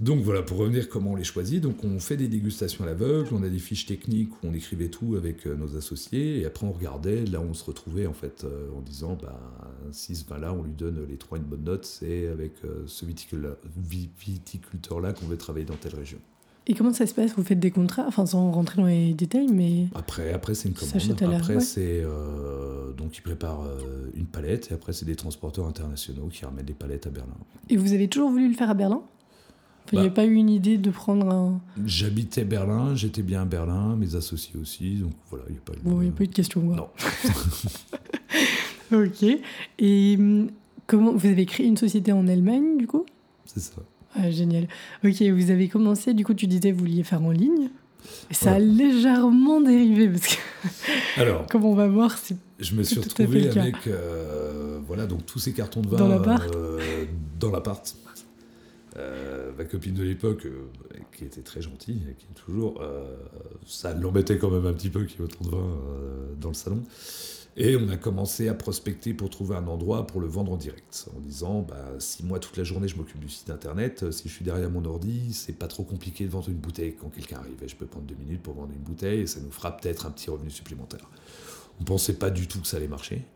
Donc 0.00 0.20
voilà, 0.20 0.42
pour 0.42 0.58
revenir 0.58 0.88
comment 0.90 1.12
on 1.12 1.16
les 1.16 1.24
choisit, 1.24 1.62
donc 1.62 1.82
on 1.82 1.98
fait 1.98 2.18
des 2.18 2.28
dégustations 2.28 2.84
à 2.84 2.86
l'aveugle, 2.86 3.28
on 3.32 3.42
a 3.42 3.48
des 3.48 3.58
fiches 3.58 3.86
techniques 3.86 4.30
où 4.42 4.48
on 4.48 4.52
écrivait 4.52 4.88
tout 4.88 5.14
avec 5.16 5.46
euh, 5.46 5.54
nos 5.56 5.76
associés, 5.78 6.40
et 6.40 6.44
après 6.44 6.66
on 6.66 6.72
regardait 6.72 7.24
là 7.24 7.40
où 7.40 7.44
on 7.44 7.54
se 7.54 7.64
retrouvait 7.64 8.06
en 8.06 8.12
fait, 8.12 8.44
euh, 8.44 8.68
en 8.76 8.82
disant, 8.82 9.16
bah, 9.20 9.40
si 9.92 10.14
ce 10.14 10.28
vin-là, 10.28 10.52
on 10.52 10.62
lui 10.62 10.72
donne 10.72 11.06
les 11.08 11.16
trois 11.16 11.38
une 11.38 11.44
bonne 11.44 11.64
note, 11.64 11.86
c'est 11.86 12.26
avec 12.28 12.52
euh, 12.66 12.82
ce 12.86 13.06
viticul- 13.06 13.56
vi- 13.88 14.10
viticulteur-là 14.20 15.14
qu'on 15.14 15.26
veut 15.26 15.38
travailler 15.38 15.64
dans 15.64 15.76
telle 15.76 15.94
région. 15.94 16.18
Et 16.68 16.74
comment 16.74 16.92
ça 16.92 17.06
se 17.06 17.14
passe? 17.14 17.32
Vous 17.36 17.42
faites 17.42 17.58
des 17.58 17.72
contrats? 17.72 18.04
Enfin, 18.06 18.24
sans 18.24 18.52
rentrer 18.52 18.80
dans 18.80 18.86
les 18.86 19.12
détails, 19.14 19.48
mais. 19.52 19.88
Après, 19.94 20.32
après 20.32 20.54
c'est 20.54 20.68
une 20.68 20.74
commande, 20.74 21.32
après 21.34 21.54
ouais. 21.56 21.60
c'est, 21.60 22.02
euh, 22.04 22.92
donc 22.92 23.18
ils 23.18 23.22
préparent 23.22 23.64
euh, 23.64 24.10
une 24.14 24.26
palette, 24.26 24.70
et 24.70 24.74
après 24.74 24.92
c'est 24.92 25.04
des 25.04 25.16
transporteurs 25.16 25.66
internationaux 25.66 26.28
qui 26.32 26.44
ramènent 26.44 26.64
des 26.64 26.72
palettes 26.72 27.08
à 27.08 27.10
Berlin. 27.10 27.34
Et 27.68 27.76
vous 27.76 27.92
avez 27.92 28.06
toujours 28.06 28.30
voulu 28.30 28.48
le 28.48 28.54
faire 28.54 28.70
à 28.70 28.74
Berlin? 28.74 29.02
Il 29.90 29.96
n'y 29.96 29.98
Bah. 29.98 30.04
avait 30.06 30.14
pas 30.14 30.24
eu 30.24 30.34
une 30.34 30.48
idée 30.48 30.78
de 30.78 30.90
prendre 30.90 31.28
un. 31.28 31.60
J'habitais 31.84 32.44
Berlin, 32.44 32.94
j'étais 32.94 33.22
bien 33.22 33.42
à 33.42 33.44
Berlin, 33.44 33.96
mes 33.96 34.14
associés 34.14 34.54
aussi, 34.60 34.94
donc 34.94 35.12
voilà, 35.30 35.44
il 35.48 35.52
n'y 35.54 35.58
a 35.58 35.62
pas 35.62 35.72
eu 35.72 35.78
Bon, 35.82 36.00
il 36.00 36.04
n'y 36.04 36.10
a 36.10 36.12
pas 36.12 36.22
eu 36.22 36.28
de 36.28 36.32
question. 36.34 36.60
quoi. 36.60 36.76
Non. 36.76 36.88
Ok. 38.92 39.24
Et 39.78 40.16
hum, 40.18 40.50
comment 40.86 41.12
vous 41.12 41.26
avez 41.26 41.46
créé 41.46 41.66
une 41.66 41.78
société 41.78 42.12
en 42.12 42.28
Allemagne, 42.28 42.76
du 42.76 42.86
coup? 42.86 43.06
C'est 43.46 43.60
ça. 43.60 43.76
Ah, 44.16 44.30
Génial. 44.30 44.68
Ok, 45.04 45.22
vous 45.22 45.50
avez 45.50 45.68
commencé, 45.68 46.14
du 46.14 46.24
coup, 46.24 46.34
tu 46.34 46.46
disais 46.46 46.70
que 46.70 46.74
vous 46.74 46.80
vouliez 46.80 47.02
faire 47.02 47.22
en 47.22 47.30
ligne. 47.30 47.68
Ça 48.30 48.54
a 48.54 48.58
légèrement 48.58 49.60
dérivé, 49.60 50.08
parce 50.08 50.26
que, 50.26 50.40
Alors, 51.20 51.46
comme 51.46 51.64
on 51.64 51.74
va 51.74 51.86
voir, 51.86 52.18
c'est 52.18 52.36
je 52.58 52.74
me 52.74 52.82
suis 52.82 53.00
retrouvé 53.00 53.48
avec 53.48 53.86
euh, 53.86 54.78
voilà, 54.86 55.06
donc 55.06 55.26
tous 55.26 55.38
ces 55.38 55.52
cartons 55.52 55.80
de 55.80 55.88
vin 55.88 55.98
Dans 55.98 56.08
l'appart 56.08 56.54
euh, 56.54 57.04
dans 57.38 57.50
l'appart. 57.50 57.96
Euh, 58.96 59.52
ma 59.56 59.64
copine 59.64 59.94
de 59.94 60.02
l'époque, 60.02 60.46
euh, 60.46 60.68
qui 61.16 61.24
était 61.24 61.42
très 61.42 61.62
gentille, 61.62 62.02
qui 62.18 62.26
est 62.26 62.34
toujours, 62.34 62.80
euh, 62.82 63.16
ça 63.66 63.94
l'embêtait 63.94 64.38
quand 64.38 64.50
même 64.50 64.66
un 64.66 64.74
petit 64.74 64.90
peu 64.90 65.04
qu'il 65.04 65.20
y 65.20 65.22
ait 65.22 65.24
autant 65.24 65.44
de 65.44 65.50
vin 65.50 65.78
dans 66.40 66.48
le 66.48 66.54
salon. 66.54 66.82
Et 67.54 67.76
on 67.76 67.88
a 67.90 67.98
commencé 67.98 68.48
à 68.48 68.54
prospecter 68.54 69.12
pour 69.12 69.28
trouver 69.28 69.56
un 69.56 69.66
endroit 69.66 70.06
pour 70.06 70.22
le 70.22 70.26
vendre 70.26 70.52
en 70.52 70.56
direct, 70.56 71.06
en 71.14 71.20
disant 71.20 71.60
bah, 71.60 71.84
si 71.98 72.24
moi 72.24 72.38
toute 72.38 72.56
la 72.56 72.64
journée 72.64 72.88
je 72.88 72.96
m'occupe 72.96 73.20
du 73.20 73.28
site 73.28 73.50
internet, 73.50 74.10
si 74.10 74.28
je 74.28 74.32
suis 74.32 74.44
derrière 74.44 74.70
mon 74.70 74.82
ordi, 74.86 75.34
c'est 75.34 75.58
pas 75.58 75.68
trop 75.68 75.84
compliqué 75.84 76.24
de 76.24 76.30
vendre 76.30 76.48
une 76.48 76.56
bouteille 76.56 76.94
quand 76.98 77.10
quelqu'un 77.10 77.36
arrive. 77.38 77.62
Et 77.62 77.68
je 77.68 77.76
peux 77.76 77.84
prendre 77.84 78.06
deux 78.06 78.14
minutes 78.14 78.42
pour 78.42 78.54
vendre 78.54 78.72
une 78.74 78.82
bouteille 78.82 79.20
et 79.20 79.26
ça 79.26 79.40
nous 79.40 79.50
fera 79.50 79.76
peut-être 79.76 80.06
un 80.06 80.10
petit 80.10 80.30
revenu 80.30 80.50
supplémentaire. 80.50 81.10
On 81.78 81.84
pensait 81.84 82.14
pas 82.14 82.30
du 82.30 82.48
tout 82.48 82.60
que 82.60 82.66
ça 82.66 82.78
allait 82.78 82.88
marcher. 82.88 83.26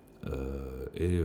Et 0.95 1.21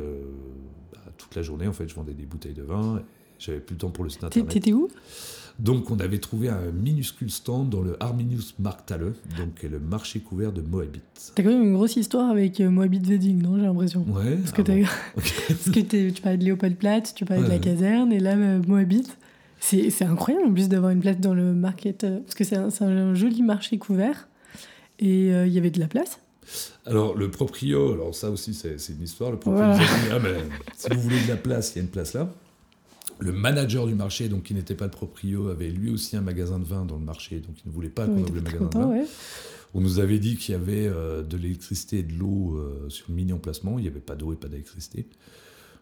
bah, 0.94 1.00
toute 1.18 1.34
la 1.36 1.42
journée, 1.42 1.68
en 1.68 1.74
fait, 1.74 1.88
je 1.88 1.96
vendais 1.96 2.14
des 2.14 2.26
bouteilles 2.26 2.54
de 2.54 2.64
vin. 2.64 3.02
J'avais 3.42 3.60
plus 3.60 3.74
le 3.74 3.80
temps 3.80 3.90
pour 3.90 4.04
le 4.04 4.10
site 4.10 4.24
internet. 4.24 4.52
T'étais 4.52 4.72
où? 4.74 4.88
Donc, 5.60 5.92
on 5.92 6.00
avait 6.00 6.18
trouvé 6.20 6.50
un 6.50 6.72
minuscule 6.72 7.30
stand 7.30 7.70
dans 7.70 7.82
le 7.82 7.96
Arminius 8.02 8.56
Markthalle, 8.58 9.14
donc 9.38 9.62
le 9.64 9.80
marché 9.80 10.20
couvert 10.20 10.52
de 10.52 10.62
Moabit. 10.62 11.02
T'as 11.36 11.44
quand 11.44 11.50
même 11.50 11.62
une 11.64 11.74
grosse 11.74 11.98
histoire 11.98 12.30
avec 12.32 12.60
euh, 12.62 12.70
Moabit 12.70 13.02
Wedding, 13.02 13.42
non 13.44 13.58
J'ai 13.58 13.64
l'impression? 13.66 14.06
Ouais. 14.10 14.38
Parce 14.38 14.54
que, 14.54 14.62
ah 14.62 14.90
parce 15.16 15.70
que 15.70 15.80
tu 16.14 16.22
parlais 16.22 16.38
de 16.38 16.46
Léopoldplatz, 16.46 17.14
tu 17.14 17.26
parlais 17.26 17.44
de 17.44 17.48
la 17.50 17.56
Ouais. 17.56 17.60
caserne, 17.60 18.12
et 18.12 18.20
là, 18.20 18.36
euh, 18.36 18.62
Moabit. 18.68 19.08
C'est 19.60 20.02
incroyable 20.04 20.48
en 20.48 20.54
plus 20.54 20.70
d'avoir 20.70 20.92
une 20.92 21.02
place 21.02 21.20
dans 21.20 21.36
le 21.36 21.54
market, 21.54 22.04
euh, 22.04 22.20
parce 22.22 22.34
que 22.34 22.44
c'est 22.44 22.56
un, 22.58 23.14
joli 23.14 23.44
marché 23.44 23.78
couvert, 23.78 24.28
et 24.98 25.32
euh, 25.32 25.46
il 25.46 25.54
y 25.54 25.60
avait 25.60 25.70
de 25.70 25.80
la 25.80 25.88
place. 25.88 26.20
Alors, 26.88 27.16
le 27.16 27.30
proprio, 27.30 27.94
alors 27.94 28.16
ça 28.16 28.32
aussi, 28.32 28.56
c'est 28.56 28.76
une 28.90 29.04
histoire. 29.04 29.30
Le 29.32 29.38
proprio 29.38 29.64
Voilà. 29.64 29.78
dit, 29.78 29.84
ah, 30.12 30.18
mais 30.20 30.34
si 30.76 30.90
vous 30.96 31.02
voulez 31.02 31.22
de 31.24 31.28
la 31.30 31.38
place, 31.38 31.74
il 31.74 31.78
y 31.78 31.80
a 31.82 31.84
une 31.84 31.90
place 31.90 32.14
là. 32.14 32.34
Le 33.22 33.32
manager 33.32 33.88
du 33.88 33.94
marché, 33.96 34.30
donc 34.30 34.44
qui 34.44 34.54
n'était 34.54 34.76
pas 34.76 34.86
le 34.86 34.92
proprio, 34.92 35.50
avait 35.50 35.70
lui 35.70 35.92
aussi 35.92 36.18
un 36.18 36.22
magasin 36.22 36.60
de 36.60 36.66
vin 36.66 36.86
dans 36.86 36.98
le 36.98 37.06
marché, 37.06 37.40
donc 37.40 37.56
il 37.64 37.70
ne 37.70 37.74
voulait 37.74 37.90
pas 37.90 38.06
On 38.08 38.14
qu'on 38.16 38.22
ouvre 38.24 38.36
le 38.36 38.42
magasin 38.42 38.66
de 38.66 38.78
vin. 38.78 38.88
ouais. 38.88 39.06
On 39.74 39.80
nous 39.80 40.00
avait 40.00 40.20
dit 40.20 40.36
qu'il 40.36 40.54
y 40.54 40.56
avait 40.56 40.88
euh, 40.88 41.22
de 41.24 41.38
l'électricité 41.38 42.00
et 42.00 42.04
de 42.04 42.14
l'eau 42.14 42.58
euh, 42.58 42.90
sur 42.90 43.06
le 43.10 43.16
mini 43.16 43.32
emplacement. 43.32 43.80
Il 43.80 43.84
n'y 43.84 43.88
avait 43.88 44.02
pas 44.02 44.16
d'eau 44.16 44.34
et 44.34 44.36
pas 44.36 44.50
d'électricité. 44.50 45.06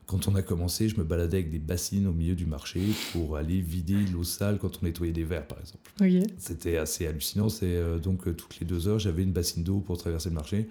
Quand 0.06 0.28
on 0.28 0.36
a 0.36 0.42
commencé, 0.42 0.90
je 0.90 0.98
me 0.98 1.04
baladais 1.04 1.38
avec 1.38 1.52
des 1.52 1.60
bassines 1.60 2.08
au 2.08 2.12
milieu 2.14 2.36
du 2.36 2.46
marché 2.46 2.82
pour 3.14 3.38
aller 3.38 3.62
vider 3.62 3.96
l'eau 4.12 4.24
sale 4.24 4.58
quand 4.60 4.80
on 4.82 4.86
nettoyait 4.86 5.14
des 5.14 5.24
verres, 5.24 5.48
par 5.48 5.60
exemple. 5.60 5.92
C'était 6.38 6.78
assez 6.78 7.08
hallucinant. 7.08 7.50
C'est 7.50 7.66
euh, 7.76 7.98
donc 8.00 8.36
toutes 8.36 8.60
les 8.60 8.66
deux 8.66 8.88
heures, 8.88 9.00
j'avais 9.00 9.24
une 9.24 9.32
bassine 9.34 9.64
d'eau 9.64 9.80
pour 9.80 9.98
traverser 9.98 10.30
le 10.30 10.36
marché 10.36 10.68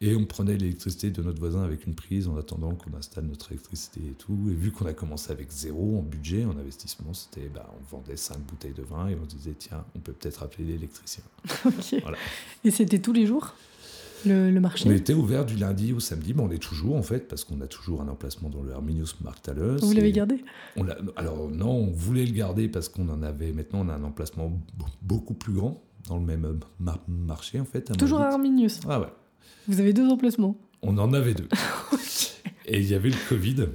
et 0.00 0.14
on 0.14 0.24
prenait 0.26 0.56
l'électricité 0.56 1.10
de 1.10 1.22
notre 1.22 1.40
voisin 1.40 1.62
avec 1.64 1.86
une 1.86 1.94
prise 1.94 2.28
en 2.28 2.36
attendant 2.36 2.72
qu'on 2.74 2.96
installe 2.96 3.24
notre 3.24 3.50
électricité 3.50 4.00
et 4.10 4.14
tout. 4.14 4.38
Et 4.48 4.54
vu 4.54 4.70
qu'on 4.70 4.86
a 4.86 4.92
commencé 4.92 5.32
avec 5.32 5.50
zéro 5.50 5.98
en 5.98 6.02
budget, 6.02 6.44
en 6.44 6.56
investissement, 6.56 7.12
c'était 7.14 7.48
bah, 7.52 7.68
on 7.80 7.96
vendait 7.96 8.16
cinq 8.16 8.38
bouteilles 8.38 8.74
de 8.74 8.82
vin 8.82 9.08
et 9.08 9.16
on 9.16 9.28
se 9.28 9.34
disait 9.34 9.54
tiens, 9.58 9.84
on 9.96 9.98
peut 10.00 10.12
peut-être 10.12 10.42
appeler 10.42 10.64
l'électricien. 10.64 11.24
Ok. 11.66 11.96
Voilà. 12.02 12.16
Et 12.64 12.70
c'était 12.70 13.00
tous 13.00 13.12
les 13.12 13.26
jours 13.26 13.54
le, 14.26 14.50
le 14.50 14.60
marché? 14.60 14.88
On 14.88 14.92
était 14.92 15.14
ouvert 15.14 15.44
du 15.46 15.54
lundi 15.56 15.92
au 15.92 16.00
samedi, 16.00 16.32
mais 16.34 16.42
on 16.42 16.50
est 16.50 16.58
toujours 16.62 16.96
en 16.96 17.02
fait, 17.02 17.28
parce 17.28 17.44
qu'on 17.44 17.60
a 17.60 17.66
toujours 17.68 18.00
un 18.02 18.08
emplacement 18.08 18.48
dans 18.50 18.62
le 18.62 18.72
Arminius 18.72 19.20
Markthalle. 19.20 19.76
Vous 19.80 19.92
l'avez 19.92 20.10
gardé? 20.12 20.44
on 20.76 20.86
Alors 21.16 21.48
non, 21.50 21.70
on 21.70 21.90
voulait 21.92 22.24
le 22.26 22.32
garder 22.32 22.68
parce 22.68 22.88
qu'on 22.88 23.08
en 23.10 23.22
avait, 23.22 23.52
maintenant 23.52 23.80
on 23.84 23.88
a 23.88 23.94
un 23.94 24.02
emplacement 24.04 24.52
beaucoup 25.02 25.34
plus 25.34 25.52
grand 25.52 25.80
dans 26.08 26.18
le 26.18 26.24
même 26.24 26.44
euh, 26.44 26.54
mar- 26.80 27.02
marché 27.08 27.60
en 27.60 27.64
fait. 27.64 27.90
à 27.90 27.94
Toujours 27.94 28.18
à 28.18 28.22
Moabit. 28.30 28.34
Arminius. 28.34 28.80
Ah 28.88 29.00
ouais, 29.00 29.06
Vous 29.68 29.80
avez 29.80 29.92
deux 29.92 30.08
emplacements. 30.08 30.56
on 30.82 30.96
en 30.98 31.12
avait 31.12 31.34
deux. 31.34 31.48
Et 32.66 32.80
il 32.80 32.86
y 32.88 32.94
avait 32.94 33.10
le 33.10 33.16
Covid 33.28 33.66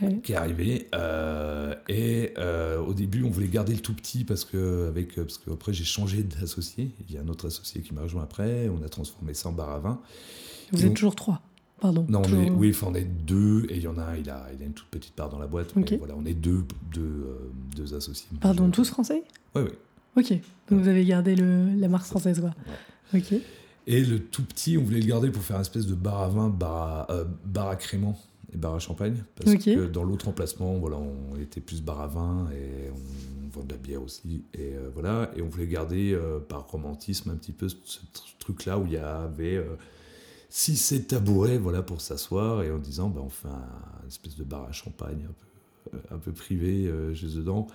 Ouais. 0.00 0.20
qui 0.22 0.30
est 0.32 0.36
arrivé. 0.36 0.86
euh, 0.94 1.74
et 1.88 2.32
euh, 2.38 2.78
au 2.78 2.94
début, 2.94 3.24
on 3.24 3.30
voulait 3.30 3.48
garder 3.48 3.74
le 3.74 3.80
tout 3.80 3.94
petit 3.94 4.22
parce 4.22 4.44
que, 4.44 4.86
avec, 4.86 5.18
euh, 5.18 5.22
parce 5.24 5.38
que 5.38 5.50
après 5.50 5.72
j'ai 5.72 5.82
changé 5.82 6.22
d'associé. 6.22 6.90
Il 7.08 7.12
y 7.16 7.18
a 7.18 7.22
un 7.22 7.26
autre 7.26 7.48
associé 7.48 7.80
qui 7.80 7.92
m'a 7.94 8.02
rejoint 8.02 8.22
après. 8.22 8.68
On 8.68 8.80
a 8.84 8.88
transformé 8.88 9.34
ça 9.34 9.48
en 9.48 9.52
bar 9.52 9.70
à 9.70 9.80
vin. 9.80 10.00
Vous 10.70 10.78
Et 10.80 10.84
êtes 10.84 10.90
on- 10.92 10.94
toujours 10.94 11.16
trois. 11.16 11.42
Pardon. 11.80 12.06
Non, 12.08 12.20
on 12.20 12.22
Toujours- 12.22 12.42
est, 12.42 12.50
oui, 12.50 12.70
enfin, 12.70 12.86
on 12.90 12.94
est 12.94 13.02
deux, 13.04 13.66
et 13.70 13.76
il 13.76 13.82
y 13.82 13.86
en 13.88 13.98
a 13.98 14.02
un, 14.02 14.16
il 14.16 14.30
a, 14.30 14.46
il 14.56 14.62
a 14.62 14.66
une 14.66 14.72
toute 14.72 14.86
petite 14.88 15.14
part 15.14 15.28
dans 15.30 15.38
la 15.40 15.46
boîte. 15.48 15.72
Ok. 15.76 15.90
Mais 15.92 15.96
voilà, 15.96 16.14
on 16.16 16.24
est 16.26 16.34
deux, 16.34 16.64
deux, 16.92 17.00
euh, 17.02 17.50
deux 17.76 17.92
associés. 17.94 18.28
Pardon, 18.40 18.68
tous 18.70 18.88
français? 18.90 19.24
Oui, 19.56 19.62
oui. 19.62 19.70
Ok. 20.22 20.30
Donc 20.70 20.80
vous 20.80 20.88
avez 20.88 21.04
gardé 21.04 21.34
le, 21.34 21.70
la 21.76 21.88
marque 21.88 22.06
française, 22.06 22.40
quoi. 22.40 22.54
Ok. 23.14 23.34
Et 23.90 24.04
le 24.04 24.18
tout 24.18 24.44
petit, 24.44 24.76
on 24.76 24.82
voulait 24.84 25.00
le 25.00 25.06
garder 25.06 25.30
pour 25.30 25.42
faire 25.42 25.56
une 25.56 25.62
espèce 25.62 25.86
de 25.86 25.94
bar 25.94 26.20
à 26.20 26.28
vin, 26.28 26.50
bar 26.50 26.76
à, 26.86 27.10
euh, 27.10 27.24
bar 27.46 27.68
à 27.68 27.76
crément 27.76 28.20
et 28.52 28.58
bar 28.58 28.74
à 28.74 28.78
champagne. 28.78 29.16
Parce 29.34 29.50
que 29.74 29.86
dans 29.86 30.04
l'autre 30.04 30.28
emplacement, 30.28 30.76
voilà, 30.76 30.98
on 30.98 31.38
était 31.40 31.62
plus 31.62 31.80
bar 31.82 32.02
à 32.02 32.06
vin 32.06 32.48
et 32.52 32.90
on 32.90 33.48
vend 33.48 33.64
de 33.64 33.72
la 33.72 33.78
bière 33.78 34.02
aussi. 34.02 34.44
Et 34.52 34.74
euh, 34.74 34.90
voilà, 34.92 35.30
et 35.36 35.40
on 35.40 35.48
voulait 35.48 35.66
garder 35.66 36.12
euh, 36.12 36.38
par 36.38 36.68
romantisme 36.68 37.30
un 37.30 37.36
petit 37.36 37.52
peu 37.52 37.70
ce, 37.70 37.76
ce 37.84 38.00
tr- 38.00 38.36
truc-là 38.38 38.78
où 38.78 38.84
il 38.84 38.92
y 38.92 38.98
avait 38.98 39.56
euh, 39.56 39.76
six, 40.50 40.76
sept 40.76 41.08
tabourets 41.08 41.56
voilà, 41.56 41.80
pour 41.82 42.02
s'asseoir 42.02 42.62
et 42.62 42.70
en 42.70 42.78
disant, 42.78 43.08
bah, 43.08 43.22
on 43.24 43.30
fait 43.30 43.48
un, 43.48 44.02
une 44.02 44.08
espèce 44.08 44.36
de 44.36 44.44
bar 44.44 44.64
à 44.64 44.72
champagne 44.72 45.26
un 45.26 45.32
peu, 45.90 46.14
un 46.14 46.18
peu 46.18 46.32
privé 46.32 46.92
chez 47.14 47.28
dedans. 47.28 47.66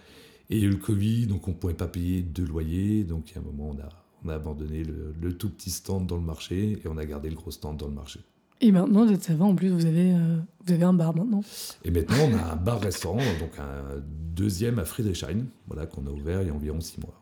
Et 0.52 0.58
il 0.58 0.62
y 0.62 0.66
a 0.66 0.68
eu 0.68 0.72
le 0.72 0.78
Covid, 0.78 1.26
donc 1.26 1.48
on 1.48 1.52
ne 1.52 1.56
pouvait 1.56 1.74
pas 1.74 1.88
payer 1.88 2.22
de 2.22 2.44
loyer. 2.44 3.04
Donc 3.04 3.34
à 3.36 3.40
un 3.40 3.42
moment, 3.42 3.72
on 3.76 3.80
a, 3.82 3.90
on 4.26 4.30
a 4.30 4.36
abandonné 4.36 4.84
le, 4.84 5.14
le 5.22 5.34
tout 5.38 5.50
petit 5.50 5.70
stand 5.72 6.08
dans 6.08 6.16
le 6.18 6.22
marché 6.24 6.80
et 6.84 6.88
on 6.88 6.98
a 6.98 7.06
gardé 7.06 7.30
le 7.30 7.36
gros 7.36 7.52
stand 7.52 7.78
dans 7.78 7.88
le 7.88 7.94
marché. 7.94 8.20
Et 8.62 8.72
maintenant, 8.72 9.06
vous 9.06 9.12
êtes 9.12 9.24
savant, 9.24 9.50
en 9.50 9.56
plus, 9.56 9.70
vous 9.70 9.86
avez, 9.86 10.14
euh, 10.14 10.38
vous 10.66 10.74
avez 10.74 10.84
un 10.86 10.94
bar 10.94 11.14
maintenant. 11.16 11.42
Et 11.84 11.92
maintenant, 11.92 12.16
on 12.32 12.38
a 12.38 12.54
un 12.54 12.56
bar-restaurant, 12.56 13.18
donc 13.40 13.52
un 13.60 14.02
deuxième 14.34 14.80
à 14.80 14.86
Friedrichshain, 14.86 15.46
voilà, 15.68 15.86
qu'on 15.86 16.06
a 16.08 16.10
ouvert 16.12 16.42
il 16.42 16.48
y 16.48 16.52
a 16.52 16.54
environ 16.54 16.80
six 16.80 17.00
mois. 17.02 17.20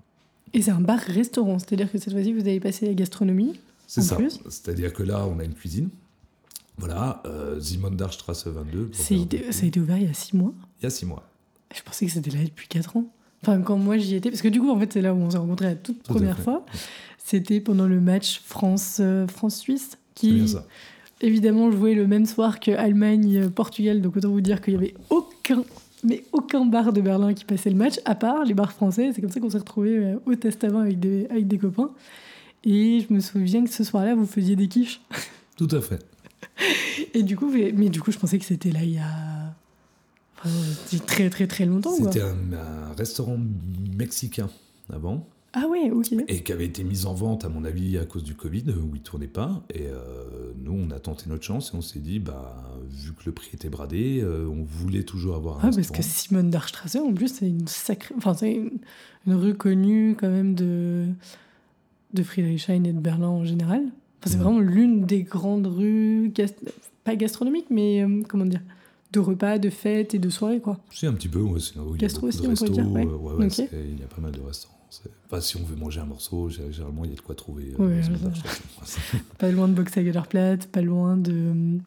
Et 0.54 0.62
c'est 0.62 0.72
un 0.72 0.82
bar-restaurant, 0.82 1.58
c'est-à-dire 1.58 1.92
que 1.92 1.98
cette 1.98 2.14
fois-ci, 2.14 2.34
vous 2.34 2.42
avez 2.42 2.60
passé 2.60 2.86
la 2.86 2.94
gastronomie. 2.94 3.60
C'est 3.88 4.02
ça. 4.02 4.18
C'est-à-dire 4.50 4.94
que 4.94 5.02
là, 5.04 5.26
on 5.26 5.40
a 5.40 5.44
une 5.44 5.54
cuisine. 5.56 5.90
Voilà, 6.78 7.22
euh, 7.26 7.60
Simondarstrasse 7.60 8.48
22. 8.48 8.86
pour 8.88 8.96
C'est 8.96 9.04
faire 9.04 9.18
idée- 9.18 9.38
beaucoup. 9.40 9.52
ça 9.52 9.64
a 9.64 9.68
été 9.68 9.80
ouvert 9.80 9.98
il 9.98 10.04
y 10.06 10.10
a 10.10 10.14
six 10.14 10.36
mois. 10.36 10.54
Il 10.80 10.84
y 10.84 10.86
a 10.86 10.90
six 10.90 11.06
mois. 11.06 11.28
Je 11.76 11.82
pensais 11.84 12.06
que 12.06 12.12
c'était 12.12 12.32
là 12.32 12.44
depuis 12.44 12.68
quatre 12.68 12.98
ans. 12.98 13.06
Enfin, 13.44 13.60
quand 13.62 13.78
moi 13.78 13.98
j'y 13.98 14.16
étais, 14.16 14.30
parce 14.30 14.42
que 14.42 14.48
du 14.48 14.60
coup, 14.62 14.70
en 14.70 14.80
fait, 14.80 14.94
c'est 14.94 15.02
là 15.02 15.14
où 15.14 15.18
on 15.18 15.30
s'est 15.32 15.38
rencontrés 15.38 15.66
la 15.66 15.76
toute 15.76 16.04
Tout 16.04 16.14
première 16.14 16.40
fois. 16.40 16.66
C'était 17.18 17.60
pendant 17.60 17.88
le 17.88 18.00
match 18.02 18.42
France, 18.46 18.98
euh, 19.00 19.28
France-Suisse. 19.28 19.98
C'est 20.16 20.28
bien 20.28 20.46
Qui... 20.46 20.50
ça. 20.50 20.66
évidemment 21.22 21.72
joué 21.72 21.96
le 21.96 22.06
même 22.08 22.26
soir 22.26 22.60
que 22.60 22.72
Allemagne-Portugal, 22.72 24.02
donc 24.02 24.18
autant 24.18 24.30
vous 24.30 24.42
dire 24.42 24.62
qu'il 24.62 24.76
n'y 24.78 24.84
avait 24.84 24.94
aucun, 25.10 25.64
mais 26.04 26.24
aucun 26.34 26.66
bar 26.66 26.94
de 26.94 27.02
Berlin 27.02 27.34
qui 27.34 27.46
passait 27.46 27.70
le 27.70 27.76
match, 27.78 27.96
à 28.06 28.16
part 28.16 28.44
les 28.44 28.54
bars 28.54 28.72
français. 28.72 29.12
C'est 29.14 29.22
comme 29.22 29.32
ça 29.32 29.40
qu'on 29.40 29.50
s'est 29.50 29.58
retrouvés 29.60 29.98
euh, 29.98 30.16
au 30.26 30.36
Testavin 30.36 30.82
avec 30.82 31.00
des, 31.00 31.28
avec 31.30 31.48
des 31.48 31.58
copains. 31.58 31.92
Et 32.64 33.06
je 33.08 33.14
me 33.14 33.20
souviens 33.20 33.64
que 33.64 33.72
ce 33.72 33.84
soir-là, 33.84 34.14
vous 34.14 34.28
faisiez 34.28 34.56
des 34.56 34.68
quiches. 34.68 35.02
Tout 35.58 35.70
à 35.72 35.82
fait. 35.82 36.00
Et 37.14 37.24
du 37.24 37.36
coup, 37.36 37.50
mais, 37.52 37.74
mais 37.76 37.90
du 37.90 38.02
coup, 38.02 38.12
je 38.12 38.18
pensais 38.20 38.38
que 38.38 38.46
c'était 38.46 38.72
là 38.72 38.84
il 38.84 38.94
y 38.94 38.98
a 39.00 39.56
c'était 40.86 41.06
très 41.06 41.30
très 41.30 41.48
très 41.48 41.66
longtemps. 41.66 41.96
C'était 41.96 42.22
un, 42.22 42.36
un 42.54 42.94
restaurant 42.98 43.38
mexicain 43.98 44.50
avant. 44.92 45.28
Ah 45.54 45.68
ouais, 45.68 45.92
ok. 45.92 46.14
Et 46.30 46.44
qui 46.44 46.54
avait 46.54 46.66
été 46.66 46.86
mis 46.86 47.06
en 47.06 47.14
vente, 47.14 47.44
à 47.44 47.50
mon 47.50 47.66
avis, 47.66 47.98
à 47.98 48.06
cause 48.06 48.24
du 48.24 48.36
Covid, 48.36 48.64
où 48.70 48.96
il 48.96 49.02
tournait 49.02 49.28
pas. 49.28 49.62
Et 49.74 49.82
euh, 49.88 50.54
nous, 50.64 50.72
on 50.72 50.92
a 50.92 51.00
tenté 51.00 51.26
notre 51.28 51.44
chance 51.44 51.72
et 51.74 51.78
on 51.78 51.82
s'est 51.82 52.00
dit, 52.00 52.20
bah, 52.20 52.64
vu 52.90 53.12
que 53.12 53.24
le 53.26 53.34
prix 53.34 53.50
était 53.54 53.68
bradé, 53.68 54.22
euh, 54.24 54.48
on 54.48 54.64
voulait 54.64 55.04
toujours 55.04 55.36
avoir 55.36 55.56
un 55.58 55.60
Ah, 55.60 55.62
parce 55.64 55.76
restaurant. 55.78 55.98
que 56.00 56.06
Simone 56.06 56.50
d'Archstrasse, 56.52 56.96
en 56.96 57.14
plus, 57.14 57.28
c'est 57.34 57.50
une 57.50 57.68
sacrée. 57.68 58.16
Enfin, 58.18 58.34
c'est 58.34 58.54
une, 58.54 58.78
une 59.28 59.34
rue 59.34 59.54
connue 59.54 60.16
quand 60.18 60.30
même 60.30 60.56
de, 60.56 61.08
de 62.14 62.24
Friedrichshain 62.24 62.82
et 62.86 62.94
de 62.94 63.00
Berlin 63.00 63.28
en 63.28 63.44
général. 63.44 63.82
Enfin, 63.84 64.32
c'est 64.32 64.38
vraiment 64.38 64.60
l'une 64.62 65.06
des 65.06 65.24
grandes 65.24 65.68
rues, 65.68 66.32
pas 67.04 67.18
gastronomiques, 67.18 67.68
mais 67.70 68.04
euh, 68.06 68.22
comment 68.26 68.46
dire, 68.46 68.62
de 69.14 69.20
repas, 69.20 69.58
de 69.60 69.70
fêtes 69.70 70.14
et 70.14 70.20
de 70.20 70.30
soirées, 70.30 70.60
quoi. 70.60 70.80
C'est 70.92 71.08
un 71.08 71.14
petit 71.14 71.28
peu, 71.28 71.40
ouais, 71.40 71.60
c'est- 71.60 71.74
il 71.76 72.02
y 72.02 72.06
a 72.06 72.08
beaucoup 72.08 72.28
aussi, 72.28 72.40
on 72.46 72.50
restos. 72.50 72.66
pourrait 72.68 72.82
dire, 72.84 72.92
ouais. 72.92 73.06
euh, 73.06 73.16
ouais, 73.18 73.34
ouais, 73.46 73.48
il 73.94 74.00
y 74.00 74.04
a 74.04 74.08
pas 74.08 74.22
mal 74.22 74.32
de 74.32 74.40
restaurants. 74.42 74.78
Enfin, 75.28 75.40
si 75.42 75.56
on 75.58 75.64
veut 75.64 75.76
manger 75.78 76.02
un 76.02 76.06
morceau, 76.06 76.50
gé- 76.50 76.70
généralement, 76.72 77.06
il 77.06 77.12
y 77.12 77.14
a 77.14 77.16
de 77.16 77.22
quoi 77.22 77.34
trouver. 77.36 77.74
euh. 77.80 78.02
Pas 79.38 79.52
loin 79.52 79.68
de 79.68 79.74
Boxhagenerplatz, 79.74 80.66
pas 80.68 80.82
loin 80.82 81.18
de. 81.18 81.32
euh, 81.34 81.78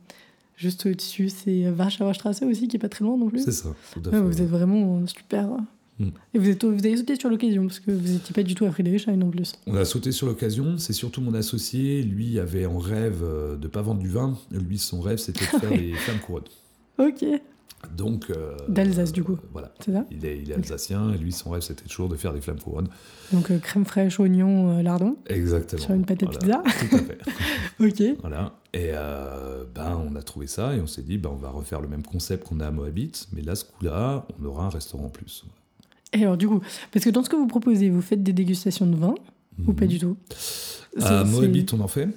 Juste 0.56 0.86
au-dessus, 0.86 1.28
c'est 1.30 1.68
Warschauer 1.70 2.14
Straße 2.14 2.42
aussi, 2.42 2.68
qui 2.68 2.76
est 2.76 2.78
pas 2.78 2.88
très 2.88 3.04
loin 3.04 3.16
non 3.18 3.28
plus. 3.28 3.40
C'est 3.40 3.50
ça, 3.52 3.74
tout 3.92 4.00
à 4.04 4.08
Ouais, 4.08 4.12
fait. 4.12 4.20
vous 4.22 4.40
êtes 4.42 4.48
vraiment 4.48 4.98
euh, 5.02 5.06
super. 5.06 5.48
Et 6.32 6.38
vous, 6.38 6.48
êtes, 6.48 6.64
vous 6.64 6.78
avez 6.86 6.96
sauté 6.96 7.16
sur 7.16 7.28
l'occasion, 7.28 7.66
parce 7.66 7.80
que 7.80 7.90
vous 7.90 8.12
n'étiez 8.12 8.32
pas 8.32 8.42
du 8.42 8.54
tout 8.54 8.64
à 8.64 8.70
Friedrichshain 8.70 9.20
en 9.20 9.30
plus. 9.30 9.52
On 9.66 9.74
a 9.76 9.84
sauté 9.84 10.10
sur 10.12 10.26
l'occasion. 10.26 10.78
C'est 10.78 10.92
surtout 10.92 11.20
mon 11.20 11.34
associé. 11.34 12.02
Lui 12.02 12.38
avait 12.38 12.66
en 12.66 12.78
rêve 12.78 13.20
euh, 13.22 13.56
de 13.56 13.66
pas 13.68 13.82
vendre 13.82 14.00
du 14.00 14.08
vin. 14.08 14.38
Lui, 14.50 14.78
son 14.78 15.00
rêve, 15.00 15.18
c'était 15.18 15.40
de 15.44 15.60
faire 15.60 15.70
des 15.70 15.92
flammes 15.94 16.18
couronnes. 16.20 16.42
Ok, 16.98 17.24
Donc. 17.96 18.30
euh, 18.30 18.56
D'Alsace, 18.68 19.12
du 19.12 19.22
coup. 19.24 19.36
voilà. 19.52 19.72
c'est 19.84 19.92
ça 19.92 20.04
Il 20.10 20.24
est, 20.24 20.38
il 20.38 20.50
est 20.50 20.54
Ok. 20.54 20.60
alsacien 20.60 21.12
et 21.12 21.18
lui, 21.18 21.32
son 21.32 21.50
rêve, 21.50 21.62
c'était 21.62 21.84
toujours 21.84 22.08
de 22.08 22.16
faire 22.16 22.32
des 22.32 22.40
flammes 22.40 22.60
couronnes. 22.60 22.88
Donc 23.32 23.50
euh, 23.50 23.58
crème 23.58 23.84
fraîche, 23.84 24.18
oignon, 24.20 24.78
euh, 24.78 24.82
lardon, 24.82 25.16
Exactement. 25.26 25.82
sur 25.82 25.92
une 25.94 26.04
pâte 26.04 26.22
à 26.22 26.26
Voilà, 26.26 26.62
pizza. 26.62 26.86
Tout 26.88 26.96
à 26.96 26.98
fait. 27.00 27.18
Ok. 27.80 28.18
Voilà. 28.20 28.52
Et 28.72 28.90
euh, 28.92 29.64
ben, 29.74 30.00
on 30.08 30.14
a 30.16 30.22
trouvé 30.22 30.46
ça 30.46 30.74
et 30.76 30.80
on 30.80 30.86
s'est 30.86 31.02
dit, 31.02 31.18
ben, 31.18 31.30
on 31.32 31.36
va 31.36 31.50
refaire 31.50 31.80
le 31.80 31.88
même 31.88 32.02
concept 32.04 32.46
qu'on 32.46 32.60
a 32.60 32.66
à 32.68 32.70
Moabit, 32.70 33.12
mais 33.32 33.42
là, 33.42 33.54
ce 33.56 33.64
coup-là, 33.64 34.26
on 34.40 34.44
aura 34.44 34.66
un 34.66 34.70
restaurant 34.70 35.06
en 35.06 35.10
plus. 35.10 35.44
Et 36.12 36.22
alors 36.22 36.36
du 36.36 36.46
coup, 36.46 36.60
parce 36.92 37.04
que 37.04 37.10
dans 37.10 37.24
ce 37.24 37.28
que 37.28 37.34
vous 37.36 37.48
proposez, 37.48 37.90
vous 37.90 38.00
faites 38.02 38.22
des 38.22 38.32
dégustations 38.32 38.86
de 38.86 38.94
vin 38.96 39.14
ou 39.66 39.72
pas 39.72 39.86
du 39.86 39.98
tout? 39.98 40.16
À 41.00 41.24
Mhm. 41.24 41.30
Moabit, 41.32 41.66
on 41.72 41.80
en 41.80 41.88
fait. 41.88 42.08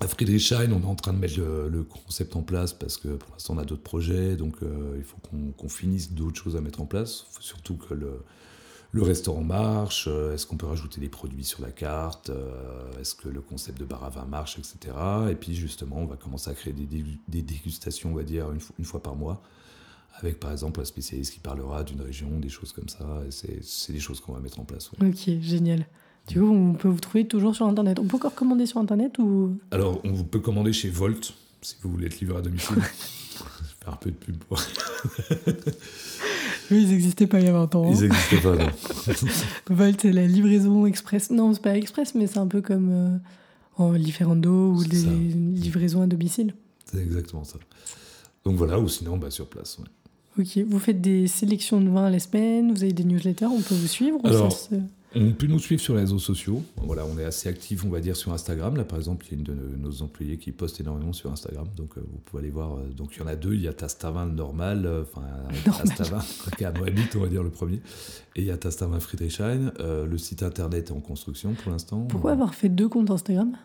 À 0.00 0.08
Friedrichshain, 0.08 0.70
on 0.72 0.82
est 0.82 0.84
en 0.84 0.94
train 0.94 1.14
de 1.14 1.18
mettre 1.18 1.38
le, 1.40 1.82
concept 1.82 2.36
en 2.36 2.42
place 2.42 2.74
parce 2.74 2.98
que 2.98 3.08
pour 3.08 3.30
l'instant, 3.32 3.54
on 3.54 3.58
a 3.58 3.64
d'autres 3.64 3.82
projets, 3.82 4.36
donc 4.36 4.56
euh, 4.62 4.94
il 4.98 5.02
faut 5.04 5.16
qu'on 5.56 5.68
finisse 5.70 6.12
d'autres 6.12 6.40
choses 6.42 6.54
à 6.54 6.60
mettre 6.60 6.82
en 6.82 6.86
place. 6.86 7.26
Faut 7.30 7.40
surtout 7.40 7.76
que 7.76 7.94
le, 7.94 8.20
restaurant 9.02 9.42
marche. 9.42 10.06
euh, 10.08 10.34
Est-ce 10.34 10.46
qu'on 10.46 10.56
peut 10.58 10.66
rajouter 10.66 11.00
des 11.00 11.08
produits 11.08 11.44
sur 11.44 11.62
la 11.62 11.70
carte 11.70 12.28
euh, 12.30 12.90
Est-ce 13.00 13.14
que 13.14 13.28
le 13.28 13.40
concept 13.40 13.78
de 13.80 13.84
bar 13.86 14.04
à 14.04 14.10
vin 14.10 14.26
marche, 14.26 14.58
etc. 14.58 14.94
Et 15.30 15.34
puis 15.34 15.54
justement, 15.54 15.96
on 15.96 16.06
va 16.06 16.16
commencer 16.16 16.50
à 16.50 16.54
créer 16.54 16.72
des, 16.74 16.84
dégu- 16.86 17.18
des 17.28 17.42
dégustations, 17.42 18.10
on 18.12 18.14
va 18.14 18.22
dire, 18.22 18.50
une, 18.52 18.58
fo- 18.58 18.72
une 18.78 18.84
fois 18.84 19.02
par 19.02 19.16
mois. 19.16 19.42
Avec 20.18 20.40
par 20.40 20.50
exemple 20.52 20.80
un 20.80 20.84
spécialiste 20.86 21.32
qui 21.34 21.40
parlera 21.40 21.84
d'une 21.84 22.00
région, 22.02 22.38
des 22.38 22.48
choses 22.50 22.72
comme 22.72 22.88
ça. 22.90 23.20
C'est- 23.30 23.92
des 23.92 24.00
choses 24.00 24.20
qu'on 24.20 24.32
va 24.32 24.40
mettre 24.40 24.60
en 24.60 24.64
place. 24.64 24.90
Ok, 25.02 25.40
génial. 25.40 25.86
Du 26.28 26.40
coup, 26.40 26.46
on 26.52 26.74
peut 26.74 26.88
vous 26.88 26.98
trouver 27.00 27.26
toujours 27.26 27.54
sur 27.54 27.66
Internet. 27.66 27.98
On 28.00 28.04
peut 28.04 28.16
encore 28.16 28.34
commander 28.34 28.66
sur 28.66 28.78
Internet 28.78 29.18
ou... 29.18 29.56
Alors, 29.70 30.00
on 30.04 30.22
peut 30.24 30.40
commander 30.40 30.72
chez 30.72 30.88
Volt, 30.90 31.34
si 31.62 31.76
vous 31.82 31.90
voulez 31.90 32.06
être 32.06 32.18
livré 32.20 32.38
à 32.38 32.42
domicile. 32.42 32.74
Je 32.76 32.80
vais 32.80 32.86
faire 33.84 33.92
un 33.92 33.96
peu 33.96 34.10
de 34.10 34.16
pub 34.16 34.36
pour. 34.36 34.58
Oui, 36.70 36.82
ils 36.82 36.88
n'existaient 36.88 37.28
pas 37.28 37.38
il 37.38 37.46
y 37.46 37.48
a 37.48 37.52
20 37.52 37.74
ans. 37.76 37.84
hein. 37.86 37.92
Ils 37.94 38.02
n'existaient 38.08 38.40
pas, 38.40 38.56
non. 38.56 38.66
Volt, 39.70 40.00
c'est 40.00 40.10
la 40.12 40.26
livraison 40.26 40.84
express. 40.84 41.30
Non, 41.30 41.54
c'est 41.54 41.62
pas 41.62 41.76
express, 41.76 42.16
mais 42.16 42.26
c'est 42.26 42.38
un 42.38 42.48
peu 42.48 42.60
comme 42.60 42.88
euh, 42.90 43.16
en 43.76 43.92
Lieferando 43.92 44.72
ou 44.72 44.84
des 44.84 44.96
ça. 44.96 45.10
livraisons 45.10 46.02
à 46.02 46.08
domicile. 46.08 46.54
C'est 46.90 46.98
exactement 47.00 47.44
ça. 47.44 47.58
Donc 48.44 48.56
voilà, 48.56 48.80
ou 48.80 48.88
sinon, 48.88 49.16
bah, 49.16 49.30
sur 49.30 49.46
place. 49.46 49.78
ouais. 49.78 50.42
Ok, 50.42 50.66
vous 50.68 50.78
faites 50.80 51.00
des 51.00 51.28
sélections 51.28 51.80
de 51.80 51.88
vins 51.88 52.06
à 52.06 52.10
la 52.10 52.18
semaine, 52.18 52.72
vous 52.72 52.82
avez 52.82 52.92
des 52.92 53.04
newsletters, 53.04 53.46
on 53.46 53.60
peut 53.60 53.74
vous 53.76 53.86
suivre 53.86 54.18
ou 54.22 54.26
Alors, 54.26 54.50
ça 54.52 54.76
On 55.18 55.32
peut 55.32 55.46
nous 55.46 55.58
suivre 55.58 55.80
sur 55.80 55.94
les 55.94 56.00
réseaux 56.00 56.18
sociaux. 56.18 56.62
Voilà, 56.76 57.06
on 57.06 57.18
est 57.18 57.24
assez 57.24 57.48
actifs, 57.48 57.84
on 57.86 57.88
va 57.88 58.00
dire, 58.00 58.14
sur 58.14 58.34
Instagram. 58.34 58.76
Là, 58.76 58.84
par 58.84 58.98
exemple, 58.98 59.24
il 59.26 59.32
y 59.32 59.34
a 59.34 59.38
une 59.38 59.44
de 59.44 59.76
nos 59.78 60.02
employés 60.02 60.36
qui 60.36 60.52
poste 60.52 60.78
énormément 60.80 61.14
sur 61.14 61.32
Instagram. 61.32 61.66
Donc, 61.74 61.96
euh, 61.96 62.02
vous 62.06 62.18
pouvez 62.18 62.42
aller 62.42 62.50
voir. 62.52 62.74
euh, 62.74 62.88
donc, 62.94 63.16
il 63.16 63.20
y 63.20 63.22
en 63.22 63.26
a 63.26 63.34
deux. 63.34 63.54
Il 63.54 63.62
y 63.62 63.68
a 63.68 63.72
Tastavin 63.72 64.26
le 64.26 64.32
normal, 64.32 64.84
euh, 64.84 65.02
enfin. 65.02 65.22
Tastavin, 65.64 66.22
qui 66.58 66.64
est 66.64 66.66
à 66.66 66.72
Moabit, 66.72 67.08
on 67.16 67.20
va 67.20 67.28
dire 67.28 67.42
le 67.42 67.50
premier. 67.50 67.80
Et 68.36 68.42
il 68.42 68.44
y 68.44 68.50
a 68.50 68.58
Tastavin 68.58 69.00
Friedrichshain. 69.00 69.72
Euh, 69.80 70.04
le 70.04 70.18
site 70.18 70.42
internet 70.42 70.90
est 70.90 70.92
en 70.92 71.00
construction 71.00 71.54
pour 71.54 71.72
l'instant. 71.72 72.02
Pourquoi 72.02 72.32
avoir 72.32 72.54
fait 72.54 72.68
deux 72.68 72.88
comptes 72.88 73.10
Instagram? 73.10 73.56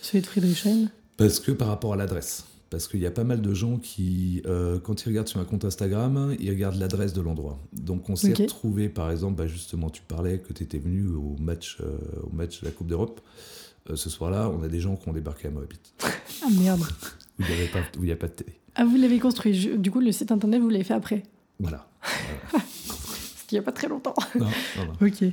Celui 0.00 0.20
de 0.20 0.26
Friedrichshain? 0.26 0.86
Parce 1.16 1.40
que 1.40 1.50
par 1.50 1.68
rapport 1.68 1.92
à 1.94 1.96
l'adresse. 1.96 2.44
Parce 2.74 2.88
qu'il 2.88 2.98
y 3.00 3.06
a 3.06 3.10
pas 3.12 3.22
mal 3.22 3.40
de 3.40 3.54
gens 3.54 3.76
qui, 3.78 4.42
euh, 4.46 4.80
quand 4.80 5.04
ils 5.04 5.08
regardent 5.08 5.28
sur 5.28 5.38
un 5.38 5.44
compte 5.44 5.64
Instagram, 5.64 6.34
ils 6.40 6.50
regardent 6.50 6.74
l'adresse 6.80 7.12
de 7.12 7.20
l'endroit. 7.20 7.58
Donc 7.72 8.10
on 8.10 8.16
s'est 8.16 8.32
Ok. 8.32 8.38
retrouvé, 8.38 8.88
par 8.88 9.12
exemple, 9.12 9.36
bah, 9.36 9.46
justement, 9.46 9.90
tu 9.90 10.02
parlais 10.02 10.38
que 10.40 10.52
tu 10.52 10.64
étais 10.64 10.78
venu 10.78 11.06
au 11.10 11.36
match, 11.38 11.78
euh, 11.80 11.96
au 12.24 12.34
match 12.34 12.60
de 12.62 12.66
la 12.66 12.72
Coupe 12.72 12.88
d'Europe. 12.88 13.20
Euh, 13.90 13.94
ce 13.96 14.10
soir-là, 14.10 14.50
on 14.50 14.62
a 14.64 14.68
des 14.68 14.80
gens 14.80 14.96
qui 14.96 15.08
ont 15.08 15.12
débarqué 15.12 15.46
à 15.46 15.50
Moabit, 15.52 15.78
Ah 16.42 16.48
merde 16.58 16.80
où 17.38 17.42
il 17.42 17.46
n'y 18.00 18.06
il 18.08 18.12
a 18.12 18.16
pas 18.16 18.26
de 18.26 18.32
télé. 18.32 18.58
Ah, 18.74 18.84
vous 18.84 18.96
l'avez 18.96 19.20
construit. 19.20 19.54
Je- 19.54 19.70
Du 19.76 19.90
coup, 19.92 20.00
le 20.00 20.10
site 20.10 20.32
internet, 20.32 20.60
vous 20.60 20.68
l'avez 20.68 20.82
fait 20.84 20.94
après 20.94 21.22
Voilà. 21.60 21.86
Parce 22.52 23.44
qu'il 23.46 23.56
n'y 23.56 23.60
a 23.60 23.62
pas 23.62 23.72
très 23.72 23.88
longtemps. 23.88 24.14
Non, 24.38 24.46
non, 24.78 24.84
non. 25.00 25.06
ok. 25.06 25.24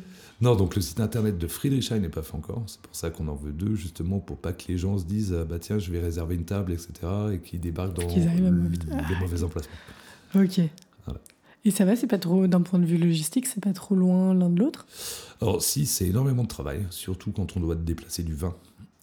Non, 0.42 0.56
donc 0.56 0.76
le 0.76 0.82
site 0.82 1.00
internet 1.00 1.38
de 1.38 1.48
Friedrichshain 1.48 2.00
n'est 2.00 2.10
pas 2.10 2.24
fait 2.24 2.36
encore. 2.36 2.64
C'est 2.66 2.82
pour 2.82 2.96
ça 2.96 3.12
qu'on 3.12 3.28
en 3.28 3.36
veut 3.36 3.52
deux, 3.52 3.76
justement, 3.76 4.20
pour 4.20 4.38
pas 4.38 4.54
que 4.54 4.64
les 4.70 4.78
gens 4.78 4.98
se 4.98 5.06
disent 5.06 5.36
ah, 5.40 5.46
bah 5.46 5.60
tiens, 5.60 5.78
je 5.78 5.92
vais 5.92 6.00
réserver 6.00 6.34
une 6.36 6.46
table, 6.46 6.72
etc. 6.72 6.90
et 7.34 7.40
qu'ils 7.40 7.60
débarquent 7.60 7.94
dans 7.94 8.08
Qu'ils 8.08 8.26
le- 8.26 8.70
les 9.10 9.16
mauvais 9.20 9.44
emplacements. 9.44 9.72
Ok. 10.36 10.62
Voilà. 11.06 11.20
Et 11.64 11.70
ça 11.70 11.86
va, 11.86 11.96
c'est 11.96 12.08
pas 12.08 12.18
trop, 12.18 12.48
d'un 12.48 12.62
point 12.62 12.80
de 12.80 12.86
vue 12.86 12.98
logistique, 12.98 13.46
c'est 13.46 13.62
pas 13.64 13.74
trop 13.74 13.94
loin 13.94 14.34
l'un 14.34 14.50
de 14.50 14.60
l'autre? 14.60 14.88
Alors 15.42 15.62
si, 15.62 15.86
c'est 15.86 16.08
énormément 16.08 16.42
de 16.44 16.48
travail, 16.48 16.88
surtout 16.90 17.32
quand 17.32 17.56
on 17.56 17.60
doit 17.60 17.76
déplacer 17.76 18.24
du 18.24 18.34
vin. 18.34 18.56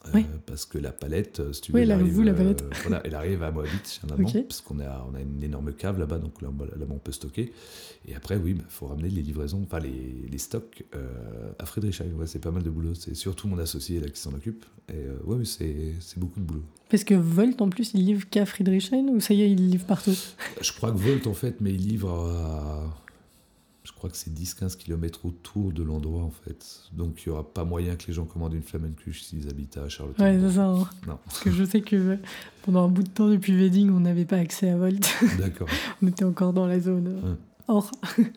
Euh, 0.07 0.11
Oui. 0.15 0.27
Parce 0.47 0.65
que 0.65 0.79
la 0.79 0.93
palette, 0.93 1.41
euh, 1.41 1.53
si 1.53 1.61
tu 1.61 1.73
Oui, 1.73 1.81
veux, 1.81 1.87
là, 1.87 1.95
elle 1.95 2.01
arrive, 2.01 2.13
vous, 2.15 2.23
la 2.23 2.33
euh, 2.33 2.37
palette. 2.37 2.65
voilà, 2.83 3.03
elle 3.05 3.15
arrive 3.15 3.43
à 3.43 3.51
Moabit, 3.51 4.01
parce 4.07 4.61
qu'on 4.61 4.81
a, 4.81 5.07
on 5.11 5.15
a 5.15 5.21
une 5.21 5.43
énorme 5.43 5.73
cave 5.73 5.99
là-bas, 5.99 6.19
donc 6.19 6.41
là, 6.41 6.49
là 6.49 6.87
on 6.89 6.99
peut 6.99 7.13
stocker. 7.13 7.53
Et 8.07 8.15
après, 8.15 8.37
oui, 8.37 8.55
il 8.57 8.63
faut 8.69 8.87
ramener 8.87 9.11
les 9.11 9.23
livraisons, 9.23 9.63
enfin 9.65 9.81
les, 9.81 10.27
les 10.31 10.39
stocks 10.39 10.85
à 11.59 11.67
Friedrichshain. 11.67 12.07
Ouais, 12.17 12.27
c'est 12.27 12.39
pas 12.39 12.51
mal 12.51 12.63
de 12.63 12.71
boulot. 12.71 12.95
C'est 12.95 13.15
surtout 13.15 13.49
mon 13.49 13.59
associé 13.59 14.01
là 14.01 14.09
qui 14.09 14.21
s'en 14.21 14.33
occupe. 14.33 14.65
Et 14.89 15.07
ouais, 15.25 15.37
oui, 15.39 15.47
c'est, 15.47 15.95
c'est 16.01 16.19
beaucoup 16.19 16.41
de 16.41 16.45
boulot. 16.45 16.63
Parce 16.89 17.05
que 17.05 17.15
Volt, 17.15 17.61
en 17.61 17.69
plus, 17.69 17.93
il 17.93 18.07
livre 18.07 18.27
qu'à 18.31 18.47
Friedrichshain 18.47 19.07
ou 19.09 19.21
ça 19.21 19.35
y 19.35 19.43
est, 19.43 19.51
il 19.51 19.69
livre 19.69 19.85
partout? 19.85 20.17
Je 20.61 20.73
crois 20.73 20.91
que 20.93 20.97
Volt, 20.97 21.27
en 21.27 21.35
fait, 21.35 21.61
mais 21.61 21.75
il 21.75 21.87
livre 21.87 22.09
à. 22.11 23.05
Je 23.89 23.93
crois 23.95 24.11
que 24.11 24.17
c'est 24.19 24.31
10-15 24.31 24.77
km 24.77 25.25
autour 25.25 25.73
de 25.73 25.83
l'endroit, 25.83 26.23
en 26.23 26.31
fait. 26.31 26.83
Donc, 26.93 27.23
il 27.25 27.31
n'y 27.31 27.33
aura 27.33 27.43
pas 27.53 27.65
moyen 27.65 27.97
que 27.97 28.07
les 28.09 28.13
gens 28.13 28.27
commandent 28.27 28.53
une 28.53 28.63
flamencuche 28.63 29.23
s'ils 29.23 29.49
habitent 29.49 29.79
à 29.79 29.89
Charlotte. 29.89 30.19
Ouais, 30.19 30.39
c'est 30.39 30.57
ça. 30.57 30.67
hein. 30.67 30.87
Non, 31.07 31.19
Parce 31.25 31.41
que 31.41 31.51
je 31.51 31.65
sais 31.65 31.81
que 31.81 32.19
pendant 32.63 32.85
un 32.85 32.89
bout 32.89 33.03
de 33.03 33.09
temps 33.09 33.29
depuis 33.31 33.57
Wedding, 33.57 33.91
on 33.91 34.01
n'avait 34.01 34.27
pas 34.27 34.37
accès 34.37 34.69
à 34.69 34.77
Volt. 34.77 35.09
d'accord. 35.39 35.69
on 36.03 36.07
était 36.07 36.25
encore 36.25 36.53
dans 36.53 36.67
la 36.67 36.79
zone 36.81 37.07
euh, 37.25 37.31
Ouais. 37.31 37.37
or. 37.69 37.91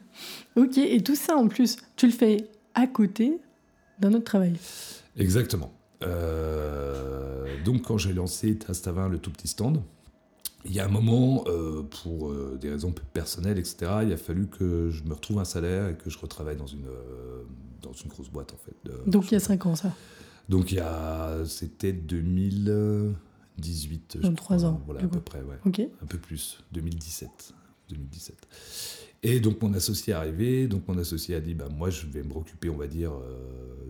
ok, 0.56 0.78
et 0.78 1.04
tout 1.04 1.16
ça 1.16 1.36
en 1.36 1.48
plus, 1.50 1.76
tu 1.98 2.06
le 2.08 2.14
fais 2.14 2.48
à 2.74 2.88
côté 2.88 3.38
d'un 4.00 4.14
autre 4.14 4.24
travail. 4.24 4.54
Exactement. 5.18 5.72
Euh, 6.04 7.46
donc, 7.66 7.82
quand 7.84 7.98
j'ai 7.98 8.14
lancé 8.14 8.56
Tastavin, 8.58 9.10
le 9.10 9.18
tout 9.18 9.32
petit 9.32 9.48
stand, 9.48 9.82
il 10.66 10.74
y 10.74 10.80
a 10.80 10.86
un 10.86 10.90
moment, 10.90 11.44
euh, 11.48 11.82
pour 11.84 12.30
euh, 12.30 12.58
des 12.60 12.70
raisons 12.70 12.94
personnelles, 13.14 13.58
etc., 13.58 13.92
il 14.04 14.12
a 14.14 14.18
fallu 14.18 14.48
que 14.48 14.90
je 14.90 15.04
me 15.04 15.14
retrouve 15.14 15.40
un 15.40 15.46
salaire 15.46 15.88
et 15.90 15.96
que 15.96 16.10
je 16.10 16.18
retravaille 16.20 16.58
dans 16.58 16.68
une, 16.68 16.88
euh, 16.88 17.44
dans 17.82 17.94
une 17.94 18.10
grosse 18.10 18.30
boîte, 18.30 18.54
en 18.54 18.58
fait. 18.58 18.76
Donc 19.10 19.32
il 19.32 19.34
y 19.34 19.38
a 19.38 19.40
5 19.40 19.66
ans, 19.66 19.76
ça. 19.76 19.94
Donc 20.50 20.72
il 20.72 20.76
y 20.76 20.80
a, 20.80 21.44
c'était 21.46 21.94
2018, 21.94 24.18
je 24.18 24.22
Dans 24.28 24.34
trois 24.34 24.58
crois. 24.58 24.70
ans, 24.70 24.82
Voilà, 24.86 25.02
à 25.04 25.08
peu 25.08 25.20
près, 25.20 25.42
ouais. 25.42 25.58
Ok. 25.66 25.80
Un 25.80 26.06
peu 26.06 26.18
plus, 26.18 26.60
2017. 26.74 27.54
2017. 27.90 28.48
Et 29.24 29.40
donc 29.40 29.62
mon 29.62 29.72
associé 29.74 30.14
est 30.14 30.16
arrivé, 30.16 30.68
donc 30.68 30.88
mon 30.88 30.98
associé 30.98 31.36
a 31.36 31.40
dit 31.40 31.54
bah 31.54 31.70
moi 31.70 31.92
je 31.92 32.08
vais 32.08 32.24
me 32.24 32.34
occuper 32.34 32.70
on 32.70 32.78
va 32.78 32.88
dire 32.88 33.12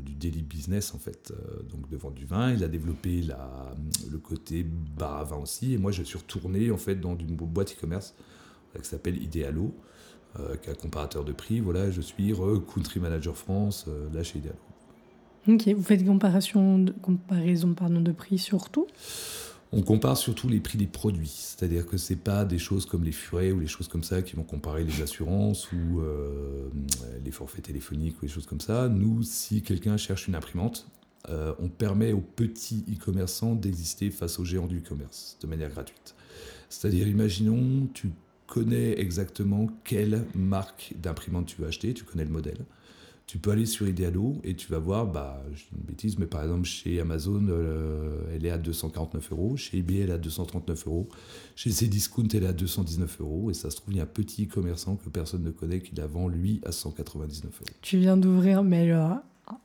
du 0.04 0.14
daily 0.14 0.42
business 0.42 0.94
en 0.94 0.98
fait, 0.98 1.34
donc 1.70 1.90
de 1.90 1.96
vendre 1.96 2.16
du 2.16 2.26
vin. 2.26 2.52
Il 2.52 2.66
a 2.66 2.68
développé 2.68 3.22
la, 3.22 3.74
le 4.12 4.18
côté 4.18 4.66
bar 4.98 5.20
à 5.20 5.24
vin 5.24 5.38
aussi 5.38 5.74
et 5.74 5.78
moi 5.78 5.94
je 5.94 6.04
suis 6.04 6.18
retourné 6.18 6.70
en 6.70 6.78
fait 6.78 6.96
dans 6.96 7.18
une 7.18 7.38
boîte 7.38 7.72
e-commerce 7.78 8.14
qui 8.78 8.86
s'appelle 8.90 9.24
Idealo, 9.24 9.74
qui 10.62 10.70
est 10.70 10.72
un 10.72 10.76
comparateur 10.76 11.24
de 11.24 11.32
prix. 11.32 11.62
Voilà, 11.62 11.92
je 11.92 12.02
suis 12.02 12.34
country 12.74 13.00
manager 13.00 13.38
France 13.38 13.86
là 14.14 14.24
chez 14.24 14.40
Idealo. 14.40 14.58
Ok, 15.48 15.66
vous 15.70 15.84
faites 15.84 16.06
comparaison 16.06 16.86
comparaison 17.02 17.74
pardon, 17.74 18.02
de 18.02 18.12
prix 18.12 18.38
surtout 18.38 18.86
on 19.74 19.82
compare 19.82 20.18
surtout 20.18 20.50
les 20.50 20.60
prix 20.60 20.78
des 20.78 20.88
produits, 20.88 21.32
c'est-à-dire 21.34 21.86
que 21.86 21.98
c'est 21.98 22.18
pas 22.18 22.44
des 22.44 22.58
choses 22.58 22.86
comme 22.86 23.04
les 23.04 23.14
furets 23.14 23.52
ou 23.52 23.60
les 23.60 23.68
choses 23.68 23.88
comme 23.88 24.04
ça 24.04 24.22
qui 24.22 24.36
vont 24.36 24.44
comparer 24.44 24.84
les 24.84 25.02
assurances 25.02 25.72
ou 25.72 26.02
euh, 26.02 26.70
les 27.24 27.32
forfaits 27.32 27.64
téléphoniques 27.64 28.18
ou 28.18 28.26
des 28.26 28.32
choses 28.32 28.46
comme 28.46 28.60
ça. 28.60 28.90
Nous, 28.90 29.24
si 29.24 29.62
quelqu'un 29.62 29.96
cherche 29.96 30.28
une 30.28 30.36
imprimante, 30.36 30.88
euh, 31.30 31.54
on 31.60 31.70
permet 31.70 32.12
aux 32.12 32.22
petits 32.22 32.84
e-commerçants 32.92 33.56
d'exister 33.56 34.12
face 34.12 34.40
aux 34.40 34.46
géants 34.46 34.68
du 34.68 34.80
e-commerce 34.80 35.38
de 35.40 35.48
manière 35.48 35.70
gratuite. 35.70 36.16
C'est-à-dire, 36.68 37.08
imaginons, 37.08 37.88
tu 37.94 38.12
connais 38.48 39.00
exactement 39.00 39.68
quelle 39.86 40.26
marque 40.36 40.94
d'imprimante 41.02 41.46
tu 41.46 41.62
veux 41.62 41.68
acheter, 41.68 41.94
tu 41.94 42.04
connais 42.04 42.26
le 42.26 42.32
modèle 42.32 42.66
tu 43.32 43.38
peux 43.38 43.52
aller 43.52 43.66
sur 43.66 43.88
Idealo 43.88 44.42
et 44.44 44.56
tu 44.56 44.70
vas 44.70 44.80
voir, 44.80 45.08
bah, 45.08 45.42
je 45.54 45.62
dis 45.62 45.70
une 45.78 45.86
bêtise, 45.86 46.20
mais 46.20 46.26
par 46.26 46.44
exemple 46.44 46.66
chez 46.66 47.00
Amazon, 47.00 47.48
euh, 47.48 48.26
elle 48.36 48.46
est 48.46 48.50
à 48.50 48.58
249 48.58 49.32
euros, 49.32 49.56
chez 49.56 49.78
eBay, 49.78 50.00
elle 50.00 50.10
est 50.10 50.14
à 50.16 50.18
239 50.18 50.86
euros, 50.88 51.08
chez 51.56 51.70
Cdiscount, 51.70 52.28
elle 52.34 52.44
est 52.44 52.48
à 52.48 52.52
219 52.52 53.22
euros, 53.22 53.50
et 53.50 53.54
ça 53.54 53.70
se 53.70 53.78
trouve, 53.78 53.94
il 53.94 53.98
y 54.00 54.00
a 54.02 54.04
un 54.04 54.06
petit 54.06 54.50
commerçant 54.50 54.98
que 54.98 55.08
personne 55.08 55.44
ne 55.44 55.52
connaît 55.52 55.80
qui 55.80 55.96
la 55.96 56.08
vend, 56.08 56.28
lui, 56.28 56.60
à 56.66 56.74
199 56.74 57.46
euros. 57.46 57.70
Tu 57.82 58.00
viens 58.00 58.18
d'ouvrir, 58.18 58.64
mais 58.64 58.92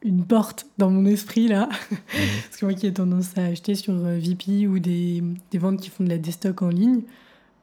une 0.02 0.24
porte 0.24 0.66
dans 0.78 0.90
mon 0.90 1.04
esprit, 1.04 1.48
là, 1.48 1.68
parce 1.90 2.58
que 2.60 2.66
moi 2.66 2.74
qui 2.74 2.86
ai 2.86 2.92
tendance 2.92 3.36
à 3.36 3.46
acheter 3.46 3.74
sur 3.74 3.94
euh, 3.94 4.16
VP 4.16 4.68
ou 4.68 4.78
des, 4.78 5.24
des 5.50 5.58
ventes 5.58 5.80
qui 5.80 5.90
font 5.90 6.04
de 6.04 6.08
la 6.08 6.18
déstock 6.18 6.62
en 6.62 6.68
ligne, 6.68 7.00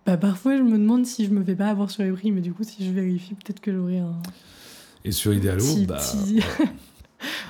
bah, 0.05 0.17
parfois 0.17 0.57
je 0.57 0.63
me 0.63 0.77
demande 0.77 1.05
si 1.05 1.23
je 1.23 1.29
me 1.29 1.41
fais 1.45 1.55
pas 1.55 1.69
avoir 1.69 1.89
sur 1.89 2.03
les 2.03 2.11
prix, 2.11 2.33
mais 2.33 2.41
du 2.41 2.51
coup, 2.51 2.65
si 2.65 2.85
je 2.85 2.91
vérifie, 2.91 3.35
peut-être 3.35 3.61
que 3.61 3.71
j'aurai 3.71 3.99
un 3.99 4.19
et 5.03 5.11
sur 5.11 5.33
Idealo, 5.33 5.65
bah, 5.87 6.01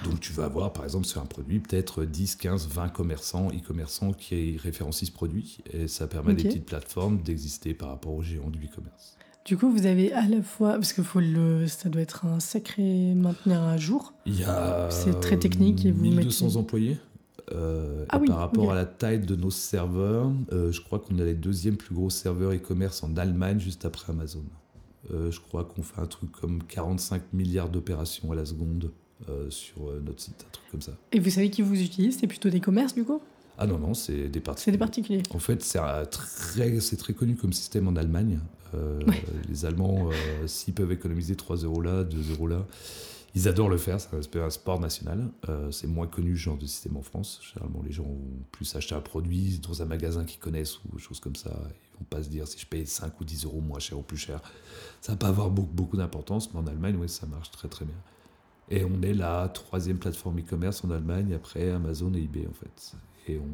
donc 0.03 0.19
tu 0.19 0.33
vas 0.33 0.45
avoir 0.45 0.73
par 0.73 0.83
exemple 0.83 1.05
sur 1.05 1.21
un 1.21 1.25
produit 1.25 1.59
peut-être 1.59 2.05
10, 2.05 2.35
15, 2.35 2.67
20 2.67 2.89
commerçants, 2.89 3.49
e-commerçants 3.49 4.13
qui 4.13 4.57
référencient 4.57 5.07
ce 5.07 5.11
produit 5.11 5.59
et 5.71 5.87
ça 5.87 6.07
permet 6.07 6.31
à 6.31 6.35
des 6.35 6.43
petites 6.43 6.65
plateformes 6.65 7.21
d'exister 7.21 7.73
par 7.73 7.89
rapport 7.89 8.13
aux 8.13 8.21
géants 8.21 8.49
du 8.49 8.65
e-commerce. 8.65 9.17
Du 9.45 9.57
coup, 9.57 9.69
vous 9.69 9.85
avez 9.85 10.13
à 10.13 10.25
la 10.25 10.41
fois, 10.41 10.73
parce 10.73 10.93
que 10.93 11.03
faut 11.03 11.19
le, 11.19 11.67
ça 11.67 11.89
doit 11.89 12.01
être 12.01 12.25
un 12.25 12.39
sacré 12.39 13.13
maintenir 13.13 13.61
à 13.61 13.75
jour. 13.77 14.13
Il 14.25 14.39
y 14.39 14.45
a 14.45 14.89
c'est 14.89 15.19
très 15.19 15.37
technique 15.37 15.85
et 15.85 15.91
vous 15.91 16.01
1200 16.01 16.45
mettez... 16.45 16.57
employés. 16.57 16.97
Euh, 17.51 18.05
ah 18.07 18.19
par 18.19 18.37
rapport 18.37 18.71
à 18.71 18.75
la 18.75 18.85
taille 18.85 19.19
de 19.19 19.35
nos 19.35 19.51
serveurs, 19.51 20.31
euh, 20.53 20.71
je 20.71 20.79
crois 20.79 20.99
qu'on 20.99 21.17
est 21.17 21.25
les 21.25 21.33
deuxième 21.33 21.75
plus 21.75 21.93
gros 21.93 22.09
serveurs 22.09 22.53
e-commerce 22.53 23.03
en 23.03 23.17
Allemagne, 23.17 23.59
juste 23.59 23.83
après 23.83 24.13
Amazon. 24.13 24.45
Euh, 25.11 25.31
je 25.31 25.39
crois 25.39 25.65
qu'on 25.65 25.83
fait 25.83 25.99
un 25.99 26.05
truc 26.05 26.31
comme 26.31 26.63
45 26.63 27.33
milliards 27.33 27.69
d'opérations 27.69 28.31
à 28.31 28.35
la 28.35 28.45
seconde 28.45 28.91
euh, 29.29 29.49
sur 29.49 29.89
euh, 29.89 30.01
notre 30.05 30.21
site, 30.21 30.45
un 30.47 30.51
truc 30.51 30.65
comme 30.71 30.81
ça. 30.81 30.93
Et 31.11 31.19
vous 31.19 31.29
savez 31.29 31.49
qui 31.49 31.61
vous 31.61 31.81
utilise? 31.81 32.19
C'est 32.19 32.27
plutôt 32.27 32.49
des 32.49 32.59
commerces 32.61 32.93
du 32.93 33.03
coup? 33.03 33.21
Ah 33.57 33.67
non, 33.67 33.77
non, 33.77 33.93
c'est 33.93 34.29
des 34.29 34.39
particuliers. 34.39 34.63
C'est 34.65 34.71
des 34.71 34.77
particuliers. 34.77 35.23
En 35.31 35.39
fait, 35.39 35.61
c'est 35.61 35.79
très, 36.09 36.79
très 36.97 37.13
connu 37.13 37.35
comme 37.35 37.53
système 37.53 37.87
en 37.87 37.95
Allemagne. 37.95 38.39
Les 39.49 39.65
Allemands, 39.65 40.09
s'ils 40.47 40.73
peuvent 40.73 40.91
économiser 40.91 41.35
3 41.35 41.57
euros 41.57 41.79
là, 41.79 42.03
2 42.03 42.31
euros 42.31 42.47
là, 42.47 42.65
ils 43.35 43.47
adorent 43.47 43.69
le 43.69 43.77
faire, 43.77 43.99
c'est 44.01 44.35
un 44.35 44.49
sport 44.49 44.79
national. 44.79 45.29
c'est 45.69 45.85
moins 45.85 46.07
connu 46.07 46.35
ce 46.35 46.41
genre 46.41 46.57
de 46.57 46.65
système 46.65 46.97
en 46.97 47.03
France. 47.03 47.39
Généralement, 47.43 47.83
les 47.85 47.91
gens 47.91 48.01
vont 48.01 48.17
plus 48.51 48.75
acheter 48.75 48.95
un 48.95 49.01
produit 49.01 49.59
dans 49.59 49.83
un 49.83 49.85
magasin 49.85 50.25
qu'ils 50.25 50.39
connaissent 50.39 50.79
ou 50.91 50.97
choses 50.97 51.19
comme 51.19 51.35
ça. 51.35 51.51
Pas 52.09 52.23
se 52.23 52.29
dire 52.29 52.47
si 52.47 52.59
je 52.59 52.65
paye 52.65 52.85
5 52.85 53.19
ou 53.19 53.23
10 53.23 53.45
euros 53.45 53.61
moins 53.61 53.79
cher 53.79 53.97
ou 53.97 54.01
plus 54.01 54.17
cher. 54.17 54.41
Ça 55.01 55.13
va 55.13 55.17
pas 55.17 55.27
avoir 55.27 55.49
beaucoup, 55.49 55.73
beaucoup 55.73 55.97
d'importance, 55.97 56.53
mais 56.53 56.59
en 56.59 56.67
Allemagne, 56.67 56.97
oui, 56.99 57.09
ça 57.09 57.25
marche 57.27 57.51
très 57.51 57.67
très 57.67 57.85
bien. 57.85 57.95
Et 58.69 58.85
on 58.85 59.01
est 59.01 59.13
la 59.13 59.49
troisième 59.49 59.97
plateforme 59.97 60.39
e-commerce 60.39 60.83
en 60.83 60.91
Allemagne 60.91 61.33
après 61.33 61.69
Amazon 61.69 62.13
et 62.13 62.21
eBay 62.23 62.47
en 62.47 62.53
fait. 62.53 62.93
Et 63.27 63.37
on. 63.37 63.47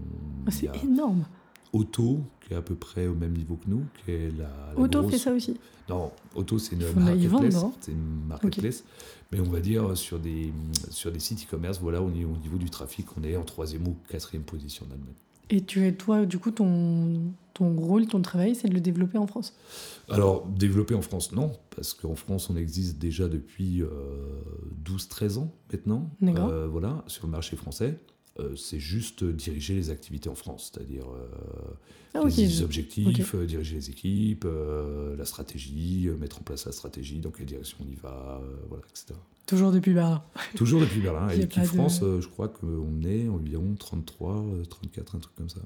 Ah, 0.47 0.51
c'est 0.51 0.69
énorme. 0.83 1.25
Auto, 1.71 2.21
qui 2.41 2.53
est 2.53 2.57
à 2.57 2.61
peu 2.61 2.75
près 2.75 3.05
au 3.07 3.13
même 3.13 3.33
niveau 3.33 3.55
que 3.55 3.69
nous, 3.69 3.83
qui 4.03 4.11
est 4.11 4.31
la. 4.37 4.49
Auto 4.75 5.07
fait 5.07 5.17
ça 5.17 5.31
aussi. 5.31 5.59
Non, 5.87 6.11
Auto 6.35 6.57
c'est 6.59 6.75
une 6.75 6.93
marketplace. 6.93 7.65
C'est 7.79 7.91
une 7.91 8.25
marketplace. 8.27 8.83
Mais 9.31 9.39
on 9.39 9.49
va 9.49 9.59
dire 9.59 9.95
sur 9.95 10.19
des 10.19 10.51
sur 10.89 11.11
des 11.11 11.19
sites 11.19 11.45
e-commerce, 11.45 11.79
voilà, 11.79 12.01
au 12.01 12.09
niveau, 12.09 12.33
au 12.33 12.37
niveau 12.37 12.57
du 12.57 12.69
trafic, 12.69 13.05
on 13.17 13.23
est 13.23 13.35
en 13.35 13.43
troisième 13.43 13.87
ou 13.87 13.95
quatrième 14.07 14.43
position 14.43 14.85
en 14.89 14.93
Allemagne. 14.93 15.13
Et 15.49 15.61
tu 15.61 15.85
es 15.85 15.93
toi, 15.93 16.25
du 16.25 16.37
coup, 16.37 16.51
ton, 16.51 17.33
ton 17.53 17.75
rôle, 17.75 18.07
ton 18.07 18.21
travail, 18.21 18.55
c'est 18.55 18.69
de 18.69 18.73
le 18.73 18.81
développer 18.81 19.17
en 19.17 19.27
France? 19.27 19.53
Alors, 20.09 20.47
développer 20.47 20.95
en 20.95 21.01
France, 21.01 21.31
non, 21.31 21.51
parce 21.75 21.93
qu'en 21.93 22.15
France, 22.15 22.49
on 22.49 22.55
existe 22.55 22.97
déjà 22.97 23.27
depuis 23.27 23.83
12-13 24.85 25.37
euh, 25.37 25.39
ans 25.39 25.51
maintenant. 25.71 26.09
Euh, 26.21 26.67
voilà, 26.67 27.03
sur 27.07 27.25
le 27.25 27.31
marché 27.31 27.55
français. 27.55 27.97
Euh, 28.39 28.55
c'est 28.55 28.79
juste 28.79 29.25
diriger 29.25 29.73
les 29.73 29.89
activités 29.89 30.29
en 30.29 30.35
France, 30.35 30.71
c'est-à-dire 30.71 31.05
ah, 32.13 32.21
les 32.25 32.61
objectifs, 32.61 33.35
diriger 33.35 33.75
les 33.75 33.89
équipes, 33.89 34.47
la 35.17 35.25
stratégie, 35.25 36.09
mettre 36.19 36.39
en 36.39 36.43
place 36.43 36.65
la 36.65 36.71
stratégie, 36.71 37.19
dans 37.19 37.31
quelle 37.31 37.47
direction 37.47 37.77
on 37.81 37.91
y 37.91 37.95
va, 37.95 38.41
voilà, 38.69 38.83
etc. 38.89 39.19
Toujours 39.49 39.71
depuis 39.71 39.93
Berlin. 39.93 40.23
Toujours 40.55 40.79
depuis 40.79 41.01
Berlin. 41.01 41.27
Et 41.31 41.37
l'équipe 41.37 41.63
France, 41.63 42.01
je 42.01 42.27
crois 42.27 42.47
qu'on 42.47 43.01
est 43.03 43.27
environ 43.27 43.75
33, 43.77 44.45
34, 44.69 45.15
un 45.15 45.19
truc 45.19 45.35
comme 45.35 45.49
ça. 45.49 45.61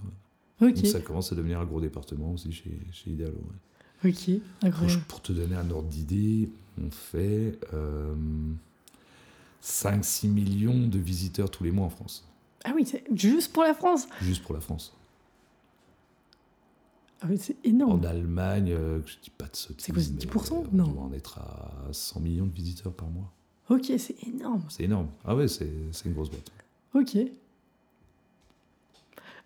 Donc 0.61 0.77
ça 0.85 1.01
commence 1.01 1.31
à 1.31 1.35
devenir 1.35 1.60
un 1.60 1.65
gros 1.65 1.81
département 1.81 2.31
aussi 2.31 2.51
chez, 2.51 2.80
chez 2.91 3.11
Idealo. 3.11 3.38
Ok, 4.05 4.30
incroyable. 4.61 5.03
Pour, 5.07 5.22
te 5.22 5.31
donner 5.31 5.55
un 5.55 5.69
ordre 5.69 5.88
d'idée, 5.88 6.49
on 6.81 6.91
fait 6.91 7.57
5-6 9.61 10.26
euh, 10.26 10.30
millions 10.30 10.88
de 10.88 10.99
visiteurs 10.99 11.49
tous 11.49 11.64
les 11.64 11.72
mois 11.72 11.85
en 11.85 11.89
France. 11.89 12.27
Ah 12.65 12.72
oui, 12.76 12.85
c'est 12.85 13.03
juste 13.14 13.53
pour 13.53 13.64
la 13.64 13.73
France 13.73 14.07
Juste 14.22 14.43
pour 14.43 14.53
la 14.53 14.61
France. 14.61 14.93
Ah 17.22 17.27
oui, 17.30 17.38
c'est 17.38 17.55
énorme. 17.64 18.01
En 18.01 18.03
Allemagne, 18.03 18.72
euh, 18.72 18.99
je 19.05 19.15
dis 19.22 19.30
pas 19.30 19.45
de 19.45 19.55
sottises. 19.55 19.85
C'est 19.85 19.93
quoi, 19.93 20.01
10% 20.01 20.53
euh, 20.53 20.68
Non. 20.73 20.85
On 20.85 20.91
doit 20.91 21.03
en 21.03 21.14
être 21.14 21.39
à 21.39 21.88
100 21.91 22.19
millions 22.19 22.45
de 22.45 22.53
visiteurs 22.53 22.93
par 22.93 23.07
mois. 23.07 23.31
Ok, 23.73 23.91
c'est 23.97 24.15
énorme. 24.27 24.61
C'est 24.69 24.83
énorme. 24.83 25.07
Ah 25.25 25.35
ouais, 25.35 25.47
c'est 25.47 25.65
une 26.05 26.13
grosse 26.13 26.29
boîte. 26.29 26.51
Ok. 26.93 27.17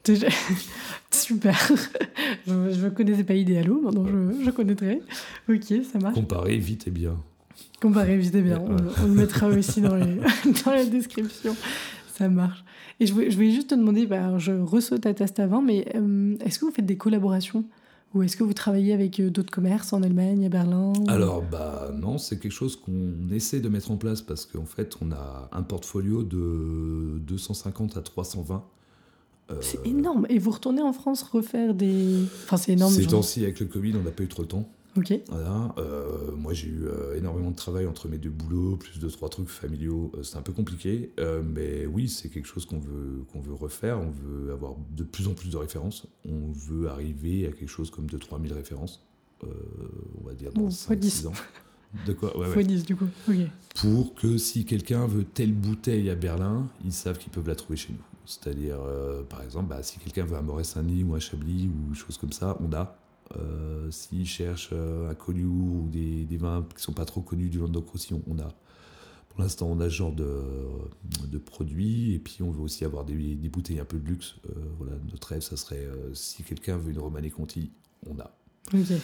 Super. 1.12 1.72
je 2.46 2.54
ne 2.54 2.90
connaissais 2.90 3.24
pas 3.24 3.36
Idéalo, 3.36 3.82
maintenant 3.82 4.06
je, 4.06 4.44
je 4.44 4.52
connaîtrai. 4.52 5.02
Ok, 5.50 5.74
ça 5.90 6.00
marche. 6.00 6.16
Comparer 6.16 6.58
vite 6.58 6.88
et 6.88 6.92
bien. 6.92 7.16
Comparer 7.82 8.18
vite 8.18 8.36
et 8.36 8.42
bien. 8.42 8.62
On, 8.62 9.08
le 9.08 9.14
mettra 9.14 9.48
aussi 9.48 9.80
dans, 9.80 9.96
les, 9.96 10.16
dans 10.66 10.72
la 10.72 10.86
description. 10.86 11.56
Ça 12.14 12.28
marche. 12.28 12.66
Et 13.00 13.06
je 13.06 13.14
voulais, 13.14 13.32
je 13.32 13.36
voulais 13.36 13.52
juste 13.52 13.70
te 13.70 13.76
demander, 13.76 14.06
bah, 14.08 14.38
je 14.38 14.52
ressaute 14.52 15.06
à 15.06 15.14
test 15.14 15.40
avant, 15.40 15.62
mais 15.62 15.88
euh, 15.96 16.36
est-ce 16.44 16.60
que 16.60 16.66
vous 16.66 16.72
faites 16.72 16.86
des 16.86 16.98
collaborations? 16.98 17.64
Ou 18.18 18.24
est-ce 18.24 18.36
que 18.36 18.44
vous 18.44 18.54
travaillez 18.54 18.94
avec 18.94 19.20
euh, 19.20 19.30
d'autres 19.30 19.52
commerces 19.52 19.94
en 19.94 20.02
Allemagne, 20.02 20.46
à 20.46 20.50
Berlin 20.50 20.94
Alors, 21.08 21.44
bah 21.44 21.92
non, 21.94 22.18
c'est 22.18 22.40
quelque 22.40 22.52
chose 22.52 22.76
qu'on 22.76 23.30
essaie 23.32 23.60
de 23.60 23.70
mettre 23.70 23.92
en 23.92 23.98
place 23.98 24.22
parce 24.22 24.46
qu'en 24.46 24.66
fait, 24.66 24.96
on 25.02 25.12
a 25.12 25.50
un 25.52 25.64
portfolio 25.64 26.24
de 26.24 27.20
250 27.20 27.98
à 27.98 28.02
320 28.02 28.64
euh, 29.50 29.56
c'est 29.62 29.86
énorme. 29.88 30.26
Et 30.30 30.40
vous 30.40 30.52
retournez 30.52 30.82
en 30.82 30.92
France 30.92 31.24
refaire 31.24 31.74
des. 31.74 32.24
Enfin, 32.44 32.58
c'est 32.58 32.74
énorme. 32.74 32.92
Ces 32.92 33.06
temps-ci, 33.06 33.44
avec 33.44 33.62
le 33.62 33.68
Covid, 33.68 33.94
on 33.96 34.04
n'a 34.04 34.12
pas 34.12 34.24
eu 34.24 34.28
trop 34.28 34.42
le 34.42 34.48
temps. 34.50 34.68
Ok. 34.98 35.14
Voilà. 35.30 35.74
Euh, 35.78 36.32
moi, 36.36 36.54
j'ai 36.54 36.68
eu 36.68 36.86
euh, 36.86 37.16
énormément 37.16 37.52
de 37.52 37.56
travail 37.56 37.86
entre 37.86 38.08
mes 38.08 38.18
deux 38.18 38.30
boulots, 38.30 38.78
plus 38.78 39.00
de 39.00 39.08
trois 39.10 39.30
trucs 39.30 39.48
familiaux. 39.48 40.12
c'est 40.24 40.38
un 40.38 40.42
peu 40.42 40.54
compliqué. 40.54 41.12
mais 41.44 41.86
oui, 41.86 42.10
c'est 42.10 42.30
quelque 42.30 42.48
chose 42.48 42.66
qu'on 42.66 42.80
veut, 42.80 43.24
qu'on 43.32 43.40
veut 43.40 43.54
refaire. 43.54 44.00
On 44.00 44.10
veut 44.10 44.52
avoir 44.52 44.76
de 44.96 45.04
plus 45.04 45.28
en 45.28 45.34
plus 45.34 45.50
de 45.50 45.58
références. 45.58 46.08
On 46.26 46.52
veut 46.52 46.90
arriver 46.90 47.48
à 47.48 47.52
quelque 47.52 47.70
chose 47.70 47.92
comme 47.92 48.08
2-3 48.08 48.42
000 48.42 48.56
références. 48.56 49.06
on 49.44 50.26
va 50.26 50.34
dire 50.34 50.52
dans 50.54 50.70
5-6 50.70 51.28
ans. 51.28 51.34
De 52.06 52.14
quoi 52.14 52.38
ouais, 52.38 52.64
10 52.64 52.86
du 52.86 52.96
coup. 52.96 53.08
Pour 53.76 54.14
que 54.16 54.38
si 54.38 54.66
quelqu'un 54.66 55.08
veut 55.08 55.24
telle 55.24 55.54
bouteille 55.54 56.10
à 56.10 56.16
Berlin, 56.16 56.68
ils 56.84 56.92
savent 56.92 57.18
qu'ils 57.18 57.32
peuvent 57.32 57.48
la 57.48 57.56
trouver 57.56 57.78
chez 57.78 57.94
nous. 57.94 58.04
C'est-à-dire, 58.26 58.78
euh, 58.82 59.24
par 59.24 59.42
exemple, 59.42 59.70
bah, 59.70 59.82
si 59.82 60.00
quelqu'un 60.00 60.26
veut 60.26 60.36
un 60.36 60.42
Moret 60.42 60.66
Saint-Denis 60.66 61.04
ou 61.04 61.16
un 61.16 61.20
Chablis 61.20 61.70
ou 61.70 61.96
chose 61.96 62.18
comme 62.18 62.34
ça, 62.34 62.58
on 62.60 62.74
a. 62.74 62.98
Euh, 63.36 63.92
S'il 63.92 64.26
cherche 64.26 64.70
euh, 64.72 65.10
un 65.10 65.16
connu 65.16 65.44
ou 65.46 65.88
des, 65.92 66.26
des, 66.26 66.38
vins 66.38 66.66
qui 66.76 66.82
sont 66.82 66.94
pas 66.94 67.06
trop 67.06 67.22
connus 67.22 67.50
du 67.50 67.60
Languedoc-Roussillon, 67.60 68.22
on 68.28 68.40
a. 68.40 68.54
Pour 69.30 69.42
l'instant, 69.42 69.68
on 69.70 69.80
a 69.80 69.86
ce 69.86 69.96
genre 69.96 70.14
de, 70.14 70.42
de, 71.28 71.38
produits. 71.38 72.14
Et 72.14 72.20
puis, 72.20 72.42
on 72.42 72.52
veut 72.52 72.62
aussi 72.62 72.86
avoir 72.86 73.06
des, 73.06 73.36
des 73.36 73.50
bouteilles 73.50 73.80
un 73.80 73.86
peu 73.86 74.00
de 74.00 74.08
luxe. 74.08 74.36
Euh, 74.50 74.60
voilà, 74.78 74.94
notre 75.12 75.28
rêve, 75.28 75.42
ça 75.42 75.58
serait 75.58 75.88
si 76.14 76.44
quelqu'un 76.44 76.78
veut 76.78 76.92
une 76.92 77.00
Romanée 77.00 77.30
Conti, 77.30 77.72
on 78.08 78.20
a. 78.20 78.32
Ok. 78.74 78.98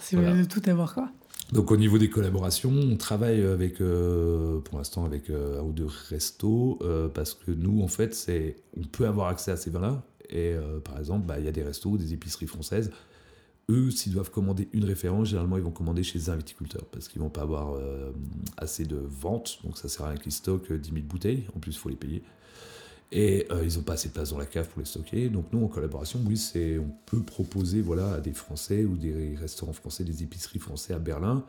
C'est 0.00 0.16
voilà. 0.16 0.36
de 0.36 0.44
tout 0.44 0.62
avoir, 0.66 0.94
quoi. 0.94 1.10
Donc 1.52 1.70
au 1.70 1.76
niveau 1.78 1.96
des 1.96 2.10
collaborations, 2.10 2.70
on 2.70 2.96
travaille 2.96 3.42
avec, 3.42 3.80
euh, 3.80 4.60
pour 4.60 4.76
l'instant 4.76 5.04
avec 5.06 5.30
euh, 5.30 5.60
un 5.60 5.62
ou 5.62 5.72
deux 5.72 5.88
restos, 6.08 6.78
euh, 6.82 7.08
parce 7.08 7.32
que 7.32 7.50
nous, 7.50 7.82
en 7.82 7.88
fait, 7.88 8.14
c'est, 8.14 8.56
on 8.76 8.82
peut 8.82 9.06
avoir 9.06 9.28
accès 9.28 9.50
à 9.50 9.56
ces 9.56 9.70
vins-là. 9.70 10.02
Et 10.28 10.52
euh, 10.52 10.78
par 10.80 10.98
exemple, 10.98 11.26
bah, 11.26 11.38
il 11.38 11.46
y 11.46 11.48
a 11.48 11.52
des 11.52 11.62
restos, 11.62 11.96
des 11.96 12.12
épiceries 12.12 12.46
françaises. 12.46 12.90
Eux, 13.70 13.90
s'ils 13.90 14.12
doivent 14.12 14.30
commander 14.30 14.68
une 14.72 14.84
référence, 14.84 15.28
généralement, 15.28 15.58
ils 15.58 15.62
vont 15.62 15.70
commander 15.70 16.02
chez 16.02 16.30
un 16.30 16.36
viticulteur, 16.36 16.86
parce 16.86 17.06
qu'ils 17.08 17.20
vont 17.20 17.28
pas 17.28 17.42
avoir 17.42 17.74
euh, 17.74 18.12
assez 18.56 18.86
de 18.86 18.96
ventes. 18.96 19.58
Donc 19.62 19.76
ça 19.76 19.88
sert 19.88 20.06
à 20.06 20.10
rien 20.10 20.18
qu'ils 20.18 20.32
stockent 20.32 20.72
10 20.72 20.90
000 20.90 21.02
bouteilles. 21.04 21.46
En 21.54 21.60
plus, 21.60 21.72
il 21.72 21.78
faut 21.78 21.90
les 21.90 21.96
payer. 21.96 22.22
Et 23.10 23.46
euh, 23.50 23.64
ils 23.64 23.76
n'ont 23.76 23.82
pas 23.82 23.94
assez 23.94 24.08
de 24.08 24.14
place 24.14 24.30
dans 24.30 24.38
la 24.38 24.46
cave 24.46 24.68
pour 24.68 24.80
les 24.80 24.86
stocker. 24.86 25.28
Donc 25.28 25.46
nous, 25.52 25.64
en 25.64 25.68
collaboration, 25.68 26.20
oui, 26.26 26.36
c'est, 26.36 26.78
on 26.78 26.90
peut 27.06 27.22
proposer 27.22 27.80
voilà, 27.82 28.14
à 28.14 28.20
des 28.20 28.32
Français 28.32 28.84
ou 28.84 28.96
des 28.96 29.34
restaurants 29.36 29.72
français, 29.72 30.04
des 30.04 30.22
épiceries 30.22 30.58
français 30.58 30.94
à 30.94 30.98
Berlin, 30.98 31.44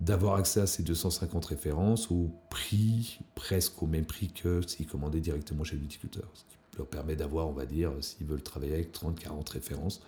d'avoir 0.00 0.36
accès 0.36 0.60
à 0.60 0.66
ces 0.66 0.82
250 0.82 1.44
références 1.46 2.10
au 2.10 2.30
prix, 2.48 3.20
presque 3.34 3.82
au 3.82 3.86
même 3.86 4.06
prix 4.06 4.28
que 4.32 4.60
s'ils 4.66 4.86
commandaient 4.86 5.20
directement 5.20 5.64
chez 5.64 5.76
le 5.76 5.82
viticulteur. 5.82 6.28
Ce 6.34 6.42
qui 6.42 6.56
leur 6.78 6.86
permet 6.86 7.16
d'avoir, 7.16 7.48
on 7.48 7.52
va 7.52 7.66
dire, 7.66 7.92
s'ils 8.00 8.26
veulent 8.26 8.42
travailler 8.42 8.74
avec 8.74 8.92
30-40 8.92 9.52
références, 9.52 10.02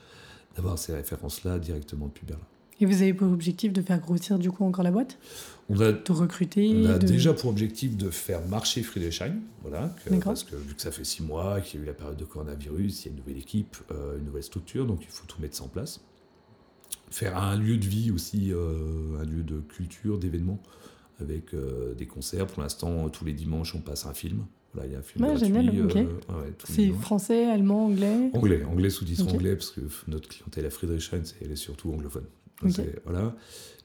d'avoir 0.57 0.79
ces 0.79 0.95
références-là 0.95 1.59
directement 1.59 2.07
depuis 2.07 2.27
Berlin. 2.27 2.45
Et 2.81 2.87
vous 2.87 3.01
avez 3.03 3.15
pour 3.15 3.31
objectif 3.31 3.73
de 3.73 3.81
faire 3.81 4.01
grossir 4.01 4.39
du 4.39 4.51
coup 4.51 4.65
encore 4.65 4.83
la 4.83 4.91
boîte? 4.91 5.19
On 5.69 5.79
a 5.81 5.93
De 5.93 6.12
recruter 6.12 6.73
On 6.74 6.87
a 6.87 6.99
de- 6.99 7.07
déjà 7.07 7.33
pour 7.33 7.51
objectif 7.51 7.97
de 7.97 8.11
faire 8.11 8.45
marcher 8.49 8.83
Friedrichshain, 8.83 9.37
voilà, 9.62 9.95
que- 10.05 10.15
parce 10.16 10.43
que 10.43 10.57
vu 10.57 10.74
que 10.74 10.83
ça 10.83 10.91
fait 10.91 11.05
six 11.05 11.23
mois, 11.23 11.61
qu'il 11.61 11.79
y 11.79 11.83
a 11.83 11.85
eu 11.85 11.87
la 11.87 11.93
période 11.95 12.16
de 12.16 12.24
coronavirus, 12.24 13.03
il 13.03 13.05
y 13.05 13.09
a 13.09 13.12
une 13.12 13.19
nouvelle 13.19 13.39
équipe, 13.39 13.77
euh, 13.93 14.19
une 14.19 14.24
nouvelle 14.24 14.43
structure, 14.43 14.85
donc 14.87 15.01
il 15.03 15.09
faut 15.11 15.27
tout 15.27 15.41
mettre 15.41 15.57
ça 15.57 15.65
en 15.65 15.69
place. 15.69 16.01
Faire 17.11 17.37
un 17.37 17.57
lieu 17.57 17.77
de 17.77 17.87
vie 17.87 18.11
aussi, 18.11 18.53
euh, 18.53 19.20
un 19.20 19.24
lieu 19.24 19.43
de 19.43 19.61
culture, 19.61 20.19
d'événements, 20.19 20.61
avec 21.20 21.55
euh, 21.55 21.95
des 21.95 22.07
concerts. 22.07 22.47
Pour 22.47 22.62
l'instant, 22.62 23.09
tous 23.11 23.24
les 23.24 23.33
dimanches, 23.35 23.74
on 23.74 23.81
passe 23.81 24.07
un 24.07 24.15
film. 24.15 24.45
Voilà, 24.74 24.89
il 24.89 24.93
y 24.93 24.97
a 24.97 24.99
un 24.99 25.03
film 25.03 25.24
Ouais, 25.24 25.31
gratuit. 25.32 25.53
euh, 26.31 26.43
ouais, 26.43 26.53
tous 26.59 26.66
les 26.69 26.74
C'est 26.89 26.93
français, 26.93 27.44
allemand, 27.51 27.86
anglais 27.86 28.31
Anglais, 28.32 28.65
anglais 28.65 28.90
sous-titres 28.90 29.27
anglais, 29.35 29.55
parce 29.57 29.70
que 29.70 29.81
notre 30.09 30.28
clientèle 30.28 30.65
à 30.66 30.70
Friedrichshain, 30.70 31.23
elle 31.43 31.53
est 31.53 31.57
surtout 31.57 31.93
anglophone. 31.93 32.24
Voilà. 33.05 33.35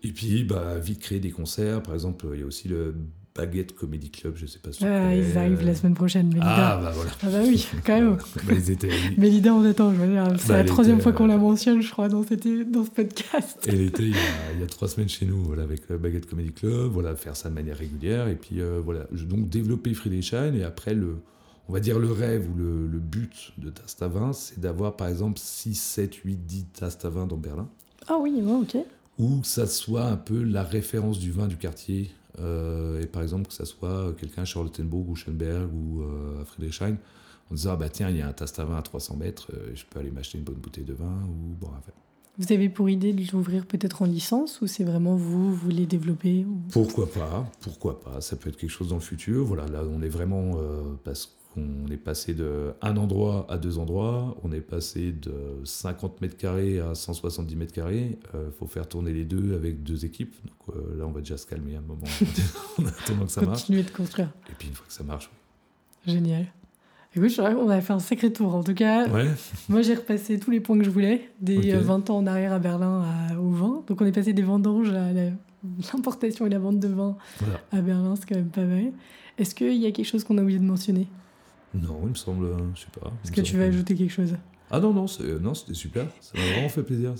Et 0.04 0.12
puis, 0.12 0.44
bah, 0.44 0.78
vite 0.78 1.00
créer 1.00 1.20
des 1.20 1.32
concerts. 1.32 1.82
Par 1.84 1.94
exemple, 1.94 2.28
il 2.34 2.40
y 2.40 2.44
a 2.44 2.46
aussi 2.46 2.68
le 2.68 2.96
Baguette 3.38 3.76
Comedy 3.76 4.10
Club, 4.10 4.34
je 4.36 4.46
sais 4.48 4.60
pas 4.60 4.72
si 4.74 4.84
Ah, 4.84 4.88
connais. 4.88 5.20
Ils 5.20 5.38
arrivent 5.38 5.64
la 5.64 5.76
semaine 5.76 5.94
prochaine, 5.94 6.28
Mélida. 6.28 6.46
Ah, 6.48 6.80
bah 6.82 6.92
voilà. 6.94 7.12
Ah 7.24 7.28
bah 7.30 7.40
oui, 7.46 7.68
quand 7.86 7.94
même. 7.94 8.18
Bah, 8.46 8.54
ils 8.54 8.72
étaient... 8.72 8.90
Mélida, 9.18 9.54
on 9.54 9.64
attend. 9.64 9.94
Je 9.94 10.00
veux 10.02 10.08
dire, 10.12 10.26
c'est 10.40 10.48
Bah, 10.50 10.58
la 10.58 10.64
troisième 10.64 10.96
était, 10.98 11.04
fois 11.04 11.14
qu'on 11.14 11.26
euh, 11.26 11.28
la 11.28 11.38
mentionne, 11.38 11.82
je 11.82 11.92
crois, 11.92 12.10
dans, 12.10 12.24
cette, 12.24 12.48
dans 12.72 12.84
ce 12.84 12.90
podcast. 12.90 13.60
Elle 13.68 13.82
était 13.82 14.04
il 14.04 14.10
y, 14.10 14.14
a, 14.14 14.18
il 14.56 14.60
y 14.60 14.64
a 14.64 14.68
trois 14.68 14.88
semaines 14.88 15.10
chez 15.10 15.26
nous, 15.26 15.42
voilà, 15.44 15.64
avec 15.64 15.88
le 15.90 15.98
Baguette 15.98 16.26
Comedy 16.28 16.52
Club, 16.52 16.92
voilà, 16.92 17.16
faire 17.16 17.36
ça 17.36 17.50
de 17.50 17.54
manière 17.54 17.78
régulière, 17.78 18.28
et 18.28 18.36
puis 18.36 18.60
euh, 18.60 18.82
voilà, 18.84 19.06
je- 19.14 19.26
donc 19.26 19.48
développer 19.50 19.94
Friedrichshain, 19.94 20.54
et 20.56 20.64
après, 20.64 20.94
le, 20.96 21.18
on 21.70 21.74
va 21.74 21.80
dire 21.80 22.00
le 22.00 22.12
rêve 22.12 22.48
ou 22.50 22.58
le, 22.58 22.88
le 22.88 23.00
but 23.00 23.54
de 23.60 23.70
Tastavin, 23.70 24.34
c'est 24.34 24.60
d'avoir 24.60 24.96
par 24.96 25.08
exemple 25.10 25.38
6, 25.40 25.76
7, 25.76 26.16
8, 26.16 26.36
10 26.46 26.66
Tastavin 26.80 27.28
dans 27.28 27.38
Berlin. 27.38 27.68
Ah 28.08 28.18
oui, 28.20 28.32
ouais, 28.42 28.52
ok. 28.52 28.78
ou 29.20 29.42
que 29.42 29.48
ça 29.48 29.68
soit 29.68 30.06
un 30.06 30.16
peu 30.16 30.42
la 30.44 30.64
référence 30.64 31.20
du 31.20 31.32
vin 31.32 31.48
du 31.48 31.58
quartier. 31.58 32.10
Euh, 32.40 33.02
et 33.02 33.08
par 33.08 33.22
exemple, 33.22 33.48
que 33.48 33.54
ça 33.54 33.66
soit 33.66 34.14
quelqu'un 34.20 34.44
à 34.44 34.46
Charlottenburg 34.46 35.10
ou 35.10 35.16
Schönberg 35.16 35.70
ou 35.74 36.02
euh, 36.02 36.42
à 36.42 36.46
Friedrichshain, 36.46 36.98
en 37.52 37.56
disant 37.56 37.72
ah 37.74 37.76
bah 37.78 37.90
tiens, 37.90 38.10
il 38.10 38.18
y 38.18 38.22
a 38.22 38.28
un 38.28 38.34
tastavin 38.34 38.78
à 38.78 38.82
300 38.82 39.16
mètres, 39.18 39.52
euh, 39.54 39.72
je 39.74 39.86
peux 39.90 40.00
aller 40.00 40.12
m'acheter 40.12 40.38
une 40.38 40.44
bonne 40.44 40.56
bouteille 40.56 40.84
de 40.86 40.94
vin. 40.94 41.22
Ou, 41.30 41.56
bon, 41.60 41.70
Vous 42.38 42.52
avez 42.52 42.68
pour 42.70 42.90
idée 42.90 43.14
de 43.14 43.24
l'ouvrir 43.32 43.66
peut-être 43.66 44.02
en 44.02 44.06
licence 44.06 44.60
ou 44.62 44.68
c'est 44.68 44.84
vraiment 44.84 45.16
vous, 45.16 45.50
vous 45.52 45.56
voulez 45.56 45.86
développer 45.86 46.46
ou- 46.46 46.60
Pourquoi 46.72 47.10
pas 47.10 47.50
Pourquoi 47.62 48.00
pas 48.02 48.20
Ça 48.22 48.36
peut 48.36 48.50
être 48.50 48.58
quelque 48.58 48.70
chose 48.70 48.90
dans 48.90 48.96
le 48.96 49.02
futur. 49.02 49.46
Voilà, 49.46 49.66
là, 49.68 49.84
on 49.90 50.02
est 50.02 50.10
vraiment 50.10 50.54
euh, 50.58 50.82
parce 51.04 51.37
qu'on 51.58 51.92
est 51.92 51.98
passé 51.98 52.34
de 52.34 52.74
un 52.82 52.96
endroit 52.98 53.46
à 53.50 53.58
deux 53.58 53.78
endroits. 53.80 54.36
On 54.44 54.52
est 54.52 54.62
passé 54.62 55.12
de 55.12 55.34
50 55.64 56.22
mètres 56.22 56.38
carrés 56.38 56.80
à 56.80 56.94
170 56.96 57.56
mètres 57.56 57.74
carrés. 57.74 58.18
Il 58.34 58.52
faut 58.58 58.68
faire 58.68 58.88
tourner 58.88 59.12
les 59.14 59.24
deux 59.26 59.56
avec 59.56 59.84
deux 59.84 60.06
équipes. 60.06 60.36
Donc 60.46 60.76
euh, 60.76 60.98
là, 61.00 61.06
on 61.08 61.12
va 61.12 61.20
déjà 61.22 61.38
se 61.38 61.46
calmer 61.48 61.76
un 61.76 61.82
moment 61.82 62.04
en 62.80 62.86
attendant 62.86 63.26
que 63.26 63.32
ça 63.32 63.42
marche. 63.42 63.62
Continuer 63.62 63.84
de 63.84 63.90
construire. 63.92 64.30
Et 64.50 64.54
puis 64.58 64.68
une 64.68 64.74
fois 64.76 64.86
que 64.88 64.94
ça 64.94 65.04
marche, 65.04 65.30
Génial. 66.06 66.46
Écoute, 67.16 67.30
je 67.30 67.42
qu'on 67.42 67.70
a 67.70 67.82
fait 67.82 67.94
un 67.94 68.00
sacré 68.00 68.32
tour. 68.32 68.54
En 68.54 68.64
tout 68.64 68.74
cas, 68.76 69.08
ouais. 69.10 69.26
moi 69.70 69.82
j'ai 69.82 69.96
repassé 69.96 70.40
tous 70.40 70.52
les 70.52 70.60
points 70.60 70.78
que 70.78 70.84
je 70.84 70.90
voulais, 70.90 71.30
des 71.42 71.58
Ok. 71.58 71.66
euh, 71.66 71.80
20 71.82 72.10
ans 72.12 72.18
en 72.18 72.28
arrière 72.28 72.54
à 72.54 72.60
Berlin 72.60 73.04
à- 73.32 73.40
au 73.40 73.50
vin. 73.50 73.82
Donc 73.88 74.00
on 74.02 74.06
est 74.06 74.12
passé 74.12 74.34
des 74.34 74.44
vendanges 74.44 74.92
à 74.92 75.12
l'importation 75.94 76.46
et 76.46 76.50
la 76.50 76.60
vente 76.60 76.80
de 76.80 76.88
vin 76.88 77.18
Voilà. 77.40 77.60
à 77.72 77.82
Berlin, 77.82 78.16
c'est 78.16 78.28
quand 78.30 78.36
même 78.36 78.50
pas 78.50 78.64
mal. 78.66 78.92
Est-ce 79.38 79.56
qu'il 79.56 79.74
y 79.78 79.86
a 79.88 79.92
quelque 79.92 80.06
chose 80.06 80.24
qu'on 80.24 80.38
a 80.38 80.42
oublié 80.44 80.60
de 80.60 80.64
mentionner? 80.66 81.08
Non, 81.82 82.00
il 82.04 82.10
me 82.10 82.16
semble, 82.16 82.46
euh, 82.46 82.58
je 82.76 82.82
sais 82.82 82.88
pas. 83.00 83.12
Est-ce 83.24 83.32
que 83.32 83.42
tu 83.42 83.56
veux 83.56 83.64
ajouter 83.64 83.96
quelque 83.96 84.12
chose? 84.12 84.36
Ah 84.70 84.82
non, 84.82 84.94
non, 84.94 85.08
c'est- 85.08 85.40
non, 85.40 85.54
c'était 85.54 85.74
super. 85.74 86.08
Ça 86.20 86.38
m'a 86.38 86.44
vraiment 86.44 86.68
fait 86.68 86.84
plaisir. 86.84 87.14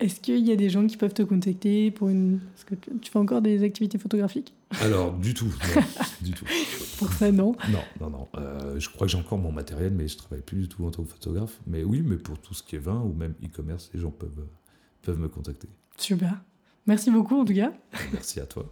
Est-ce 0.00 0.20
qu'il 0.20 0.46
y 0.46 0.52
a 0.52 0.56
des 0.56 0.70
gens 0.70 0.86
qui 0.86 0.96
peuvent 0.96 1.12
te 1.12 1.22
contacter 1.22 1.90
pour 1.90 2.08
une... 2.08 2.36
Est-ce 2.56 2.64
que 2.64 2.74
tu 2.76 3.10
fais 3.10 3.18
encore 3.18 3.42
des 3.42 3.62
activités 3.62 3.98
photographiques? 3.98 4.54
Alors, 4.80 5.12
du 5.12 5.34
tout, 5.34 5.46
non, 5.74 5.82
du 6.22 6.32
tout. 6.32 6.46
Pour 6.98 7.12
ça, 7.12 7.30
non. 7.30 7.54
Non, 7.70 7.84
non, 8.00 8.08
non. 8.10 8.28
Euh, 8.38 8.80
je 8.80 8.88
crois 8.88 9.06
que 9.06 9.10
j'ai 9.12 9.18
encore 9.18 9.36
mon 9.38 9.52
matériel, 9.52 9.92
mais 9.92 10.08
je 10.08 10.16
travaille 10.16 10.40
plus 10.40 10.60
du 10.62 10.68
tout 10.68 10.84
en 10.86 10.90
tant 10.90 11.02
que 11.02 11.10
photographe. 11.10 11.60
Mais 11.66 11.84
oui, 11.84 12.02
mais 12.02 12.16
pour 12.16 12.38
tout 12.38 12.54
ce 12.54 12.62
qui 12.62 12.76
est 12.76 12.80
vin 12.80 13.00
ou 13.02 13.12
même 13.12 13.34
e-commerce, 13.44 13.90
les 13.92 14.00
gens 14.00 14.10
peuvent, 14.10 14.38
euh, 14.38 14.48
peuvent 15.02 15.18
me 15.18 15.28
contacter. 15.28 15.68
Super. 15.98 16.40
Merci 16.86 17.10
beaucoup 17.10 17.38
en 17.38 17.44
tout 17.44 17.54
cas. 17.54 17.72
Merci 18.14 18.40
à 18.40 18.46
toi. 18.46 18.64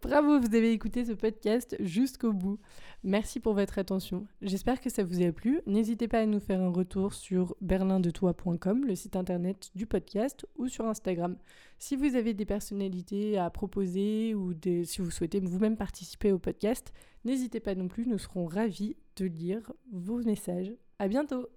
Bravo, 0.00 0.38
vous 0.38 0.54
avez 0.54 0.70
écouté 0.70 1.04
ce 1.04 1.12
podcast 1.12 1.76
jusqu'au 1.80 2.32
bout. 2.32 2.60
Merci 3.02 3.40
pour 3.40 3.54
votre 3.54 3.80
attention. 3.80 4.28
J'espère 4.42 4.80
que 4.80 4.90
ça 4.90 5.02
vous 5.02 5.22
a 5.22 5.32
plu. 5.32 5.60
N'hésitez 5.66 6.06
pas 6.06 6.20
à 6.20 6.26
nous 6.26 6.38
faire 6.38 6.60
un 6.60 6.70
retour 6.70 7.14
sur 7.14 7.56
berlindetoi.com, 7.60 8.84
le 8.84 8.94
site 8.94 9.16
internet 9.16 9.70
du 9.74 9.86
podcast, 9.86 10.46
ou 10.56 10.68
sur 10.68 10.86
Instagram. 10.86 11.36
Si 11.78 11.96
vous 11.96 12.14
avez 12.14 12.32
des 12.32 12.44
personnalités 12.44 13.38
à 13.38 13.50
proposer 13.50 14.36
ou 14.36 14.52
si 14.84 15.00
vous 15.00 15.10
souhaitez 15.10 15.40
vous-même 15.40 15.76
participer 15.76 16.30
au 16.30 16.38
podcast, 16.38 16.92
n'hésitez 17.24 17.58
pas 17.58 17.74
non 17.74 17.88
plus. 17.88 18.06
Nous 18.06 18.18
serons 18.18 18.46
ravis 18.46 18.96
de 19.16 19.24
lire 19.24 19.72
vos 19.92 20.22
messages. 20.22 20.72
À 21.00 21.08
bientôt. 21.08 21.48